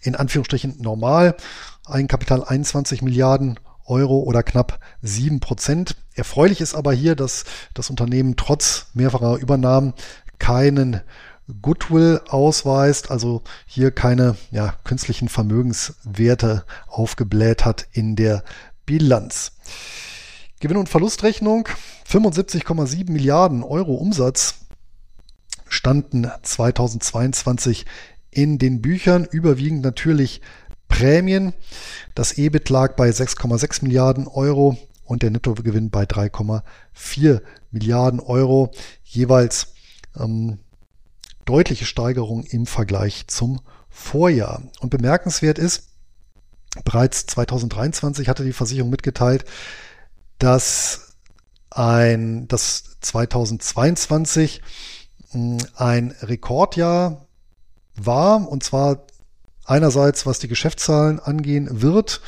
in 0.00 0.14
Anführungsstrichen 0.14 0.76
normal. 0.80 1.36
Eigenkapital 1.88 2.44
21 2.44 3.02
Milliarden 3.02 3.58
Euro 3.86 4.18
oder 4.18 4.42
knapp 4.42 4.80
sieben 5.02 5.40
Prozent. 5.40 5.96
Erfreulich 6.14 6.60
ist 6.60 6.74
aber 6.74 6.92
hier, 6.92 7.16
dass 7.16 7.44
das 7.74 7.90
Unternehmen 7.90 8.36
trotz 8.36 8.86
mehrfacher 8.94 9.36
Übernahmen 9.36 9.94
keinen 10.38 11.00
Goodwill 11.62 12.20
ausweist, 12.28 13.10
also 13.10 13.42
hier 13.66 13.90
keine 13.90 14.36
ja, 14.50 14.74
künstlichen 14.84 15.28
Vermögenswerte 15.28 16.64
aufgebläht 16.86 17.64
hat 17.64 17.86
in 17.92 18.16
der 18.16 18.44
Bilanz. 18.84 19.52
Gewinn- 20.60 20.76
und 20.76 20.88
Verlustrechnung 20.88 21.68
75,7 22.06 23.10
Milliarden 23.10 23.62
Euro 23.62 23.94
Umsatz 23.94 24.56
standen 25.68 26.30
2022 26.42 27.86
in 28.30 28.58
den 28.58 28.82
Büchern, 28.82 29.24
überwiegend 29.24 29.82
natürlich 29.82 30.42
Prämien. 30.88 31.52
Das 32.14 32.36
EBIT 32.38 32.70
lag 32.70 32.96
bei 32.96 33.10
6,6 33.10 33.84
Milliarden 33.84 34.26
Euro 34.26 34.76
und 35.04 35.22
der 35.22 35.30
Nettogewinn 35.30 35.90
bei 35.90 36.04
3,4 36.04 37.40
Milliarden 37.70 38.20
Euro, 38.20 38.72
jeweils 39.04 39.74
ähm, 40.18 40.58
deutliche 41.44 41.86
Steigerung 41.86 42.44
im 42.44 42.66
Vergleich 42.66 43.26
zum 43.26 43.60
Vorjahr. 43.88 44.62
Und 44.80 44.90
bemerkenswert 44.90 45.58
ist, 45.58 45.88
bereits 46.84 47.26
2023 47.26 48.28
hatte 48.28 48.44
die 48.44 48.52
Versicherung 48.52 48.90
mitgeteilt, 48.90 49.44
dass 50.38 51.14
ein, 51.70 52.48
dass 52.48 52.98
2022 53.00 54.62
hm, 55.30 55.58
ein 55.74 56.14
Rekordjahr 56.22 57.26
war, 57.94 58.48
und 58.48 58.62
zwar 58.62 59.06
einerseits 59.68 60.26
was 60.26 60.38
die 60.38 60.48
Geschäftszahlen 60.48 61.20
angehen 61.20 61.82
wird, 61.82 62.20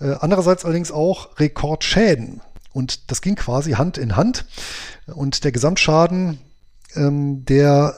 äh, 0.00 0.16
andererseits 0.20 0.64
allerdings 0.64 0.90
auch 0.90 1.38
Rekordschäden. 1.38 2.40
Und 2.72 3.10
das 3.10 3.22
ging 3.22 3.34
quasi 3.34 3.72
Hand 3.72 3.98
in 3.98 4.16
Hand. 4.16 4.44
Und 5.06 5.44
der 5.44 5.52
Gesamtschaden, 5.52 6.38
ähm, 6.94 7.44
der 7.44 7.96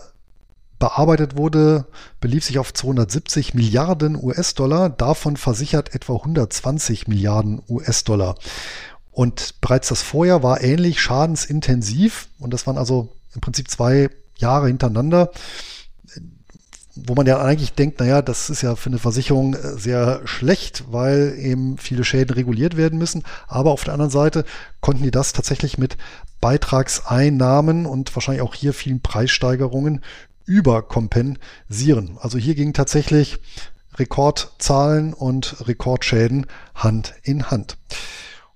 bearbeitet 0.78 1.36
wurde, 1.36 1.86
belief 2.20 2.44
sich 2.44 2.59
auf 2.59 2.74
270 2.74 3.55
Milliarden 3.55 4.20
US-Dollar, 4.20 4.90
davon 4.90 5.36
versichert 5.36 5.94
etwa 5.94 6.14
120 6.14 7.06
Milliarden 7.06 7.62
US-Dollar. 7.69 8.35
Und 9.12 9.60
bereits 9.60 9.89
das 9.89 10.02
Vorjahr 10.02 10.43
war 10.43 10.62
ähnlich 10.62 11.01
schadensintensiv 11.01 12.28
und 12.40 12.52
das 12.52 12.66
waren 12.66 12.78
also 12.78 13.12
im 13.35 13.40
Prinzip 13.40 13.70
zwei 13.70 14.10
Jahre 14.39 14.66
hintereinander, 14.66 15.31
wo 16.94 17.14
man 17.14 17.27
ja 17.27 17.40
eigentlich 17.40 17.73
denkt, 17.73 18.01
naja, 18.01 18.23
das 18.23 18.51
ist 18.51 18.62
ja 18.62 18.77
für 18.77 18.90
eine 18.90 18.98
Versicherung 18.98 19.55
äh, 19.55 19.78
sehr 19.78 20.20
schlecht, 20.24 20.85
weil 20.90 21.35
eben 21.39 21.78
viele 21.78 22.05
Schäden 22.05 22.35
reguliert 22.35 22.77
werden 22.77 22.98
müssen. 22.98 23.23
Aber 23.48 23.70
auf 23.70 23.85
der 23.85 23.94
anderen 23.94 24.10
Seite 24.10 24.44
konnten 24.81 25.02
die 25.02 25.10
das 25.10 25.32
tatsächlich 25.32 25.78
mit 25.78 25.97
Beitragseinnahmen 26.40 27.86
und 27.86 28.14
wahrscheinlich 28.14 28.43
auch 28.43 28.55
hier 28.55 28.74
vielen 28.74 29.01
Preissteigerungen 29.01 30.02
überkompensieren. 30.44 32.19
Also 32.20 32.36
hier 32.36 32.55
ging 32.55 32.73
tatsächlich 32.73 33.39
Rekordzahlen 33.94 35.14
und 35.14 35.66
Rekordschäden 35.66 36.47
Hand 36.74 37.14
in 37.23 37.51
Hand. 37.51 37.77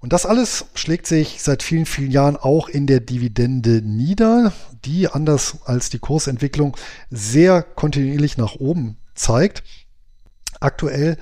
Und 0.07 0.12
das 0.12 0.24
alles 0.24 0.66
schlägt 0.74 1.09
sich 1.09 1.43
seit 1.43 1.65
vielen, 1.65 1.85
vielen 1.85 2.12
Jahren 2.12 2.37
auch 2.37 2.69
in 2.69 2.87
der 2.87 3.01
Dividende 3.01 3.83
nieder, 3.83 4.53
die 4.85 5.09
anders 5.09 5.57
als 5.65 5.91
die 5.91 5.99
Kursentwicklung 5.99 6.77
sehr 7.11 7.65
kontinuierlich 7.65 8.39
nach 8.39 8.55
oben 8.55 8.99
zeigt. 9.16 9.65
Aktuell 10.61 11.16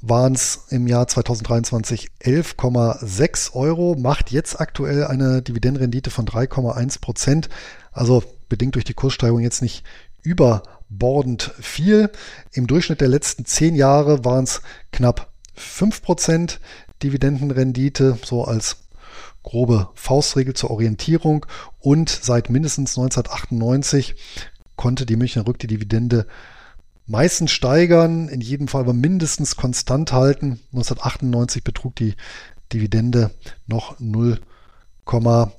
waren 0.00 0.32
es 0.32 0.60
im 0.70 0.86
Jahr 0.86 1.08
2023 1.08 2.08
11,6 2.22 3.52
Euro, 3.52 3.96
macht 3.98 4.30
jetzt 4.30 4.62
aktuell 4.62 5.04
eine 5.04 5.42
Dividendenrendite 5.42 6.08
von 6.08 6.24
3,1 6.24 7.02
Prozent. 7.02 7.50
Also 7.92 8.24
bedingt 8.48 8.76
durch 8.76 8.86
die 8.86 8.94
Kurssteigerung 8.94 9.42
jetzt 9.42 9.60
nicht 9.60 9.84
überbordend 10.22 11.52
viel. 11.60 12.10
Im 12.52 12.66
Durchschnitt 12.66 13.02
der 13.02 13.08
letzten 13.08 13.44
zehn 13.44 13.74
Jahre 13.74 14.24
waren 14.24 14.44
es 14.44 14.62
knapp 14.90 15.30
5 15.54 16.00
Prozent 16.00 16.60
Dividendenrendite, 17.02 18.18
so 18.24 18.44
als 18.44 18.78
grobe 19.42 19.88
Faustregel 19.94 20.54
zur 20.54 20.70
Orientierung. 20.70 21.46
Und 21.78 22.08
seit 22.08 22.50
mindestens 22.50 22.98
1998 22.98 24.14
konnte 24.76 25.06
die 25.06 25.16
Münchner 25.16 25.46
Rück 25.46 25.58
die 25.58 25.66
Dividende 25.66 26.26
meistens 27.06 27.50
steigern, 27.50 28.28
in 28.28 28.40
jedem 28.40 28.68
Fall 28.68 28.82
aber 28.82 28.92
mindestens 28.92 29.56
konstant 29.56 30.12
halten. 30.12 30.60
1998 30.72 31.64
betrug 31.64 31.96
die 31.96 32.14
Dividende 32.72 33.32
noch 33.66 33.98
0,8 33.98 35.50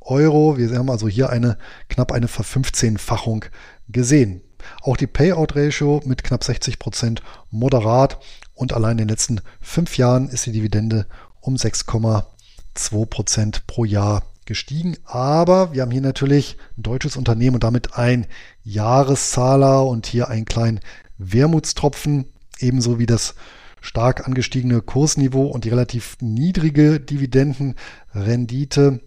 Euro. 0.00 0.56
Wir 0.56 0.78
haben 0.78 0.90
also 0.90 1.08
hier 1.08 1.30
eine 1.30 1.58
knapp 1.88 2.12
eine 2.12 2.28
Verfünfzehnfachung 2.28 3.46
gesehen. 3.88 4.40
Auch 4.82 4.96
die 4.96 5.06
Payout-Ratio 5.06 6.00
mit 6.04 6.24
knapp 6.24 6.44
60 6.44 6.78
Prozent 6.78 7.22
moderat 7.50 8.18
und 8.54 8.72
allein 8.72 8.92
in 8.92 8.98
den 8.98 9.08
letzten 9.08 9.40
fünf 9.60 9.98
Jahren 9.98 10.28
ist 10.28 10.46
die 10.46 10.52
Dividende 10.52 11.06
um 11.40 11.56
6,2 11.56 13.06
Prozent 13.06 13.66
pro 13.66 13.84
Jahr 13.84 14.22
gestiegen. 14.46 14.96
Aber 15.04 15.72
wir 15.72 15.82
haben 15.82 15.90
hier 15.90 16.00
natürlich 16.00 16.56
ein 16.76 16.82
deutsches 16.82 17.16
Unternehmen 17.16 17.56
und 17.56 17.64
damit 17.64 17.94
ein 17.94 18.26
Jahreszahler 18.62 19.84
und 19.84 20.06
hier 20.06 20.28
einen 20.28 20.44
kleinen 20.44 20.80
Wermutstropfen, 21.18 22.26
ebenso 22.58 22.98
wie 22.98 23.06
das 23.06 23.34
stark 23.80 24.26
angestiegene 24.26 24.80
Kursniveau 24.80 25.46
und 25.46 25.64
die 25.64 25.68
relativ 25.68 26.16
niedrige 26.20 27.00
Dividendenrendite. 27.00 29.00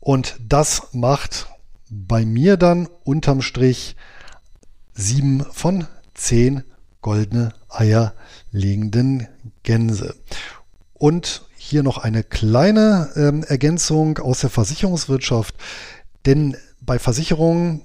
Und 0.00 0.36
das 0.40 0.88
macht 0.92 1.48
bei 1.90 2.24
mir 2.24 2.56
dann 2.56 2.88
unterm 3.04 3.42
Strich 3.42 3.96
sieben 4.92 5.44
von 5.52 5.86
zehn 6.14 6.64
goldene 7.04 7.52
Eier 7.68 8.14
legenden 8.50 9.28
Gänse. 9.62 10.14
Und 10.94 11.42
hier 11.58 11.82
noch 11.82 11.98
eine 11.98 12.24
kleine 12.24 13.10
ähm, 13.14 13.44
Ergänzung 13.44 14.18
aus 14.18 14.40
der 14.40 14.48
Versicherungswirtschaft, 14.48 15.54
denn 16.24 16.56
bei 16.80 16.98
Versicherungen 16.98 17.82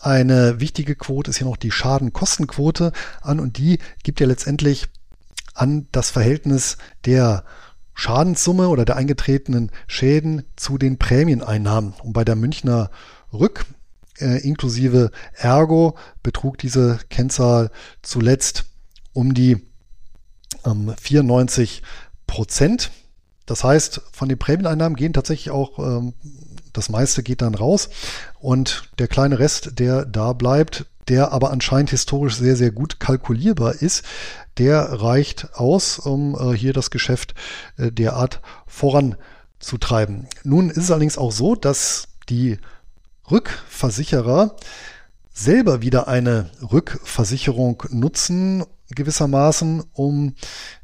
eine 0.00 0.58
wichtige 0.58 0.96
Quote 0.96 1.30
ist 1.30 1.36
hier 1.36 1.46
noch 1.46 1.58
die 1.58 1.70
Schadenkostenquote 1.70 2.92
an 3.20 3.40
und 3.40 3.58
die 3.58 3.78
gibt 4.04 4.20
ja 4.20 4.26
letztendlich 4.26 4.88
an 5.54 5.86
das 5.92 6.10
Verhältnis 6.10 6.78
der 7.04 7.44
Schadenssumme 7.92 8.68
oder 8.68 8.86
der 8.86 8.96
eingetretenen 8.96 9.70
Schäden 9.86 10.44
zu 10.56 10.78
den 10.78 10.96
Prämieneinnahmen. 10.96 11.92
Und 12.02 12.14
bei 12.14 12.24
der 12.24 12.36
Münchner 12.36 12.90
Rück 13.34 13.66
äh, 14.22 14.38
inklusive 14.38 15.10
Ergo 15.34 15.96
betrug 16.22 16.58
diese 16.58 16.98
Kennzahl 17.10 17.70
zuletzt 18.02 18.64
um 19.12 19.34
die 19.34 19.58
ähm, 20.64 20.94
94 21.00 21.82
Prozent. 22.26 22.90
Das 23.46 23.64
heißt, 23.64 24.00
von 24.12 24.28
den 24.28 24.38
Prämieneinnahmen 24.38 24.96
gehen 24.96 25.12
tatsächlich 25.12 25.50
auch 25.50 25.78
ähm, 25.78 26.14
das 26.72 26.88
meiste 26.88 27.22
geht 27.22 27.42
dann 27.42 27.54
raus 27.54 27.90
und 28.40 28.84
der 28.98 29.08
kleine 29.08 29.38
Rest, 29.38 29.78
der 29.78 30.04
da 30.06 30.32
bleibt, 30.32 30.86
der 31.08 31.32
aber 31.32 31.50
anscheinend 31.50 31.90
historisch 31.90 32.36
sehr, 32.36 32.56
sehr 32.56 32.70
gut 32.70 33.00
kalkulierbar 33.00 33.74
ist, 33.74 34.04
der 34.58 34.80
reicht 35.02 35.54
aus, 35.54 35.98
um 35.98 36.34
äh, 36.34 36.56
hier 36.56 36.72
das 36.72 36.90
Geschäft 36.90 37.34
äh, 37.76 37.90
derart 37.90 38.40
voranzutreiben. 38.66 40.28
Nun 40.44 40.70
ist 40.70 40.84
es 40.84 40.90
allerdings 40.90 41.18
auch 41.18 41.32
so, 41.32 41.54
dass 41.54 42.08
die 42.28 42.58
Rückversicherer 43.30 44.56
selber 45.34 45.82
wieder 45.82 46.08
eine 46.08 46.50
Rückversicherung 46.60 47.84
nutzen, 47.90 48.64
gewissermaßen, 48.90 49.82
um 49.92 50.34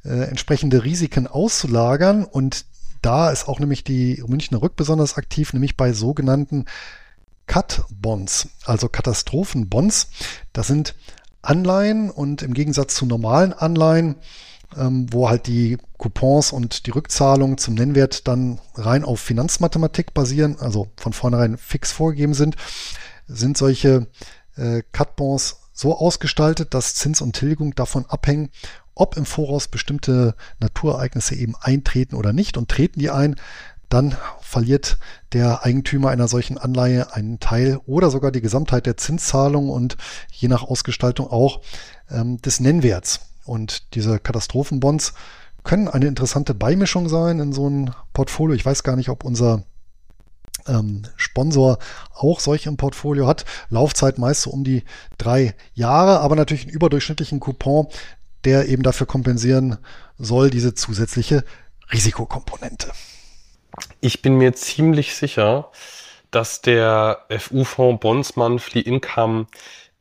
äh, 0.04 0.24
entsprechende 0.24 0.84
Risiken 0.84 1.26
auszulagern. 1.26 2.24
Und 2.24 2.64
da 3.02 3.30
ist 3.30 3.46
auch 3.46 3.60
nämlich 3.60 3.84
die 3.84 4.22
Münchner 4.26 4.62
Rück 4.62 4.76
besonders 4.76 5.16
aktiv, 5.16 5.52
nämlich 5.52 5.76
bei 5.76 5.92
sogenannten 5.92 6.64
Cut-Bonds, 7.46 8.48
also 8.64 8.88
Katastrophenbonds. 8.88 10.08
Das 10.52 10.66
sind 10.66 10.94
Anleihen 11.42 12.10
und 12.10 12.42
im 12.42 12.54
Gegensatz 12.54 12.94
zu 12.94 13.06
normalen 13.06 13.52
Anleihen, 13.52 14.16
wo 14.76 15.28
halt 15.28 15.46
die 15.46 15.78
Coupons 15.96 16.52
und 16.52 16.86
die 16.86 16.90
Rückzahlung 16.90 17.58
zum 17.58 17.74
Nennwert 17.74 18.28
dann 18.28 18.60
rein 18.74 19.04
auf 19.04 19.20
Finanzmathematik 19.20 20.14
basieren, 20.14 20.56
also 20.60 20.88
von 20.96 21.12
vornherein 21.12 21.56
fix 21.56 21.90
vorgegeben 21.90 22.34
sind, 22.34 22.56
sind 23.26 23.56
solche 23.56 24.06
äh, 24.56 24.82
Cut-Bonds 24.92 25.60
so 25.72 25.96
ausgestaltet, 25.96 26.74
dass 26.74 26.94
Zins 26.94 27.20
und 27.20 27.34
Tilgung 27.34 27.74
davon 27.74 28.04
abhängen, 28.06 28.50
ob 28.94 29.16
im 29.16 29.24
Voraus 29.24 29.68
bestimmte 29.68 30.34
Naturereignisse 30.58 31.36
eben 31.36 31.54
eintreten 31.60 32.16
oder 32.16 32.32
nicht. 32.32 32.56
Und 32.56 32.68
treten 32.68 32.98
die 32.98 33.10
ein, 33.10 33.36
dann 33.88 34.16
verliert 34.40 34.98
der 35.32 35.64
Eigentümer 35.64 36.10
einer 36.10 36.28
solchen 36.28 36.58
Anleihe 36.58 37.14
einen 37.14 37.38
Teil 37.38 37.80
oder 37.86 38.10
sogar 38.10 38.32
die 38.32 38.40
Gesamtheit 38.40 38.86
der 38.86 38.96
Zinszahlung 38.96 39.70
und 39.70 39.96
je 40.30 40.48
nach 40.48 40.62
Ausgestaltung 40.62 41.30
auch 41.30 41.60
ähm, 42.10 42.42
des 42.42 42.60
Nennwerts. 42.60 43.20
Und 43.48 43.94
diese 43.94 44.18
Katastrophenbonds 44.18 45.14
können 45.64 45.88
eine 45.88 46.06
interessante 46.06 46.54
Beimischung 46.54 47.08
sein 47.08 47.40
in 47.40 47.52
so 47.52 47.68
ein 47.68 47.94
Portfolio. 48.12 48.54
Ich 48.54 48.64
weiß 48.64 48.82
gar 48.82 48.96
nicht, 48.96 49.08
ob 49.08 49.24
unser 49.24 49.64
ähm, 50.66 51.02
Sponsor 51.16 51.78
auch 52.14 52.40
solche 52.40 52.68
im 52.68 52.76
Portfolio 52.76 53.26
hat. 53.26 53.44
Laufzeit 53.70 54.18
meist 54.18 54.42
so 54.42 54.50
um 54.50 54.64
die 54.64 54.84
drei 55.16 55.54
Jahre, 55.74 56.20
aber 56.20 56.36
natürlich 56.36 56.64
einen 56.64 56.74
überdurchschnittlichen 56.74 57.40
Coupon, 57.40 57.88
der 58.44 58.68
eben 58.68 58.82
dafür 58.82 59.06
kompensieren 59.06 59.78
soll, 60.18 60.50
diese 60.50 60.74
zusätzliche 60.74 61.44
Risikokomponente. 61.92 62.92
Ich 64.00 64.22
bin 64.22 64.36
mir 64.36 64.52
ziemlich 64.54 65.14
sicher, 65.14 65.70
dass 66.30 66.60
der 66.60 67.24
FU-Fonds 67.30 68.00
Bonds 68.00 68.36
Monthly 68.36 68.80
Income 68.80 69.46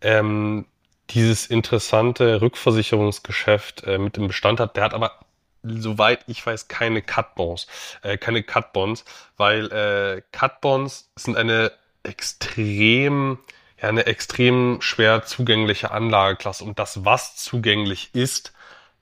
ähm, 0.01 0.65
dieses 1.09 1.47
interessante 1.47 2.41
Rückversicherungsgeschäft 2.41 3.83
äh, 3.83 3.97
mit 3.97 4.17
dem 4.17 4.27
Bestand 4.27 4.59
hat. 4.59 4.75
Der 4.75 4.83
hat 4.83 4.93
aber 4.93 5.19
soweit 5.63 6.23
ich 6.27 6.45
weiß, 6.45 6.67
keine 6.67 7.01
Cut-Bonds, 7.01 7.67
äh, 8.01 8.17
keine 8.17 8.43
Cut-Bonds, 8.43 9.05
weil 9.35 9.71
äh, 9.71 10.21
Cut-Bonds 10.31 11.11
sind 11.15 11.37
eine 11.37 11.71
extrem, 12.03 13.39
ja, 13.81 13.89
eine 13.89 14.05
extrem 14.05 14.81
schwer 14.81 15.23
zugängliche 15.25 15.91
Anlageklasse 15.91 16.63
und 16.63 16.79
das, 16.79 17.05
was 17.05 17.35
zugänglich 17.35 18.09
ist, 18.13 18.53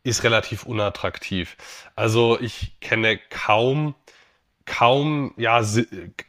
ist 0.04 0.24
relativ 0.24 0.64
unattraktiv. 0.66 1.58
Also 1.96 2.40
ich 2.40 2.80
kenne 2.80 3.20
kaum 3.30 3.96
kaum, 4.66 5.34
ja, 5.38 5.62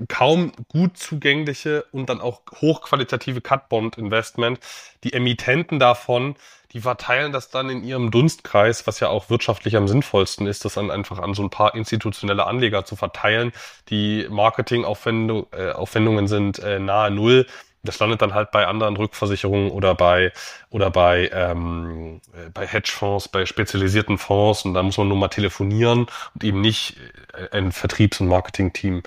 kaum 0.08 0.52
gut 0.68 0.96
zugängliche 0.98 1.84
und 1.92 2.08
dann 2.08 2.20
auch 2.20 2.42
hochqualitative 2.60 3.40
Cut-Bond-Investment. 3.40 4.60
Die 5.04 5.12
Emittenten 5.12 5.78
davon, 5.78 6.36
die 6.72 6.80
verteilen 6.80 7.32
das 7.32 7.48
dann 7.48 7.70
in 7.70 7.84
ihrem 7.84 8.10
Dunstkreis, 8.10 8.86
was 8.86 9.00
ja 9.00 9.08
auch 9.08 9.30
wirtschaftlich 9.30 9.76
am 9.76 9.88
sinnvollsten 9.88 10.46
ist, 10.46 10.64
das 10.64 10.74
dann 10.74 10.90
einfach 10.90 11.18
an 11.18 11.32
so 11.32 11.42
ein 11.42 11.50
paar 11.50 11.74
institutionelle 11.74 12.46
Anleger 12.46 12.84
zu 12.84 12.96
verteilen. 12.96 13.52
Die 13.88 14.26
Marketingaufwendungen 14.28 16.24
äh, 16.24 16.28
sind 16.28 16.58
äh, 16.58 16.78
nahe 16.78 17.10
Null. 17.10 17.46
Das 17.86 17.98
landet 17.98 18.22
dann 18.22 18.34
halt 18.34 18.50
bei 18.50 18.66
anderen 18.66 18.96
Rückversicherungen 18.96 19.70
oder 19.70 19.94
bei 19.94 20.32
oder 20.70 20.90
bei 20.90 21.30
ähm, 21.32 22.20
äh, 22.34 22.50
bei 22.50 22.66
Hedgefonds, 22.66 23.28
bei 23.28 23.46
spezialisierten 23.46 24.18
Fonds 24.18 24.64
und 24.64 24.74
da 24.74 24.82
muss 24.82 24.98
man 24.98 25.08
nur 25.08 25.16
mal 25.16 25.28
telefonieren 25.28 26.06
und 26.34 26.44
eben 26.44 26.60
nicht 26.60 26.96
äh, 27.32 27.56
ein 27.56 27.72
Vertriebs- 27.72 28.20
und 28.20 28.28
Marketingteam 28.28 29.02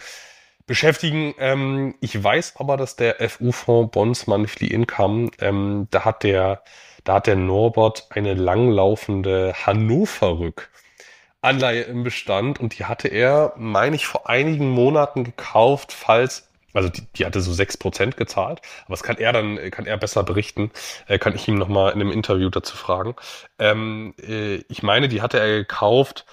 beschäftigen. 0.66 1.36
Ähm, 1.40 1.96
ich 2.02 2.24
weiß 2.24 2.56
aber, 2.58 2.78
dass 2.78 2.96
der 2.96 3.18
FU-Fonds 3.30 3.92
Bonds 3.92 4.28
Monthly 4.28 4.68
Income, 4.68 5.32
ähm, 5.40 5.88
da 5.92 6.06
hat 6.06 6.24
der 6.24 6.64
da 7.04 7.16
hat 7.16 7.28
der 7.28 7.36
Norbert 7.36 8.08
eine 8.12 8.34
langlaufende 8.34 9.54
Hannover 9.66 10.40
Rück. 10.40 10.70
Anleihe 11.42 11.84
im 11.84 12.04
Bestand 12.04 12.60
und 12.60 12.78
die 12.78 12.86
hatte 12.86 13.08
er, 13.08 13.54
meine 13.58 13.96
ich, 13.96 14.06
vor 14.06 14.30
einigen 14.30 14.70
Monaten 14.70 15.24
gekauft, 15.24 15.94
falls 15.94 16.49
also 16.74 16.90
die, 16.90 17.04
die 17.16 17.26
hatte 17.26 17.42
so 17.42 17.54
sechs 17.54 17.78
Prozent 17.78 18.18
gezahlt, 18.18 18.62
aber 18.86 18.94
das 18.94 19.04
kann 19.04 19.18
er 19.18 19.34
dann, 19.34 19.58
kann 19.72 19.86
er 19.86 19.98
besser 19.98 20.24
berichten, 20.24 20.72
äh, 21.08 21.18
kann 21.20 21.36
ich 21.36 21.48
ihm 21.48 21.56
nochmal 21.58 21.94
in 21.94 22.02
einem 22.02 22.12
Interview 22.12 22.50
dazu 22.50 22.78
fragen. 22.78 23.16
Ähm, 23.58 24.14
äh, 24.22 24.56
ich 24.70 24.84
meine, 24.84 25.08
die 25.08 25.22
hatte 25.22 25.40
er 25.40 25.48
gekauft, 25.58 26.26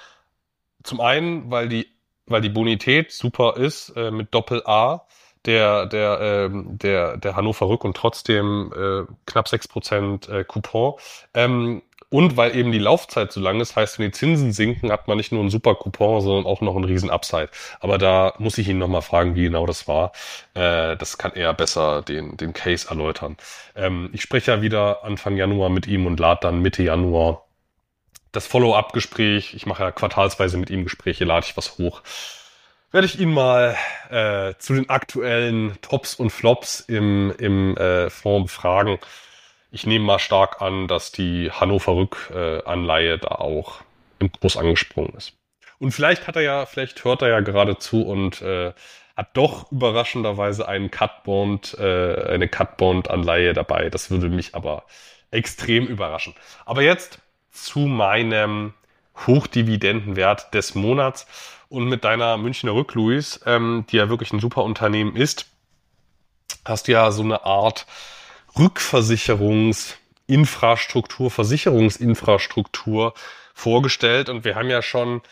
zum 0.83 1.01
einen, 1.01 1.51
weil 1.51 1.69
die, 1.69 1.89
weil 2.27 2.41
die 2.41 2.49
Bonität 2.49 3.13
super 3.13 3.57
ist, 3.57 3.91
äh, 3.97 4.11
mit 4.11 4.35
Doppel 4.35 4.63
A, 4.67 5.07
der, 5.47 5.87
der, 5.87 6.19
ähm, 6.21 6.79
der, 6.79 7.17
der 7.17 7.37
Hannover 7.37 7.69
Rück 7.69 7.85
und 7.85 7.97
trotzdem 7.97 8.73
äh, 8.77 9.13
knapp 9.27 9.49
sechs 9.49 9.69
Prozent 9.69 10.29
äh, 10.29 10.45
Coupon. 10.45 10.95
Ähm, 11.35 11.83
und 12.17 12.39
weil 12.39 12.57
eben 12.57 12.73
die 12.73 12.79
Laufzeit 12.79 13.31
so 13.31 13.41
lang 13.41 13.61
ist, 13.61 13.77
heißt, 13.77 13.99
wenn 13.99 14.07
die 14.07 14.13
Zinsen 14.13 14.51
sinken, 14.51 14.91
hat 14.91 15.07
man 15.07 15.19
nicht 15.19 15.33
nur 15.33 15.43
einen 15.43 15.51
super 15.51 15.75
Coupon, 15.75 16.23
sondern 16.23 16.47
auch 16.47 16.63
noch 16.63 16.75
einen 16.75 16.87
riesen 16.87 17.11
Upside. 17.11 17.51
Aber 17.79 17.99
da 17.99 18.33
muss 18.39 18.57
ich 18.57 18.67
ihn 18.69 18.79
nochmal 18.79 19.03
fragen, 19.03 19.35
wie 19.35 19.43
genau 19.43 19.67
das 19.67 19.87
war. 19.87 20.13
Äh, 20.55 20.97
das 20.97 21.19
kann 21.19 21.33
er 21.35 21.53
besser 21.53 22.01
den, 22.01 22.39
den 22.39 22.55
Case 22.55 22.89
erläutern. 22.89 23.37
Ähm, 23.75 24.09
ich 24.15 24.23
spreche 24.23 24.51
ja 24.51 24.63
wieder 24.63 25.05
Anfang 25.05 25.37
Januar 25.37 25.69
mit 25.69 25.87
ihm 25.87 26.07
und 26.07 26.19
lade 26.19 26.41
dann 26.41 26.63
Mitte 26.63 26.83
Januar 26.83 27.45
das 28.33 28.47
Follow-up-Gespräch. 28.47 29.53
Ich 29.53 29.67
mache 29.67 29.83
ja 29.83 29.91
quartalsweise 29.91 30.57
mit 30.57 30.71
ihm 30.71 30.85
Gespräche, 30.85 31.27
lade 31.27 31.45
ich 31.47 31.59
was 31.59 31.77
hoch. 31.77 32.01
Werde 32.93 33.07
ich 33.07 33.21
ihn 33.21 33.31
mal 33.31 33.77
äh, 34.09 34.55
zu 34.59 34.73
den 34.73 34.89
aktuellen 34.89 35.77
Tops 35.83 36.15
und 36.15 36.31
Flops 36.31 36.81
im, 36.81 37.35
im 37.37 37.77
äh, 37.77 38.09
Fonds 38.09 38.51
befragen 38.51 38.99
ich 39.77 39.87
nehme 39.87 40.07
mal 40.07 40.19
stark 40.19 40.63
an, 40.63 40.89
dass 40.89 41.13
die 41.13 41.51
Hannover 41.51 41.97
Rück-Anleihe 41.97 43.19
da 43.19 43.29
auch 43.29 43.83
im 44.19 44.33
Kurs 44.33 44.57
angesprungen 44.57 45.13
ist. 45.15 45.35
Und 45.79 45.93
vielleicht 45.93 46.27
hat 46.27 46.37
er 46.37 46.43
ja, 46.43 46.65
vielleicht 46.65 47.05
hört 47.05 47.21
er 47.21 47.29
ja 47.29 47.41
gerade 47.41 47.77
zu 47.77 48.01
und 48.01 48.41
äh, 48.41 48.73
hat 49.15 49.37
doch 49.37 49.71
überraschenderweise 49.71 50.67
einen 50.67 50.91
Cutbond, 50.91 51.77
äh, 51.79 52.25
eine 52.27 52.49
Cutbond-Anleihe 52.49 53.53
dabei. 53.53 53.91
Das 53.91 54.11
würde 54.11 54.31
mich 54.31 54.55
aber 54.55 54.85
extrem 55.31 55.87
überraschen. 55.87 56.35
Aber 56.65 56.81
jetzt 56.81 57.19
zu 57.51 57.81
meinem 57.81 58.73
Hochdividendenwert 59.27 60.55
des 60.55 60.75
Monats 60.75 61.27
und 61.69 61.87
mit 61.87 62.03
deiner 62.05 62.39
Münchner 62.39 62.73
Rück, 62.73 62.95
Luis, 62.95 63.43
ähm, 63.45 63.85
die 63.91 63.99
ja 63.99 64.09
wirklich 64.09 64.33
ein 64.33 64.41
super 64.41 64.65
Unternehmen 64.65 65.17
ist, 65.17 65.51
hast 66.65 66.89
du 66.89 66.93
ja 66.93 67.11
so 67.11 67.23
eine 67.23 67.45
Art 67.45 67.85
Rückversicherungsinfrastruktur, 68.59 71.31
Versicherungsinfrastruktur 71.31 73.15
vorgestellt. 73.55 74.29
Und 74.29 74.45
wir 74.45 74.55
haben 74.55 74.71
ja 74.71 74.83
schon 74.83 75.23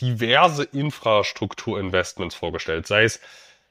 diverse 0.00 0.64
Infrastrukturinvestments 0.64 2.34
vorgestellt, 2.34 2.86
sei 2.86 3.04
es 3.04 3.20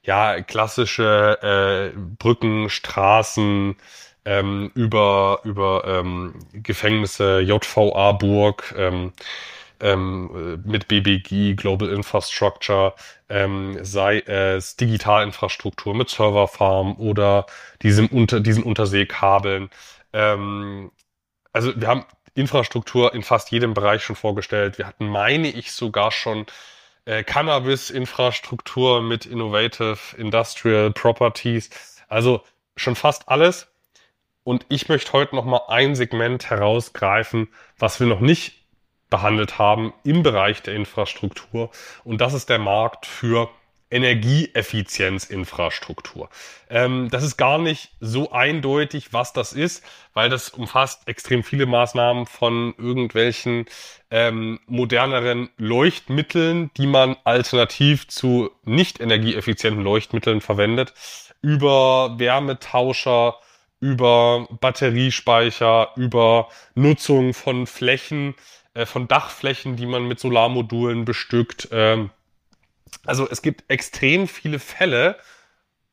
ja 0.02 0.40
klassische 0.42 1.92
äh, 1.94 1.98
Brücken, 2.18 2.70
Straßen, 2.70 3.76
ähm, 4.24 4.70
über 4.74 5.40
über 5.44 5.84
ähm, 5.86 6.34
Gefängnisse, 6.52 7.40
JVA 7.40 8.12
Burg, 8.12 8.74
ähm, 8.76 9.12
ähm, 9.80 10.62
mit 10.64 10.88
BBG, 10.88 11.54
Global 11.54 11.88
Infrastructure, 11.90 12.94
ähm, 13.28 13.78
sei 13.82 14.20
es 14.20 14.76
Digitalinfrastruktur 14.76 15.94
mit 15.94 16.08
Serverfarm 16.08 16.96
oder 16.96 17.46
diesem 17.82 18.08
unter, 18.08 18.40
diesen 18.40 18.62
Unterseekabeln. 18.62 19.70
Ähm, 20.12 20.90
also 21.52 21.72
wir 21.80 21.88
haben 21.88 22.04
Infrastruktur 22.34 23.14
in 23.14 23.22
fast 23.22 23.50
jedem 23.50 23.74
Bereich 23.74 24.02
schon 24.02 24.16
vorgestellt. 24.16 24.78
Wir 24.78 24.86
hatten, 24.86 25.08
meine 25.08 25.48
ich, 25.48 25.72
sogar 25.72 26.12
schon 26.12 26.46
äh, 27.04 27.24
Cannabis-Infrastruktur 27.24 29.02
mit 29.02 29.26
Innovative 29.26 29.98
Industrial 30.16 30.90
Properties. 30.92 31.70
Also 32.08 32.42
schon 32.76 32.94
fast 32.94 33.28
alles. 33.28 33.68
Und 34.44 34.64
ich 34.68 34.88
möchte 34.88 35.12
heute 35.12 35.36
noch 35.36 35.44
mal 35.44 35.62
ein 35.68 35.94
Segment 35.94 36.48
herausgreifen, 36.48 37.48
was 37.78 38.00
wir 38.00 38.06
noch 38.06 38.20
nicht 38.20 38.57
behandelt 39.10 39.58
haben 39.58 39.92
im 40.04 40.22
Bereich 40.22 40.62
der 40.62 40.74
Infrastruktur. 40.74 41.70
Und 42.04 42.20
das 42.20 42.34
ist 42.34 42.48
der 42.48 42.58
Markt 42.58 43.06
für 43.06 43.48
Energieeffizienzinfrastruktur. 43.90 46.28
Ähm, 46.68 47.08
das 47.10 47.24
ist 47.24 47.38
gar 47.38 47.56
nicht 47.58 47.90
so 48.00 48.32
eindeutig, 48.32 49.14
was 49.14 49.32
das 49.32 49.54
ist, 49.54 49.82
weil 50.12 50.28
das 50.28 50.50
umfasst 50.50 51.08
extrem 51.08 51.42
viele 51.42 51.64
Maßnahmen 51.66 52.26
von 52.26 52.74
irgendwelchen 52.76 53.64
ähm, 54.10 54.60
moderneren 54.66 55.48
Leuchtmitteln, 55.56 56.70
die 56.76 56.86
man 56.86 57.16
alternativ 57.24 58.08
zu 58.08 58.50
nicht 58.64 59.00
energieeffizienten 59.00 59.82
Leuchtmitteln 59.82 60.42
verwendet, 60.42 60.92
über 61.40 62.18
Wärmetauscher, 62.18 63.36
über 63.80 64.46
Batteriespeicher, 64.60 65.92
über 65.96 66.48
Nutzung 66.74 67.32
von 67.32 67.66
Flächen, 67.66 68.34
äh, 68.74 68.86
von 68.86 69.08
Dachflächen, 69.08 69.76
die 69.76 69.86
man 69.86 70.06
mit 70.06 70.20
Solarmodulen 70.20 71.04
bestückt. 71.04 71.68
Ähm, 71.72 72.10
also 73.04 73.28
es 73.28 73.42
gibt 73.42 73.64
extrem 73.68 74.28
viele 74.28 74.58
Fälle, 74.58 75.16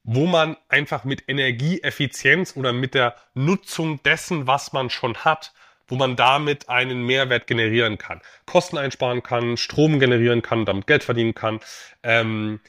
wo 0.03 0.27
man 0.27 0.55
einfach 0.69 1.03
mit 1.03 1.23
Energieeffizienz 1.27 2.55
oder 2.55 2.73
mit 2.73 2.93
der 2.93 3.15
Nutzung 3.33 4.01
dessen, 4.03 4.47
was 4.47 4.71
man 4.71 4.89
schon 4.89 5.15
hat, 5.17 5.53
wo 5.87 5.95
man 5.95 6.15
damit 6.15 6.69
einen 6.69 7.05
Mehrwert 7.05 7.47
generieren 7.47 7.97
kann. 7.97 8.21
Kosten 8.45 8.77
einsparen 8.77 9.23
kann, 9.23 9.57
Strom 9.57 9.99
generieren 9.99 10.41
kann, 10.41 10.65
damit 10.65 10.87
Geld 10.87 11.03
verdienen 11.03 11.33
kann. 11.33 11.59
Ähm, 12.03 12.59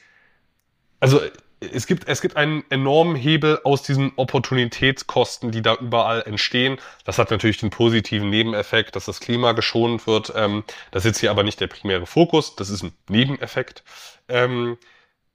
also 0.98 1.20
es 1.60 1.86
gibt, 1.86 2.06
es 2.08 2.20
gibt 2.20 2.36
einen 2.36 2.64
enormen 2.70 3.16
Hebel 3.16 3.60
aus 3.64 3.82
diesen 3.82 4.12
Opportunitätskosten, 4.16 5.52
die 5.52 5.62
da 5.62 5.74
überall 5.74 6.22
entstehen. 6.22 6.78
Das 7.04 7.18
hat 7.18 7.30
natürlich 7.30 7.58
den 7.58 7.70
positiven 7.70 8.28
Nebeneffekt, 8.28 8.94
dass 8.94 9.06
das 9.06 9.20
Klima 9.20 9.52
geschont 9.52 10.06
wird. 10.06 10.32
Ähm, 10.36 10.64
das 10.90 11.04
ist 11.04 11.10
jetzt 11.10 11.20
hier 11.20 11.30
aber 11.30 11.44
nicht 11.44 11.60
der 11.60 11.68
primäre 11.68 12.06
Fokus, 12.06 12.56
das 12.56 12.68
ist 12.68 12.82
ein 12.82 12.92
Nebeneffekt. 13.08 13.84
Ähm, 14.28 14.76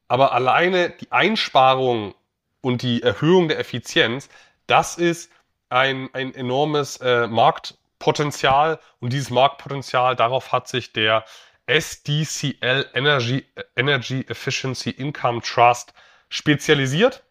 aber 0.07 0.33
alleine 0.33 0.91
die 0.91 1.11
Einsparung 1.11 2.13
und 2.61 2.83
die 2.83 3.01
Erhöhung 3.01 3.47
der 3.47 3.59
Effizienz, 3.59 4.29
das 4.67 4.97
ist 4.97 5.31
ein, 5.69 6.09
ein 6.13 6.35
enormes 6.35 6.97
äh, 6.97 7.27
Markt, 7.27 7.75
Marktpotenzial 8.01 8.79
und 8.99 9.13
dieses 9.13 9.29
Marktpotenzial, 9.29 10.15
darauf 10.15 10.51
hat 10.51 10.67
sich 10.67 10.91
der 10.91 11.23
SDCL 11.67 12.89
Energy, 12.95 13.45
Energy 13.75 14.25
Efficiency 14.27 14.89
Income 14.89 15.41
Trust 15.41 15.93
spezialisiert. 16.31 17.23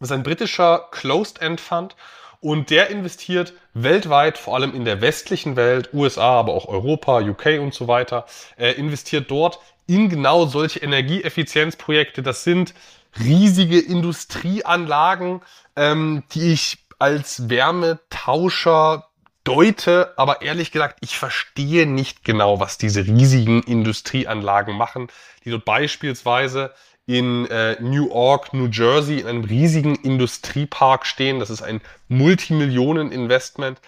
Das 0.00 0.08
ist 0.08 0.12
ein 0.12 0.24
britischer 0.24 0.88
Closed-End 0.90 1.60
Fund 1.60 1.94
und 2.40 2.70
der 2.70 2.90
investiert 2.90 3.52
weltweit, 3.72 4.36
vor 4.36 4.56
allem 4.56 4.74
in 4.74 4.84
der 4.84 5.00
westlichen 5.00 5.54
Welt, 5.54 5.90
USA, 5.92 6.40
aber 6.40 6.54
auch 6.54 6.66
Europa, 6.66 7.20
UK 7.20 7.60
und 7.60 7.72
so 7.72 7.86
weiter, 7.86 8.26
äh, 8.56 8.72
investiert 8.72 9.30
dort 9.30 9.60
in 9.86 10.08
genau 10.08 10.46
solche 10.46 10.80
Energieeffizienzprojekte. 10.80 12.22
Das 12.22 12.42
sind 12.42 12.74
riesige 13.20 13.78
Industrieanlagen, 13.78 15.42
ähm, 15.76 16.24
die 16.32 16.52
ich 16.52 16.78
als 16.98 17.48
Wärmetauscher 17.48 19.08
deute, 19.44 20.14
aber 20.16 20.42
ehrlich 20.42 20.72
gesagt, 20.72 20.98
ich 21.00 21.18
verstehe 21.18 21.86
nicht 21.86 22.24
genau, 22.24 22.60
was 22.60 22.78
diese 22.78 23.06
riesigen 23.06 23.62
Industrieanlagen 23.62 24.76
machen, 24.76 25.08
die 25.44 25.50
dort 25.50 25.64
beispielsweise 25.64 26.72
in 27.12 27.46
äh, 27.50 27.76
New 27.80 28.08
York, 28.08 28.54
New 28.54 28.68
Jersey 28.68 29.20
in 29.20 29.26
einem 29.26 29.44
riesigen 29.44 29.96
Industriepark 29.96 31.04
stehen. 31.04 31.40
Das 31.40 31.50
ist 31.50 31.60
ein 31.60 31.82
Multimillionen-Investment. 32.08 33.80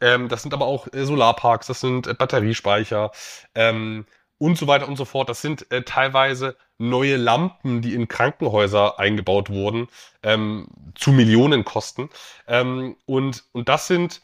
Ähm, 0.00 0.28
das 0.28 0.42
sind 0.42 0.52
aber 0.52 0.66
auch 0.66 0.88
äh, 0.92 1.04
Solarparks, 1.04 1.68
das 1.68 1.80
sind 1.80 2.08
äh, 2.08 2.14
Batteriespeicher 2.14 3.12
ähm, 3.54 4.04
und 4.38 4.58
so 4.58 4.66
weiter 4.66 4.88
und 4.88 4.96
so 4.96 5.04
fort. 5.04 5.28
Das 5.28 5.40
sind 5.40 5.70
äh, 5.70 5.82
teilweise 5.82 6.56
neue 6.78 7.16
Lampen, 7.16 7.82
die 7.82 7.94
in 7.94 8.08
Krankenhäuser 8.08 8.98
eingebaut 8.98 9.48
wurden, 9.48 9.86
ähm, 10.24 10.66
zu 10.96 11.12
Millionen 11.12 11.64
kosten. 11.64 12.10
Ähm, 12.48 12.96
und, 13.06 13.44
und 13.52 13.68
das 13.68 13.86
sind 13.86 14.20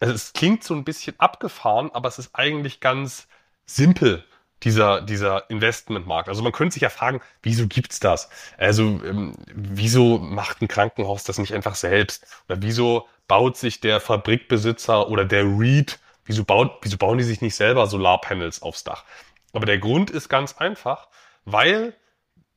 also 0.00 0.14
es 0.14 0.32
klingt 0.32 0.64
so 0.64 0.74
ein 0.74 0.84
bisschen 0.84 1.14
abgefahren, 1.18 1.90
aber 1.92 2.08
es 2.08 2.18
ist 2.18 2.30
eigentlich 2.34 2.80
ganz 2.80 3.28
simpel, 3.66 4.24
dieser, 4.62 5.00
dieser 5.00 5.48
Investmentmarkt. 5.50 6.28
Also 6.28 6.42
man 6.42 6.52
könnte 6.52 6.74
sich 6.74 6.82
ja 6.82 6.90
fragen, 6.90 7.20
wieso 7.42 7.66
gibt's 7.66 8.00
das? 8.00 8.28
Also 8.58 8.82
ähm, 8.82 9.34
wieso 9.54 10.18
macht 10.18 10.60
ein 10.60 10.68
Krankenhaus 10.68 11.24
das 11.24 11.38
nicht 11.38 11.54
einfach 11.54 11.74
selbst? 11.74 12.26
Oder 12.48 12.62
wieso 12.62 13.08
baut 13.28 13.56
sich 13.56 13.80
der 13.80 14.00
Fabrikbesitzer 14.00 15.08
oder 15.08 15.24
der 15.24 15.44
REIT, 15.44 15.98
wieso, 16.24 16.44
baut, 16.44 16.78
wieso 16.82 16.98
bauen 16.98 17.18
die 17.18 17.24
sich 17.24 17.40
nicht 17.40 17.56
selber 17.56 17.86
Solarpanels 17.86 18.62
aufs 18.62 18.84
Dach? 18.84 19.04
Aber 19.52 19.66
der 19.66 19.78
Grund 19.78 20.10
ist 20.10 20.28
ganz 20.28 20.56
einfach, 20.58 21.08
weil 21.44 21.94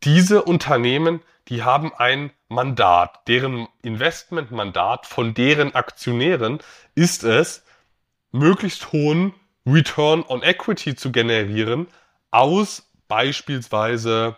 diese 0.04 0.44
Unternehmen, 0.44 1.22
die 1.48 1.64
haben 1.64 1.94
ein 1.94 2.32
Mandat, 2.50 3.28
deren 3.28 3.68
Investmentmandat 3.82 5.08
von 5.08 5.34
deren 5.34 5.74
Aktionären 5.76 6.60
ist 6.96 7.24
es, 7.24 7.64
möglichst 8.32 8.92
hohen 8.92 9.34
Return 9.66 10.24
on 10.28 10.44
Equity 10.44 10.96
zu 10.96 11.12
generieren 11.12 11.88
aus 12.32 12.90
beispielsweise, 13.08 14.36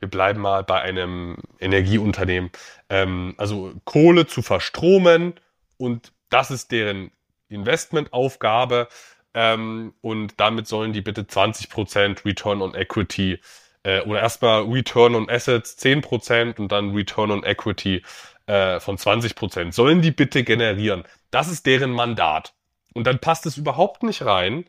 wir 0.00 0.08
bleiben 0.08 0.40
mal 0.40 0.64
bei 0.64 0.80
einem 0.80 1.38
Energieunternehmen, 1.60 2.50
ähm, 2.88 3.34
also 3.38 3.72
Kohle 3.84 4.26
zu 4.26 4.42
verstromen 4.42 5.34
und 5.78 6.12
das 6.28 6.50
ist 6.50 6.72
deren 6.72 7.12
Investmentaufgabe 7.48 8.88
ähm, 9.34 9.94
und 10.00 10.34
damit 10.38 10.66
sollen 10.66 10.92
die 10.92 11.02
bitte 11.02 11.22
20% 11.22 12.24
Return 12.24 12.62
on 12.62 12.74
Equity 12.74 13.38
äh, 13.84 14.00
oder 14.00 14.20
erstmal 14.20 14.62
Return 14.62 15.14
on 15.14 15.30
Assets 15.30 15.78
10% 15.78 16.58
und 16.58 16.72
dann 16.72 16.94
Return 16.94 17.30
on 17.30 17.44
Equity 17.44 18.02
äh, 18.46 18.80
von 18.80 18.96
20%. 18.96 19.72
Sollen 19.72 20.02
die 20.02 20.10
bitte 20.10 20.42
generieren. 20.42 21.04
Das 21.30 21.48
ist 21.48 21.66
deren 21.66 21.92
Mandat. 21.92 22.54
Und 22.96 23.06
dann 23.06 23.18
passt 23.18 23.44
es 23.44 23.58
überhaupt 23.58 24.02
nicht 24.04 24.24
rein, 24.24 24.64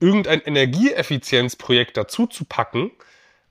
irgendein 0.00 0.40
Energieeffizienzprojekt 0.40 1.96
dazu 1.96 2.26
zu 2.26 2.44
packen, 2.44 2.90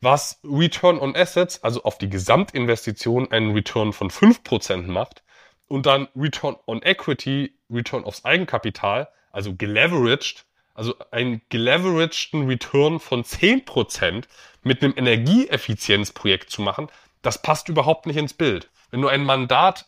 was 0.01 0.41
Return 0.43 0.99
on 0.99 1.15
Assets, 1.15 1.63
also 1.63 1.83
auf 1.83 1.97
die 1.97 2.09
Gesamtinvestition 2.09 3.31
einen 3.31 3.53
Return 3.53 3.93
von 3.93 4.09
5% 4.09 4.87
macht 4.87 5.23
und 5.69 5.85
dann 5.85 6.09
Return 6.13 6.57
on 6.67 6.81
Equity, 6.81 7.57
Return 7.69 8.03
aufs 8.03 8.25
Eigenkapital, 8.25 9.07
also 9.31 9.55
geleveraged, 9.55 10.43
also 10.73 10.95
einen 11.11 11.41
geleveragten 11.47 12.45
Return 12.45 12.99
von 12.99 13.23
10% 13.23 14.25
mit 14.63 14.83
einem 14.83 14.93
Energieeffizienzprojekt 14.97 16.49
zu 16.49 16.61
machen, 16.61 16.89
das 17.21 17.41
passt 17.41 17.69
überhaupt 17.69 18.07
nicht 18.07 18.17
ins 18.17 18.33
Bild. 18.33 18.69
Wenn 18.91 19.01
du 19.01 19.07
ein 19.07 19.23
Mandat 19.23 19.85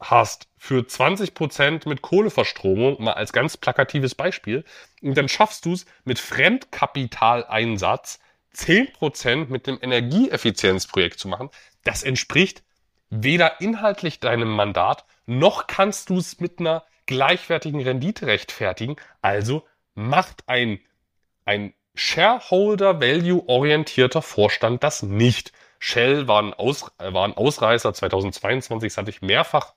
hast 0.00 0.48
für 0.56 0.82
20% 0.82 1.88
mit 1.88 2.02
Kohleverstromung, 2.02 3.02
mal 3.02 3.14
als 3.14 3.32
ganz 3.32 3.56
plakatives 3.56 4.14
Beispiel, 4.14 4.64
und 5.02 5.16
dann 5.16 5.28
schaffst 5.28 5.64
du 5.64 5.72
es 5.72 5.86
mit 6.04 6.18
Fremdkapitaleinsatz 6.18 8.20
10% 8.54 9.48
mit 9.48 9.66
dem 9.66 9.78
Energieeffizienzprojekt 9.80 11.18
zu 11.18 11.28
machen, 11.28 11.48
das 11.84 12.02
entspricht 12.02 12.62
weder 13.10 13.60
inhaltlich 13.60 14.20
deinem 14.20 14.48
Mandat, 14.48 15.04
noch 15.26 15.66
kannst 15.66 16.08
du 16.10 16.18
es 16.18 16.38
mit 16.40 16.60
einer 16.60 16.84
gleichwertigen 17.06 17.82
Rendite 17.82 18.26
rechtfertigen. 18.26 18.96
Also 19.22 19.64
macht 19.94 20.46
ein, 20.48 20.80
ein 21.44 21.72
Shareholder-Value-orientierter 21.94 24.22
Vorstand 24.22 24.82
das 24.82 25.02
nicht. 25.02 25.52
Shell 25.78 26.26
war 26.26 26.42
ein, 26.42 26.54
Aus, 26.54 26.90
war 26.98 27.24
ein 27.24 27.36
Ausreißer 27.36 27.94
2022, 27.94 28.92
das 28.92 28.98
hatte 28.98 29.10
ich 29.10 29.22
mehrfach 29.22 29.75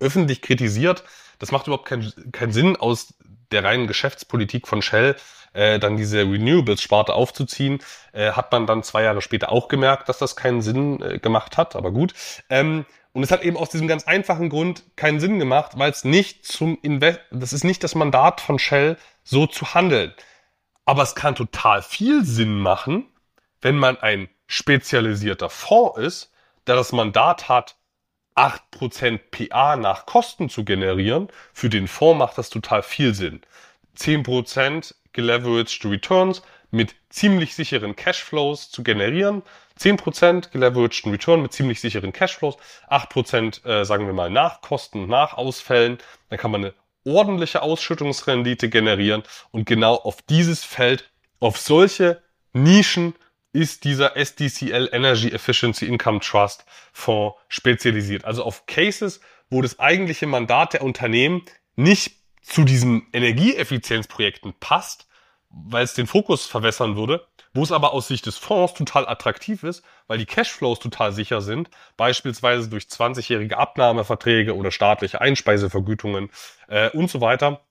öffentlich 0.00 0.42
kritisiert. 0.42 1.04
Das 1.38 1.52
macht 1.52 1.66
überhaupt 1.66 1.88
keinen 1.88 2.12
keinen 2.32 2.52
Sinn, 2.52 2.76
aus 2.76 3.14
der 3.50 3.64
reinen 3.64 3.86
Geschäftspolitik 3.86 4.66
von 4.66 4.82
Shell 4.82 5.16
äh, 5.52 5.78
dann 5.78 5.96
diese 5.96 6.20
Renewables-Sparte 6.20 7.14
aufzuziehen. 7.14 7.80
Äh, 8.12 8.32
hat 8.32 8.52
man 8.52 8.66
dann 8.66 8.82
zwei 8.82 9.02
Jahre 9.02 9.22
später 9.22 9.50
auch 9.50 9.68
gemerkt, 9.68 10.08
dass 10.08 10.18
das 10.18 10.36
keinen 10.36 10.62
Sinn 10.62 11.00
äh, 11.00 11.18
gemacht 11.18 11.56
hat, 11.56 11.76
aber 11.76 11.90
gut. 11.90 12.14
Ähm, 12.50 12.84
und 13.12 13.22
es 13.22 13.30
hat 13.30 13.42
eben 13.42 13.56
aus 13.56 13.70
diesem 13.70 13.88
ganz 13.88 14.04
einfachen 14.04 14.50
Grund 14.50 14.84
keinen 14.96 15.20
Sinn 15.20 15.38
gemacht, 15.38 15.72
weil 15.76 15.90
es 15.90 16.04
nicht 16.04 16.44
zum 16.44 16.78
Invest, 16.82 17.20
das 17.30 17.54
ist 17.54 17.64
nicht 17.64 17.82
das 17.82 17.94
Mandat 17.94 18.42
von 18.42 18.58
Shell, 18.58 18.98
so 19.24 19.46
zu 19.46 19.72
handeln. 19.72 20.12
Aber 20.84 21.02
es 21.02 21.14
kann 21.14 21.34
total 21.34 21.80
viel 21.80 22.24
Sinn 22.24 22.58
machen, 22.58 23.08
wenn 23.62 23.78
man 23.78 23.96
ein 23.96 24.28
spezialisierter 24.46 25.48
Fonds 25.48 25.98
ist, 25.98 26.32
der 26.66 26.76
das 26.76 26.92
Mandat 26.92 27.48
hat, 27.48 27.76
8% 28.36 29.18
PA 29.30 29.76
nach 29.76 30.06
Kosten 30.06 30.48
zu 30.48 30.64
generieren, 30.64 31.28
für 31.52 31.68
den 31.68 31.88
Fonds 31.88 32.18
macht 32.18 32.38
das 32.38 32.50
total 32.50 32.82
viel 32.82 33.14
Sinn. 33.14 33.40
10% 33.96 34.94
geleveraged 35.12 35.84
Returns 35.86 36.42
mit 36.70 36.94
ziemlich 37.08 37.54
sicheren 37.54 37.96
Cashflows 37.96 38.70
zu 38.70 38.82
generieren. 38.82 39.42
10% 39.80 40.50
geleveraged 40.50 41.06
Return 41.06 41.42
mit 41.42 41.52
ziemlich 41.52 41.80
sicheren 41.80 42.12
Cashflows. 42.12 42.56
8% 42.90 43.64
äh, 43.66 43.84
sagen 43.84 44.06
wir 44.06 44.12
mal 44.12 44.30
nach 44.30 44.60
Kosten, 44.60 45.06
nach 45.06 45.34
Ausfällen. 45.34 45.98
Dann 46.28 46.38
kann 46.38 46.50
man 46.50 46.64
eine 46.64 46.74
ordentliche 47.04 47.62
Ausschüttungsrendite 47.62 48.68
generieren. 48.68 49.22
Und 49.50 49.64
genau 49.64 49.94
auf 49.94 50.20
dieses 50.22 50.64
Feld, 50.64 51.10
auf 51.40 51.58
solche 51.58 52.22
Nischen 52.52 53.14
ist 53.56 53.84
dieser 53.84 54.16
SDCL 54.16 54.90
Energy 54.92 55.30
Efficiency 55.30 55.86
Income 55.86 56.20
Trust 56.20 56.66
Fonds 56.92 57.36
spezialisiert. 57.48 58.26
Also 58.26 58.44
auf 58.44 58.66
Cases, 58.66 59.20
wo 59.48 59.62
das 59.62 59.78
eigentliche 59.78 60.26
Mandat 60.26 60.74
der 60.74 60.82
Unternehmen 60.82 61.42
nicht 61.74 62.16
zu 62.42 62.64
diesen 62.64 63.06
Energieeffizienzprojekten 63.12 64.54
passt, 64.60 65.08
weil 65.48 65.84
es 65.84 65.94
den 65.94 66.06
Fokus 66.06 66.44
verwässern 66.44 66.96
würde, 66.96 67.26
wo 67.54 67.62
es 67.62 67.72
aber 67.72 67.94
aus 67.94 68.08
Sicht 68.08 68.26
des 68.26 68.36
Fonds 68.36 68.74
total 68.74 69.08
attraktiv 69.08 69.62
ist, 69.62 69.82
weil 70.06 70.18
die 70.18 70.26
Cashflows 70.26 70.78
total 70.78 71.12
sicher 71.12 71.40
sind, 71.40 71.70
beispielsweise 71.96 72.68
durch 72.68 72.84
20-jährige 72.84 73.56
Abnahmeverträge 73.56 74.54
oder 74.54 74.70
staatliche 74.70 75.22
Einspeisevergütungen 75.22 76.30
äh, 76.68 76.90
und 76.90 77.10
so 77.10 77.22
weiter. 77.22 77.62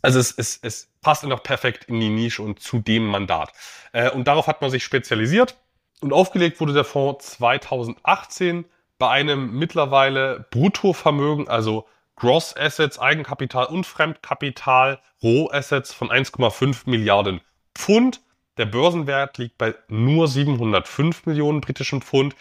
Also 0.00 0.18
es, 0.18 0.32
es, 0.32 0.58
es 0.62 0.88
passt 1.06 1.22
einfach 1.22 1.44
perfekt 1.44 1.84
in 1.84 2.00
die 2.00 2.08
Nische 2.08 2.42
und 2.42 2.58
zu 2.58 2.80
dem 2.80 3.06
Mandat. 3.06 3.52
Äh, 3.92 4.10
und 4.10 4.26
darauf 4.26 4.48
hat 4.48 4.60
man 4.60 4.72
sich 4.72 4.82
spezialisiert. 4.82 5.56
Und 6.00 6.12
aufgelegt 6.12 6.60
wurde 6.60 6.72
der 6.72 6.82
Fonds 6.82 7.30
2018 7.30 8.64
bei 8.98 9.08
einem 9.08 9.56
mittlerweile 9.56 10.46
Bruttovermögen, 10.50 11.46
also 11.46 11.86
Gross 12.16 12.56
Assets, 12.56 12.98
Eigenkapital 12.98 13.66
und 13.66 13.86
Fremdkapital, 13.86 14.98
Rohassets 15.22 15.94
von 15.94 16.10
1,5 16.10 16.90
Milliarden 16.90 17.40
Pfund. 17.76 18.20
Der 18.58 18.66
Börsenwert 18.66 19.38
liegt 19.38 19.58
bei 19.58 19.76
nur 19.86 20.26
705 20.26 21.24
Millionen 21.26 21.60
britischen 21.60 22.02
Pfund. 22.02 22.34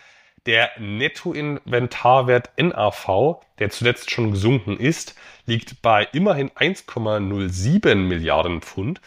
Der 0.46 0.72
Nettoinventarwert 0.78 2.52
NAV, 2.58 3.42
der 3.58 3.72
zuletzt 3.72 4.12
schon 4.12 4.32
gesunken 4.32 4.78
ist, 4.78 5.16
liegt 5.46 5.82
bei 5.82 6.08
immerhin 6.14 6.52
1,07 6.52 7.96
Milliarden 7.96 8.62
Pfund. 8.62 9.02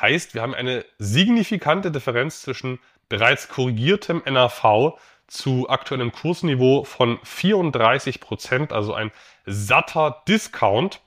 Heißt, 0.00 0.34
wir 0.34 0.42
haben 0.42 0.54
eine 0.54 0.84
signifikante 0.98 1.92
Differenz 1.92 2.42
zwischen 2.42 2.80
bereits 3.08 3.48
korrigiertem 3.48 4.22
NAV 4.24 4.98
zu 5.28 5.68
aktuellem 5.68 6.10
Kursniveau 6.10 6.82
von 6.82 7.20
34 7.22 8.18
Prozent, 8.20 8.72
also 8.72 8.92
ein 8.94 9.12
satter 9.46 10.24
Discount. 10.26 11.00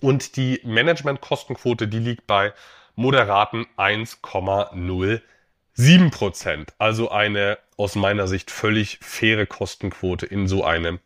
Und 0.00 0.36
die 0.36 0.60
Managementkostenquote, 0.64 1.88
die 1.88 1.98
liegt 1.98 2.26
bei 2.26 2.52
moderaten 2.94 3.64
1,07 3.78 6.10
Prozent. 6.10 6.74
Also 6.78 7.10
eine 7.10 7.56
aus 7.78 7.94
meiner 7.94 8.26
Sicht 8.26 8.50
völlig 8.50 8.98
faire 9.00 9.46
Kostenquote 9.46 10.26
in 10.26 10.46
so 10.48 10.64
einem 10.64 10.98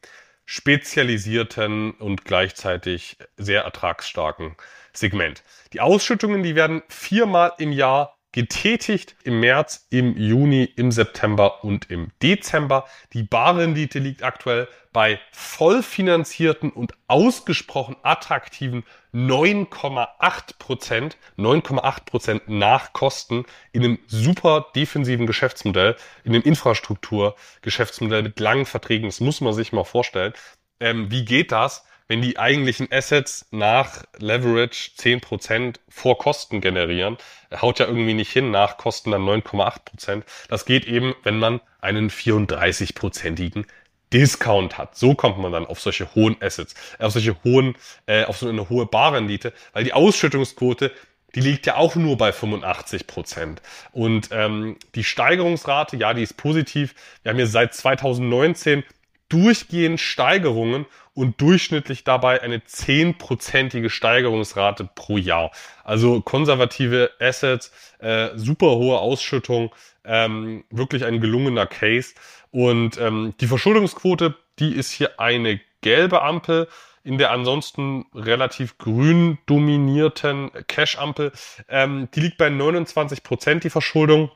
spezialisierten 0.44 1.92
und 1.92 2.24
gleichzeitig 2.24 3.16
sehr 3.36 3.62
ertragsstarken 3.62 4.56
Segment. 4.92 5.44
Die 5.72 5.80
Ausschüttungen, 5.80 6.42
die 6.42 6.56
werden 6.56 6.82
viermal 6.88 7.52
im 7.58 7.72
Jahr 7.72 8.18
getätigt 8.32 9.14
im 9.24 9.40
März, 9.40 9.86
im 9.90 10.16
Juni, 10.16 10.64
im 10.64 10.90
September 10.90 11.62
und 11.64 11.90
im 11.90 12.08
Dezember. 12.22 12.86
Die 13.12 13.22
Barrendite 13.22 13.98
liegt 13.98 14.22
aktuell 14.22 14.68
bei 14.92 15.20
vollfinanzierten 15.32 16.70
und 16.70 16.94
ausgesprochen 17.08 17.96
attraktiven 18.02 18.84
9,8 19.14 20.58
Prozent, 20.58 21.16
9,8 21.36 22.04
Prozent 22.04 22.42
nach 22.48 22.92
Kosten 22.92 23.44
in 23.72 23.84
einem 23.84 23.98
super 24.06 24.66
defensiven 24.74 25.26
Geschäftsmodell, 25.26 25.96
in 26.24 26.34
einem 26.34 26.42
Infrastrukturgeschäftsmodell 26.42 28.22
mit 28.22 28.40
langen 28.40 28.66
Verträgen. 28.66 29.08
Das 29.08 29.20
muss 29.20 29.40
man 29.42 29.52
sich 29.52 29.72
mal 29.72 29.84
vorstellen. 29.84 30.32
Ähm, 30.80 31.10
wie 31.10 31.24
geht 31.24 31.52
das? 31.52 31.84
Wenn 32.12 32.20
die 32.20 32.38
eigentlichen 32.38 32.88
Assets 32.92 33.46
nach 33.52 34.04
Leverage 34.18 34.90
10% 34.98 35.76
vor 35.88 36.18
Kosten 36.18 36.60
generieren, 36.60 37.16
haut 37.58 37.78
ja 37.78 37.86
irgendwie 37.86 38.12
nicht 38.12 38.30
hin, 38.30 38.50
nach 38.50 38.76
Kosten 38.76 39.12
dann 39.12 39.22
9,8%. 39.22 40.22
Das 40.48 40.66
geht 40.66 40.84
eben, 40.84 41.14
wenn 41.22 41.38
man 41.38 41.62
einen 41.80 42.10
34-prozentigen 42.10 43.64
Discount 44.12 44.76
hat. 44.76 44.94
So 44.94 45.14
kommt 45.14 45.38
man 45.38 45.52
dann 45.52 45.64
auf 45.64 45.80
solche 45.80 46.14
hohen 46.14 46.36
Assets, 46.42 46.74
auf 46.98 47.14
solche 47.14 47.42
hohen, 47.44 47.76
äh, 48.04 48.26
auf 48.26 48.36
so 48.36 48.46
eine 48.46 48.68
hohe 48.68 48.84
Barrendite, 48.84 49.54
weil 49.72 49.84
die 49.84 49.94
Ausschüttungsquote, 49.94 50.92
die 51.34 51.40
liegt 51.40 51.64
ja 51.64 51.76
auch 51.76 51.94
nur 51.94 52.18
bei 52.18 52.30
85 52.30 53.06
Prozent. 53.06 53.62
Und 53.92 54.28
ähm, 54.32 54.76
die 54.94 55.04
Steigerungsrate, 55.04 55.96
ja, 55.96 56.12
die 56.12 56.24
ist 56.24 56.36
positiv. 56.36 56.94
Wir 57.22 57.30
haben 57.30 57.38
hier 57.38 57.46
seit 57.46 57.72
2019 57.72 58.84
durchgehend 59.32 59.98
Steigerungen 59.98 60.84
und 61.14 61.40
durchschnittlich 61.40 62.04
dabei 62.04 62.42
eine 62.42 62.64
zehnprozentige 62.64 63.88
Steigerungsrate 63.88 64.88
pro 64.94 65.16
Jahr. 65.16 65.50
Also 65.84 66.20
konservative 66.20 67.10
Assets, 67.18 67.72
äh, 67.98 68.30
super 68.34 68.72
hohe 68.76 68.98
Ausschüttung, 68.98 69.74
ähm, 70.04 70.64
wirklich 70.70 71.04
ein 71.04 71.20
gelungener 71.20 71.66
Case. 71.66 72.14
Und 72.50 72.98
ähm, 72.98 73.34
die 73.40 73.46
Verschuldungsquote, 73.46 74.36
die 74.58 74.74
ist 74.74 74.92
hier 74.92 75.18
eine 75.18 75.60
gelbe 75.80 76.22
Ampel 76.22 76.68
in 77.02 77.16
der 77.18 77.30
ansonsten 77.30 78.04
relativ 78.14 78.76
grün 78.78 79.38
dominierten 79.46 80.50
Cash-Ampel. 80.68 81.32
Ähm, 81.68 82.08
die 82.14 82.20
liegt 82.20 82.36
bei 82.36 82.50
29 82.50 83.22
Prozent, 83.22 83.64
die 83.64 83.70
Verschuldung. 83.70 84.30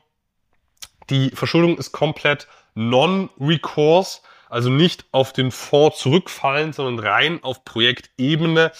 Die 1.09 1.29
Verschuldung 1.29 1.77
ist 1.77 1.91
komplett 1.91 2.47
non-recourse 2.75 4.21
also 4.49 4.69
nicht 4.69 5.05
auf 5.11 5.33
den 5.33 5.51
Fonds 5.51 5.99
zurückfallen, 5.99 6.73
sondern 6.73 7.05
rein 7.05 7.43
auf 7.43 7.65
Projektebene. 7.65 8.71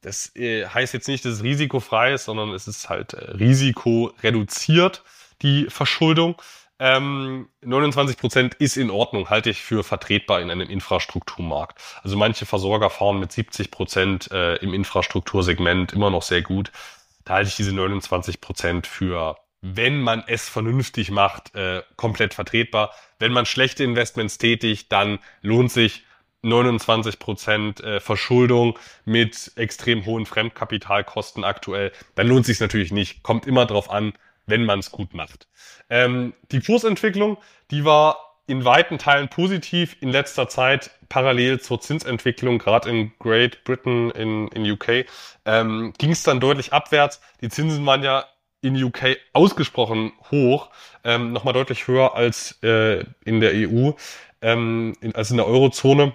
Das 0.00 0.34
äh, 0.36 0.66
heißt 0.66 0.94
jetzt 0.94 1.08
nicht, 1.08 1.24
dass 1.24 1.34
es 1.34 1.42
risikofrei 1.42 2.14
ist, 2.14 2.24
sondern 2.24 2.52
es 2.52 2.66
ist 2.66 2.88
halt 2.88 3.14
äh, 3.14 3.30
risikoreduziert, 3.32 5.02
die 5.42 5.66
Verschuldung. 5.68 6.40
Ähm, 6.78 7.48
29 7.60 8.16
Prozent 8.16 8.54
ist 8.54 8.76
in 8.76 8.90
Ordnung, 8.90 9.30
halte 9.30 9.50
ich 9.50 9.62
für 9.62 9.84
vertretbar 9.84 10.40
in 10.40 10.50
einem 10.50 10.68
Infrastrukturmarkt. 10.68 11.80
Also 12.02 12.16
manche 12.16 12.44
Versorger 12.44 12.90
fahren 12.90 13.20
mit 13.20 13.30
70 13.30 13.70
Prozent 13.70 14.30
äh, 14.32 14.56
im 14.56 14.74
Infrastruktursegment 14.74 15.92
immer 15.92 16.10
noch 16.10 16.22
sehr 16.22 16.42
gut. 16.42 16.72
Da 17.24 17.34
halte 17.34 17.50
ich 17.50 17.56
diese 17.56 17.72
29 17.72 18.40
Prozent 18.40 18.88
für 18.88 19.36
wenn 19.62 20.00
man 20.00 20.24
es 20.26 20.48
vernünftig 20.48 21.10
macht, 21.10 21.54
äh, 21.54 21.82
komplett 21.96 22.34
vertretbar. 22.34 22.92
Wenn 23.18 23.32
man 23.32 23.46
schlechte 23.46 23.84
Investments 23.84 24.36
tätigt, 24.36 24.90
dann 24.92 25.20
lohnt 25.40 25.70
sich 25.70 26.04
29 26.42 27.20
Prozent 27.20 27.80
äh, 27.80 28.00
Verschuldung 28.00 28.76
mit 29.04 29.52
extrem 29.54 30.04
hohen 30.04 30.26
Fremdkapitalkosten 30.26 31.44
aktuell. 31.44 31.92
Dann 32.16 32.26
lohnt 32.26 32.44
sich 32.44 32.58
natürlich 32.58 32.92
nicht. 32.92 33.22
Kommt 33.22 33.46
immer 33.46 33.64
drauf 33.64 33.90
an, 33.90 34.12
wenn 34.46 34.64
man 34.64 34.80
es 34.80 34.90
gut 34.90 35.14
macht. 35.14 35.46
Ähm, 35.88 36.34
die 36.50 36.60
Kursentwicklung, 36.60 37.38
die 37.70 37.84
war 37.84 38.18
in 38.48 38.64
weiten 38.64 38.98
Teilen 38.98 39.28
positiv 39.28 39.96
in 40.00 40.08
letzter 40.08 40.48
Zeit 40.48 40.90
parallel 41.08 41.60
zur 41.60 41.80
Zinsentwicklung, 41.80 42.58
gerade 42.58 42.90
in 42.90 43.12
Great 43.20 43.62
Britain, 43.62 44.10
in, 44.10 44.48
in 44.48 44.68
UK, 44.68 45.06
ähm, 45.44 45.92
ging 45.96 46.10
es 46.10 46.24
dann 46.24 46.40
deutlich 46.40 46.72
abwärts. 46.72 47.20
Die 47.40 47.48
Zinsen 47.48 47.86
waren 47.86 48.02
ja 48.02 48.24
in 48.62 48.82
UK 48.82 49.16
ausgesprochen 49.32 50.12
hoch, 50.30 50.70
ähm, 51.04 51.32
nochmal 51.32 51.52
deutlich 51.52 51.86
höher 51.86 52.14
als 52.14 52.58
äh, 52.62 53.04
in 53.24 53.40
der 53.40 53.52
EU, 53.54 53.90
ähm, 54.40 54.94
in, 55.00 55.14
als 55.14 55.30
in 55.30 55.36
der 55.36 55.46
Eurozone. 55.46 56.14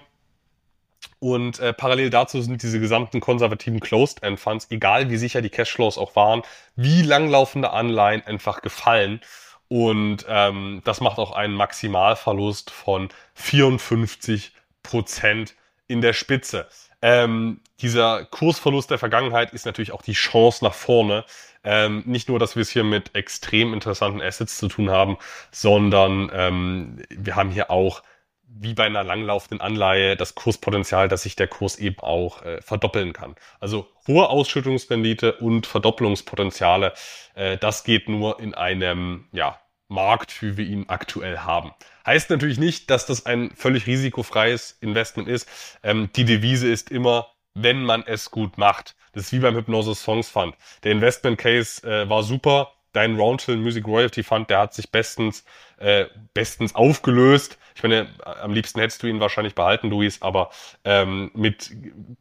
Und 1.20 1.58
äh, 1.58 1.72
parallel 1.72 2.10
dazu 2.10 2.40
sind 2.40 2.62
diese 2.62 2.80
gesamten 2.80 3.20
konservativen 3.20 3.80
Closed-End 3.80 4.38
Funds, 4.38 4.68
egal 4.70 5.10
wie 5.10 5.16
sicher 5.16 5.42
die 5.42 5.50
Cashflows 5.50 5.98
auch 5.98 6.16
waren, 6.16 6.42
wie 6.76 7.02
langlaufende 7.02 7.70
Anleihen 7.70 8.22
einfach 8.24 8.62
gefallen. 8.62 9.20
Und 9.68 10.24
ähm, 10.28 10.80
das 10.84 11.00
macht 11.00 11.18
auch 11.18 11.32
einen 11.32 11.54
Maximalverlust 11.54 12.70
von 12.70 13.10
54 13.34 14.52
Prozent 14.82 15.54
in 15.88 16.00
der 16.00 16.14
Spitze. 16.14 16.68
Ähm, 17.02 17.60
dieser 17.80 18.24
Kursverlust 18.24 18.90
der 18.90 18.98
Vergangenheit 18.98 19.52
ist 19.52 19.66
natürlich 19.66 19.92
auch 19.92 20.02
die 20.02 20.14
Chance 20.14 20.64
nach 20.64 20.74
vorne. 20.74 21.24
Ähm, 21.64 22.02
nicht 22.06 22.28
nur, 22.28 22.38
dass 22.38 22.56
wir 22.56 22.62
es 22.62 22.70
hier 22.70 22.84
mit 22.84 23.14
extrem 23.14 23.74
interessanten 23.74 24.22
Assets 24.22 24.58
zu 24.58 24.68
tun 24.68 24.90
haben, 24.90 25.18
sondern 25.50 26.30
ähm, 26.32 27.02
wir 27.10 27.36
haben 27.36 27.50
hier 27.50 27.70
auch 27.70 28.02
wie 28.48 28.74
bei 28.74 28.84
einer 28.84 29.04
langlaufenden 29.04 29.60
Anleihe 29.60 30.16
das 30.16 30.34
Kurspotenzial, 30.34 31.08
dass 31.08 31.22
sich 31.22 31.36
der 31.36 31.48
Kurs 31.48 31.78
eben 31.78 31.98
auch 32.00 32.42
äh, 32.42 32.62
verdoppeln 32.62 33.12
kann. 33.12 33.36
Also 33.60 33.88
hohe 34.06 34.28
Ausschüttungsrendite 34.28 35.34
und 35.34 35.66
Verdoppelungspotenziale, 35.66 36.94
äh, 37.34 37.58
das 37.58 37.84
geht 37.84 38.08
nur 38.08 38.40
in 38.40 38.54
einem 38.54 39.28
ja, 39.32 39.58
Markt, 39.88 40.42
wie 40.42 40.56
wir 40.56 40.66
ihn 40.66 40.86
aktuell 40.88 41.38
haben. 41.38 41.72
Heißt 42.06 42.30
natürlich 42.30 42.58
nicht, 42.58 42.90
dass 42.90 43.06
das 43.06 43.26
ein 43.26 43.50
völlig 43.54 43.86
risikofreies 43.86 44.78
Investment 44.80 45.28
ist. 45.28 45.48
Ähm, 45.82 46.08
die 46.16 46.24
Devise 46.24 46.68
ist 46.68 46.90
immer, 46.90 47.28
wenn 47.62 47.82
man 47.82 48.04
es 48.06 48.30
gut 48.30 48.58
macht. 48.58 48.94
Das 49.12 49.24
ist 49.24 49.32
wie 49.32 49.38
beim 49.40 49.56
Hypnosis 49.56 50.02
Songs 50.02 50.28
Fund. 50.28 50.54
Der 50.84 50.92
Investment 50.92 51.38
Case 51.38 51.86
äh, 51.86 52.08
war 52.08 52.22
super. 52.22 52.72
Dein 52.92 53.16
Roundhill 53.16 53.56
Music 53.56 53.86
Royalty 53.86 54.22
Fund, 54.22 54.48
der 54.50 54.60
hat 54.60 54.74
sich 54.74 54.90
bestens, 54.90 55.44
äh, 55.78 56.06
bestens 56.34 56.74
aufgelöst. 56.74 57.58
Ich 57.74 57.82
meine, 57.82 58.08
am 58.24 58.52
liebsten 58.52 58.80
hättest 58.80 59.02
du 59.02 59.06
ihn 59.06 59.20
wahrscheinlich 59.20 59.54
behalten, 59.54 59.88
Luis, 59.90 60.20
aber 60.22 60.50
ähm, 60.84 61.30
mit 61.34 61.70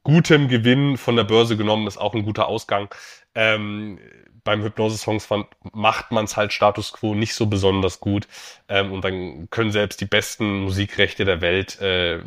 gutem 0.03 0.49
Gewinn 0.49 0.97
von 0.97 1.15
der 1.15 1.23
Börse 1.23 1.57
genommen 1.57 1.87
ist 1.87 1.97
auch 1.97 2.13
ein 2.13 2.23
guter 2.23 2.47
Ausgang. 2.47 2.93
Ähm, 3.33 3.99
beim 4.43 4.63
Hypnosis 4.63 5.01
Songs 5.01 5.25
Fund 5.25 5.47
macht 5.73 6.11
man 6.11 6.25
es 6.25 6.37
halt 6.37 6.53
Status 6.53 6.93
Quo 6.93 7.15
nicht 7.15 7.33
so 7.33 7.47
besonders 7.47 7.99
gut. 7.99 8.27
Ähm, 8.69 8.91
und 8.91 9.03
dann 9.03 9.49
können 9.49 9.71
selbst 9.71 9.99
die 9.99 10.05
besten 10.05 10.61
Musikrechte 10.63 11.25
der 11.25 11.41
Welt 11.41 11.81
äh, 11.81 12.19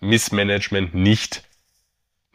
Missmanagement 0.00 0.94
nicht 0.94 1.47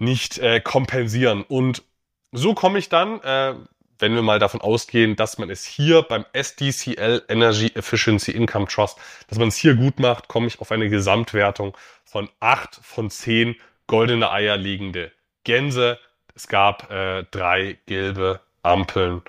nicht 0.04 0.38
äh, 0.40 0.60
kompensieren. 0.60 1.44
Und 1.44 1.84
so 2.32 2.54
komme 2.54 2.80
ich 2.80 2.90
dann, 2.90 3.22
äh, 3.22 3.56
wenn 4.00 4.16
wir 4.16 4.22
mal 4.22 4.40
davon 4.40 4.62
ausgehen, 4.62 5.16
dass 5.16 5.38
man 5.38 5.50
es 5.50 5.66
hier 5.66 6.02
beim 6.02 6.26
SDCL 6.34 7.24
Energy 7.30 7.72
Efficiency 7.76 8.32
Income 8.32 8.68
Trust, 8.68 8.98
dass 9.28 9.38
man 9.38 9.48
es 9.48 9.56
hier 9.56 9.76
gut 9.76 10.00
macht, 10.00 10.28
komme 10.28 10.48
ich 10.48 10.60
auf 10.60 10.72
eine 10.72 10.90
Gesamtwertung 10.90 11.78
von 12.04 12.30
acht 12.40 12.80
von 12.84 13.10
zehn 13.10 13.56
goldene 13.88 14.32
Eier 14.32 14.58
liegende 14.58 15.12
Gänse. 15.44 16.00
Es 16.36 16.48
gab 16.48 16.92
äh, 16.92 17.24
drei 17.32 17.78
gelbe 17.86 18.42
Ampeln. 18.62 19.22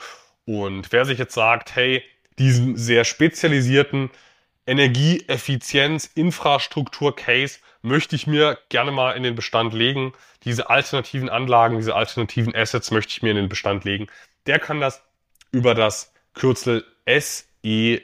Und 0.47 0.93
wer 0.93 1.05
sich 1.05 1.19
jetzt 1.19 1.35
sagt, 1.35 1.77
hey, 1.77 2.03
diesen 2.39 2.77
sehr 2.77 3.05
spezialisierten 3.05 4.11
Energieeffizienz, 4.67 6.11
Infrastruktur 6.15 7.15
Case 7.15 7.59
möchte 7.83 8.17
ich 8.17 8.27
mir 8.27 8.59
gerne 8.71 8.93
mal 8.93 9.13
in 9.13 9.23
den 9.23 9.35
Bestand 9.35 9.75
legen. 9.75 10.15
Diese 10.45 10.71
alternativen 10.71 11.29
Anlagen, 11.29 11.77
diese 11.77 11.95
alternativen 11.95 12.55
Assets 12.55 12.91
möchte 12.91 13.11
ich 13.11 13.23
mir 13.23 13.31
in 13.31 13.37
den 13.37 13.49
Bestand 13.49 13.85
legen. 13.85 14.07
Der 14.47 14.59
kann 14.59 14.81
das 14.81 15.03
über 15.53 15.75
das 15.75 16.13
Kürzel 16.33 16.85
SEIT, 17.07 18.03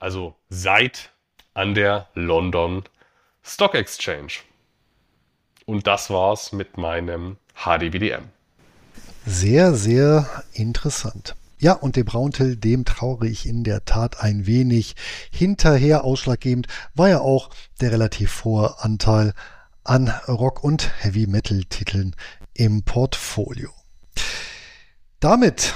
also 0.00 0.34
seit 0.48 1.10
an 1.54 1.74
der 1.74 2.08
London 2.14 2.82
Stock 3.44 3.74
Exchange. 3.74 4.32
Und 5.66 5.86
das 5.86 6.10
war's 6.10 6.52
mit 6.52 6.76
meinem 6.76 7.36
HDBDM. 7.54 8.24
Sehr, 9.24 9.74
sehr 9.74 10.44
interessant. 10.52 11.36
Ja, 11.62 11.74
und 11.74 11.94
dem 11.94 12.06
Brauntil, 12.06 12.56
dem 12.56 12.84
traure 12.84 13.28
ich 13.28 13.46
in 13.46 13.62
der 13.62 13.84
Tat 13.84 14.18
ein 14.20 14.48
wenig 14.48 14.96
hinterher. 15.30 16.02
Ausschlaggebend 16.02 16.66
war 16.96 17.08
ja 17.08 17.20
auch 17.20 17.50
der 17.80 17.92
relativ 17.92 18.42
hohe 18.42 18.82
Anteil 18.82 19.32
an 19.84 20.08
Rock- 20.26 20.64
und 20.64 20.90
Heavy-Metal-Titeln 21.04 22.16
im 22.54 22.82
Portfolio. 22.82 23.70
Damit 25.20 25.74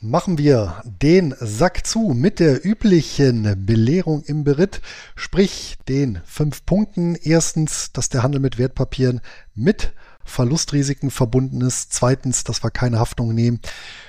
machen 0.00 0.36
wir 0.36 0.82
den 0.84 1.32
Sack 1.38 1.86
zu 1.86 2.08
mit 2.08 2.40
der 2.40 2.66
üblichen 2.66 3.64
Belehrung 3.64 4.24
im 4.24 4.42
Beritt, 4.42 4.80
sprich 5.14 5.76
den 5.88 6.20
fünf 6.24 6.66
Punkten. 6.66 7.14
Erstens, 7.14 7.92
dass 7.92 8.08
der 8.08 8.24
Handel 8.24 8.40
mit 8.40 8.58
Wertpapieren 8.58 9.20
mit 9.54 9.92
Verlustrisiken 10.24 11.12
verbunden 11.12 11.60
ist. 11.60 11.92
Zweitens, 11.92 12.42
dass 12.42 12.64
wir 12.64 12.72
keine 12.72 12.98
Haftung 12.98 13.32
nehmen 13.32 13.60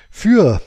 für 0.10 0.60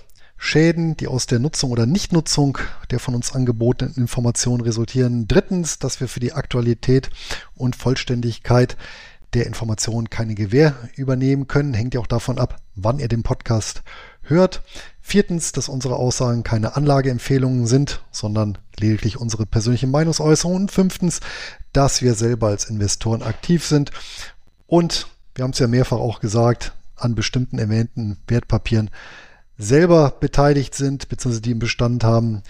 Schäden, 0.44 0.96
die 0.96 1.08
aus 1.08 1.26
der 1.26 1.38
Nutzung 1.38 1.70
oder 1.70 1.86
Nichtnutzung 1.86 2.58
der 2.90 3.00
von 3.00 3.14
uns 3.14 3.34
angebotenen 3.34 3.94
Informationen 3.94 4.60
resultieren. 4.60 5.26
Drittens, 5.26 5.78
dass 5.78 6.00
wir 6.00 6.08
für 6.08 6.20
die 6.20 6.34
Aktualität 6.34 7.10
und 7.54 7.76
Vollständigkeit 7.76 8.76
der 9.32 9.46
Informationen 9.46 10.10
keine 10.10 10.34
Gewähr 10.34 10.74
übernehmen 10.96 11.48
können. 11.48 11.74
Hängt 11.74 11.94
ja 11.94 12.00
auch 12.00 12.06
davon 12.06 12.38
ab, 12.38 12.60
wann 12.74 12.98
ihr 12.98 13.08
den 13.08 13.22
Podcast 13.22 13.82
hört. 14.22 14.62
Viertens, 15.00 15.52
dass 15.52 15.68
unsere 15.68 15.96
Aussagen 15.96 16.42
keine 16.42 16.76
Anlageempfehlungen 16.76 17.66
sind, 17.66 18.02
sondern 18.10 18.58
lediglich 18.78 19.16
unsere 19.18 19.46
persönliche 19.46 19.86
Meinungsäußerung. 19.86 20.56
Und 20.56 20.72
fünftens, 20.72 21.20
dass 21.72 22.02
wir 22.02 22.14
selber 22.14 22.48
als 22.48 22.66
Investoren 22.66 23.22
aktiv 23.22 23.64
sind 23.64 23.90
und 24.66 25.06
wir 25.34 25.42
haben 25.42 25.50
es 25.50 25.58
ja 25.58 25.66
mehrfach 25.66 25.98
auch 25.98 26.20
gesagt, 26.20 26.72
an 26.96 27.14
bestimmten 27.14 27.58
erwähnten 27.58 28.18
Wertpapieren 28.28 28.90
selber 29.58 30.14
beteiligt 30.18 30.74
sind, 30.74 31.08
beziehungsweise 31.08 31.42
die 31.42 31.52
im 31.52 31.58
Bestand 31.58 32.04
haben 32.04 32.42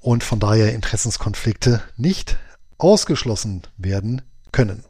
und 0.00 0.24
von 0.24 0.40
daher 0.40 0.74
Interessenskonflikte 0.74 1.82
nicht 1.96 2.36
ausgeschlossen 2.78 3.62
werden 3.76 4.22
können. 4.52 4.82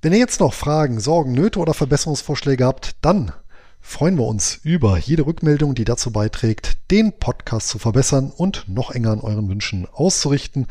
Wenn 0.00 0.12
ihr 0.12 0.18
jetzt 0.18 0.40
noch 0.40 0.54
Fragen, 0.54 0.98
Sorgen, 1.00 1.32
Nöte 1.32 1.60
oder 1.60 1.74
Verbesserungsvorschläge 1.74 2.64
habt, 2.64 2.92
dann 3.02 3.32
freuen 3.80 4.16
wir 4.16 4.26
uns 4.26 4.58
über 4.62 4.96
jede 4.98 5.26
Rückmeldung, 5.26 5.74
die 5.74 5.84
dazu 5.84 6.12
beiträgt, 6.12 6.78
den 6.90 7.12
Podcast 7.12 7.68
zu 7.68 7.78
verbessern 7.78 8.32
und 8.34 8.64
noch 8.68 8.92
enger 8.92 9.10
an 9.12 9.20
euren 9.20 9.48
Wünschen 9.48 9.86
auszurichten. 9.92 10.66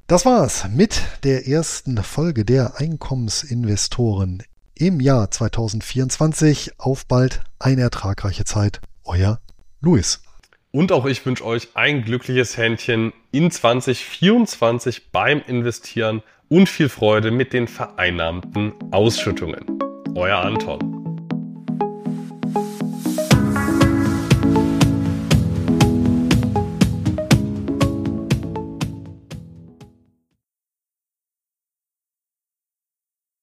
Das 0.06 0.26
war's 0.26 0.68
mit 0.70 1.00
der 1.24 1.48
ersten 1.48 2.02
Folge 2.02 2.44
der 2.44 2.78
Einkommensinvestoren 2.78 4.42
im 4.74 5.00
Jahr 5.00 5.30
2024. 5.30 6.78
Auf 6.78 7.06
bald 7.06 7.40
eine 7.58 7.82
ertragreiche 7.82 8.44
Zeit. 8.44 8.80
Euer 9.04 9.40
Luis. 9.80 10.22
Und 10.70 10.92
auch 10.92 11.06
ich 11.06 11.24
wünsche 11.24 11.44
euch 11.44 11.68
ein 11.74 12.02
glückliches 12.02 12.56
Händchen 12.56 13.12
in 13.30 13.50
2024 13.50 15.10
beim 15.10 15.40
Investieren 15.46 16.22
und 16.48 16.68
viel 16.68 16.88
Freude 16.88 17.30
mit 17.30 17.52
den 17.52 17.68
vereinnahmten 17.68 18.74
Ausschüttungen. 18.90 19.93
Euer 20.16 20.44
Anton. 20.44 21.03